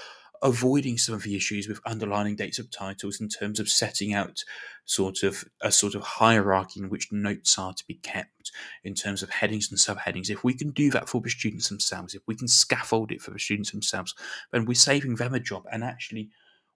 avoiding 0.42 0.98
some 0.98 1.14
of 1.14 1.22
the 1.22 1.36
issues 1.36 1.68
with 1.68 1.80
underlining 1.86 2.36
dates 2.36 2.58
of 2.58 2.70
titles 2.70 3.20
in 3.20 3.28
terms 3.28 3.60
of 3.60 3.68
setting 3.68 4.12
out 4.12 4.44
sort 4.84 5.22
of 5.22 5.44
a 5.60 5.72
sort 5.72 5.94
of 5.94 6.02
hierarchy 6.02 6.80
in 6.80 6.88
which 6.88 7.10
notes 7.12 7.58
are 7.58 7.72
to 7.72 7.84
be 7.86 7.94
kept 7.94 8.52
in 8.84 8.94
terms 8.94 9.22
of 9.22 9.30
headings 9.30 9.70
and 9.70 9.78
subheadings 9.78 10.30
if 10.30 10.44
we 10.44 10.54
can 10.54 10.70
do 10.70 10.90
that 10.90 11.08
for 11.08 11.20
the 11.20 11.30
students 11.30 11.68
themselves 11.68 12.14
if 12.14 12.22
we 12.26 12.34
can 12.34 12.48
scaffold 12.48 13.10
it 13.10 13.20
for 13.20 13.30
the 13.30 13.38
students 13.38 13.70
themselves 13.70 14.14
then 14.52 14.64
we're 14.64 14.74
saving 14.74 15.14
them 15.16 15.34
a 15.34 15.40
job 15.40 15.64
and 15.72 15.82
actually 15.82 16.28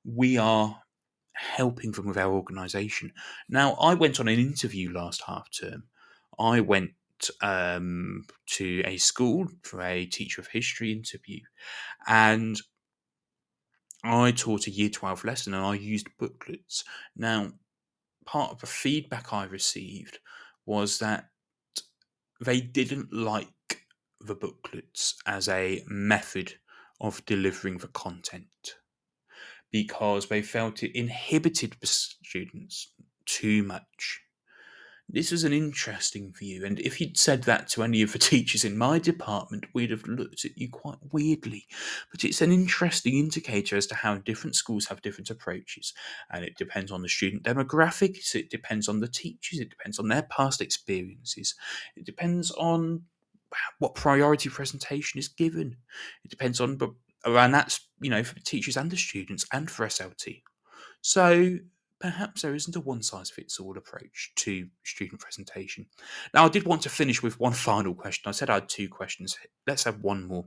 we 0.05 0.39
are 0.39 0.81
helping 1.41 1.93
them 1.93 2.07
with 2.07 2.19
our 2.19 2.33
organisation. 2.33 3.13
Now, 3.49 3.73
I 3.75 3.95
went 3.95 4.21
on 4.21 4.29
an 4.29 4.39
interview 4.39 4.93
last 4.93 5.23
half 5.27 5.49
term. 5.51 5.85
I 6.39 6.61
went 6.61 6.93
um, 7.43 8.25
to 8.47 8.83
a 8.85 8.97
school 8.99 9.49
for 9.63 9.83
a 9.83 10.07
teacher 10.07 10.41
of 10.41 10.49
history 10.49 10.93
interview, 10.93 11.41
and 12.07 12.61
I 14.05 14.33
taught 14.33 14.67
a 14.67 14.71
year 14.71 14.89
12 14.89 15.25
lesson 15.25 15.55
and 15.55 15.65
I 15.65 15.75
used 15.75 16.09
booklets. 16.19 16.85
Now, 17.17 17.53
part 18.25 18.53
of 18.53 18.61
the 18.61 18.67
feedback 18.67 19.33
I 19.33 19.45
received 19.45 20.19
was 20.65 20.99
that 20.99 21.29
they 22.41 22.61
didn't 22.61 23.13
like 23.13 23.87
the 24.21 24.35
booklets 24.35 25.17
as 25.27 25.49
a 25.49 25.83
method 25.87 26.55
of 27.01 27.25
delivering 27.27 27.79
the 27.79 27.89
content 27.89 28.77
because 29.71 30.29
they 30.29 30.43
felt 30.43 30.83
it 30.83 30.97
inhibited 30.99 31.77
students 31.83 32.93
too 33.27 33.63
much. 33.63 34.21
This 35.13 35.33
was 35.33 35.43
an 35.43 35.53
interesting 35.53 36.33
view, 36.33 36.65
and 36.65 36.79
if 36.79 37.01
you'd 37.01 37.19
said 37.19 37.43
that 37.45 37.67
to 37.71 37.83
any 37.83 38.01
of 38.03 38.13
the 38.13 38.19
teachers 38.33 38.65
in 38.65 38.79
my 38.79 39.01
department, 39.01 39.67
we'd 39.75 39.91
have 39.91 40.07
looked 40.07 40.45
at 40.45 40.57
you 40.57 40.69
quite 40.71 40.99
weirdly. 41.11 41.67
But 42.13 42.23
it's 42.23 42.41
an 42.41 42.53
interesting 42.53 43.19
indicator 43.19 43.77
as 43.77 43.89
to 43.89 43.97
how 43.97 44.19
different 44.19 44.55
schools 44.55 44.87
have 44.87 45.03
different 45.03 45.29
approaches, 45.29 45.93
and 46.31 46.45
it 46.45 46.57
depends 46.57 46.93
on 46.93 47.03
the 47.03 47.09
student 47.09 47.43
demographics, 47.43 48.37
it 48.37 48.51
depends 48.51 48.89
on 48.89 49.01
the 49.01 49.09
teachers, 49.09 49.59
it 49.59 49.71
depends 49.71 49.99
on 49.99 50.07
their 50.07 50.23
past 50.23 50.61
experiences, 50.61 51.57
it 51.97 52.07
depends 52.07 52.53
on 52.53 53.03
what 53.81 53.97
priority 53.97 54.49
presentation 54.49 55.19
is 55.19 55.27
given, 55.27 55.77
it 56.25 56.31
depends 56.31 56.61
on 56.61 56.79
and 57.25 57.55
that's 57.55 57.89
you 58.01 58.11
know 58.11 58.25
for 58.25 58.39
teachers 58.41 58.77
and 58.77 58.91
the 58.91 58.97
students 58.97 59.47
and 59.53 59.71
for 59.71 59.87
SLT. 59.87 60.43
So 61.03 61.59
perhaps 62.01 62.43
there 62.43 62.55
isn't 62.55 62.77
a 62.77 62.81
one 62.81 63.03
size 63.03 63.31
fits 63.31 63.61
all 63.61 63.77
approach 63.77 64.33
to 64.37 64.67
student 64.85 65.21
presentation. 65.21 65.87
Now, 66.35 66.47
I 66.47 66.49
did 66.49 66.65
want 66.65 66.83
to 66.83 66.89
finish 66.89 67.23
with 67.23 67.39
one 67.39 67.53
final 67.71 67.95
question. 67.95 68.29
I 68.29 68.33
said 68.33 68.51
I 68.51 68.55
had 68.55 68.69
two 68.69 68.89
questions. 68.89 69.39
Let's 69.67 69.85
have 69.85 70.01
one 70.01 70.27
more. 70.27 70.47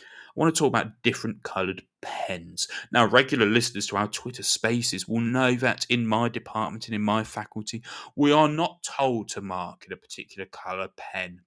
I 0.00 0.40
want 0.40 0.54
to 0.54 0.58
talk 0.58 0.68
about 0.68 1.02
different 1.02 1.42
coloured 1.44 1.82
pens. 2.02 2.68
Now, 2.92 3.06
regular 3.06 3.46
listeners 3.46 3.86
to 3.86 3.96
our 3.96 4.06
Twitter 4.06 4.42
spaces 4.42 5.08
will 5.08 5.20
know 5.20 5.54
that 5.54 5.86
in 5.88 6.06
my 6.06 6.28
department 6.28 6.86
and 6.86 6.94
in 6.94 7.00
my 7.00 7.24
faculty, 7.24 7.82
we 8.16 8.32
are 8.32 8.48
not 8.48 8.82
told 8.82 9.28
to 9.30 9.40
mark 9.40 9.86
in 9.86 9.94
a 9.94 9.96
particular 9.96 10.46
colour 10.46 10.88
pen. 10.94 11.40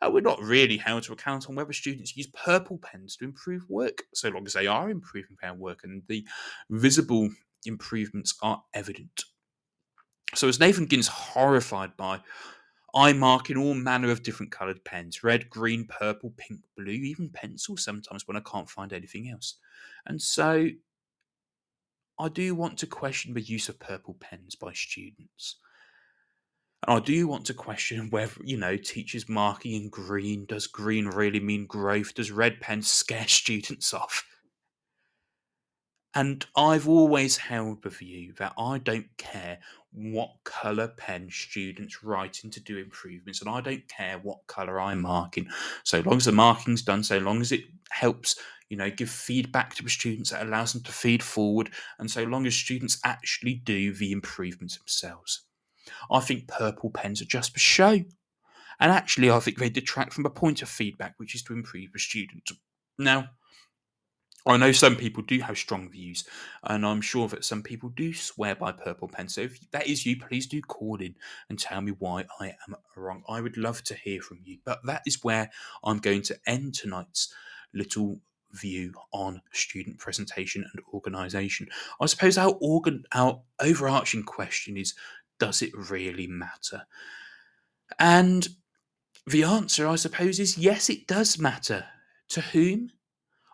Uh, 0.00 0.10
we're 0.12 0.20
not 0.20 0.42
really 0.42 0.76
held 0.76 1.02
to 1.04 1.12
account 1.12 1.48
on 1.48 1.54
whether 1.54 1.72
students 1.72 2.16
use 2.16 2.26
purple 2.28 2.78
pens 2.78 3.16
to 3.16 3.24
improve 3.24 3.68
work, 3.68 4.02
so 4.14 4.28
long 4.28 4.46
as 4.46 4.52
they 4.52 4.66
are 4.66 4.90
improving 4.90 5.36
their 5.40 5.54
work 5.54 5.80
and 5.84 6.02
the 6.08 6.26
visible 6.70 7.28
improvements 7.66 8.34
are 8.42 8.62
evident. 8.74 9.24
So, 10.34 10.48
as 10.48 10.58
Nathan 10.58 10.86
Ginn's 10.86 11.08
horrified 11.08 11.96
by, 11.96 12.20
I 12.94 13.12
mark 13.12 13.50
in 13.50 13.56
all 13.56 13.74
manner 13.74 14.10
of 14.10 14.22
different 14.22 14.52
coloured 14.52 14.84
pens 14.84 15.24
red, 15.24 15.50
green, 15.50 15.86
purple, 15.86 16.32
pink, 16.36 16.60
blue, 16.76 16.92
even 16.92 17.28
pencil 17.30 17.76
sometimes 17.76 18.26
when 18.26 18.36
I 18.36 18.40
can't 18.40 18.70
find 18.70 18.92
anything 18.92 19.30
else. 19.30 19.56
And 20.06 20.20
so 20.20 20.68
I 22.18 22.28
do 22.28 22.54
want 22.54 22.78
to 22.78 22.86
question 22.86 23.34
the 23.34 23.40
use 23.40 23.68
of 23.68 23.80
purple 23.80 24.16
pens 24.20 24.54
by 24.54 24.72
students. 24.72 25.56
And 26.86 26.98
I 26.98 27.00
do 27.00 27.26
want 27.26 27.46
to 27.46 27.54
question 27.54 28.10
whether, 28.10 28.34
you 28.42 28.58
know, 28.58 28.76
teachers 28.76 29.28
marking 29.28 29.72
in 29.72 29.88
green, 29.88 30.44
does 30.44 30.66
green 30.66 31.06
really 31.06 31.40
mean 31.40 31.66
growth? 31.66 32.14
Does 32.14 32.30
red 32.30 32.60
pen 32.60 32.82
scare 32.82 33.26
students 33.26 33.94
off? 33.94 34.26
And 36.14 36.44
I've 36.56 36.86
always 36.86 37.38
held 37.38 37.82
the 37.82 37.88
view 37.88 38.34
that 38.38 38.52
I 38.58 38.78
don't 38.78 39.08
care 39.16 39.58
what 39.92 40.30
colour 40.44 40.88
pen 40.88 41.28
students 41.30 42.04
write 42.04 42.44
in 42.44 42.50
to 42.50 42.60
do 42.60 42.76
improvements, 42.76 43.40
and 43.40 43.48
I 43.48 43.60
don't 43.60 43.88
care 43.88 44.18
what 44.18 44.46
colour 44.46 44.78
I'm 44.78 45.00
marking. 45.00 45.48
So 45.84 46.00
long 46.00 46.18
as 46.18 46.26
the 46.26 46.32
marking's 46.32 46.82
done, 46.82 47.02
so 47.02 47.18
long 47.18 47.40
as 47.40 47.50
it 47.50 47.62
helps, 47.90 48.36
you 48.68 48.76
know, 48.76 48.90
give 48.90 49.10
feedback 49.10 49.74
to 49.76 49.82
the 49.82 49.90
students 49.90 50.30
that 50.30 50.46
allows 50.46 50.72
them 50.72 50.82
to 50.82 50.92
feed 50.92 51.22
forward, 51.22 51.70
and 51.98 52.10
so 52.10 52.24
long 52.24 52.46
as 52.46 52.54
students 52.54 52.98
actually 53.04 53.54
do 53.54 53.92
the 53.94 54.12
improvements 54.12 54.76
themselves. 54.76 55.46
I 56.10 56.20
think 56.20 56.48
purple 56.48 56.90
pens 56.90 57.22
are 57.22 57.26
just 57.26 57.52
for 57.52 57.58
show. 57.58 58.00
And 58.80 58.92
actually, 58.92 59.30
I 59.30 59.38
think 59.38 59.58
they 59.58 59.70
detract 59.70 60.12
from 60.12 60.26
a 60.26 60.30
point 60.30 60.62
of 60.62 60.68
feedback, 60.68 61.14
which 61.18 61.34
is 61.34 61.42
to 61.44 61.52
improve 61.52 61.92
the 61.92 61.98
student. 61.98 62.50
Now, 62.98 63.28
I 64.46 64.58
know 64.58 64.72
some 64.72 64.96
people 64.96 65.22
do 65.22 65.38
have 65.40 65.56
strong 65.56 65.88
views, 65.90 66.24
and 66.64 66.84
I'm 66.84 67.00
sure 67.00 67.28
that 67.28 67.46
some 67.46 67.62
people 67.62 67.88
do 67.88 68.12
swear 68.12 68.54
by 68.54 68.72
purple 68.72 69.08
pen. 69.08 69.28
So 69.28 69.40
if 69.42 69.70
that 69.70 69.86
is 69.86 70.04
you, 70.04 70.18
please 70.18 70.46
do 70.46 70.60
call 70.60 71.00
in 71.00 71.14
and 71.48 71.58
tell 71.58 71.80
me 71.80 71.92
why 71.98 72.26
I 72.40 72.48
am 72.68 72.76
wrong. 72.94 73.22
I 73.26 73.40
would 73.40 73.56
love 73.56 73.82
to 73.84 73.94
hear 73.94 74.20
from 74.20 74.40
you. 74.44 74.58
But 74.64 74.80
that 74.84 75.02
is 75.06 75.24
where 75.24 75.50
I'm 75.82 75.98
going 75.98 76.22
to 76.22 76.38
end 76.46 76.74
tonight's 76.74 77.32
little 77.72 78.20
view 78.52 78.92
on 79.12 79.40
student 79.52 79.98
presentation 79.98 80.64
and 80.72 80.82
organisation. 80.92 81.68
I 82.00 82.06
suppose 82.06 82.36
our 82.36 82.54
organ, 82.60 83.04
our 83.14 83.40
overarching 83.60 84.24
question 84.24 84.76
is: 84.76 84.94
Does 85.38 85.62
it 85.62 85.72
really 85.90 86.26
matter? 86.26 86.86
And 87.98 88.48
the 89.26 89.44
answer, 89.44 89.86
I 89.86 89.96
suppose, 89.96 90.38
is 90.38 90.58
yes, 90.58 90.90
it 90.90 91.06
does 91.06 91.38
matter. 91.38 91.86
To 92.30 92.40
whom? 92.40 92.90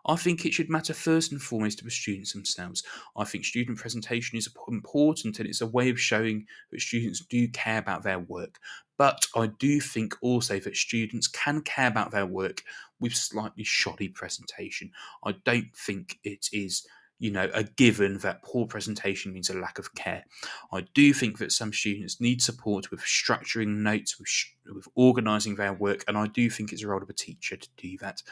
I 0.06 0.16
think 0.16 0.44
it 0.44 0.54
should 0.54 0.70
matter 0.70 0.94
first 0.94 1.30
and 1.30 1.40
foremost 1.40 1.78
to 1.78 1.84
the 1.84 1.90
students 1.90 2.32
themselves. 2.32 2.82
I 3.16 3.24
think 3.24 3.44
student 3.44 3.78
presentation 3.78 4.38
is 4.38 4.48
important 4.68 5.38
and 5.38 5.46
it's 5.46 5.60
a 5.60 5.66
way 5.66 5.90
of 5.90 6.00
showing 6.00 6.46
that 6.70 6.80
students 6.80 7.20
do 7.20 7.46
care 7.48 7.78
about 7.78 8.02
their 8.02 8.18
work. 8.18 8.58
But 8.96 9.26
I 9.36 9.48
do 9.58 9.80
think 9.80 10.14
also 10.22 10.58
that 10.60 10.76
students 10.76 11.28
can 11.28 11.60
care 11.62 11.88
about 11.88 12.10
their 12.10 12.26
work 12.26 12.62
with 12.98 13.14
slightly 13.14 13.64
shoddy 13.64 14.08
presentation. 14.08 14.90
I 15.24 15.32
don't 15.44 15.74
think 15.76 16.18
it 16.24 16.48
is 16.52 16.86
you 17.20 17.30
know, 17.30 17.48
a 17.54 17.62
given 17.62 18.18
that 18.18 18.42
poor 18.42 18.66
presentation 18.66 19.32
means 19.32 19.48
a 19.48 19.54
lack 19.54 19.78
of 19.78 19.94
care. 19.94 20.24
I 20.72 20.86
do 20.94 21.12
think 21.12 21.38
that 21.38 21.52
some 21.52 21.72
students 21.72 22.20
need 22.20 22.42
support 22.42 22.90
with 22.90 23.00
structuring 23.02 23.82
notes, 23.82 24.18
with, 24.18 24.28
sh- 24.28 24.54
with 24.74 24.88
organising 24.96 25.54
their 25.54 25.72
work, 25.72 26.02
and 26.08 26.18
I 26.18 26.26
do 26.26 26.50
think 26.50 26.72
it's 26.72 26.82
a 26.82 26.88
role 26.88 27.02
of 27.02 27.10
a 27.10 27.14
teacher 27.14 27.56
to 27.56 27.68
do 27.76 27.96
that 27.98 28.22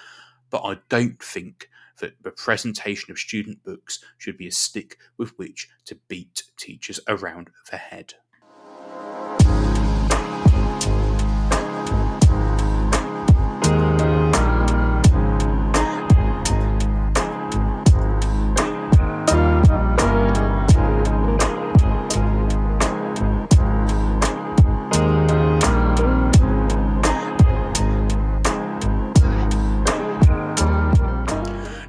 but 0.51 0.63
I 0.63 0.79
don't 0.89 1.23
think 1.23 1.69
that 2.01 2.23
the 2.23 2.31
presentation 2.31 3.11
of 3.11 3.19
student 3.19 3.63
books 3.65 4.03
should 4.17 4.39
be 4.39 4.47
a 4.47 4.53
stick 4.53 4.99
with 5.17 5.37
which 5.39 5.69
to 5.87 5.99
beat 6.09 6.45
teachers 6.57 7.01
around 7.09 7.51
the 7.71 7.77
head. 7.77 8.15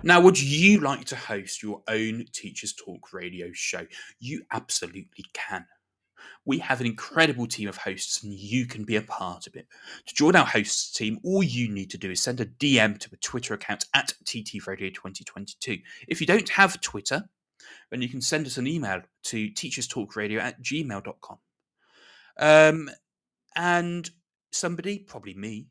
Now, 0.10 0.20
would 0.22 0.42
you 0.42 0.80
like 0.80 1.06
to 1.06 1.16
host 1.16 1.62
your 1.62 1.84
own 1.88 2.26
Teachers 2.34 2.74
Talk 2.74 3.14
radio 3.14 3.52
show? 3.54 3.86
You 4.18 4.42
absolutely 4.52 5.24
can. 5.34 5.68
We 6.46 6.58
have 6.58 6.82
an 6.82 6.88
incredible 6.88 7.46
team 7.46 7.70
of 7.70 7.78
hosts 7.78 8.24
and 8.24 8.34
you 8.34 8.66
can 8.66 8.86
be 8.86 8.96
a 8.96 9.04
part 9.04 9.46
of 9.46 9.56
it. 9.56 9.68
To 10.08 10.16
join 10.16 10.36
our 10.36 10.48
hosts 10.48 10.92
team, 10.94 11.20
all 11.24 11.44
you 11.44 11.70
need 11.70 11.92
to 11.92 12.00
do 12.00 12.10
is 12.10 12.24
send 12.24 12.42
a 12.42 12.48
DM 12.48 12.98
to 12.98 13.10
the 13.12 13.18
Twitter 13.18 13.54
account 13.54 13.86
at 13.94 14.16
TTRadio2022. 14.26 15.80
If 16.08 16.20
you 16.20 16.26
don't 16.26 16.50
have 16.50 16.82
Twitter, 16.82 17.30
then 17.92 18.02
you 18.02 18.10
can 18.10 18.22
send 18.22 18.48
us 18.48 18.58
an 18.58 18.66
email 18.66 19.04
to 19.26 19.52
teacherstalkradio 19.52 20.40
at 20.40 20.60
gmail.com. 20.64 21.38
Um, 22.40 22.90
and 23.56 24.10
somebody, 24.52 24.98
probably 24.98 25.36
me, 25.36 25.68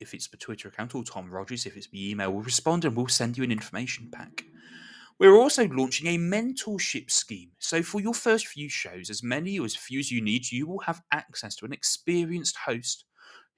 if 0.00 0.14
it's 0.14 0.28
the 0.28 0.36
Twitter 0.36 0.68
account, 0.68 0.94
or 0.94 1.02
Tom 1.04 1.30
Rogers 1.30 1.66
if 1.66 1.76
it's 1.76 1.88
the 1.88 2.10
email, 2.10 2.32
we'll 2.32 2.42
respond 2.42 2.84
and 2.84 2.96
we'll 2.96 3.08
send 3.08 3.36
you 3.36 3.44
an 3.44 3.52
information 3.52 4.08
pack. 4.10 4.44
We're 5.18 5.36
also 5.36 5.66
launching 5.68 6.06
a 6.06 6.18
mentorship 6.18 7.10
scheme. 7.10 7.50
So, 7.58 7.82
for 7.82 8.00
your 8.00 8.14
first 8.14 8.46
few 8.46 8.68
shows, 8.68 9.10
as 9.10 9.22
many 9.22 9.58
or 9.58 9.64
as 9.64 9.74
few 9.74 9.98
as 9.98 10.12
you 10.12 10.20
need, 10.20 10.52
you 10.52 10.66
will 10.66 10.78
have 10.80 11.02
access 11.12 11.56
to 11.56 11.66
an 11.66 11.72
experienced 11.72 12.56
host 12.56 13.04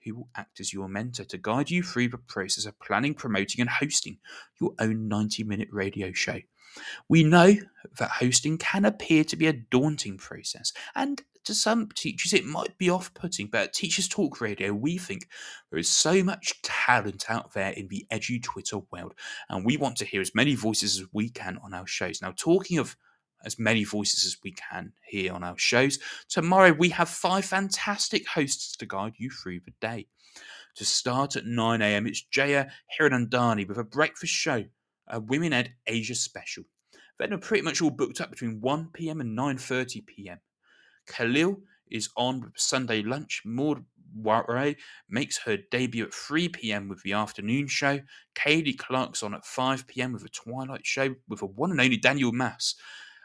who 0.04 0.14
will 0.14 0.28
act 0.36 0.60
as 0.60 0.72
your 0.72 0.88
mentor 0.88 1.24
to 1.24 1.36
guide 1.36 1.70
you 1.70 1.82
through 1.82 2.08
the 2.08 2.18
process 2.18 2.64
of 2.64 2.78
planning, 2.80 3.12
promoting, 3.12 3.60
and 3.60 3.68
hosting 3.68 4.18
your 4.58 4.72
own 4.78 5.08
90 5.08 5.44
minute 5.44 5.68
radio 5.70 6.12
show. 6.12 6.38
We 7.08 7.24
know 7.24 7.56
that 7.98 8.10
hosting 8.10 8.56
can 8.56 8.84
appear 8.84 9.24
to 9.24 9.36
be 9.36 9.46
a 9.46 9.52
daunting 9.52 10.16
process, 10.16 10.72
and 10.94 11.20
to 11.44 11.54
some 11.54 11.88
teachers 11.94 12.32
it 12.32 12.44
might 12.44 12.76
be 12.78 12.90
off 12.90 13.12
putting, 13.14 13.46
but 13.46 13.60
at 13.60 13.72
Teachers 13.72 14.08
Talk 14.08 14.40
Radio, 14.40 14.72
we 14.72 14.98
think 14.98 15.28
there 15.70 15.78
is 15.78 15.88
so 15.88 16.22
much 16.22 16.60
talent 16.62 17.30
out 17.30 17.52
there 17.52 17.70
in 17.70 17.88
the 17.88 18.06
edu 18.12 18.42
Twitter 18.42 18.78
world, 18.90 19.14
and 19.48 19.64
we 19.64 19.76
want 19.76 19.96
to 19.96 20.04
hear 20.04 20.20
as 20.20 20.34
many 20.34 20.54
voices 20.54 21.00
as 21.00 21.06
we 21.12 21.28
can 21.30 21.58
on 21.62 21.74
our 21.74 21.86
shows. 21.86 22.20
Now, 22.20 22.32
talking 22.36 22.78
of 22.78 22.96
as 23.44 23.58
many 23.58 23.84
voices 23.84 24.26
as 24.26 24.36
we 24.44 24.52
can 24.52 24.92
here 25.06 25.32
on 25.32 25.42
our 25.42 25.56
shows, 25.56 25.98
tomorrow 26.28 26.72
we 26.72 26.90
have 26.90 27.08
five 27.08 27.44
fantastic 27.44 28.28
hosts 28.28 28.76
to 28.76 28.86
guide 28.86 29.14
you 29.16 29.30
through 29.30 29.60
the 29.60 29.72
day. 29.80 30.06
To 30.76 30.84
start 30.84 31.36
at 31.36 31.46
9 31.46 31.82
a.m., 31.82 32.06
it's 32.06 32.22
Jaya 32.22 32.68
Hiranandani 32.98 33.66
with 33.66 33.78
a 33.78 33.84
breakfast 33.84 34.32
show, 34.32 34.64
a 35.08 35.18
Women 35.18 35.52
Ed 35.52 35.72
Asia 35.86 36.14
special. 36.14 36.64
Then 37.18 37.30
we're 37.30 37.38
pretty 37.38 37.62
much 37.62 37.82
all 37.82 37.90
booked 37.90 38.20
up 38.20 38.30
between 38.30 38.60
1 38.60 38.90
p.m. 38.94 39.20
and 39.20 39.36
9:30 39.36 40.06
p.m. 40.06 40.38
Khalil 41.06 41.60
is 41.90 42.08
on 42.16 42.52
Sunday 42.56 43.02
lunch. 43.02 43.42
Maud 43.44 43.84
Warre 44.14 44.74
makes 45.08 45.38
her 45.38 45.58
debut 45.70 46.04
at 46.04 46.14
3 46.14 46.48
pm 46.48 46.88
with 46.88 47.02
the 47.02 47.12
afternoon 47.12 47.66
show. 47.66 48.00
Katie 48.34 48.74
Clark's 48.74 49.22
on 49.22 49.34
at 49.34 49.44
5 49.44 49.86
pm 49.86 50.12
with 50.12 50.24
a 50.24 50.28
twilight 50.28 50.86
show 50.86 51.14
with 51.28 51.42
a 51.42 51.46
one 51.46 51.70
and 51.70 51.80
only 51.80 51.96
Daniel 51.96 52.32
Mass. 52.32 52.74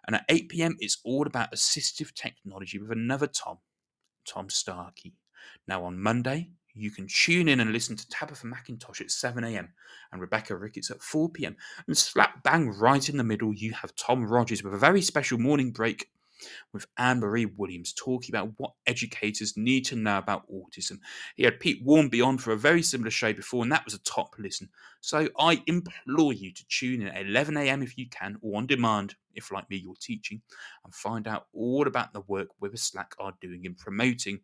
And 0.08 0.16
at 0.16 0.26
8 0.30 0.50
pm, 0.50 0.78
it's 0.80 1.00
all 1.04 1.26
about 1.26 1.52
assistive 1.52 2.14
technology 2.14 2.78
with 2.78 2.92
another 2.92 3.28
Tom, 3.28 3.58
Tom 4.28 4.50
Starkey. 4.50 5.14
Now 5.68 5.84
on 5.84 6.00
Monday, 6.00 6.52
you 6.74 6.92
can 6.92 7.08
tune 7.08 7.48
in 7.48 7.60
and 7.60 7.72
listen 7.72 7.96
to 7.96 8.08
Tabitha 8.10 8.46
McIntosh 8.46 9.02
at 9.02 9.10
7 9.10 9.44
a.m. 9.44 9.70
and 10.12 10.22
Rebecca 10.22 10.56
Ricketts 10.56 10.92
at 10.92 11.02
4 11.02 11.30
p.m. 11.30 11.56
And 11.88 11.98
slap 11.98 12.44
bang 12.44 12.70
right 12.70 13.08
in 13.08 13.18
the 13.18 13.24
middle, 13.24 13.54
you 13.54 13.72
have 13.74 13.96
Tom 13.96 14.26
Rogers 14.26 14.64
with 14.64 14.74
a 14.74 14.78
very 14.78 15.02
special 15.02 15.40
morning 15.40 15.72
break 15.72 16.10
with 16.74 16.86
Anne 16.98 17.20
Marie 17.20 17.46
Williams 17.46 17.94
talking 17.94 18.34
about 18.34 18.52
what 18.58 18.72
educators 18.88 19.58
need 19.58 19.86
to 19.86 19.96
know 19.96 20.18
about 20.18 20.50
autism. 20.52 21.00
He 21.36 21.44
had 21.44 21.60
Pete 21.60 21.86
Wharmby 21.86 22.26
on 22.26 22.38
for 22.38 22.52
a 22.52 22.58
very 22.58 22.82
similar 22.82 23.12
show 23.12 23.34
before, 23.34 23.64
and 23.64 23.72
that 23.72 23.86
was 23.86 23.94
a 23.94 24.04
top 24.04 24.36
listen. 24.38 24.70
So 25.02 25.30
I 25.38 25.62
implore 25.68 26.34
you 26.34 26.52
to 26.52 26.66
tune 26.68 27.02
in 27.02 27.10
at 27.10 27.26
11 27.26 27.58
a.m. 27.58 27.84
if 27.84 27.98
you 27.98 28.10
can, 28.10 28.38
or 28.42 28.58
on 28.58 28.68
demand 28.68 29.16
if, 29.34 29.52
like 29.52 29.70
me, 29.70 29.78
you're 29.78 29.96
teaching, 30.00 30.42
and 30.84 30.94
find 30.94 31.28
out 31.28 31.48
all 31.54 31.88
about 31.88 32.14
the 32.14 32.22
work 32.22 32.48
Witherslack 32.62 33.12
are 33.20 33.34
doing 33.42 33.66
in 33.66 33.76
promoting 33.76 34.40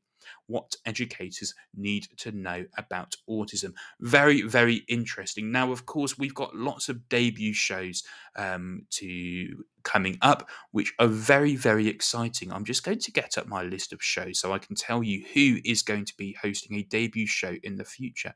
what 0.48 0.76
educators 0.86 1.54
need 1.76 2.08
to 2.18 2.32
know 2.32 2.66
about 2.78 3.16
autism. 3.30 3.74
Very, 4.00 4.42
very 4.42 4.84
interesting. 4.88 5.52
Now, 5.52 5.72
of 5.72 5.86
course, 5.86 6.18
we've 6.18 6.36
got 6.36 6.56
lots 6.56 6.90
of 6.90 7.08
debut 7.10 7.54
shows 7.54 8.04
um, 8.36 8.86
to 8.92 9.64
coming 9.84 10.18
up, 10.22 10.48
which 10.72 10.94
are 11.00 11.08
very, 11.08 11.56
very 11.56 11.88
exciting. 11.88 12.52
I'm 12.52 12.66
just 12.66 12.84
going 12.84 13.00
to 13.00 13.12
get 13.12 13.38
up 13.38 13.48
my 13.48 13.64
list 13.64 13.94
of 13.94 14.02
shows 14.02 14.40
so 14.40 14.54
I 14.54 14.60
can 14.60 14.76
tell 14.76 15.04
you 15.04 15.24
who 15.34 15.58
is 15.66 15.82
going 15.82 16.06
to 16.06 16.16
be 16.18 16.36
hosting 16.42 16.78
a 16.78 16.84
debut 16.84 17.28
show 17.28 17.56
in 17.64 17.78
the 17.78 17.86
future. 17.86 18.34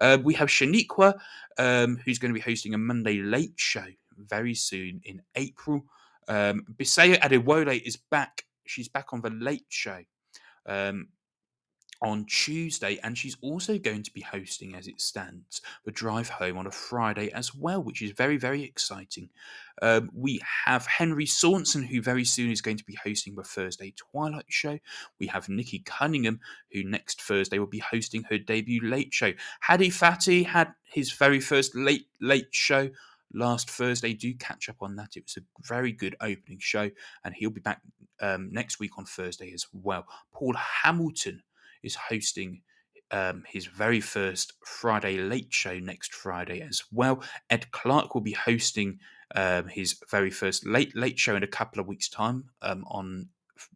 Uh, 0.00 0.18
we 0.22 0.34
have 0.34 0.48
Shaniqua, 0.48 1.14
um, 1.58 1.98
who's 2.04 2.18
going 2.18 2.32
to 2.32 2.38
be 2.38 2.40
hosting 2.40 2.74
a 2.74 2.78
Monday 2.78 3.20
late 3.20 3.54
show 3.56 3.86
very 4.16 4.54
soon 4.54 5.00
in 5.04 5.22
April. 5.34 5.84
Um, 6.28 6.64
Bisaya 6.76 7.20
Adewole 7.20 7.80
is 7.82 7.96
back. 7.96 8.44
She's 8.66 8.88
back 8.88 9.12
on 9.12 9.20
the 9.20 9.30
late 9.30 9.66
show. 9.68 10.00
Um, 10.66 11.08
on 12.06 12.24
Tuesday, 12.26 13.00
and 13.02 13.18
she's 13.18 13.36
also 13.40 13.78
going 13.78 14.04
to 14.04 14.12
be 14.12 14.20
hosting, 14.20 14.76
as 14.76 14.86
it 14.86 15.00
stands, 15.00 15.60
the 15.84 15.90
drive 15.90 16.28
home 16.28 16.56
on 16.56 16.68
a 16.68 16.70
Friday 16.70 17.32
as 17.32 17.52
well, 17.52 17.82
which 17.82 18.00
is 18.00 18.12
very, 18.12 18.36
very 18.36 18.62
exciting. 18.62 19.28
Um, 19.82 20.08
we 20.14 20.40
have 20.66 20.86
Henry 20.86 21.26
Saunson, 21.26 21.84
who 21.84 22.00
very 22.00 22.24
soon 22.24 22.52
is 22.52 22.60
going 22.60 22.76
to 22.76 22.84
be 22.84 22.96
hosting 23.02 23.34
the 23.34 23.42
Thursday 23.42 23.92
Twilight 23.96 24.46
Show. 24.48 24.78
We 25.18 25.26
have 25.26 25.48
Nikki 25.48 25.80
Cunningham, 25.80 26.38
who 26.72 26.84
next 26.84 27.20
Thursday 27.20 27.58
will 27.58 27.66
be 27.66 27.80
hosting 27.80 28.22
her 28.30 28.38
debut 28.38 28.80
late 28.88 29.12
show. 29.12 29.32
Hadi 29.62 29.90
Fatty 29.90 30.44
had 30.44 30.72
his 30.84 31.10
very 31.10 31.40
first 31.40 31.74
late 31.74 32.06
late 32.20 32.48
show 32.52 32.88
last 33.34 33.68
Thursday. 33.68 34.14
Do 34.14 34.32
catch 34.34 34.68
up 34.68 34.76
on 34.80 34.94
that. 34.94 35.16
It 35.16 35.24
was 35.24 35.38
a 35.38 35.66
very 35.66 35.90
good 35.90 36.14
opening 36.20 36.60
show, 36.60 36.88
and 37.24 37.34
he'll 37.34 37.50
be 37.50 37.60
back 37.60 37.80
um, 38.20 38.48
next 38.52 38.78
week 38.78 38.96
on 38.96 39.06
Thursday 39.06 39.52
as 39.52 39.66
well. 39.72 40.06
Paul 40.32 40.54
Hamilton 40.54 41.42
is 41.82 41.94
hosting 41.94 42.62
um, 43.10 43.44
his 43.46 43.66
very 43.66 44.00
first 44.00 44.54
Friday 44.64 45.18
late 45.18 45.52
show 45.52 45.78
next 45.78 46.14
Friday 46.14 46.60
as 46.60 46.82
well. 46.90 47.22
Ed 47.50 47.70
Clark 47.70 48.14
will 48.14 48.22
be 48.22 48.32
hosting 48.32 48.98
um, 49.34 49.68
his 49.68 50.00
very 50.10 50.30
first 50.30 50.66
late 50.66 50.96
late 50.96 51.18
show 51.18 51.36
in 51.36 51.42
a 51.42 51.48
couple 51.48 51.80
of 51.80 51.86
weeks' 51.86 52.08
time 52.08 52.50
um, 52.62 52.84
on 52.88 53.28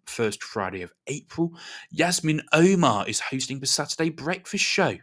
first 0.04 0.42
Friday 0.42 0.82
of 0.82 0.92
April. 1.06 1.52
Yasmin 1.90 2.42
Omar 2.52 3.08
is 3.08 3.20
hosting 3.20 3.60
the 3.60 3.66
Saturday 3.66 4.10
Breakfast 4.10 4.64
Show. 4.64 4.98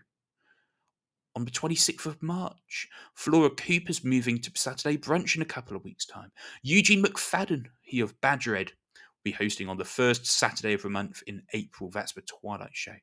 On 1.36 1.46
the 1.46 1.52
26th 1.52 2.08
of 2.08 2.24
March, 2.24 2.88
Flora 3.14 3.52
Cooper's 3.52 4.04
moving 4.04 4.40
to 4.40 4.52
Saturday 4.56 4.98
Brunch 4.98 5.36
in 5.36 5.42
a 5.44 5.46
couple 5.46 5.78
of 5.78 5.84
weeks' 5.84 6.06
time. 6.06 6.32
Eugene 6.64 7.04
McFadden, 7.04 7.68
he 7.82 8.00
of 8.00 8.20
Badgerhead, 8.22 8.72
will 8.72 8.87
be 9.28 9.32
hosting 9.32 9.68
on 9.68 9.78
the 9.78 9.86
first 9.86 10.26
Saturday 10.26 10.74
of 10.74 10.84
the 10.84 10.90
month 10.90 11.22
in 11.28 11.44
April. 11.54 11.90
That's 11.90 12.14
the 12.14 12.22
Twilight 12.22 12.72
Show. 12.74 12.96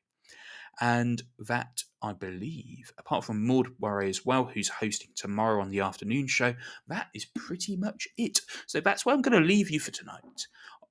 And 0.81 1.21
that, 1.39 1.83
I 2.01 2.13
believe, 2.13 2.91
apart 2.97 3.23
from 3.23 3.45
Maud 3.45 3.69
Worry 3.79 4.09
as 4.09 4.25
well, 4.25 4.43
who's 4.43 4.67
hosting 4.67 5.11
tomorrow 5.15 5.61
on 5.61 5.69
the 5.69 5.79
afternoon 5.79 6.27
show, 6.27 6.53
that 6.87 7.07
is 7.13 7.25
pretty 7.25 7.77
much 7.77 8.09
it. 8.17 8.41
So 8.67 8.81
that's 8.81 9.05
where 9.05 9.15
I'm 9.15 9.21
going 9.21 9.39
to 9.39 9.47
leave 9.47 9.69
you 9.69 9.79
for 9.79 9.91
tonight. 9.91 10.47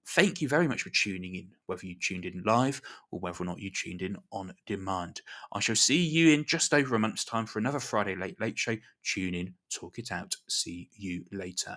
Thank 0.07 0.41
you 0.41 0.49
very 0.49 0.69
much 0.69 0.83
for 0.83 0.91
tuning 0.91 1.35
in, 1.35 1.49
whether 1.67 1.87
you 1.87 1.97
tuned 2.01 2.25
in 2.25 2.43
live 2.47 2.81
or 3.11 3.21
whether 3.21 3.43
or 3.43 3.47
not 3.47 3.59
you 3.59 3.71
tuned 3.71 4.03
in 4.03 4.17
on 4.33 4.55
demand. 4.67 5.21
I 5.53 5.61
shall 5.61 5.77
see 5.77 6.03
you 6.03 6.31
in 6.31 6.45
just 6.45 6.73
over 6.73 6.95
a 6.95 6.99
month's 6.99 7.25
time 7.25 7.47
for 7.47 7.59
another 7.59 7.81
Friday 7.81 8.15
Late 8.15 8.41
Late 8.41 8.59
Show. 8.59 8.77
Tune 9.03 9.35
in, 9.35 9.55
talk 9.71 9.99
it 9.99 10.13
out. 10.13 10.35
See 10.49 10.89
you 10.97 11.25
later. 11.33 11.77